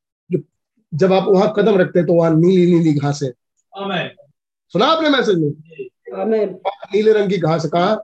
[0.93, 3.31] जब आप वहाँ कदम रखते हैं तो वहाँ नीली नीली घास। है
[4.69, 5.51] सुना आपने मैसेज में?
[6.93, 8.03] नीले रंग की घास कहा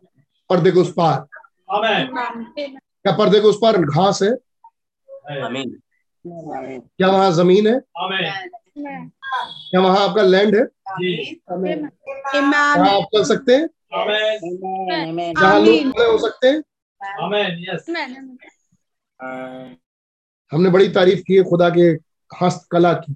[0.49, 1.27] और देखो उस पार।
[1.71, 3.77] आमेन। क्या पर्दे के उस पार?
[3.77, 4.31] घास है।
[5.45, 5.69] आमीन
[6.97, 7.81] क्या वहाँ ज़मीन है?
[7.97, 9.09] आमेन
[9.71, 10.65] क्या वहाँ आपका लैंड है?
[10.65, 11.41] जी।
[12.89, 13.67] आप चल सकते हैं?
[15.33, 16.63] जहाँ लोग खड़े हो सकते हैं?
[20.51, 21.87] हमने बड़ी तारीफ़ की है खुदा के
[22.45, 23.15] हस्तकला की।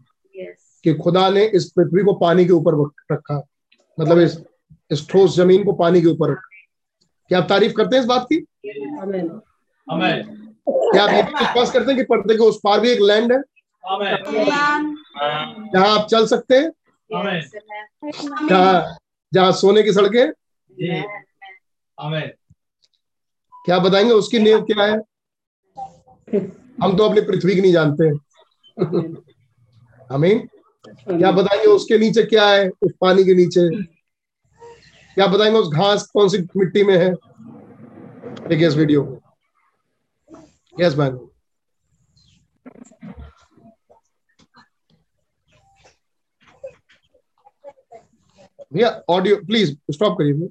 [0.84, 3.48] कि खुदा ने इस पृथ्वी को पानी के ऊपर रखा
[4.00, 4.44] मतलब इस
[4.92, 6.48] इस ठोस ज़मीन को पानी के ऊपर रखा।
[7.28, 8.45] क्या आप तारीफ़ करते हैं इस बात की?
[9.94, 13.40] क्या आप ये विश्वास करते हैं कि पर्दे के उस पार भी एक लैंड है?
[15.74, 16.72] जहाँ आप चल सकते हैं।
[18.50, 18.98] जहाँ
[19.34, 20.32] जहाँ सोने की सड़कें।
[23.66, 24.98] क्या बताएँगे उसकी नींव क्या है?
[26.84, 28.10] हम तो अपनी पृथ्वी की नहीं जानते।
[30.14, 30.48] हमें
[30.88, 32.70] क्या बताएँगे उसके नीचे क्या है?
[32.70, 33.70] उस पानी के नीचे।
[35.16, 37.14] क्या बताएँगे उस घास कौन सी मिट्टी में है?
[38.48, 39.22] देखिए इस वीडियो को।
[40.74, 41.17] यस मैन
[48.74, 50.48] भैया ऑडियो प्लीज़ स्टॉप करिए भैया।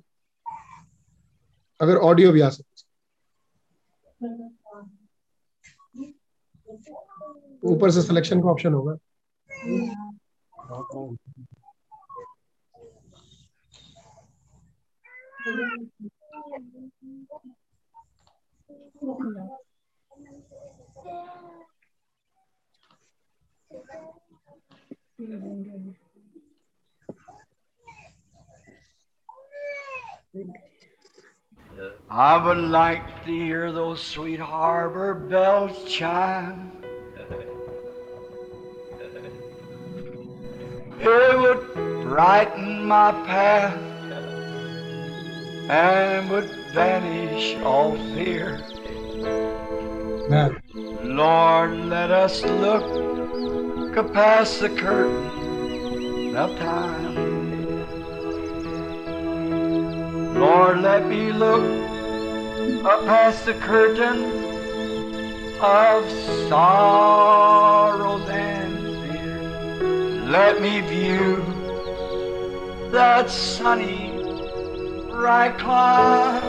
[1.81, 2.89] अगर ऑडियो भी आ सकते
[7.69, 8.97] ऊपर से सिलेक्शन का ऑप्शन होगा।
[32.09, 36.73] I would like to hear those sweet harbor bells chime.
[41.01, 41.75] It would
[42.05, 43.79] brighten my path
[45.71, 48.61] and would vanish all fear.
[51.03, 53.60] Lord, let us look
[53.99, 57.15] past the curtain of time.
[60.35, 61.65] Lord, let me look
[62.85, 64.25] up past the curtain
[65.61, 66.09] of
[66.49, 70.23] sorrows and fear.
[70.25, 71.45] Let me view
[72.93, 74.13] that sunny,
[75.11, 76.43] bright cloud.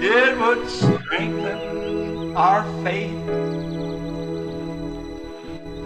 [0.00, 1.77] It would strengthen
[2.36, 3.28] our faith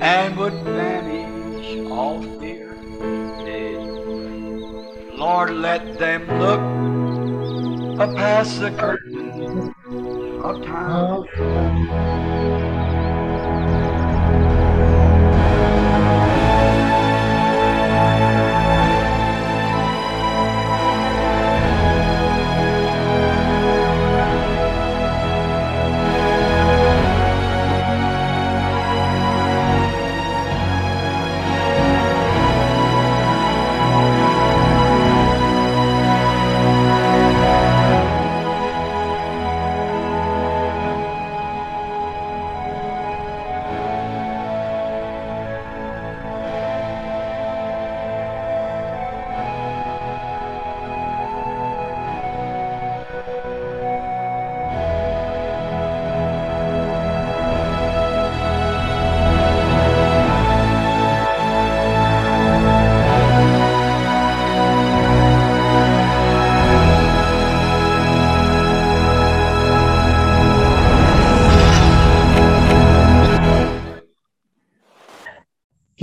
[0.01, 2.77] and would banish all fear.
[5.15, 6.61] Lord, let them look
[8.17, 9.73] past the curtain
[10.43, 12.62] of time.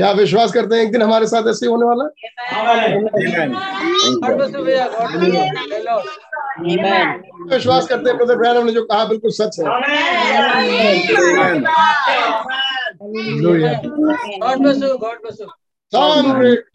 [0.10, 2.06] क्या विश्वास करते हैं एक दिन हमारे साथ ऐसे होने वाला?
[7.50, 9.66] विश्वास करते हैं ब्रदर ब्रैनम ने जो कहा बिल्कुल सच है।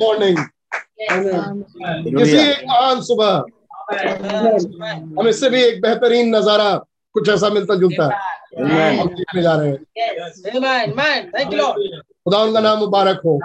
[0.03, 0.39] Morning.
[2.19, 3.33] किसी एक महान सुबह
[5.19, 6.71] हम इससे भी एक बेहतरीन नज़ारा
[7.15, 8.11] कुछ ऐसा मिलता जुलता है
[8.99, 9.79] हम देखने जा रहे हैं।
[12.27, 13.39] खुदा उनका नाम मुबारक हो।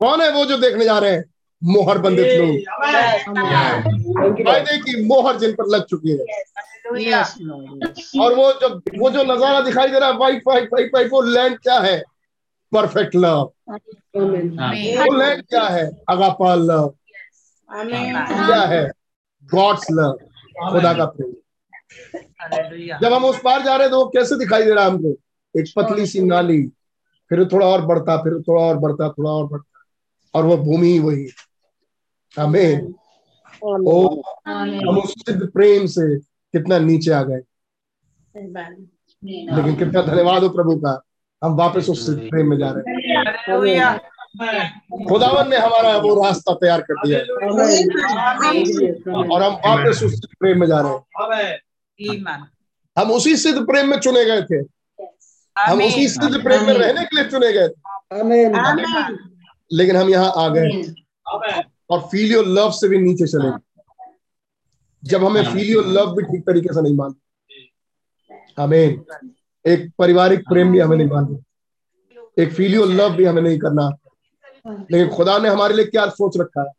[0.00, 1.24] कौन है वो जो देखने जा रहे हैं?
[1.62, 2.50] मोहर बंदित लोग।
[4.46, 6.18] वायदे की मोहर जिन पर लग चुकी है।
[8.20, 8.68] और वो जो
[8.98, 12.02] वो जो नज़ारा दिखाई दे रहा है वाइट वाइट वाइट वाइट वो लैंड क्या है?
[12.72, 13.52] परफेक्ट लव
[14.16, 14.24] वो
[15.18, 15.90] लैंड क्या है?
[16.08, 16.94] अगापा लव
[17.70, 18.90] क्या है?
[19.48, 20.12] गॉड्स लव
[20.70, 21.32] खुदा का प्रेम।
[23.02, 25.14] जब हम उस पार जा रहे हैं तो वो कैसे दिखाई दे रहा है हमको?
[25.58, 26.62] एक पतली सी नाली
[27.30, 29.84] फिर थोड़ा और बढ़ता फिर थोड़ा और बढ़ता थोड़ा और बढ़ता
[30.34, 31.28] और वो भूमि वही
[32.38, 32.92] हमें
[33.64, 34.22] ओ
[34.88, 37.40] हम उस सिद्ध प्रेम से कितना नीचे आ गए।
[39.24, 41.02] लेकिन कितना धन्यवाद हो प्रभु का
[41.44, 42.98] हम वापस उस सिद्ध प्रेम में जा रहे हैं।
[45.08, 47.18] खुदावन ने हमारा वो रास्ता तैयार कर दिया।
[49.24, 51.00] और हम वापस उस सिद्ध प्रेम में जा रहे हैं।
[52.98, 54.79] हम उसी सिद्ध प्रेम में चुने गए थे।
[55.66, 59.12] हम उसी सिद्ध प्रेम में रहने के लिए चुने गए। थे
[59.72, 60.82] लेकिन हम यहाँ आ गए।
[61.90, 63.50] और फीलियो लव से भी नीचे चले।
[65.04, 67.20] जब हमें फीलियो लव भी ठीक तरीके से नहीं मानते।
[68.62, 69.02] हमें
[69.66, 73.90] एक पारिवारिक प्रेम भी हमें नहीं मानते। एक फीलियो लव भी हमें नहीं करना।
[74.66, 76.72] लेकिन खुदा ने हमारे लिए क्या सोच रखा है?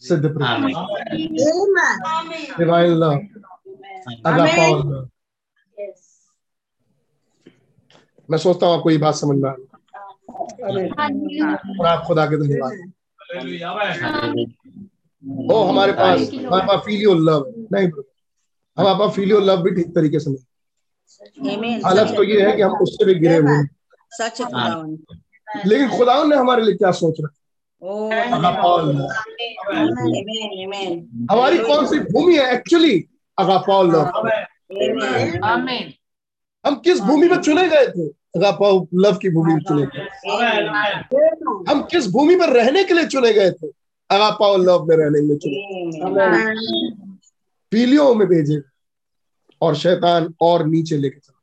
[0.00, 0.66] सिद्ध प्रेम।
[2.58, 3.12] डिवाइन लव
[4.26, 5.08] अगापा लव
[8.32, 9.52] मैं सोचता हूँ आपको ये बात समझ में आ
[11.80, 12.72] और आप खुदा के धन्यवाद।
[15.50, 17.86] ओ हमारे पास हमारे पास फीलियो लव नहीं
[18.76, 22.72] हमारे पास फीलियो लव भी ठीक तरीके से नहीं। हालत तो ये है कि हम
[22.82, 23.58] उससे भी गिरे हुए
[24.12, 24.40] सच
[25.66, 27.38] लेकिन खुदा ने हमारे लिए क्या सोच रखा?
[31.30, 32.44] हमारी कौन सी भूमि है?
[32.54, 32.94] एक्चुअली
[33.38, 34.04] अगापाल लव
[36.64, 38.06] हम किस भूमि में चुने गए थे?
[39.02, 40.06] लव की भूमि में चुने गए।
[41.70, 43.68] हम किस भूमि में रहने के लिए चुने गए थे?
[44.10, 46.54] अगापाल लव में रहने के लिए चुने
[47.72, 48.60] पीलियों में भेजे
[49.60, 51.38] और शैतान और नीचे लेके चला।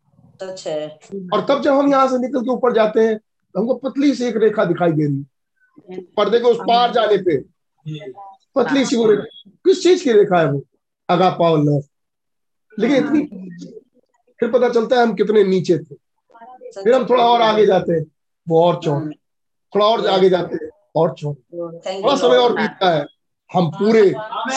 [1.34, 4.26] और तब जब हम यहाँ से निकल के ऊपर जाते हैं तो हमको पतली सी
[4.26, 5.26] एक रेखा दिखाई दे रही।
[5.90, 7.38] है पर्दे के उस पार जाने पे
[8.56, 10.64] पतली सी वो रेखा। किस चीज़ की रेखा है वो?
[11.10, 11.82] अगा पाओ लव।
[12.80, 13.79] लेकिन इतनी
[14.40, 15.96] फिर पता चलता है हम कितने नीचे थे।
[16.84, 18.06] फिर हम थोड़ा और आगे जाते हैं।
[18.48, 19.14] वो और चौड़े
[19.74, 23.06] थोड़ा और आगे जाते हैं। और चौड़े थोड़ा समय और बीतता है।
[23.50, 24.04] हम पूरे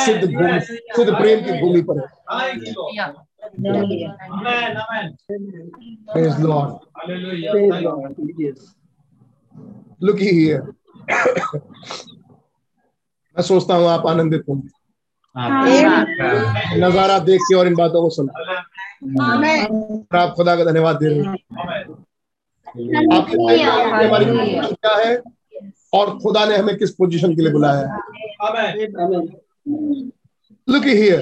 [0.05, 2.09] सिद्ध भूमि सिद्ध प्रेम की भूमि पर हैं.
[8.35, 8.59] Yes.
[10.03, 10.61] Look here.
[13.37, 14.69] मैं सोचता हूँ आप आनंदित होंगे।
[16.81, 18.33] नज़ारा देख के और इन बातों को सुना।
[19.03, 21.37] और आप खुदा का धन्यवाद दे रहे हैं।
[23.51, 24.25] हैं हमारी
[24.75, 25.23] क्या है?
[25.93, 27.99] और खुदा ने हमें किस पोजीशन के लिए बुलाया है.
[30.69, 31.21] लुक हियर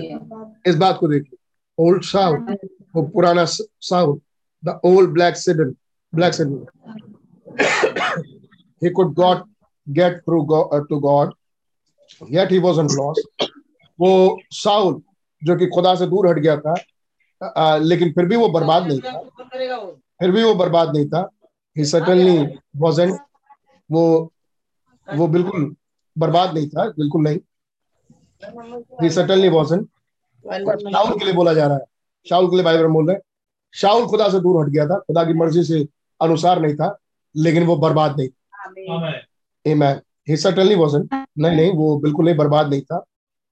[0.66, 1.38] इस बात को देखिए।
[1.78, 2.56] ओल्ड साउथ
[2.96, 3.44] वो पुराना
[3.80, 4.18] south
[4.64, 5.74] the old backslidden
[6.34, 6.66] backslidden
[8.82, 9.40] he could got
[9.86, 11.28] get through God, uh, to God
[12.28, 13.48] yet he wasn't lost.
[14.00, 15.02] वो साउल
[15.44, 16.74] जो कि खुदा से दूर हट गया था
[17.42, 19.18] आ, लेकिन फिर भी वो बर्बाद नहीं था।
[20.20, 21.28] फिर भी वो बर्बाद नहीं था।
[21.78, 23.18] He certainly wasn't
[23.90, 24.32] वो
[25.08, 25.76] वो बिल्कुल
[26.18, 27.38] बर्बाद नहीं था बिल्कुल नहीं।
[29.02, 29.86] He certainly wasn't
[30.92, 31.84] शाउल के लिए बोला जा रहा है।
[32.28, 33.22] शाउल के लिए भाई में बोल रहे हैं
[33.74, 35.88] शाउल खुदा से दूर हट गया था खुदा की मर्ज़ी से
[36.22, 36.98] अनुसार नहीं था
[37.36, 38.28] लेकिन वो बर्बाद नहीं
[38.68, 39.14] Amen.
[39.64, 40.00] Amen.
[40.28, 41.12] He certainly wasn't.
[41.38, 43.04] नहीं नहीं वो बिल्कुल नहीं बर्बाद नहीं था।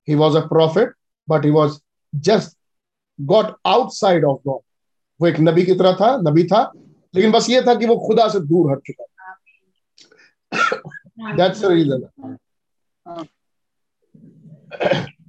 [0.08, 0.88] He was a prophet,
[1.28, 1.80] but he was
[2.24, 2.57] just
[3.18, 4.60] got outside of God.
[5.20, 6.60] वो एक नबी की तरह था नबी था
[7.14, 9.04] लेकिन बस ये था कि वो खुदा से दूर हट चुका
[11.38, 12.02] That's the reason.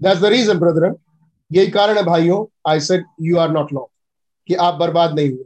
[0.01, 0.93] That's the reason, brethren.
[1.51, 3.93] यही कारण है भाइयों I said you are not lost
[4.48, 5.45] कि आप बर्बाद नहीं हुए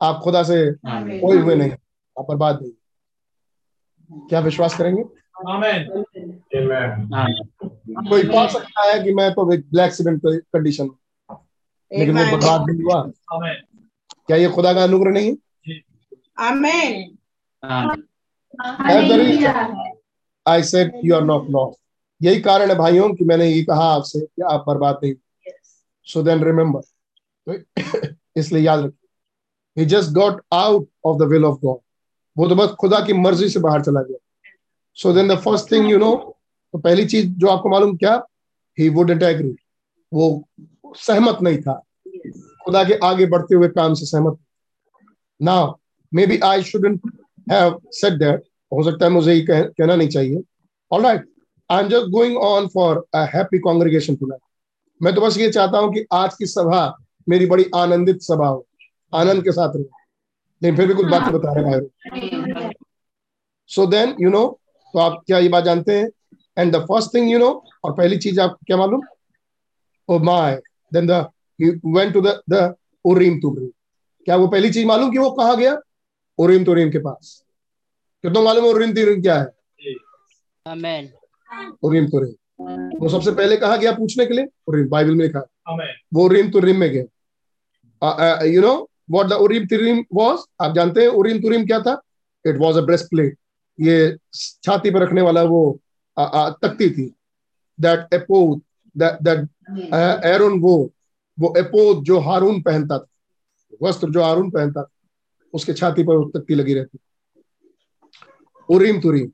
[0.00, 0.56] आप खुदा से
[0.86, 5.02] कोई हुए नहीं आप बर्बाद नहीं हुए। क्या विश्वास करेंगे
[5.52, 5.80] Amen.
[8.10, 10.96] कोई पा सकता है कि मैं तो एक ब्लैक सीमेंट कंडीशन में,
[11.92, 13.02] लेकिन वो बर्बाद नहीं हुआ।
[14.26, 15.36] क्या ये खुदा का अनुग्रह नहीं है?
[19.08, 19.76] the reason.
[20.46, 21.24] I said you are
[22.22, 25.14] यही कारण है भाइयों कि मैंने ये कहा आपसे कि आप बर्बाद नहीं
[26.12, 26.82] सो देन रिमेम्बर
[28.36, 29.08] इसलिए याद रखिए।
[29.76, 31.80] He just got out of the will of God.
[32.36, 34.18] वो तो बस खुदा की मर्ज़ी से बाहर चला गया।
[34.94, 36.14] So then the first thing you know
[36.72, 38.14] तो पहली चीज़ जो आपको मालूम क्या?
[38.78, 39.56] ही वुडंट एग्री
[40.12, 40.48] वो
[40.96, 41.74] सहमत नहीं था।
[42.64, 44.38] खुदा के आगे बढ़ते हुए काम से सहमत
[45.40, 45.54] ना
[46.26, 47.00] maybe I shouldn't
[47.52, 48.42] have said that
[48.72, 50.42] हो सकता है मुझे ये कह, कहना नहीं चाहिए।
[50.90, 51.24] All right
[51.70, 54.40] I am just going on for a happy congregation tonight
[55.00, 56.96] मैं तो बस ये चाहता हूँ कि आज की सभा
[57.28, 58.66] मेरी बड़ी आनंदित सभा हो।
[59.12, 59.84] आनंद के साथ रहे।
[60.62, 62.70] लेकिन फिर भी कुछ बातें बता रहे हैं
[63.70, 64.46] सो देन यू नो
[64.94, 66.08] तो आप क्या ये बात जानते हैं?
[66.58, 67.50] And the first thing you know
[67.84, 69.00] और पहली चीज़ आपको क्या मालूम?
[70.08, 70.60] ओ my
[70.92, 71.26] then the
[71.86, 73.68] went to the the Urim Thummim
[74.26, 75.76] क्या वो पहली चीज़ मालूम कि वो कहा गया?
[76.38, 77.42] उरीम तुरीम के पास।
[78.24, 79.46] कितना मालूम है उरीम तुरीम क्या है?
[80.66, 81.06] Amen.
[81.82, 82.34] उरीम तुरीम
[83.00, 84.46] वो सबसे पहले कहा गया पूछने के लिए?
[84.68, 85.94] उरीम बाइबल में लिखा Amen.
[86.14, 87.06] वो उरीम तुरीम में गए
[88.48, 88.74] you know
[89.10, 92.00] what the Urim Thummim was आप जानते हैं उरीम तुरीम क्या था?
[92.44, 93.36] It was a breastplate
[93.78, 95.78] ये छाती पर रखने वाला वो
[96.16, 97.04] आ, आ, तख्ती थी।
[97.80, 100.76] दैट दैट दैट एरोन वो
[101.38, 103.06] वो एपोद जो हारून पहनता था
[103.82, 104.90] वस्त्र जो हारून पहनता था
[105.54, 106.98] उसके छाती पर तख्ती लगी रहती
[108.68, 109.30] Urim तुरीम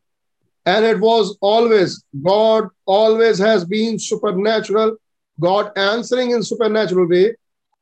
[0.66, 1.94] and it was always
[2.26, 4.92] god always has been supernatural
[5.38, 7.34] god answering in supernatural way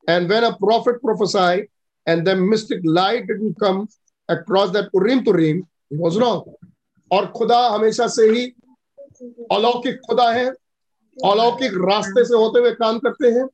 [0.09, 1.69] and when a prophet prophesied
[2.07, 3.89] and the mystic light didn't come
[4.29, 6.43] across that urim turim he was wrong
[7.11, 8.45] और खुदा हमेशा से ही
[9.53, 10.51] अलौकिक खुदा है
[11.17, 13.49] अलौकिक रास्ते से होते हुए काम करते हैं।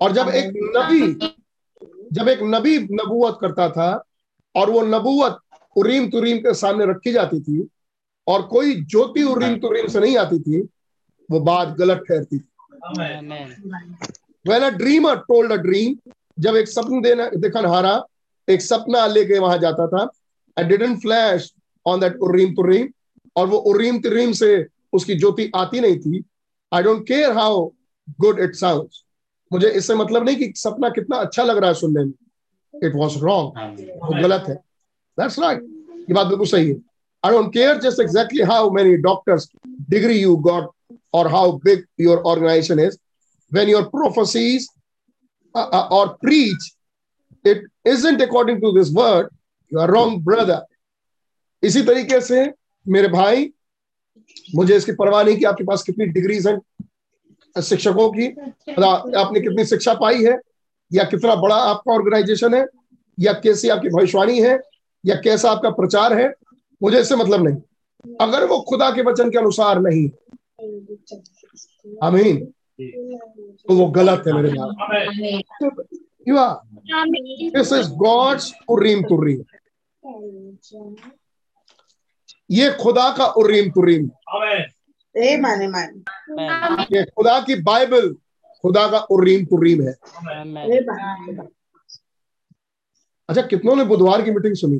[0.00, 1.12] और जब एक नबी,
[2.12, 4.04] जब एक नबी नबूवत करता था,
[4.56, 5.38] और वो नबूवत
[5.76, 7.68] उरीम तुरीम के सामने रखी जाती थी,
[8.28, 10.60] और कोई ज्योति उरीम तुरीम से नहीं आती थी,
[11.30, 12.48] वो बात गलत ठहरती थी।
[14.48, 15.96] When a dreamer told a dream
[16.38, 18.02] जब एक सपन देना दिखनहारा
[18.48, 20.08] एक सपना लेके वहाँ जाता था,
[20.56, 21.52] and didn't flash
[21.86, 22.88] on that Urim Thummim,
[23.36, 26.24] और वो उरीम तुरीम से उसकी ज्योति आती नहीं थी
[26.74, 27.64] I don't care how
[28.20, 28.88] good it sound
[29.52, 32.12] मुझे इससे मतलब नहीं कि सपना कितना अच्छा लग रहा है सुनने में।
[32.74, 34.54] इट वॉज़ रॉन्ग गलत है।
[35.18, 35.62] दैट्स राइट
[36.08, 36.76] ये बात बिल्कुल सही है।
[37.24, 39.48] I don't care just exactly how many doctor's
[39.90, 40.70] degree you got
[41.14, 42.98] और how big your organization is
[43.52, 44.68] when your professes
[45.54, 46.70] और preach
[47.44, 49.28] it is ain't according to this word
[49.72, 50.64] you are wrong brother
[51.62, 52.44] इसी तरीके से
[52.86, 53.52] मेरे भाई
[54.48, 58.26] मुझे इसकी परवाह नहीं कि आपके पास कितनी डिग्रीज हैं शिक्षकों की
[59.16, 60.38] आपने कितनी शिक्षा पाई है
[60.90, 62.66] या कितना बड़ा आपका ऑर्गेनाइजेशन है
[63.18, 64.58] या कैसी आपकी भविष्यवाणी है
[65.04, 66.32] या कैसा आपका प्रचार है
[66.82, 70.08] मुझे इससे मतलब नहीं। अगर वो खुदा के वचन के अनुसार नहीं
[72.02, 72.44] आमीन।
[72.78, 74.50] तो वो गलत है मेरे
[76.32, 79.42] भाई this is God's Urim Thummim
[82.50, 84.10] ये खुदा का उरीम तुरीम।
[85.14, 85.60] Amen.
[85.60, 85.90] Amen.
[86.92, 88.14] ये खुदा की बाइबल
[88.62, 89.92] खुदा का उरीम तुरीम है।
[93.28, 94.78] अच्छा कितनों ने बुधवार की मीटिंग सुनी?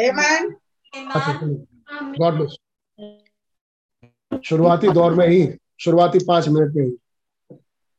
[0.00, 0.44] Amen.
[2.20, 2.56] गॉड ब्लेस
[4.44, 5.48] शुरुआती दौर में ही
[5.80, 6.90] शुरुआती पाँच मिनट में ही।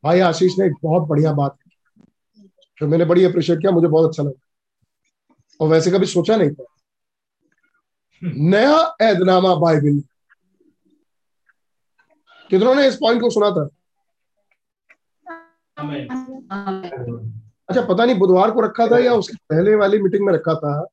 [0.03, 1.71] भाई आशीष ने एक बहुत बढ़िया बात की।
[2.79, 4.48] जो मैंने बड़ी अप्रिशिएट किया मुझे बहुत अच्छा लगा।
[5.59, 6.63] और वैसे कभी सोचा नहीं था।
[8.23, 10.03] नया ऐदनामा बाइबल।
[12.49, 13.69] कितनों ने इस पॉइंट को सुना था?
[17.69, 20.87] अच्छा पता नहीं बुधवार को रखा था या उसके पहले वाली मीटिंग में रखा था?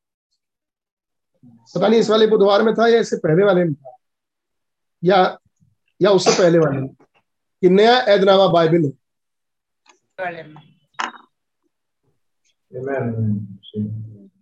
[1.45, 3.97] पता नहीं इस वाले बुधवार में था या इससे पहले वाले में था?
[5.03, 5.37] या
[6.01, 6.95] या उससे पहले वाले में?
[7.61, 8.91] कि नया ऐदनामा बाइबल है।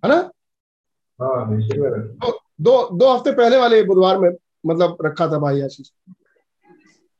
[0.06, 0.32] है ना?
[2.22, 4.30] दो दो दो हफ़्ते पहले वाले बुधवार में
[4.66, 5.90] मतलब रखा था भाई आशीष।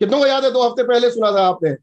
[0.02, 1.76] कितनों को याद है दो हफ़्ते पहले सुना था आपने?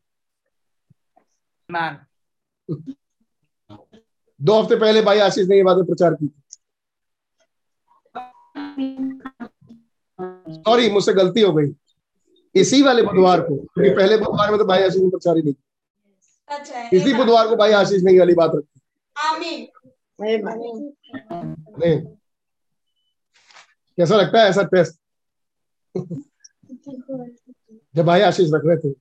[4.40, 6.30] दो हफ़्ते पहले भाई आशीष ने ये बातें प्रचार की
[10.56, 11.74] सॉरी मुझसे गलती हो गई।
[12.54, 15.54] इसी वाले बुधवार को क्योंकि पहले बुधवार में तो भाई आशीष ने प्रचार ही नहीं
[15.54, 18.80] किया। इसी बुधवार को भाई आशीष ने ये वाली बात रखी।
[23.98, 24.98] कैसा लगता है ऐसा टेस्ट
[27.94, 28.92] जब भाई आशीष रख रहे थे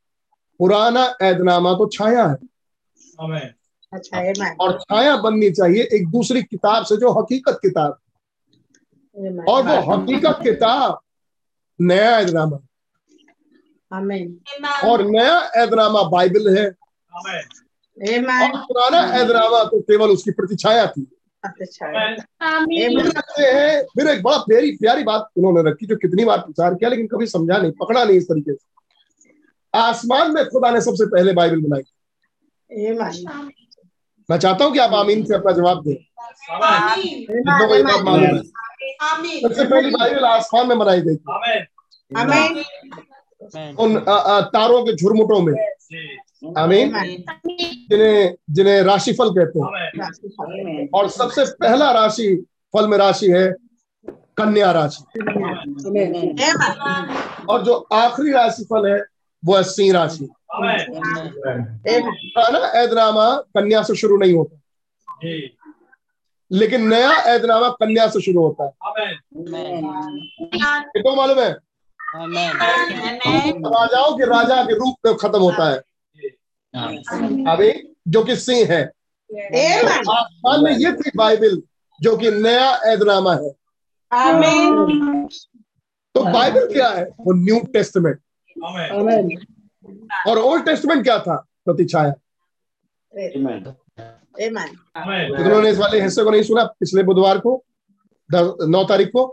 [0.59, 2.37] पुराना ऐदनामा तो छाया है
[3.93, 4.55] अच्छा Amen.
[4.61, 7.97] और छाया बननी चाहिए एक दूसरी किताब से जो हकीकत किताब
[9.49, 10.99] और वो हकीकत किताब
[11.79, 12.59] नया ऐदनामा
[14.89, 16.65] और नया ऐदनामा बाइबल है
[18.01, 21.05] पुराना ऐदनामा तो केवल उसकी प्रतिछाया थी।
[21.43, 21.87] अच्छा
[23.49, 27.07] हैं फिर एक बड़ा प्यारी प्यारी बात उन्होंने रखी जो कितनी बार प्रचार किया लेकिन
[27.07, 28.65] कभी समझा नहीं पकड़ा नहीं इस तरीके से।
[29.73, 31.83] आसमान में खुदा ने सबसे पहले बाइबल बनाई।
[34.29, 35.95] मैं चाहता हूँ कि आप आमीन से अपना जवाब दें।
[39.41, 41.23] सबसे पहली बाइबल आसमान में बनाई गई थी।
[43.79, 43.99] उन
[44.53, 45.53] तारों के झुरमुटों में।
[46.57, 46.89] आमीन।
[47.89, 53.55] जिन्हें जिन्हें राशिफल कहते हैं। और सबसे पहला राशि फल में राशि है
[54.09, 55.19] कन्या राशि।
[57.49, 59.03] और जो आखिरी राशि फल है
[59.45, 60.29] वो है सिंह राशि।
[61.89, 64.61] पुराना ऐदनामा कन्या से शुरू नहीं होता।
[66.51, 68.71] लेकिन नया ऐदनामा कन्या से शुरू होता है।
[70.83, 71.57] कितना मालूम है?
[73.55, 75.90] राजाओं के राजा के रूप में खत्म होता है।
[76.73, 77.71] अभी
[78.07, 78.83] जो कि सिंह है।
[79.29, 79.87] Amen.
[80.09, 81.61] आसमान में ये थी बाइबल
[81.99, 83.49] जो कि नया ऐदनामा है।
[86.15, 87.03] तो बाइबल क्या है?
[87.03, 88.19] वो न्यू टेस्टमेंट।
[90.27, 91.35] और ओल्ड टेस्टमेंट क्या था?
[91.65, 92.13] प्रतिछाया
[94.37, 94.67] Amen.
[95.37, 97.63] जिन्होंने इस वाले हिस्से को नहीं सुना पिछले बुधवार को
[98.29, 99.25] नौ तारीख को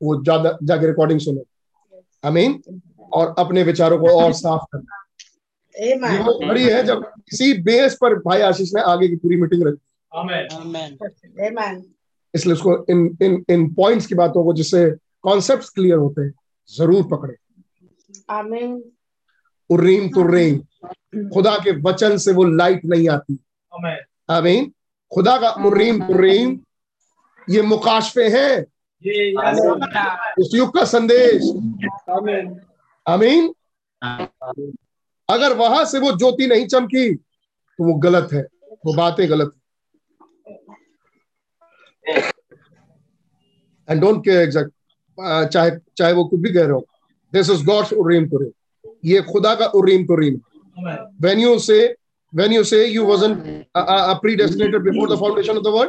[0.00, 1.42] वो ज़्यादा जाके रिकॉर्डिंग सुने।
[2.24, 2.62] अमीन
[3.12, 5.03] और अपने विचारों को और साफ़ करना।
[5.76, 9.80] घड़ी है जब इसी बेस पर भाई आशीष ने आगे की पूरी मीटिंग रखी।
[12.34, 14.90] इसलिए उसको इन इन इन पॉइंट्स की बातों को जिससे
[15.22, 16.32] कॉन्सेप्ट्स क्लियर होते हैं
[16.70, 17.34] ज़रूर पकड़े।
[18.30, 18.80] Amen.
[19.70, 20.58] उर्रीम तुर्रीम
[21.28, 23.38] खुदा के वचन से वो लाइट नहीं आती।
[24.30, 24.72] आमीन
[25.12, 26.58] खुदा का उर्रीम तुर्रीम
[27.48, 28.64] ये मुकाशफे हैं।
[30.40, 31.42] इस युग का संदेश।
[32.10, 32.46] Amen.
[33.06, 33.52] आमीन
[35.28, 38.42] अगर वहाँ से वो ज्योति नहीं चमकी तो वो गलत है
[38.86, 39.52] वो बातें गलत
[42.08, 42.20] है।
[43.88, 44.72] एंड डोंट केयर एग्जैक्ट
[45.52, 46.86] चाहे चाहे वो कुछ भी कह रहे हो।
[47.32, 48.50] This is God's Urim Thummim
[49.04, 50.40] ये खुदा का उरीम तुरीम
[51.40, 51.82] you say
[52.32, 53.42] when you say you wasn't
[53.74, 55.88] a, a, a predestinated before the foundation of the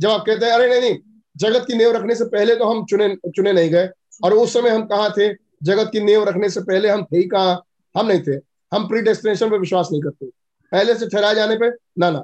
[0.00, 0.98] जब आप कहते हैं अरे नहीं नहीं
[1.36, 3.88] जगत की नेव रखने से पहले तो हम चुने चुने नहीं गए।
[4.24, 5.28] और उस समय हम कहा थे?
[5.62, 7.62] जगत की नेव रखने से पहले हम थे ही कहा?
[7.94, 8.36] हम नहीं थे।
[8.76, 10.26] हम प्री डेस्टिनेशन पे विश्वास नहीं करते।
[10.72, 12.22] पहले से ठहराए जाने पे ना ना।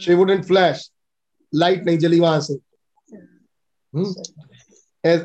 [0.00, 0.92] शी वुडेंट फ्लैश
[1.54, 2.54] लाइट नहीं जली वहाँ से।
[3.94, 4.14] हम्म?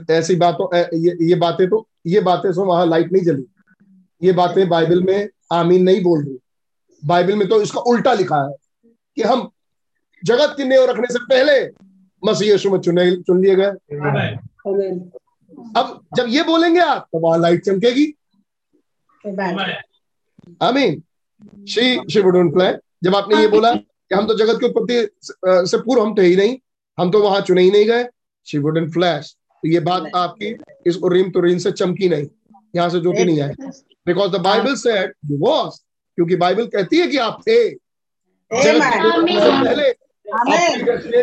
[0.09, 3.45] ऐसी बातों ऐ- ये ये बातें तो ये बातें सो वहाँ लाइट नहीं जली।
[4.23, 6.39] ये बातें बाइबल में आमीन नहीं बोल रही।
[7.05, 8.55] बाइबल में तो इसका उल्टा लिखा है
[9.15, 9.49] कि हम
[10.25, 11.67] जगत की नेव रखने से पहले
[12.29, 13.71] मसीह यीशु में चुने चुन लिए गए।
[15.75, 18.13] अब जब ये बोलेंगे आप तो वहाँ लाइट चमकेगी.
[20.61, 21.03] आमीन
[21.67, 22.21] शी शी
[22.53, 26.15] प्ले जब आपने ये बोला कि हम तो जगत की उत्पत्ति से- से पूर्व हम
[26.17, 26.57] थे ही नहीं
[26.99, 28.07] हम तो वहाँ चुने ही नहीं गए
[28.47, 30.55] शी वुडंट फ्लैश तो ये बात आपकी
[30.87, 32.27] इस उरीम तुरीम से चमकी नहीं।
[32.75, 33.51] यहाँ से जो ज्योति नहीं आई।
[34.07, 35.79] Because the Bible said you was
[36.15, 37.69] क्योंकि बाइबल कहती है कि आप थे।
[39.25, 39.93] की से पहले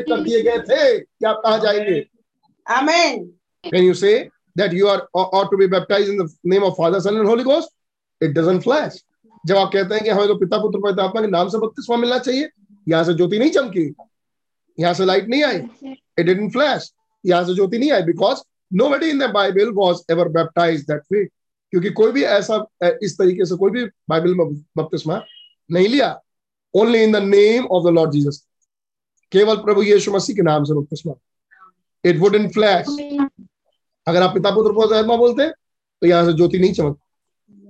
[0.01, 2.07] कर दिए गए थे कि आप कहाँ जाएँगे।
[3.75, 4.15] You say
[4.59, 7.31] that you are ou- ought to be baptized in the name of Father, Son, and
[7.33, 7.69] Holy Ghost?
[8.21, 8.95] It doesn't flash.
[9.47, 11.97] जब आप कहते हैं कि हमें तो पिता पुत्र पवित्र आत्मा के नाम से बपतिस्मा
[11.97, 12.49] मिलना चाहिए,
[12.87, 13.95] यहाँ से ज्योति नहीं चमकी,
[14.79, 15.57] यहाँ से लाइट नहीं आई
[16.19, 16.93] इट डिडंट फ्लैश
[17.25, 21.25] यहाँ से ज्योति नहीं आई because nobody in the Bible was ever baptized that way.
[21.73, 22.57] क्योंकि कोई भी ऐसा
[23.03, 24.47] इस तरीके से कोई भी बाइबल में
[24.79, 25.21] बपतिस्मा
[25.71, 26.09] नहीं लिया।
[26.75, 28.43] Only in the name of the Lord Jesus
[29.33, 31.15] केवल प्रभु यीशु मसीह के नाम से बपतिस्मा
[32.05, 32.87] इट वुडंट फ्लैश
[34.07, 35.53] अगर आप पिता पुत्र आत्मा बोलते हैं
[36.03, 36.99] तो यहाँ से ज्योति नहीं चमक।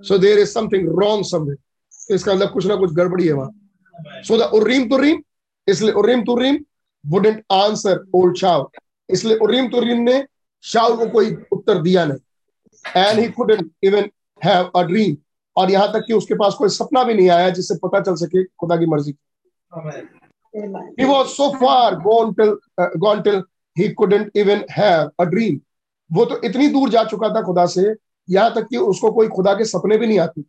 [0.05, 1.59] So there is something wrong somewhere
[2.09, 5.23] तो इसका मतलब कुछ ना कुछ गड़बड़ी है वहाँ। सो द उर्रीम तुर्रीम
[5.69, 6.59] इसलिए Urim Thummim
[7.05, 8.67] wouldn't answer old Saul
[9.09, 10.25] इसलिए उर्रीम तुर्रीम ने
[10.65, 12.19] शाउल को कोई उत्तर दिया नहीं।
[12.97, 14.11] And he couldn't even
[14.41, 15.17] have a dream
[15.57, 18.45] और यहाँ तक कि उसके पास कोई सपना भी नहीं आया जिससे पता चल सके
[18.45, 19.15] खुदा की मर्ज़ी।
[20.99, 23.43] He was so far gone till uh, gone till
[23.77, 25.59] he couldn't even have a dream
[26.11, 27.83] वो तो इतनी दूर जा चुका था खुदा से
[28.29, 30.43] यहाँ तक कि उसको कोई खुदा के सपने भी नहीं आते।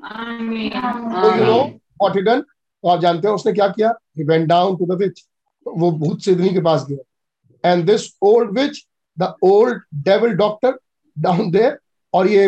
[0.00, 3.92] तो you know what he done तो आप जानते हैं उसने क्या किया?
[4.18, 5.20] He went down to the witch.
[5.66, 8.86] वो भूत सिद्धनी के पास गया। And this old witch
[9.18, 10.78] the old devil doctor
[11.16, 11.78] down there
[12.14, 12.44] और ये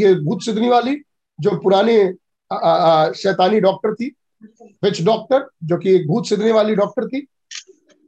[0.00, 0.96] ये भूत सिद्धनी वाली
[1.38, 1.96] जो पुरानी
[3.20, 4.12] शैतानी डॉक्टर थी
[4.84, 7.26] विच डॉक्टर जो कि एक भूत सिद्धने वाली डॉक्टर थी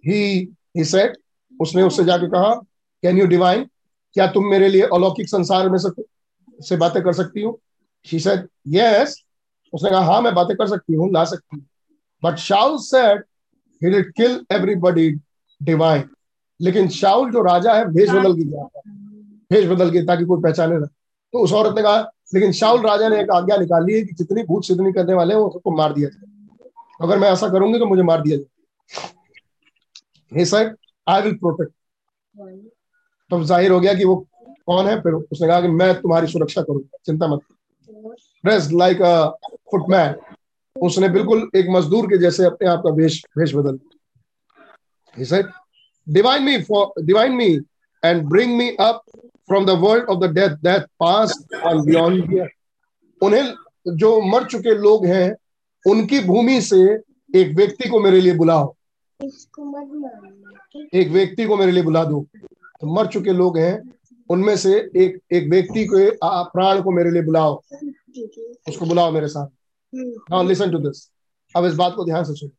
[0.07, 0.23] ही
[0.77, 1.17] ही सेड
[1.61, 2.55] उसने उससे जाके कहा
[3.03, 3.69] कैन यू डिवाइन
[4.15, 6.03] क्या तुम मेरे लिए अलौकिक संसार में से
[6.65, 7.61] से बातें कर सकती हो?
[8.07, 9.23] शी सेड यस
[9.73, 11.65] उसने कहा हाँ मैं बातें कर सकती हूँ, ला सकती हूँ.
[12.23, 13.23] But Saul said
[13.83, 15.11] he will kill everybody
[15.61, 16.09] divine
[16.61, 18.69] लेकिन शाउल जो राजा है भेष बदल के गया
[19.51, 22.01] भेष बदल के ताकि कोई पहचाने ना। तो उस औरत ने कहा,
[22.35, 25.41] लेकिन शाउल राजा ने एक आज्ञा निकाली है कि जितनी भूत सिद्धनी करने वाले हैं,
[25.41, 26.33] वो मार दिया जाए।
[27.01, 28.49] अगर मैं ऐसा करूँगी तो मुझे मार दिया जाए।
[30.45, 30.75] Said
[31.07, 31.73] आई विल प्रोटेक्ट
[33.31, 34.17] तब ज़ाहिर हो गया कि वो
[34.67, 37.41] कौन है, फिर उसने कहा कि मैं तुम्हारी सुरक्षा करूँगा। चिंता मत
[38.45, 39.29] ड्रेस लाइक अ
[39.71, 40.15] फुटमैन
[40.77, 43.79] उसने बिल्कुल एक मजदूर के जैसे अपने आप का वेश वेश बदल
[45.17, 45.47] he said,
[46.07, 47.61] divine me for, divine me
[48.03, 49.03] and bring me up
[49.49, 52.49] from the world of the death that passed on beyond
[53.23, 53.55] उन्हें
[53.97, 55.35] जो मर चुके लोग हैं,
[55.87, 56.81] उनकी भूमि से
[57.37, 58.75] एक व्यक्ति को मेरे लिए बुलाओ।
[60.95, 62.27] एक व्यक्ति को मेरे लिए बुला दो।
[62.81, 63.83] तो मर चुके लोग हैं,
[64.31, 65.97] उनमें से एक एक व्यक्ति को
[66.51, 67.63] प्राण को मेरे लिए बुलाओ।
[68.69, 69.49] उसको बुलाओ मेरे साथ।
[70.31, 71.11] नाउ लिसन टू दिस
[71.57, 72.53] अब इस बात को ध्यान से सुनो।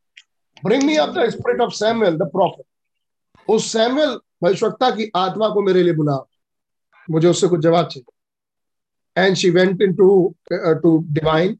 [0.66, 2.66] Bring me up the spirit of Samuel the prophet
[3.48, 6.25] उस सैमुअल भविष्यवक्ता की आत्मा को मेरे लिए बुलाओ।
[7.09, 11.58] मुझे उससे कुछ जवाब चाहिए। And she went in to to divine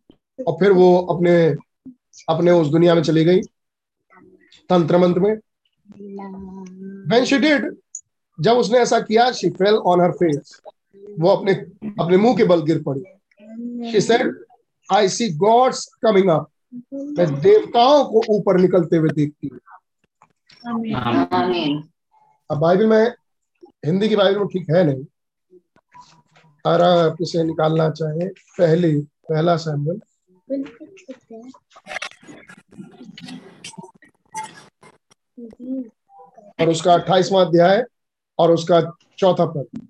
[0.48, 1.36] और फिर वो अपने
[2.30, 3.42] अपने उस दुनिया में चली गई
[4.70, 5.36] तंत्र मंत्र में।
[7.12, 7.66] When she did,
[8.40, 10.54] जब उसने ऐसा किया, she fell on her face
[11.20, 11.54] वो अपने
[12.04, 13.04] अपने मुँह के बल गिर पड़ी।
[13.92, 14.22] She said
[14.90, 16.52] I see gods coming up.
[17.18, 19.60] मैं देवताओं को ऊपर निकलते हुए देखती हूँ।
[22.50, 23.14] अब बाइबल में
[23.86, 25.06] हिंदी की बाइबल में ठीक है नहीं।
[26.66, 28.28] अगर आप इसे निकालना चाहे
[28.60, 28.94] पहले
[29.30, 30.00] पहला सैम्बल
[36.62, 37.84] और उसका अट्ठाईसवा अध्याय
[38.40, 38.82] और उसका
[39.18, 39.88] चौथा पद।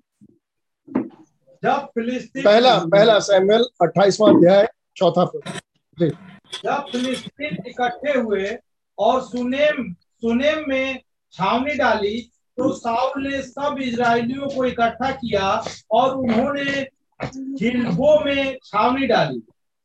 [1.66, 5.60] जब फिलिस्तीन पहला पहला सैमुअल अट्ठाईसवां अध्याय चौथा पद
[5.98, 6.08] जी।
[6.64, 8.50] जब फिलिस्तीन इकट्ठे हुए
[8.98, 11.00] और सुनेम सुनेम में
[11.34, 12.20] छावनी डाली
[12.58, 15.48] तो साउल ने सब इजरायलियों को इकट्ठा किया
[15.90, 16.86] और उन्होंने
[17.58, 19.38] जिल्बो में छावनी डाली।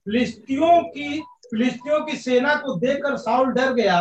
[0.07, 1.19] फिलिस्तियों की
[1.49, 3.99] फिलिस्तियों की सेना को देखकर साउल डर गया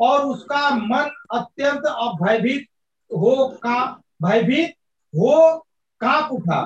[0.00, 1.92] और उसका मन अत्यंत
[2.22, 2.66] भयभीत
[3.10, 3.78] हो का
[4.22, 4.74] भयभीत
[5.14, 5.36] हो
[6.00, 6.60] काँप उठा।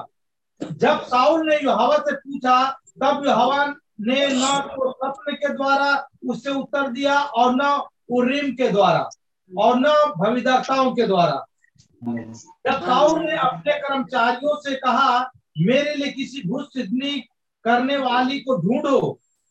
[0.62, 2.56] जब साउल ने युहावा से पूछा
[3.02, 3.64] तब युहावा
[4.00, 9.08] ने न तो सपने के द्वारा उससे उत्तर दिया और न उर्रीम के द्वारा
[9.58, 11.44] और न भविदाताओं के द्वारा।
[12.02, 15.18] जब साउल ने अपने कर्मचारियों से कहा
[15.58, 17.18] मेरे लिए किसी भूत सिद्धनी
[17.64, 19.00] करने वाली को ढूंढो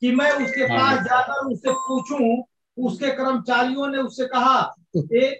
[0.01, 2.43] कि मैं उसके पास जाकर उससे पूछूँ
[2.77, 4.59] उसके कर्मचारियों ने उससे कहा
[4.95, 5.39] ए,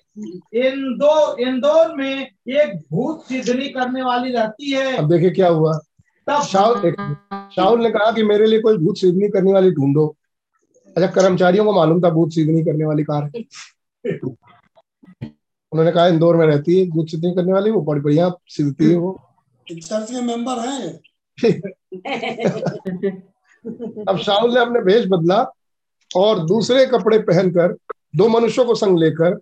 [0.53, 5.73] इंदो इंदौर में एक भूत सिद्धनी करने वाली रहती है। अब देखिए क्या हुआ।
[6.27, 6.95] तब शाउल एक
[7.55, 10.15] शाउल ने कहा कि मेरे लिए कोई भूत सीधनी करने वाली ढूंढो।
[10.97, 13.41] अच्छा कर्मचारियों को मालूम था भूत सीधनी करने वाली कार है।
[15.71, 18.97] उन्होंने कहा इंदौर में रहती है भूत सीधनी करने वाली वो बड़ी बढ़िया सीधती है
[18.97, 19.19] वो।
[19.67, 21.01] चर्च के मेंबर हैं।
[24.07, 25.53] अब शाहुल ने अपने भेष बदला
[26.15, 27.75] और दूसरे कपड़े पहनकर
[28.15, 29.33] दो मनुष्यों को संग लेकर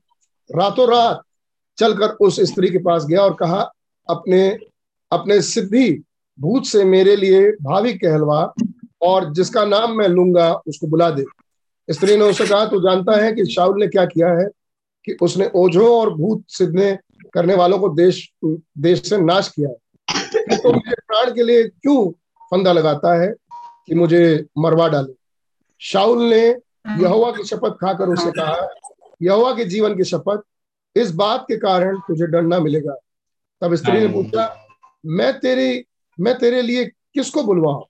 [0.50, 1.22] रातों रात
[1.78, 3.62] चलकर उस स्त्री के पास गया और कहा,
[4.10, 4.50] अपने
[5.12, 6.04] अपने सिद्धि
[6.40, 8.54] भूत से मेरे लिए भावी कहलवा
[9.02, 11.24] और जिसका नाम मैं लूँगा उसको बुला दे।
[11.90, 14.48] स्त्री ने उसे कहा, तू जानता है कि शाहुल ने क्या किया है
[15.06, 16.98] कि उसने ओझों और भूत सिद्धने
[17.34, 22.12] करने वालों को देश देश से नाश किया है। तो मेरे प्राण के लिए क्यों
[22.52, 23.34] फंदा लगाता है
[23.88, 25.14] कि मुझे मरवा डाले?
[25.82, 26.56] शाउल ने
[26.98, 28.68] यहोवा की शपथ खाकर उससे कहा
[29.22, 30.42] यहोवा के जीवन की शपथ
[30.96, 32.96] इस बात के कारण तुझे डरना मिलेगा।
[33.62, 34.44] तब स्त्री ने पूछा
[35.06, 35.86] मैं तेरी
[36.18, 37.84] मैं तेरे लिए किसको बुलवाऊं?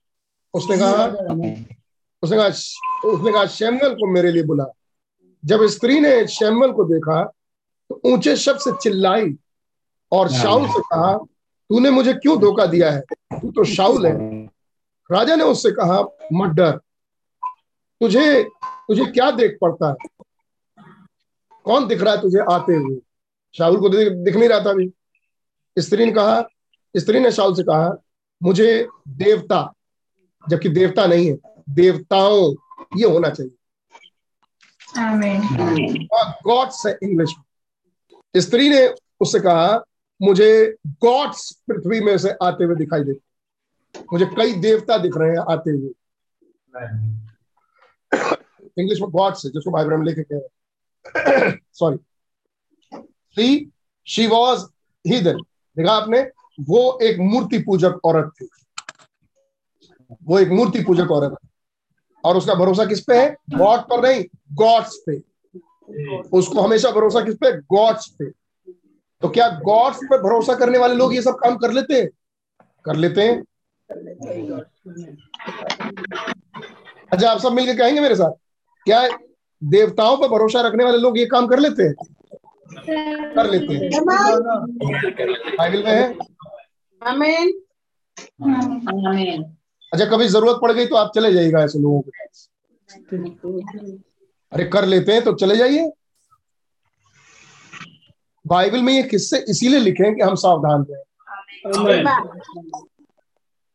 [0.54, 1.04] उसने कहा
[2.22, 2.46] उसने कहा
[3.10, 4.64] उसने कहा शैमुएल को मेरे लिए बुला।
[5.44, 7.22] जब स्त्री ने शैमुएल को देखा
[7.90, 9.34] तो ऊँचे शब्द से चिल्लाई
[10.12, 13.00] और शाउल से कहा तूने मुझे क्यों धोखा दिया है?
[13.00, 14.14] तू तो शाउल है।
[15.10, 16.00] राजा ने उससे कहा
[16.32, 16.78] मत डर।
[18.00, 18.42] तुझे
[18.90, 19.94] तुझे क्या देख पड़ता है?
[21.64, 22.96] कौन दिख रहा है तुझे आते हुए?
[23.54, 24.90] शाहुल को दिख, नहीं रहा था अभी।
[25.76, 26.42] स्त्री ने कहा
[26.94, 27.90] स्त्री ने शाहुल से कहा
[28.42, 29.60] मुझे देवता
[30.48, 31.38] जबकि देवता नहीं है
[31.70, 32.54] देवताओं
[32.98, 33.52] ये होना चाहिए।
[36.44, 38.86] गॉड्स है इंग्लिश में। स्त्री ने
[39.20, 39.80] उससे कहा
[40.22, 45.44] मुझे गॉड्स पृथ्वी में से आते हुए दिखाई देते मुझे कई देवता दिख रहे हैं
[45.50, 45.92] आते हुए।
[48.80, 51.96] इंग्लिश में गॉड्स है जिसको बाइबल में लेके कह रहे। Sorry
[53.36, 53.70] see
[54.06, 54.64] she was
[55.04, 55.40] heathen
[55.76, 56.20] देखा आपने?
[56.60, 58.48] वो एक मूर्ति पूजक औरत थी।
[60.24, 61.48] वो एक मूर्ति पूजक औरत है
[62.24, 63.36] और उसका भरोसा किस पे है?
[63.56, 65.16] गॉड पर नहीं गॉड्स पे।
[66.32, 67.52] उसको हमेशा भरोसा किस पे?
[67.52, 68.30] गॉड्स पे।
[69.22, 72.08] तो क्या गॉड्स पे भरोसा करने वाले लोग ये सब काम कर लेते हैं?
[72.84, 73.42] कर लेते हैं।
[77.12, 78.32] अच्छा आप सब मिलकर कहेंगे मेरे साथ?
[78.86, 79.08] क्या
[79.62, 81.94] देवताओं पर भरोसा रखने वाले लोग ये काम कर लेते हैं?
[83.34, 83.90] कर लेते हैं।
[85.58, 86.14] बाइबल में है?
[87.02, 87.52] आमीन।
[89.92, 92.48] अच्छा कभी ज़रूरत पड़ गई तो आप चले जाइएगा ऐसे लोगों के। पास
[94.52, 95.90] अरे कर लेते हैं तो चले जाइए।
[98.46, 101.04] बाइबल में ये किस्से इसीलिए लिखे हैं कि हम सावधान रहें।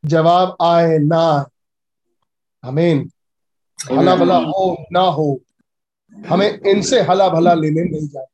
[0.05, 1.49] जवाब आए ना।
[2.63, 3.05] हमें
[3.79, 5.39] हला भला हो ना हो
[6.27, 8.25] हमें इनसे हला भला लेने नहीं जाए।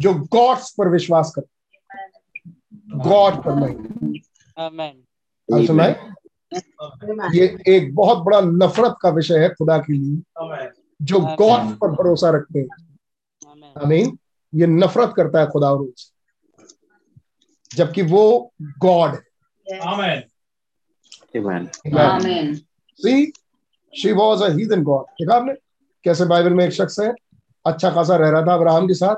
[0.00, 1.42] जो गॉड्स पर विश्वास कर
[2.96, 4.16] गॉड पर नहीं।
[5.66, 5.90] सुनाए?
[7.34, 10.22] ये एक बहुत बड़ा नफरत का विषय है खुदा के लिए।
[11.02, 12.68] जो गॉड पर भरोसा रखते हैं।
[13.84, 14.18] आमीन।
[14.54, 15.92] ये नफरत करता है खुदा और
[17.76, 20.29] जबकि वो गॉड है।
[21.36, 23.32] See
[24.02, 25.54] she was heathen god देखा आपने?
[26.04, 27.14] कैसे बाइबल में एक शख्स है?
[27.66, 29.16] अच्छा खासा रह रहा था अब्राहम के साथ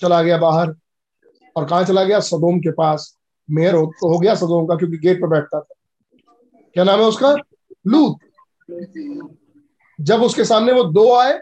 [0.00, 0.74] चला गया बाहर।
[1.56, 2.20] और कहा चला गया?
[2.20, 3.18] सदोम के पास।
[3.50, 5.74] मेयर हो, तो हो गया सदोम का क्योंकि गेट पर बैठता था।
[6.74, 7.36] क्या नाम है उसका?
[7.86, 8.16] लूत।
[10.00, 11.38] जब उसके सामने वो दो आए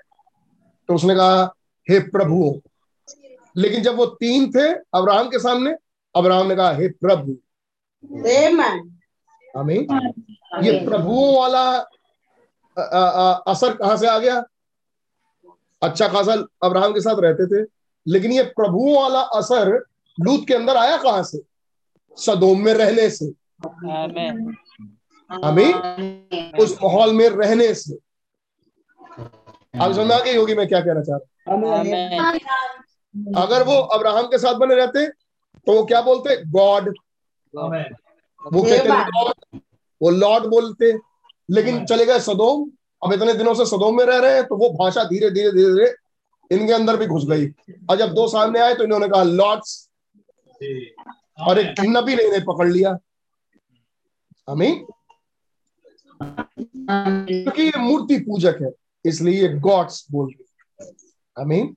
[0.89, 1.55] तो उसने कहा
[1.91, 2.63] हे प्रभु
[3.57, 5.75] लेकिन जब वो तीन थे अब्राहम के सामने
[6.17, 7.37] अब्राहम ने कहा हे प्रभु।
[9.59, 10.13] आमीन।
[10.65, 11.63] ये प्रभुओं वाला
[12.77, 14.43] आ, आ, आ, असर कहाँ से आ गया?
[15.83, 17.67] अच्छा खासा अब्राहम के साथ रहते थे
[18.07, 19.69] लेकिन ये प्रभुओं वाला असर
[20.19, 21.41] लूत के अंदर आया कहाँ से?
[22.17, 23.27] सदोम में रहने से।
[25.31, 27.99] आमीन। उस माहौल में रहने से।
[29.81, 33.35] आप समझ आ गई होगी मैं क्या कहना चाह रहा हूँ?
[33.37, 36.37] अगर वो अब्राहम के साथ बने रहते तो वो क्या बोलते?
[36.45, 36.95] गॉड।
[38.45, 39.61] वो कहते
[40.01, 40.93] वो लॉर्ड बोलते
[41.49, 42.71] लेकिन चले गए सदोम।
[43.03, 45.73] अब इतने दिनों से सदोम में रह रहे हैं तो वो भाषा धीरे धीरे धीरे
[45.75, 45.95] धीरे
[46.51, 47.47] इनके अंदर भी घुस गई।
[47.91, 49.89] और जब दो सामने आए तो इन्होंने कहा लॉर्ड्स
[51.49, 52.97] और एक नबी ने इन्हें पकड़ लिया।
[54.49, 54.85] अमीन
[56.21, 58.71] क्योंकि ये मूर्ति पूजक है
[59.05, 60.91] इसलिए ये गॉड्स बोल रहे
[61.37, 61.75] अमीन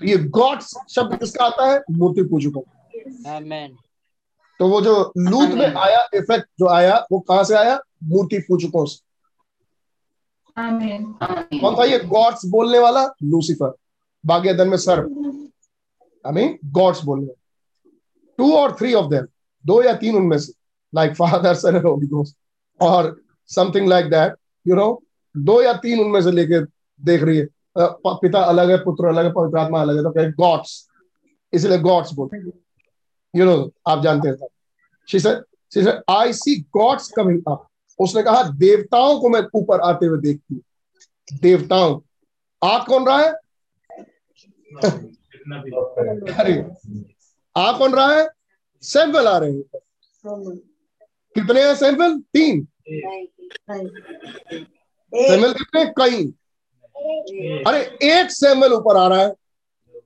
[0.00, 1.80] तो ये गॉड्स शब्द किसका आता है?
[1.90, 2.60] मूर्ति पूजकों
[4.60, 7.78] तो वो जो लूत में आया इफ़ेक्ट जो आया वो कहाँ से आया?
[8.04, 9.04] मूर्ति पूजकों से।
[11.58, 11.98] कौन था ये?
[12.00, 13.74] गॉड्स बोलने वाला लूसीफर
[14.24, 15.00] बाकी अदन में सर
[16.24, 17.32] हमें गॉड्स बोलने
[18.38, 19.26] टू और थ्री ऑफ़ देम
[19.64, 20.52] दो या तीन उनमें से।
[20.92, 22.36] Like Father Son Holy Ghost
[22.80, 23.16] और
[23.50, 24.34] something like that
[24.66, 25.02] you know
[25.34, 26.60] दो या तीन उनमें से लेके
[27.00, 27.46] देख रही है।
[27.78, 30.88] पिता अलग है पुत्र अलग है पवित्र आत्मा अलग है। तो कहे गॉड्स
[31.52, 32.52] इसलिए गॉड्स बोलते हैं।
[33.36, 34.36] यू नो आप जानते हैं।
[35.08, 35.42] She said
[35.74, 37.68] she said I see gods coming up
[38.00, 40.62] उसने कहा देवताओं को मैं ऊपर आते हुए देखती हूँ।
[41.40, 42.00] देवताओं
[42.64, 43.32] आ कौन रहा है?
[46.34, 46.66] अरे
[47.56, 48.28] आ कौन रहा है?
[48.82, 50.56] सैंपल आ रहे हैं। ऊपर।
[51.34, 52.68] कितने हैं सैंपल तीन।
[55.14, 55.84] सैंपल कितने?
[55.84, 56.24] कई।
[57.62, 59.34] अरे एक सैंपल ऊपर आ रहा है।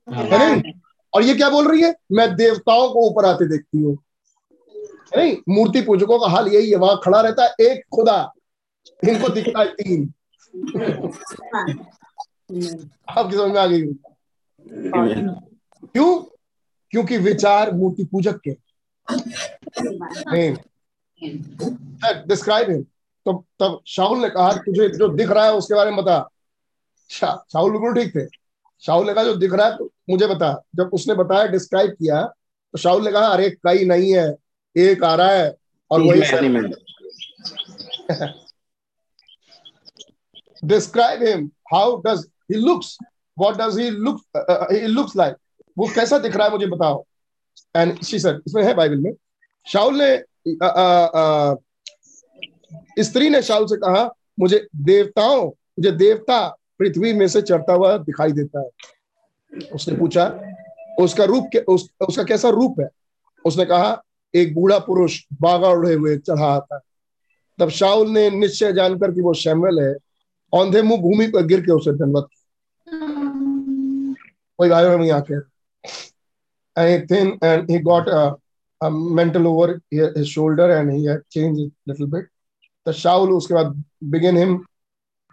[0.09, 0.80] है।
[1.13, 1.93] और ये क्या बोल रही है?
[2.11, 3.97] मैं देवताओं को ऊपर आते देखती हूँ।
[5.17, 8.33] नहीं, मूर्ति पूजकों का हाल यही है, वहाँ खड़ा रहता है एक खुदा,
[9.03, 10.13] इनको दिखता है तीन।
[13.09, 13.81] आपकी समझ में आ गई
[15.83, 16.19] क्यों?
[16.93, 18.51] क्योंकि विचार मूर्ति पूजक के।
[22.27, 22.83] डिस्क्राइब हिम
[23.25, 26.29] तो तब शाहुल ने कहा, तुझे जो दिख रहा है उसके बारे में बता।
[27.09, 28.25] शाहुल बिल्कुल ठीक थे।
[28.83, 32.21] शाहुल ने कहा, जो दिख रहा है तो मुझे बता। जब उसने बताया डिस्क्राइब किया
[32.23, 34.27] तो शाहुल ने कहा अरे कई नहीं है
[34.75, 35.55] एक आ रहा है
[35.91, 36.19] और वही
[40.63, 42.97] describe him how does he looks
[43.37, 44.21] what does he look
[44.71, 45.35] he looks like
[45.77, 47.03] वो कैसा दिख रहा है मुझे बताओ।
[47.75, 49.11] एंड शी सेड इसमें है बाइबल में।
[49.67, 50.23] शाहुल ने
[53.03, 56.47] स्त्री ने शाहुल से कहा मुझे देवताओं मुझे देवता
[56.79, 58.69] पृथ्वी में से चढ़ता हुआ दिखाई देता है।
[59.73, 60.39] उसने पूछा
[60.99, 62.89] उसका रूप के, उस, उसका कैसा रूप है?
[63.45, 64.03] उसने कहा
[64.35, 66.81] एक बूढ़ा पुरुष बागा उड़े हुए चढ़ा आता
[67.59, 69.95] तब शाह ने निश्चय जानकर कि वो शैमल है
[70.53, 72.27] औंधे मुँह भूमि पर गिर के उसे धनवत
[74.59, 75.03] कोई भाई बहन
[78.93, 79.79] mantle over
[80.23, 82.29] shoulder and he change little bit
[82.87, 84.65] the Saul उसके बाद begin him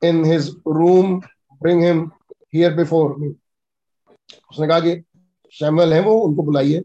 [0.05, 1.23] in his room
[1.63, 2.11] bring him
[2.55, 3.35] here before me
[4.51, 5.03] उसने कहा कि
[5.55, 6.83] शैमुएल है वो उनको बुलाइए।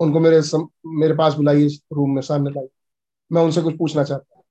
[0.00, 2.68] उनको मेरे सम, मेरे पास बुलाइए रूम में सामने लाइए।
[3.30, 4.42] मैं उनसे कुछ पूछना चाहता हूँ।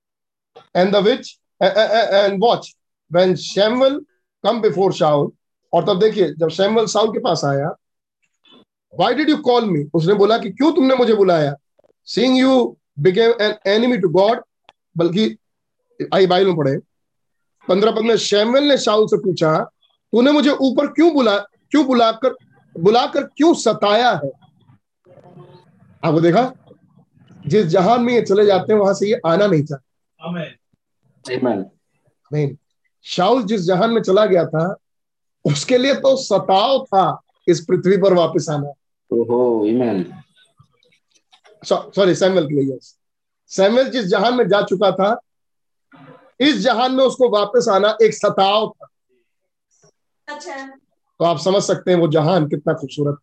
[0.76, 2.74] And the witch and watch
[3.10, 3.98] when Samuel
[4.44, 5.30] come before Saul
[5.72, 7.74] और तब देखिए जब शैमुएल साउल के पास आया
[8.94, 11.54] why did you call me उसने बोला कि क्यों तुमने मुझे बुलाया?
[12.08, 14.42] Seeing you became an enemy to God
[14.96, 15.36] बल्कि
[16.14, 16.76] आई बाइल में पढ़े।
[17.68, 19.58] पंद्रह पद में शैमुएल ने शाउल से पूछा
[20.12, 21.36] तूने मुझे ऊपर क्यों बुला
[21.74, 22.34] क्यों बुलाकर
[22.74, 24.30] बुलाकर क्यों सताया है?
[26.04, 26.52] आपको देखा?
[27.46, 29.82] जिस जहान में ये चले जाते हैं वहाँ से ये आना नहीं चाहते
[33.04, 34.76] शाउल जिस जहान में चला गया था
[35.44, 38.72] उसके लिए तो सताव था इस पृथ्वी पर वापस आना।
[41.64, 42.78] सॉरी सैमुअल के लिए
[43.50, 45.18] सैमुअल जिस जहान में जा चुका था
[46.40, 48.86] इस जहान में उसको वापस आना एक सताव था।
[50.28, 50.72] अच्छा।
[51.18, 53.18] तो आप समझ सकते हैं वो जहान कितना खूबसूरत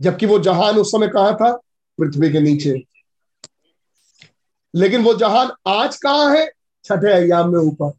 [0.00, 1.52] जबकि वो जहान उस समय कहा था?
[1.98, 2.84] पृथ्वी के नीचे।
[4.74, 6.52] लेकिन वो जहान आज कहाँ है?
[6.84, 7.92] छठे अयाम में ऊपर।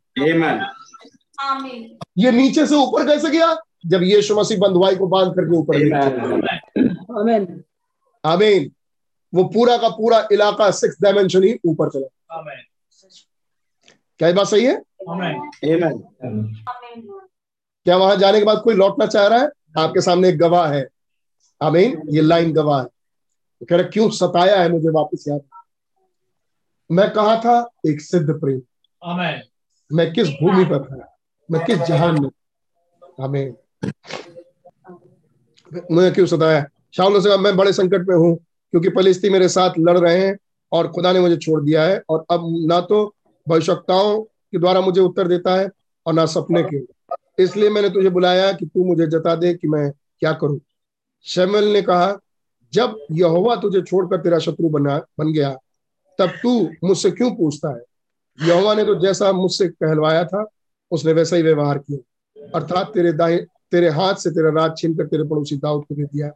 [2.18, 3.56] ये नीचे से ऊपर कैसे गया?
[3.86, 6.00] जब यीशु मसीह बंधुआई को बाँध करके ऊपर गया।
[8.26, 8.72] आमीन।
[9.34, 12.08] वो पूरा का पूरा इलाका सिक्स डायमेंशन ही ऊपर चला।
[14.20, 14.82] क्या बात सही है?
[15.10, 15.40] आमेन
[16.26, 17.08] आमेन
[17.86, 19.50] क्या वहाँ जाने के बाद कोई लौटना चाह रहा है?
[19.78, 20.88] आपके सामने एक गवाह है।
[21.62, 25.42] आमीन ये लाइन गवाह है। वो कह रहा क्यों सताया है मुझे वापस याद
[26.90, 27.70] मैं कहा था?
[27.88, 28.62] एक सिद्ध प्रेम।
[29.92, 31.18] मैं किस भूमि पर था?
[31.52, 32.30] मैं किस जहान में?
[33.22, 33.54] हमें
[35.92, 36.66] मुझे क्यों सताया?
[36.96, 40.36] शाहुल से कहा मैं बड़े संकट में हूँ क्योंकि फलिस्ती मेरे साथ लड़ रहे हैं
[40.72, 43.16] और खुदा ने मुझे छोड़ दिया है और अब ना तो
[43.48, 44.24] भविष्यताओं
[44.56, 45.70] के द्वारा मुझे उत्तर देता है
[46.06, 46.96] और ना सपने के।
[47.44, 50.60] इसलिए मैंने तुझे बुलाया कि तू मुझे जता दे कि मैं क्या करूँ।
[51.22, 52.20] शैमुएल ने कहा,
[52.74, 55.58] जब यहोवा तुझे छोड़कर तेरा शत्रु बना, बन गया,
[56.20, 57.82] तब तू मुझसे क्यों पूछता है?
[58.48, 60.48] यहोवा ने तो जैसा मुझसे कहलवाया था,
[60.92, 62.00] उसने वैसा ही व्यवहार किया।
[62.56, 63.38] अर्थात तेरे दाएँ,
[63.72, 66.30] तेरे हाथ से तेरा राज छीन कर तेरे पड़ोसी दाऊद को दे दिया।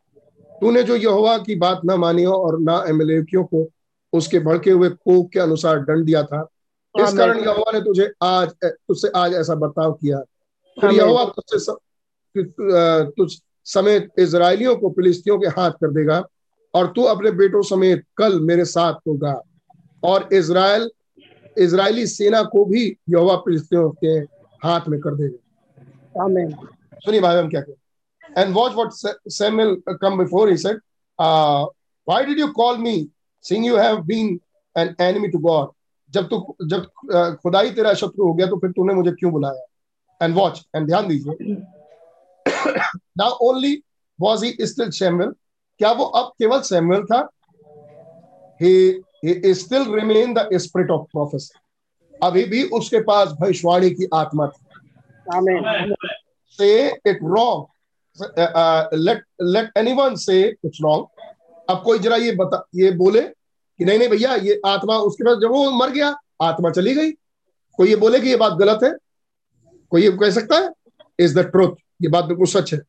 [0.61, 3.69] तूने जो यहोवा की बात ना मानी और ना एमएलएकियों को
[4.14, 6.49] उसके भड़के हुए कोप के अनुसार दंड दिया था
[6.95, 10.19] इस कारण यहोवा ने तुझे आज तुझसे आज ऐसा बर्ताव किया।
[10.77, 11.74] फिर यहोवा तुझसे
[13.11, 13.32] तुझ
[13.68, 16.24] समेत इजरायलियों को फिलिस्तियों के हाथ कर देगा
[16.74, 19.42] और तू अपने बेटों समेत कल मेरे साथ होगा।
[20.03, 20.90] और इज़राइल
[21.58, 24.18] इजरायली सेना को भी यहोवा फिलिस्तीनियों के
[24.68, 26.51] हाथ में कर देगा। आमीन
[27.06, 27.76] सुनिए भाई हम क्या कहें?
[28.38, 28.92] And watch what
[29.32, 30.80] Samuel come before he said
[31.19, 33.09] why did you call me
[33.45, 34.40] seeing you have been
[34.76, 35.68] an enemy to God
[36.11, 36.85] जब तू जब
[37.41, 39.65] खुदाई तेरा शत्रु हो गया तो फिर तूने मुझे क्यों बुलाया?
[40.21, 41.55] एंड वॉच एंड ध्यान दीजिए।
[43.17, 43.75] Now only
[44.21, 45.33] was he still Samuel
[45.79, 47.27] क्या वो अब केवल सैमुअल था?
[48.61, 48.71] He
[49.23, 51.53] he still remain the spirit of prophecy.
[52.23, 54.65] अभी भी उसके पास भविष्यवाणी की आत्मा थी।
[55.35, 55.93] आमीन
[56.59, 57.65] say it wrong.
[58.17, 60.41] Uh, uh, let let anyone say
[61.69, 63.21] अब कोई जरा ये बता ये बोले
[63.80, 67.11] कि नहीं नहीं भैया ये आत्मा उसके पास जब वो मर गया आत्मा चली गई।
[67.80, 68.91] कोई ये बोले कि ये बात गलत है?
[69.91, 70.69] कोई ये कह सकता है?
[71.19, 72.80] इज़ द ट्रुथ ये बात बिल्कुल सच है।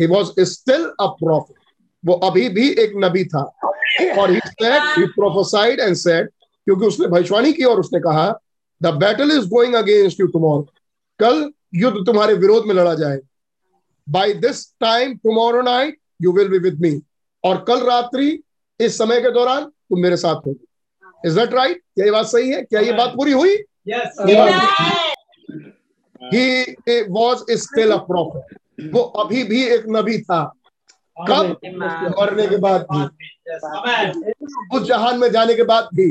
[0.00, 1.56] He was still a prophet
[2.04, 3.42] वो अभी भी एक नबी था।
[4.18, 6.28] और he said he prophesied and said
[6.66, 8.30] क्योंकि उसने भविष्यवाणी की और उसने कहा
[8.80, 10.66] the battle is going against you tomorrow
[11.20, 13.18] कल युद्ध तुम्हारे विरोध में लड़ा जाए।
[14.06, 17.00] By this time tomorrow night you will be with me
[17.44, 18.28] और कल रात्रि
[18.80, 20.64] इस समय के दौरान तुम मेरे साथ होगी
[21.26, 22.62] इज़ दैट राइट क्या ये बात सही है?
[22.62, 23.54] क्या ये बात पूरी हुई?
[26.34, 28.58] He was still a prophet
[28.94, 30.42] वो अभी भी एक नबी था।
[31.28, 31.56] कब?
[32.18, 33.02] मरने के बाद भी।
[34.76, 36.06] उस जहान में जाने के बाद भी।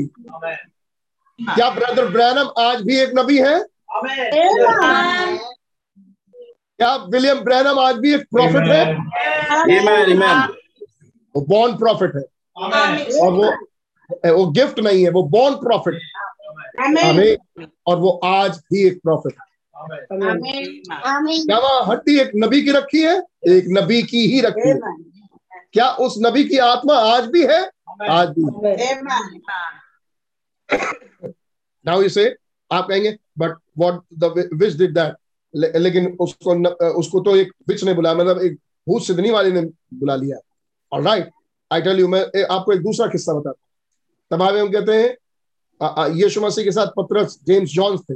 [1.40, 3.58] क्या ब्रदर ब्रैनम आज भी एक नबी है?
[6.78, 8.84] क्या विलियम ब्रैनम आज भी एक प्रॉफिट है?
[9.64, 10.12] Amen.
[10.14, 10.38] Amen.
[11.34, 12.22] वो बॉर्न प्रॉफिट है।
[13.20, 13.50] और वो
[14.24, 16.00] वो गिफ्ट नहीं है वो बॉर्न प्रॉफिट
[16.80, 17.36] हमें
[17.86, 19.46] और वो आज ही एक प्रॉफिट है।
[21.36, 23.16] क्या वहाँ हड्डी एक नबी की रखी है?
[23.48, 24.78] एक नबी की ही रखी है।
[25.72, 27.60] क्या उस नबी की आत्मा आज भी है?
[28.10, 28.42] आज भी
[31.86, 32.24] नाउ से
[32.70, 35.14] आप कहेंगे but what the witch did that
[35.76, 38.52] लेकिन उसको न, उसको तो एक विच ने बुलाया मतलब एक
[38.86, 39.60] भूत सिद्धनी वाले ने
[39.94, 40.36] बुला लिया।
[40.92, 41.30] और राइट
[41.70, 43.61] आई टेल यू मैं आपको एक दूसरा किस्सा बताता
[44.32, 48.14] हूँ तब हम कहते हैं यीशु मसीह के साथ पत्रस, जेम्स जॉन्स थे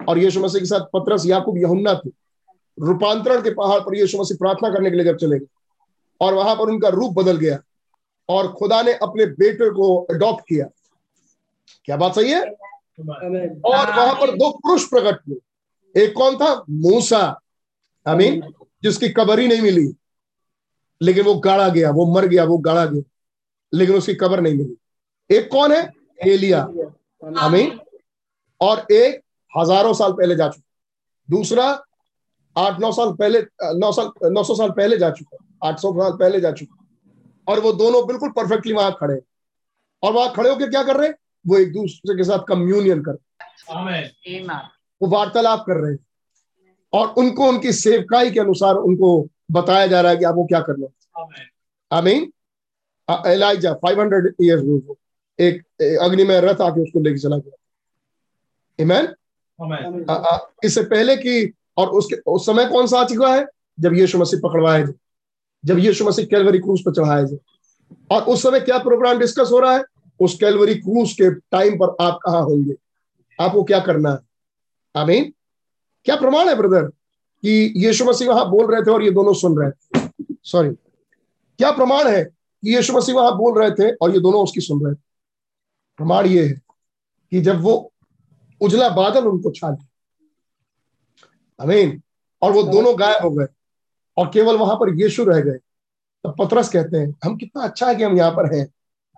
[0.00, 2.10] और यीशु मसीह के साथ पत्रस, याकूब, यहुन्ना थे।
[2.78, 5.46] रूपांतरण के पहाड़ पर यीशु मसीह प्रार्थना करने के लिए जब चले गए
[6.20, 7.58] और वहाँ पर उनका रूप बदल गया
[8.28, 10.66] और खुदा ने अपने बेटे को अडॉप्ट किया।
[11.84, 12.40] क्या बात सही है?
[12.40, 15.36] और वहाँ पर दो पुरुष प्रकट हुए।
[15.94, 16.64] एक कौन था?
[16.70, 17.40] मूसा।
[18.06, 18.42] आई मीन
[18.82, 19.88] जिसकी कबर ही नहीं मिली,
[21.00, 23.02] लेकिन वो गाड़ा गया, वो मर गया, वो गाड़ा गया,
[23.72, 24.76] लेकिन उसकी कबर नहीं मिली।
[25.30, 25.92] एक कौन है?
[26.26, 26.60] एलिया।
[27.38, 27.78] आई मीन
[28.60, 29.20] और एक
[29.52, 30.68] हज़ारों साल पहले जा चुका।
[31.28, 31.64] दूसरा
[32.56, 33.40] आठ नौ साल पहले
[33.78, 37.60] नौ साल नौ सौ साल पहले जा चुका। आठ सौ साल पहले जा चुका। और
[37.60, 39.20] वो दोनों बिल्कुल परफेक्टली वहाँ खड़े।
[40.02, 41.08] और वहाँ खड़े होकर क्या कर रहे?
[41.08, 41.14] हैं
[41.46, 43.18] वो एक दूसरे के साथ कम्युनियन कर
[43.70, 44.60] Amen.
[45.00, 45.98] वो वार्तालाप कर रहे। हैं
[46.92, 50.86] और उनको उनकी सेवकाई के अनुसार उनको बताया जा रहा है कि आपको क्या करना
[50.86, 51.46] है।
[51.90, 52.32] आई मीन
[53.26, 54.62] एलाइजा 500 इयर्स
[55.42, 55.62] एक
[56.02, 57.56] अग्निमय रथ आके उसको लेके चला गया।
[58.78, 59.06] Amen?
[59.58, 60.10] Amen.
[60.10, 63.46] आ, आ, इससे पहले की और उसके उस समय कौन सा आ चुका है?
[63.80, 64.94] जब यीशु मसीह पकड़वाए जाए
[65.64, 67.38] जब यीशु मसीह कैलवरी क्रूज पर चढ़ाए जाए
[68.10, 69.84] और उस समय क्या प्रोग्राम डिस्कस हो रहा है?
[70.20, 72.74] उस कैलवरी क्रूज के टाइम पर आप कहाँ होंगे?
[73.40, 74.18] आपको क्या करना है?
[74.96, 75.20] आई
[76.04, 76.82] क्या प्रमाण है ब्रदर
[77.42, 80.10] कि यीशु मसीह वहाँ बोल रहे थे और ये दोनों सुन रहे थे?
[80.44, 80.70] सॉरी
[81.58, 84.84] क्या प्रमाण है कि यीशु मसीह वहाँ बोल रहे थे और ये दोनों उसकी सुन
[84.84, 85.11] रहे थे?
[86.02, 86.52] प्रमाण ये है
[87.30, 87.92] कि जब वो
[88.60, 89.88] उजला बादल उनको छा लिया
[91.60, 92.02] अमीन।
[92.42, 93.46] और वो दोनों गायब हो गए।
[94.16, 95.58] और केवल वहाँ पर यीशु रह गए।
[96.24, 98.66] तब पतरस कहते हैं हम कितना अच्छा है कि हम यहाँ पर हैं।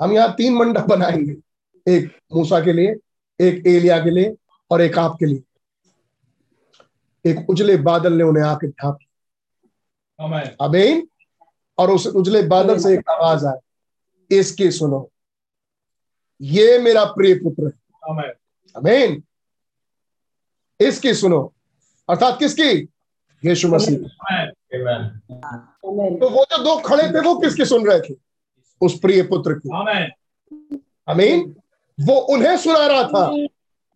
[0.00, 1.36] हम यहाँ तीन मंडप बनाएँगे।
[1.86, 2.94] एक मूसा के लिए
[3.40, 4.36] एक एलिया के लिए
[4.70, 5.42] और एक आपके लिए।
[7.30, 8.98] एक उजले बादल ने उन्हें आके ढांप.
[10.60, 11.08] अमीन।
[11.78, 15.10] और उस उजले बादल से एक आवाज़ आई इसकी सुनो
[16.44, 17.72] ये मेरा प्रिय पुत्र है।
[18.10, 18.40] Amen.
[18.76, 19.22] अमीन
[20.80, 21.54] इसकी सुनो।
[22.10, 22.88] अर्थात किसकी?
[23.48, 24.50] यीशु मसीह Amen.
[24.76, 26.20] Amen.
[26.20, 28.14] तो वो जो दो खड़े थे वो किसकी सुन रहे थे?
[28.80, 29.68] उस प्रिय पुत्र की।
[31.08, 31.56] अमीन
[32.00, 33.26] वो उन्हें सुना रहा था।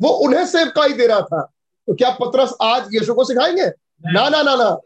[0.02, 1.52] वो उन्हें सेवकाई दे रहा था।
[1.86, 3.67] तो क्या पतरस आज यीशु को सिखाएँगे?
[4.12, 4.81] ना ना ना ना।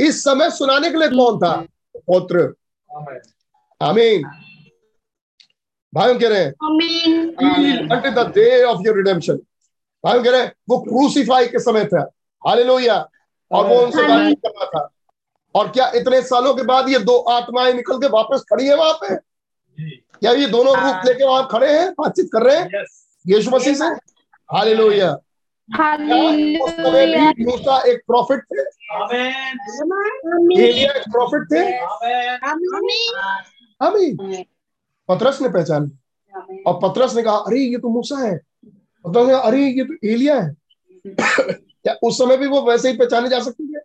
[0.00, 1.66] इस समय सुनाने के लिए कौन था?
[1.96, 2.54] पुत्र।
[2.96, 3.28] Amen.
[3.82, 4.45] आमीन
[5.94, 6.52] भाई हम कह रहे हैं
[8.14, 9.36] the day of your redemption.
[10.04, 12.02] भाई हम कह रहे हैं वो क्रूसीफाई के समय था।
[12.42, 12.96] हालेलुया
[13.50, 14.88] और वो उनसे बातचीत कर रहा था।
[15.54, 18.92] और क्या इतने सालों के बाद ये दो आत्माएँ निकल के वापस खड़ी है वहाँ
[19.02, 19.16] पे?
[20.20, 21.90] क्या ये दोनों रूप लेके वहाँ खड़े हैं?
[21.92, 22.66] बातचीत कर रहे हैं?
[22.66, 22.90] Yes.
[23.26, 23.84] यीशु मसीह से?
[24.48, 25.12] हालेलुया
[27.40, 28.60] मूसा एक प्रॉफिट थे?
[30.62, 31.62] एलिया एक प्रॉफिट थे?
[33.86, 34.44] आमीन
[35.08, 38.36] पतरस ने पहचान लिया। और पतरस ने कहा अरे ये तो मूसा है।
[39.04, 40.54] पतरस ने कहा अरे ये तो एलिया है।
[41.06, 43.80] क्या उस समय भी वो वैसे ही पहचाने जा सकती है?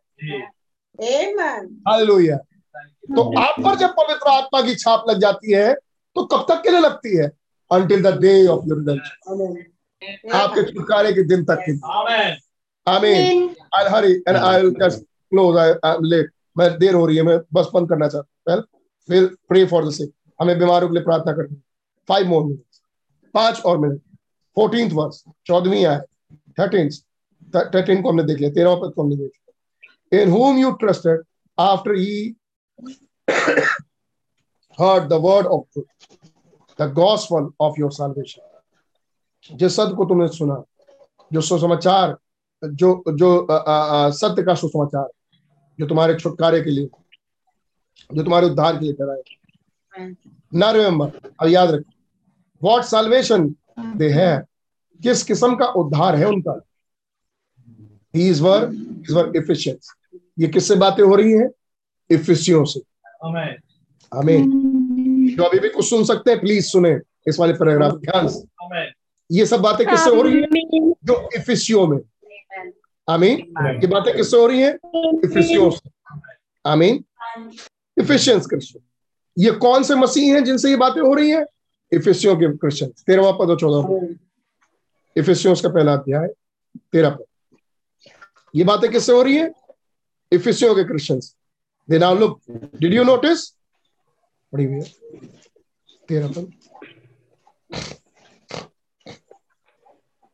[1.87, 2.37] हालेलुया।
[3.15, 5.73] तो आप पर जब पवित्र आत्मा की छाप लग जाती है
[6.15, 7.27] तो कब तक के लिए लगती है?
[7.71, 11.71] Until the day of your redemption आपके छुटकारे के दिन तक के
[12.87, 17.17] amen I hurry and I will just close I am late मैं देर हो रही
[17.17, 18.63] है मैं बस बंद करना चाहता हूँ।
[19.09, 20.09] फिर प्रे फॉर द सिक
[20.41, 21.55] हमें बीमारों के लिए प्रार्थना करनी
[22.09, 22.81] फाइव मोर मिनट्स
[23.33, 24.01] पाँच और मिनट
[24.55, 25.99] फोर्टींथ वर्ष चौदहवीं आय.
[26.59, 26.89] थर्टीन
[27.55, 31.21] थर्टीन को हमने देख लिया। तेरह पद को हमने देख लिया। In whom you trusted
[31.57, 32.35] after he
[34.77, 36.05] heard the word of truth,
[36.79, 38.43] the gospel of your salvation.
[39.53, 40.63] जिस सत्य को तुमने सुना
[41.33, 42.15] जो सुसमाचार
[42.63, 43.47] जो जो
[44.11, 45.07] सत्य का सुसमाचार
[45.79, 46.89] जो तुम्हारे छुटकारे के लिए
[48.13, 49.21] जो तुम्हारे उद्धार के लिए कराए
[50.53, 51.91] ना रिमेम्बर और याद रखो।
[52.63, 54.45] वॉट साल्वेशन दे है
[55.03, 56.59] किस किस्म का उद्धार है उनका?
[58.15, 59.91] These were, these were Ephesians.
[60.39, 61.49] ये किससे बातें हो रही हैं?
[62.09, 62.79] इफिसियों से।
[64.11, 68.47] आमीन जो अभी भी कुछ सुन सकते हैं प्लीज़ सुने इस वाले पैराग्राफ ध्यान से
[69.31, 70.93] ये सब बातें किससे हो रही हैं?
[71.03, 71.99] जो इफिसियों में।
[73.09, 73.39] आमीन
[73.81, 74.73] ये बातें किससे हो रही हैं?
[75.25, 75.89] इफिसियों से।
[76.65, 77.03] आमीन
[77.97, 78.83] इफिशियंस क्रिश्चियन
[79.37, 81.45] ये कौन से मसीह हैं जिनसे ये बातें हो रही हैं?
[81.91, 84.15] इफिसियों के क्रिश्चियन तेरहवा पद और चौदह
[85.15, 86.27] इफिसियों का पहला अध्याय,
[86.91, 87.57] तेरह पद।
[88.55, 89.51] ये बातें किससे हो रही है?
[90.31, 91.35] इफिसियों के Christians
[91.89, 93.49] they now look did you notice
[94.53, 94.83] पढ़ी हुई है।
[96.07, 96.51] तेरह पद।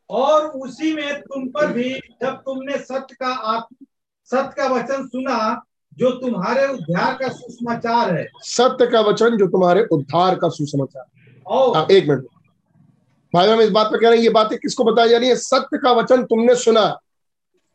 [0.09, 1.89] और उसी में तुम पर भी
[2.21, 3.67] जब तुमने सत्य का आप
[4.29, 5.65] सत्य का वचन सुना
[5.97, 11.05] जो तुम्हारे उद्धार का सुसमाचार है। सत्य का वचन जो तुम्हारे उद्धार का सुसमाचार
[11.45, 12.25] और हाँ, एक मिनट।
[13.33, 15.35] भाई हम इस बात पर कह रहे हैं ये बातें किसको बताई जा रही है?
[15.35, 16.99] सत्य का वचन तुमने सुना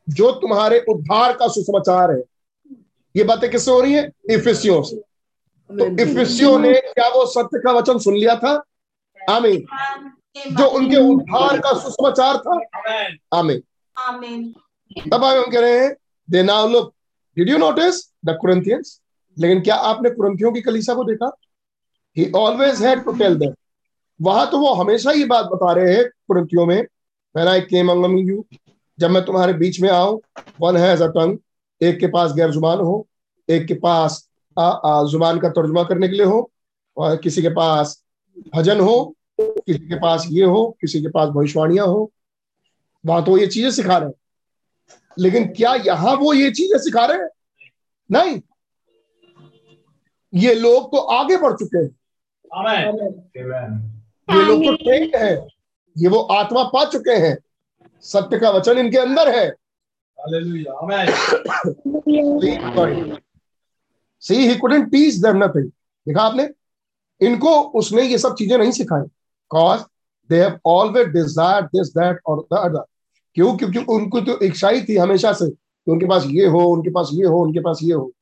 [0.09, 2.23] जो तुम्हारे उद्धार का सुसमाचार है।
[3.17, 4.11] ये बातें किससे हो रही है?
[4.31, 8.63] इफिसियों से। तो इफिसियों ने क्या वो सत्य का वचन सुन लिया था?
[9.31, 9.67] आमीन।
[10.53, 12.61] जो उनके उद्धार का सुसमाचार था?
[13.39, 13.63] आमीन।
[13.99, 14.55] आमीन।
[15.13, 15.95] तब हम कह रहे हैं
[16.31, 16.93] they now look
[17.37, 19.01] did you notice the Corinthians
[19.39, 21.37] लेकिन क्या आपने कुरिंथियों की कलीसा को देखा?
[22.17, 23.55] He always had to tell them
[24.23, 26.83] वहाँ तो वो हमेशा ही बात बता रहे हैं कुरंथियों में
[27.37, 28.45] when I came among you
[28.99, 30.21] जब मैं तुम्हारे बीच में आऊँ
[30.61, 31.39] वन हैज़ अ टंग
[31.83, 33.07] एक के पास गैर ज़ुबान हो
[33.49, 34.29] एक के पास
[34.59, 36.51] आ, आ, ज़ुबान का तर्जुमा करने के लिए हो
[36.97, 38.05] और किसी के पास
[38.57, 42.13] भजन हो किसी के पास ये हो किसी के पास भविष्यवाणियाँ हो।
[43.07, 44.15] वहाँ तो ये चीज़ें सिखा रहे हैं।
[45.19, 47.29] लेकिन क्या यहाँ वो ये चीज़ें सिखा रहे हैं?
[48.11, 48.41] नहीं।
[50.33, 51.91] ये लोग तो आगे बढ़ चुके हैं।
[54.29, 55.35] ये लोग तो ट्रेंड है।
[55.97, 57.37] ये वो आत्मा पा चुके हैं।
[58.05, 59.51] सत्य का वचन इनके अंदर है।
[64.23, 65.69] See he couldn't teach them nothing
[66.07, 66.49] देखा आपने?
[67.21, 69.07] इनको उसने ये सब चीज़ें नहीं सिखाई।
[69.51, 69.81] Cause
[70.31, 72.85] they have always desire this that और द अदर
[73.35, 73.57] क्यों?
[73.57, 77.11] क्योंकि उनको तो इच्छा ही थी हमेशा से कि उनके पास ये हो, उनके पास
[77.13, 78.13] ये हो, उनके पास ये हो।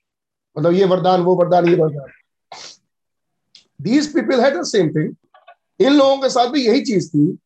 [0.58, 2.10] मतलब ये वरदान, वो वरदान, ये वरदान।
[3.82, 5.14] These people had the same thing
[5.80, 7.38] इन लोगों के साथ भी यही चीज़ थी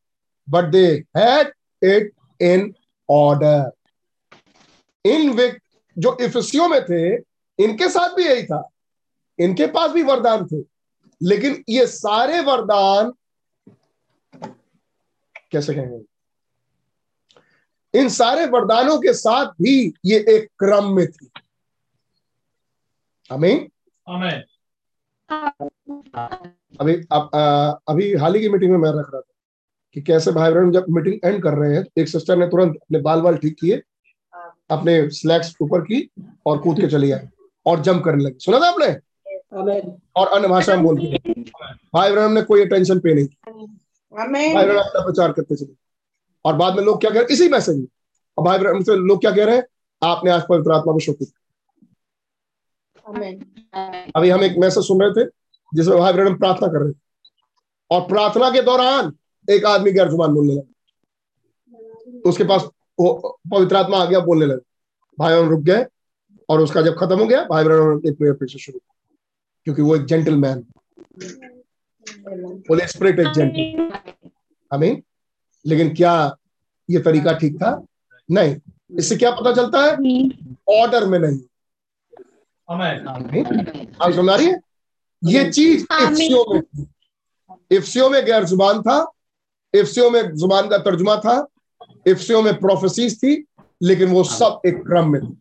[0.50, 1.52] but they had
[1.84, 2.74] it in
[3.10, 3.70] order
[5.04, 7.14] इन व्यक्ति, जो इफिसियों में थे,
[7.64, 8.68] इनके साथ भी यही था।
[9.38, 10.64] इनके पास भी वरदान थे।
[11.22, 13.12] लेकिन ये सारे वरदान,
[15.52, 16.13] कैसे कहेंगे?
[17.94, 21.28] इन सारे वरदानों के साथ भी ये एक क्रम में थी।
[23.30, 23.68] हमें
[26.80, 27.30] अभी अब
[27.88, 29.32] अभी हाल ही की मीटिंग में मैं रख रहा था
[29.96, 33.00] कि कैसे भाई बहन जब मीटिंग एंड कर रहे हैं एक सिस्टर ने तुरंत अपने
[33.00, 33.82] बाल बाल ठीक किए
[34.70, 36.08] अपने स्लैक्स ऊपर की
[36.46, 37.26] और कूद के चली आई
[37.66, 38.86] और जंप करने लगी। सुना था आपने?
[40.16, 41.18] और अन्य भाषा में बोलती
[41.94, 43.36] भाई बहन ने कोई अटेंशन पे नहीं की।
[44.12, 45.83] भाई बहन अपना प्रचार करते चले।
[46.44, 47.28] और बाद में लोग क्या कह रहे हैं?
[47.30, 47.86] इसी मैसेज में।
[48.38, 49.64] और भाई बहन से लोग क्या कह रहे हैं?
[50.02, 51.32] आपने आज पवित्र आत्मा को शोकित
[54.16, 55.28] अभी हम एक मैसेज सुन रहे थे
[55.72, 56.98] जिसमें भाई बहन प्रार्थना कर रहे थे।
[57.90, 59.12] और प्रार्थना के दौरान
[59.48, 62.68] एक आदमी गैर ज़ुबान बोलने लगा। तो उसके पास
[63.00, 64.60] पवित्र आत्मा आ गया बोलने लगा।
[65.18, 65.84] भाई बहन रुक गए
[66.48, 68.78] और उसका जब खत्म हो गया भाई बहन एक प्रेयर फिर से शुरू
[69.66, 70.64] क्योंकि वो एक जेंटलमैन।
[72.70, 73.92] होली स्पिरिट एक जेंटल
[74.70, 75.02] आई मीन
[75.66, 76.14] लेकिन क्या
[76.88, 77.70] ये तरीका ठीक था?
[78.28, 78.56] नहीं।
[78.98, 79.96] इससे क्या पता चलता है?
[80.70, 81.38] ऑर्डर में नहीं।
[84.02, 84.60] आप समझ रही है?
[85.22, 86.86] ये चीज़ इफ्सियों में थी।
[87.70, 88.96] इफ्सियों में गैर ज़ुबान था
[89.74, 91.46] इफ्सियों में ज़ुबान का तर्जुमा था
[92.08, 93.44] इफ्सियों में प्रोफेसीज थी
[93.82, 95.36] लेकिन वो सब एक क्रम में थी।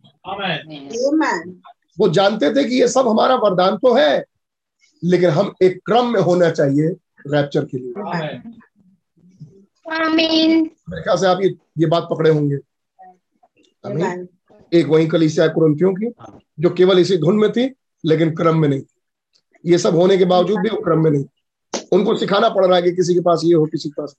[1.99, 4.23] वो जानते थे कि ये सब हमारा वरदान तो है
[5.03, 6.87] लेकिन हम एक क्रम में होना चाहिए
[7.27, 7.93] रैप्चर के लिए।
[9.85, 12.57] मेरे ख्याल से आप ये ये बात पकड़े होंगे।
[13.85, 14.27] आमीन।
[14.73, 16.11] एक वही कलीसिया कुरंतियों की
[16.59, 17.69] जो केवल इसी धुन में थी
[18.05, 21.23] लेकिन क्रम में नहीं। थी ये सब होने के बावजूद भी वो क्रम में नहीं।
[21.23, 24.15] थी उनको सिखाना पड़ रहा है कि किसी के पास ये हो किसी के पास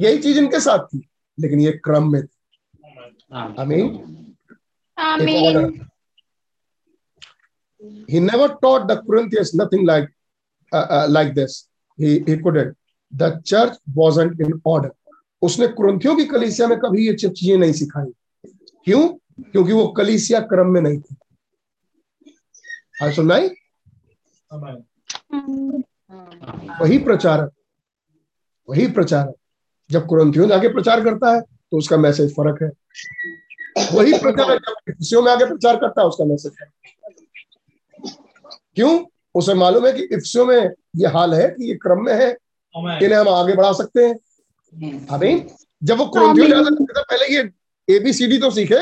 [0.00, 1.08] यही चीज़ इनके साथ थी
[1.38, 2.36] लेकिन ये क्रम में थी।
[3.34, 3.86] आमीन.
[8.08, 10.08] He never taught the Corinthians nothing like
[10.72, 11.68] uh, uh, like this.
[11.98, 12.76] He he couldn't.
[13.12, 14.90] The church wasn't in order.
[15.42, 18.12] उसने कुरंथियों की कलीसिया में कभी ये चीज़ें नहीं सिखाई।
[18.86, 19.08] क्यों?
[19.42, 21.16] क्योंकि वो कलीसिया क्रम में नहीं थी।
[23.02, 23.48] आज सुनाई
[26.80, 27.52] वही प्रचारक
[28.68, 29.34] वही प्रचारक।
[29.90, 32.68] जब कुरंथियों जाके प्रचार करता है तो उसका मैसेज फ़र्क है।
[33.94, 36.72] वही प्रचारक जब इफ्सियों में आगे प्रचार करता है, उसका मैसेज फ़र्क
[38.76, 39.04] क्यों?
[39.34, 42.36] उसे मालूम है कि इफ्सियों में ये हाल है, कि ये क्रम में है
[42.78, 44.14] इन्हें हम आगे बढ़ा सकते हैं।
[45.08, 45.46] अमीन
[45.82, 46.06] जब वो
[46.38, 47.50] जाता था तो पहले ये
[47.88, 48.78] एबीसीडी तो सीखे।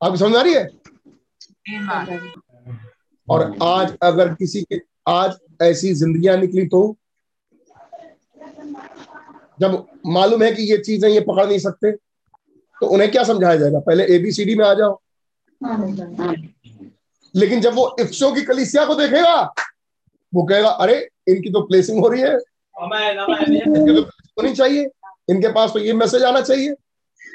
[0.00, 0.68] आपको समझ आ रही है?
[3.28, 6.96] और आज अगर किसी के आज ऐसी जिंदगियाँ निकली तो?
[9.60, 13.78] जब मालूम है कि ये चीज़ें ये पकड़ नहीं सकते तो उन्हें क्या समझाया जाएगा?
[13.78, 15.00] पहले एबीसीडी में आ जाओ।
[17.34, 19.42] लेकिन जब वो इफ्सो की कलिसिया को देखेगा
[20.32, 20.96] वो कहेगा अरे
[21.28, 22.34] इनकी तो प्लेसिंग हो रही है।
[22.74, 24.88] आमेन आमेन तो होनी चाहिए।
[25.30, 26.72] इनके पास तो ये मैसेज आना चाहिए।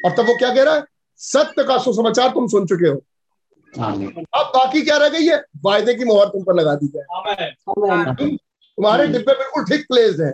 [0.05, 0.83] और तब वो क्या कह रहा है?
[1.19, 3.01] सत्य का सुसमाचार तुम सुन चुके हो।
[3.73, 5.43] अब बाकी क्या रह गई है?
[5.65, 10.33] वायदे की मोहर तुम पर लगा दी जाए। तुम्हारे डिब्बे बिल्कुल ठीक प्लेस है।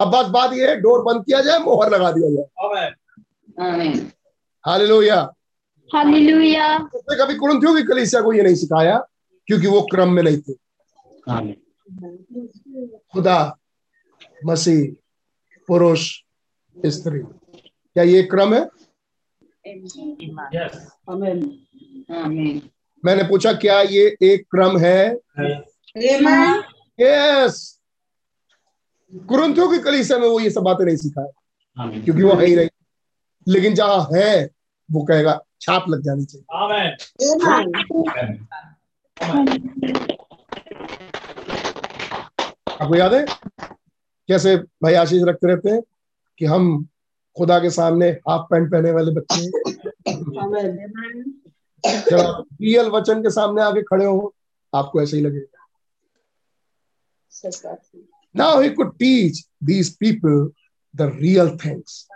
[0.00, 2.90] अब बस बात ये है डोर बंद किया जाए मोहर लगा दिया जाए।
[3.66, 4.10] आमेन।
[4.80, 5.20] लोहिया
[5.90, 8.96] हालेलुया। उसने कभी कुरंथियों की कलीसिया को ये नहीं सिखाया
[9.48, 10.52] क्योंकि वो क्रम में नहीं थे।
[13.12, 13.38] खुदा
[14.46, 14.82] मसीह
[15.68, 16.02] पुरुष
[16.76, 18.60] स्त्री। क्या ये क्रम है?
[20.54, 20.76] यस
[23.04, 25.16] मैंने पूछा क्या ये एक क्रम है?
[26.98, 27.80] यस
[29.28, 32.68] कुरंथियों की कलीसिया में वो ये सब बातें नहीं सिखाया क्योंकि वो है ही नहीं।
[33.46, 34.50] लेकिन जहाँ है
[34.88, 36.96] वो कहेगा छाप लग जानी चाहिए। आमेन
[42.80, 43.24] आपको याद है?
[44.28, 45.80] कैसे भाई आशीष रखते रहते हैं
[46.38, 46.84] कि हम
[47.36, 49.40] खुदा के सामने हाफ़ पैंट पहने वाले बच्चे
[52.10, 54.34] जब आप रियल वचन के सामने आके खड़े हो
[54.72, 55.66] आपको ऐसे ही लगेगा।
[58.36, 60.50] Now he could teach these people
[60.94, 62.06] the real things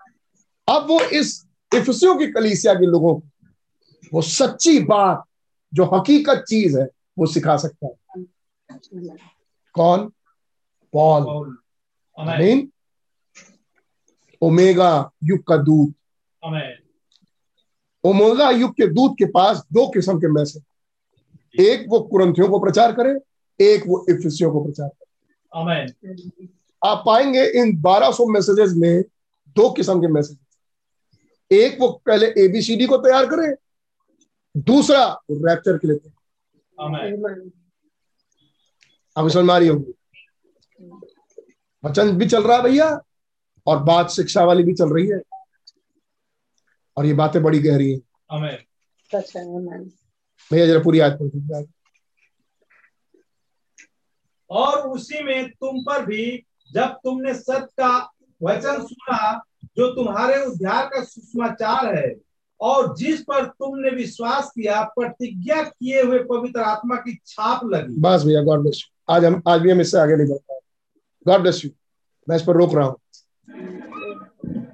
[0.69, 3.27] अब वो इस इफसियों की कलीसिया के लोगों को
[4.13, 5.25] वो सच्ची बात
[5.75, 8.25] जो हकीकत चीज़ है वो सिखा सकता है।
[9.75, 10.13] कौन?
[10.95, 11.23] पॉल
[12.19, 12.71] आमेन आमीन
[14.43, 14.91] ओमेगा
[15.25, 15.95] युग का दूत।
[18.05, 20.63] ओमेगा युग के दूत के पास दो किस्म के मैसेज।
[21.55, 23.13] एक वो कुरंथियों को प्रचार करे
[23.61, 25.07] एक वो इफिसियों को प्रचार करे।
[25.53, 26.49] आमेन
[26.83, 29.03] आप पाएँगे इन 1200 मैसेजेस में
[29.57, 30.39] दो किस्म के मैसेज
[31.51, 33.55] एक वो पहले एबीसीडी को तैयार करे
[34.55, 36.17] दूसरा वो रैप्चर के लिए तैयार
[39.17, 39.93] आमेन समझ में आ रही होगी।
[41.85, 43.01] वचन भी चल रहा है भैया
[43.67, 45.21] और बात शिक्षा वाली भी चल रही है।
[46.97, 48.01] और ये बातें बड़ी गहरी है।
[48.33, 48.59] आमेन।
[50.53, 51.65] भैया जरा पूरी याद पढ़
[54.51, 60.87] और उसी में तुम पर भी जब तुमने सत्य का वचन सुना जो तुम्हारे उद्धार
[60.87, 62.15] का सुसमाचार है
[62.61, 68.25] और जिस पर तुमने विश्वास किया प्रतिज्ञा किए हुए पवित्र आत्मा की छाप लगी। बस
[68.25, 70.54] भैया गॉड ब्लेस आज हम आज भी हम इससे आगे नहीं बढ़ पाए।
[71.27, 71.71] गॉड ब्लेस यू
[72.29, 72.97] मैं इस पर रोक रहा हूँ।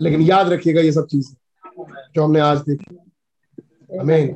[0.03, 1.35] लेकिन याद रखिएगा ये सब चीज़ें
[2.15, 2.97] जो हमने आज देखी।
[3.99, 4.35] हमें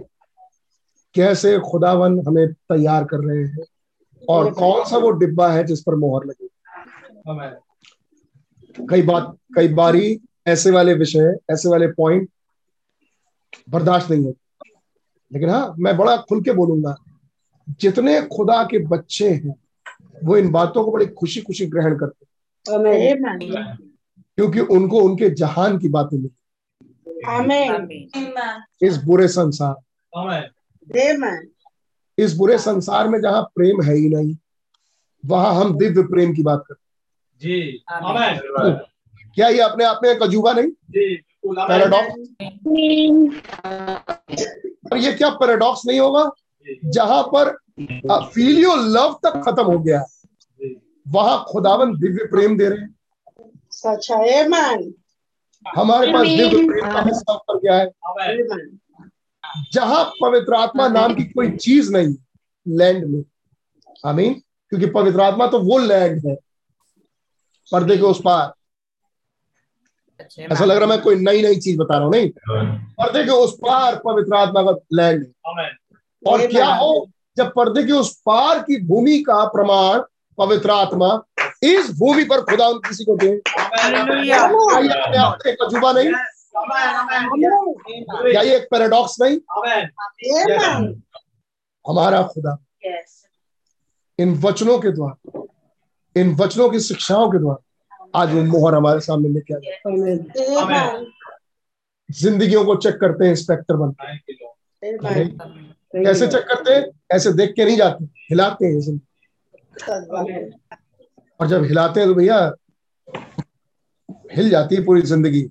[1.14, 3.64] कैसे खुदावन हमें तैयार कर रहे हैं
[4.28, 6.48] और कौन सा वो डिब्बा है जिस पर मोहर लगी
[8.90, 12.28] कई बात, कई बारी ऐसे वाले विषय, ऐसे वाले पॉइंट
[13.70, 14.70] बर्दाश्त नहीं होते।
[15.32, 16.94] लेकिन हाँ मैं बड़ा खुल के बोलूँगा,
[17.80, 19.54] जितने खुदा के बच्चे हैं
[20.24, 22.26] वो इन बातों को बड़ी खुशी खुशी ग्रहण करते
[24.36, 26.30] क्योंकि उनको उनके जहान की बातें मिली।
[28.82, 29.74] इस बुरे संसार।
[32.18, 34.36] इस बुरे संसार में जहाँ प्रेम है ही नहीं
[35.26, 38.72] वहाँ हम दिव्य प्रेम की बात करते जी। आमेन
[39.34, 40.68] क्या ये अपने आप में एक अजूबा नहीं?
[40.68, 42.12] जी पैराडॉक्स
[44.92, 46.30] और ये क्या पैराडॉक्स नहीं होगा?
[46.84, 50.04] जहाँ पर फीलियो लव तक खत्म हो गया।
[51.08, 52.94] वहाँ खुदावन दिव्य प्रेम दे रहे हैं।
[53.70, 54.48] सच है
[55.76, 57.86] हमारे पास दिव्य प्रेम का हिस्सा ऊपर क्या है।
[59.72, 62.14] जहाँ पवित्र आत्मा नाम की कोई चीज़ नहीं
[62.68, 63.24] लैंड में।
[64.06, 64.34] आमीन।
[64.68, 66.34] क्योंकि पवित्र आत्मा तो वो लैंड है।
[67.72, 68.54] पर्दे के उस पार।
[70.38, 72.30] ऐसा लग रहा है मैं कोई नई नई चीज़ बता रहा हूँ नहीं?
[72.78, 75.30] पर्दे के उस पार पवित्र आत्मा का लैंड है।
[76.26, 77.10] और क्या हो?
[77.36, 80.00] जब पर्दे के उस पार की भूमि का प्रमाण
[80.38, 81.08] पवित्र आत्मा
[81.62, 83.28] इस भूमि पर खुदा उन किसी को दे।
[85.50, 86.12] एक अजूबा नहीं?
[88.32, 89.38] क्या ये एक पैराडॉक्स नहीं?
[91.84, 92.56] हमारा खुदा।
[94.18, 95.42] इन वचनों के द्वारा
[96.16, 99.58] इन वचनों की शिक्षाओं के द्वारा आज वो मोहर हमारे सामने लेके आ
[102.10, 105.63] जिंदगियों को चेक करते हैं इंस्पेक्टर बनते हैं।
[105.94, 108.80] कैसे चेक करते हैं ऐसे देख के नहीं जाते हिलाते हैं
[111.40, 112.38] और जब हिलाते हैं तो भैया
[114.32, 115.42] हिल जाती है पूरी ज़िंदगी।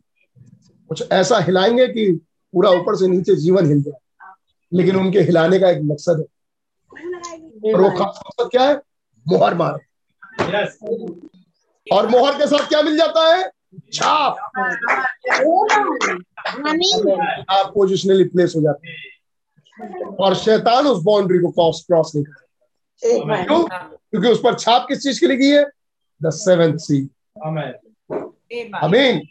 [0.89, 2.11] कुछ ऐसा हिलाएँगे कि
[2.53, 3.99] पूरा ऊपर से नीचे जीवन हिल जाए।
[4.73, 6.25] लेकिन उनके हिलाने का एक मकसद है।
[7.73, 8.75] और वो खास मकसद क्या है?
[9.27, 9.79] मोहर मार।
[11.87, 13.51] और मोहर के साथ क्या मिल जाता है?
[13.93, 14.37] छाप।
[17.49, 19.12] आप पोजिशनली प्लेस हो जाते हैं।
[20.19, 23.63] और शैतान उस बाउंड्री को क्रॉस क्रॉस नहीं करता क्यों?
[23.65, 25.63] क्योंकि उस पर छाप किस चीज़ के लिए की है?
[26.21, 27.01] द सेवेंथ सी
[27.45, 27.73] आमेन
[28.83, 29.21] अमीन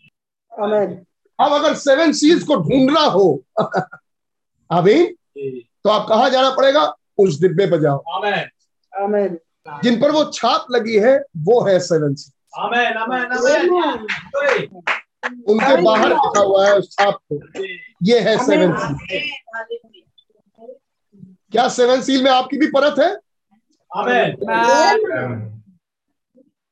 [1.39, 3.27] अब अगर सेवन सीज को ढूंढना हो
[4.71, 5.15] अमीन
[5.85, 6.95] तो आप कहा जाना पड़ेगा?
[7.19, 8.49] उस डिब्बे पर जाओ। आमेन
[8.93, 9.39] आमेन
[9.85, 11.17] जिन पर वो छाप लगी है
[11.47, 13.71] वो है सेवन सी आमेन आमेन आमेन
[15.49, 17.41] उनके बाहर लिखा हुआ है उस छाप को।
[18.03, 20.02] ये है सेवन सी
[21.53, 23.11] क्या सेवन सील में आपकी भी परत है?
[23.91, 25.61] आमेन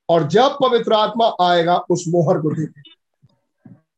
[0.08, 2.90] और जब पवित्र आत्मा आएगा उस मोहर को देखे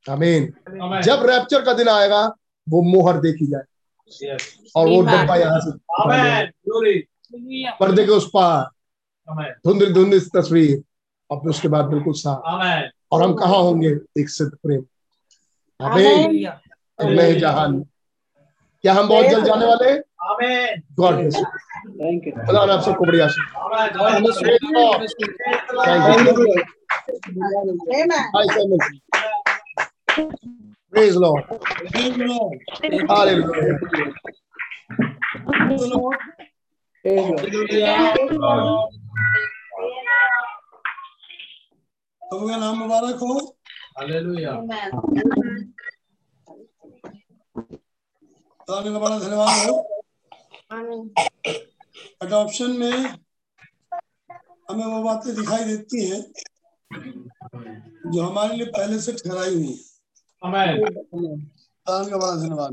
[0.06, 2.24] अमीन जब रैप्चर का दिन आएगा
[2.66, 3.62] वो मोहर देखी जाए।
[4.76, 5.70] और वो डब्बा यहाँ से
[6.02, 6.98] आमेन ग्लोरी
[7.80, 8.64] पर्दे के उस पार।
[9.66, 10.82] धुंधली धुंधली तस्वीर।
[11.30, 12.40] और फिर उसके बाद बिल्कुल साफ़।
[13.12, 13.90] और हम कहा होंगे?
[14.18, 14.84] एक सिद्ध प्रेम।
[15.80, 16.46] अमीन
[17.00, 17.80] नए जहान।
[18.84, 20.02] क्या हम बहुत जल्द जाने वाले हैं?
[21.00, 21.44] God bless you
[22.00, 23.26] thank you खुदा आप सबको बढ़िया
[25.86, 26.62] thank you
[28.34, 28.80] Hi, Simon.
[30.92, 31.44] Praise Lord.
[33.08, 33.78] Hallelujah.
[42.22, 43.34] प्रभु का नाम मुबारक हो
[43.98, 44.52] हालेलुया
[48.68, 50.01] धन्यवाद हो
[52.22, 52.92] अडॉप्शन में
[54.70, 56.22] हमें वो बातें दिखाई देती हैं
[58.12, 59.78] जो हमारे लिए पहले से ठहराई हुई हैं।
[61.86, 62.72] का बड़ा धन्यवाद।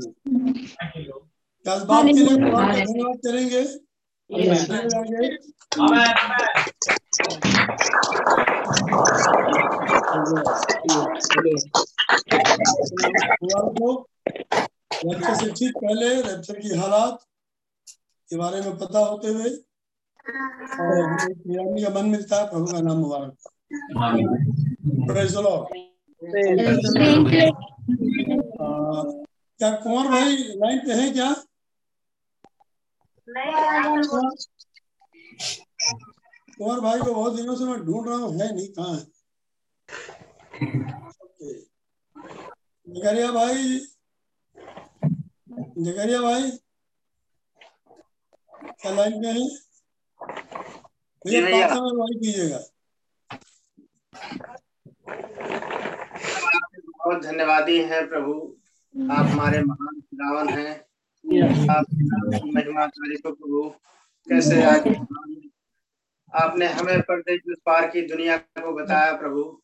[1.64, 3.64] क्या इस बात के लिए का धन्यवाद करेंगे।
[4.34, 5.36] करेंगे?
[13.80, 14.08] को
[15.04, 17.29] रैप्चर से ठीक पहले रैप्चर की हालात।
[18.30, 19.50] के बारे में पता होते हुए
[21.46, 23.36] वीरानी का मन मिलता है प्रभु का नाम मुबारक.
[28.60, 29.02] आ,
[29.60, 31.30] क्या कुंवर भाई लाइन पे है क्या?
[36.58, 39.04] कुंवर भाई को बहुत दिनों से मैं ढूंढ रहा हूँ है नहीं कहाँ है.
[42.86, 43.78] जकरिया भाई
[45.84, 46.50] जकरिया भाई।
[48.82, 49.48] क्या लाइन पे है
[51.42, 52.58] भैया। में कीजिएगा।
[56.98, 58.56] बहुत धन्यवादी है प्रभु।
[59.12, 60.84] आप हमारे महान खुदावन हैं।
[61.70, 61.86] आप
[62.54, 63.74] महिमा करी को प्रभु।
[64.28, 64.94] कैसे आज
[66.34, 69.60] आपने हमें पर्दे के उस पार की दुनिया को बताया प्रभु।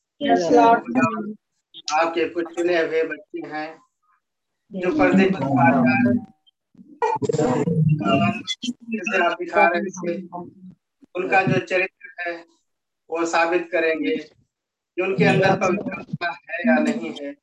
[1.95, 3.79] आपके कुछ चुने हुए बच्चे हैं
[4.73, 5.75] जो पर्दे के उस पार
[9.35, 9.69] दिखा
[11.17, 12.45] उनका जो चरित्र है,
[13.11, 17.37] वो साबित करेंगे कि उनके अंदर पवित्रता है या नहीं है।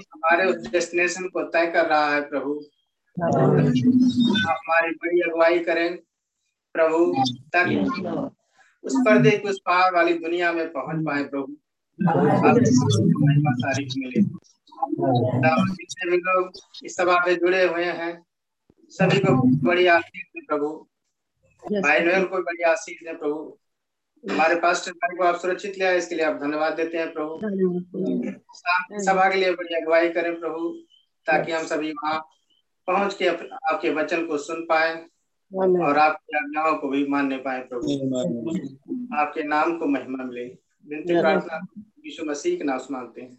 [0.00, 2.64] हमारे उस डेस्टिनेशन को तय कर रहा है प्रभु।
[4.48, 5.96] हमारी बड़ी अगुवाई करें
[6.72, 7.76] प्रभु, ताकि
[8.84, 11.56] उस पर्दे की उस पार वाली दुनिया में पहुँच पाए प्रभु।
[13.18, 14.51] महिमा मिले।
[16.10, 16.50] भी लोग
[16.84, 18.24] इस सभा पे जुड़े हुए हैं।
[18.90, 20.88] सभी को बड़ी आशीष दे प्रभु।
[21.82, 23.58] भाई नोएल को बड़ी आशीष दे प्रभु।
[24.32, 27.40] हमारे पास भाई को आप सुरक्षित लिया इसके लिए आप धन्यवाद देते हैं प्रभु।
[29.00, 30.68] सभा के लिए बड़ी अगुवाई करें प्रभु
[31.26, 32.18] ताकि हम सभी वहाँ
[32.86, 34.94] पहुँच के आपके वचन को सुन पाए
[35.82, 37.86] और आपकी आज्ञाओं को भी मानने पाए प्रभु।
[39.16, 40.44] आपके नाम को महिमा मिले।
[40.88, 43.38] विनती प्रार्थना यीशु मसीह के नाम से मांगते हैं।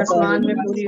[0.00, 0.86] आसमान में पूरी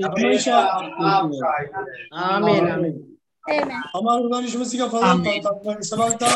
[0.00, 0.56] हमेशा
[2.16, 3.19] आमीन आमीन।
[3.50, 6.30] हमारे मसीह का फजल सबलता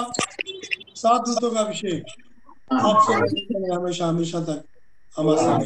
[0.97, 2.05] सात दूतों का अभिषेक
[2.73, 3.15] आपसे
[3.75, 4.65] हमेशा हमेशा तक
[5.17, 5.61] हमारे साथ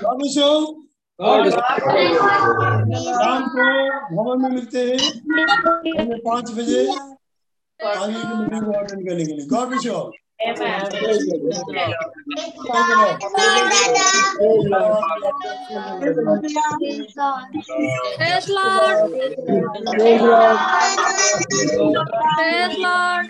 [0.00, 0.88] God bless you.
[3.08, 3.64] शाम को
[4.16, 4.98] भवन में मिलते हैं
[5.98, 6.82] हमें पाँच बजे
[7.80, 10.58] आगे की मीटिंग को अटेंड करने के लिए God bless you all Praise
[18.48, 18.88] Lord.
[22.36, 23.28] Praise Lord.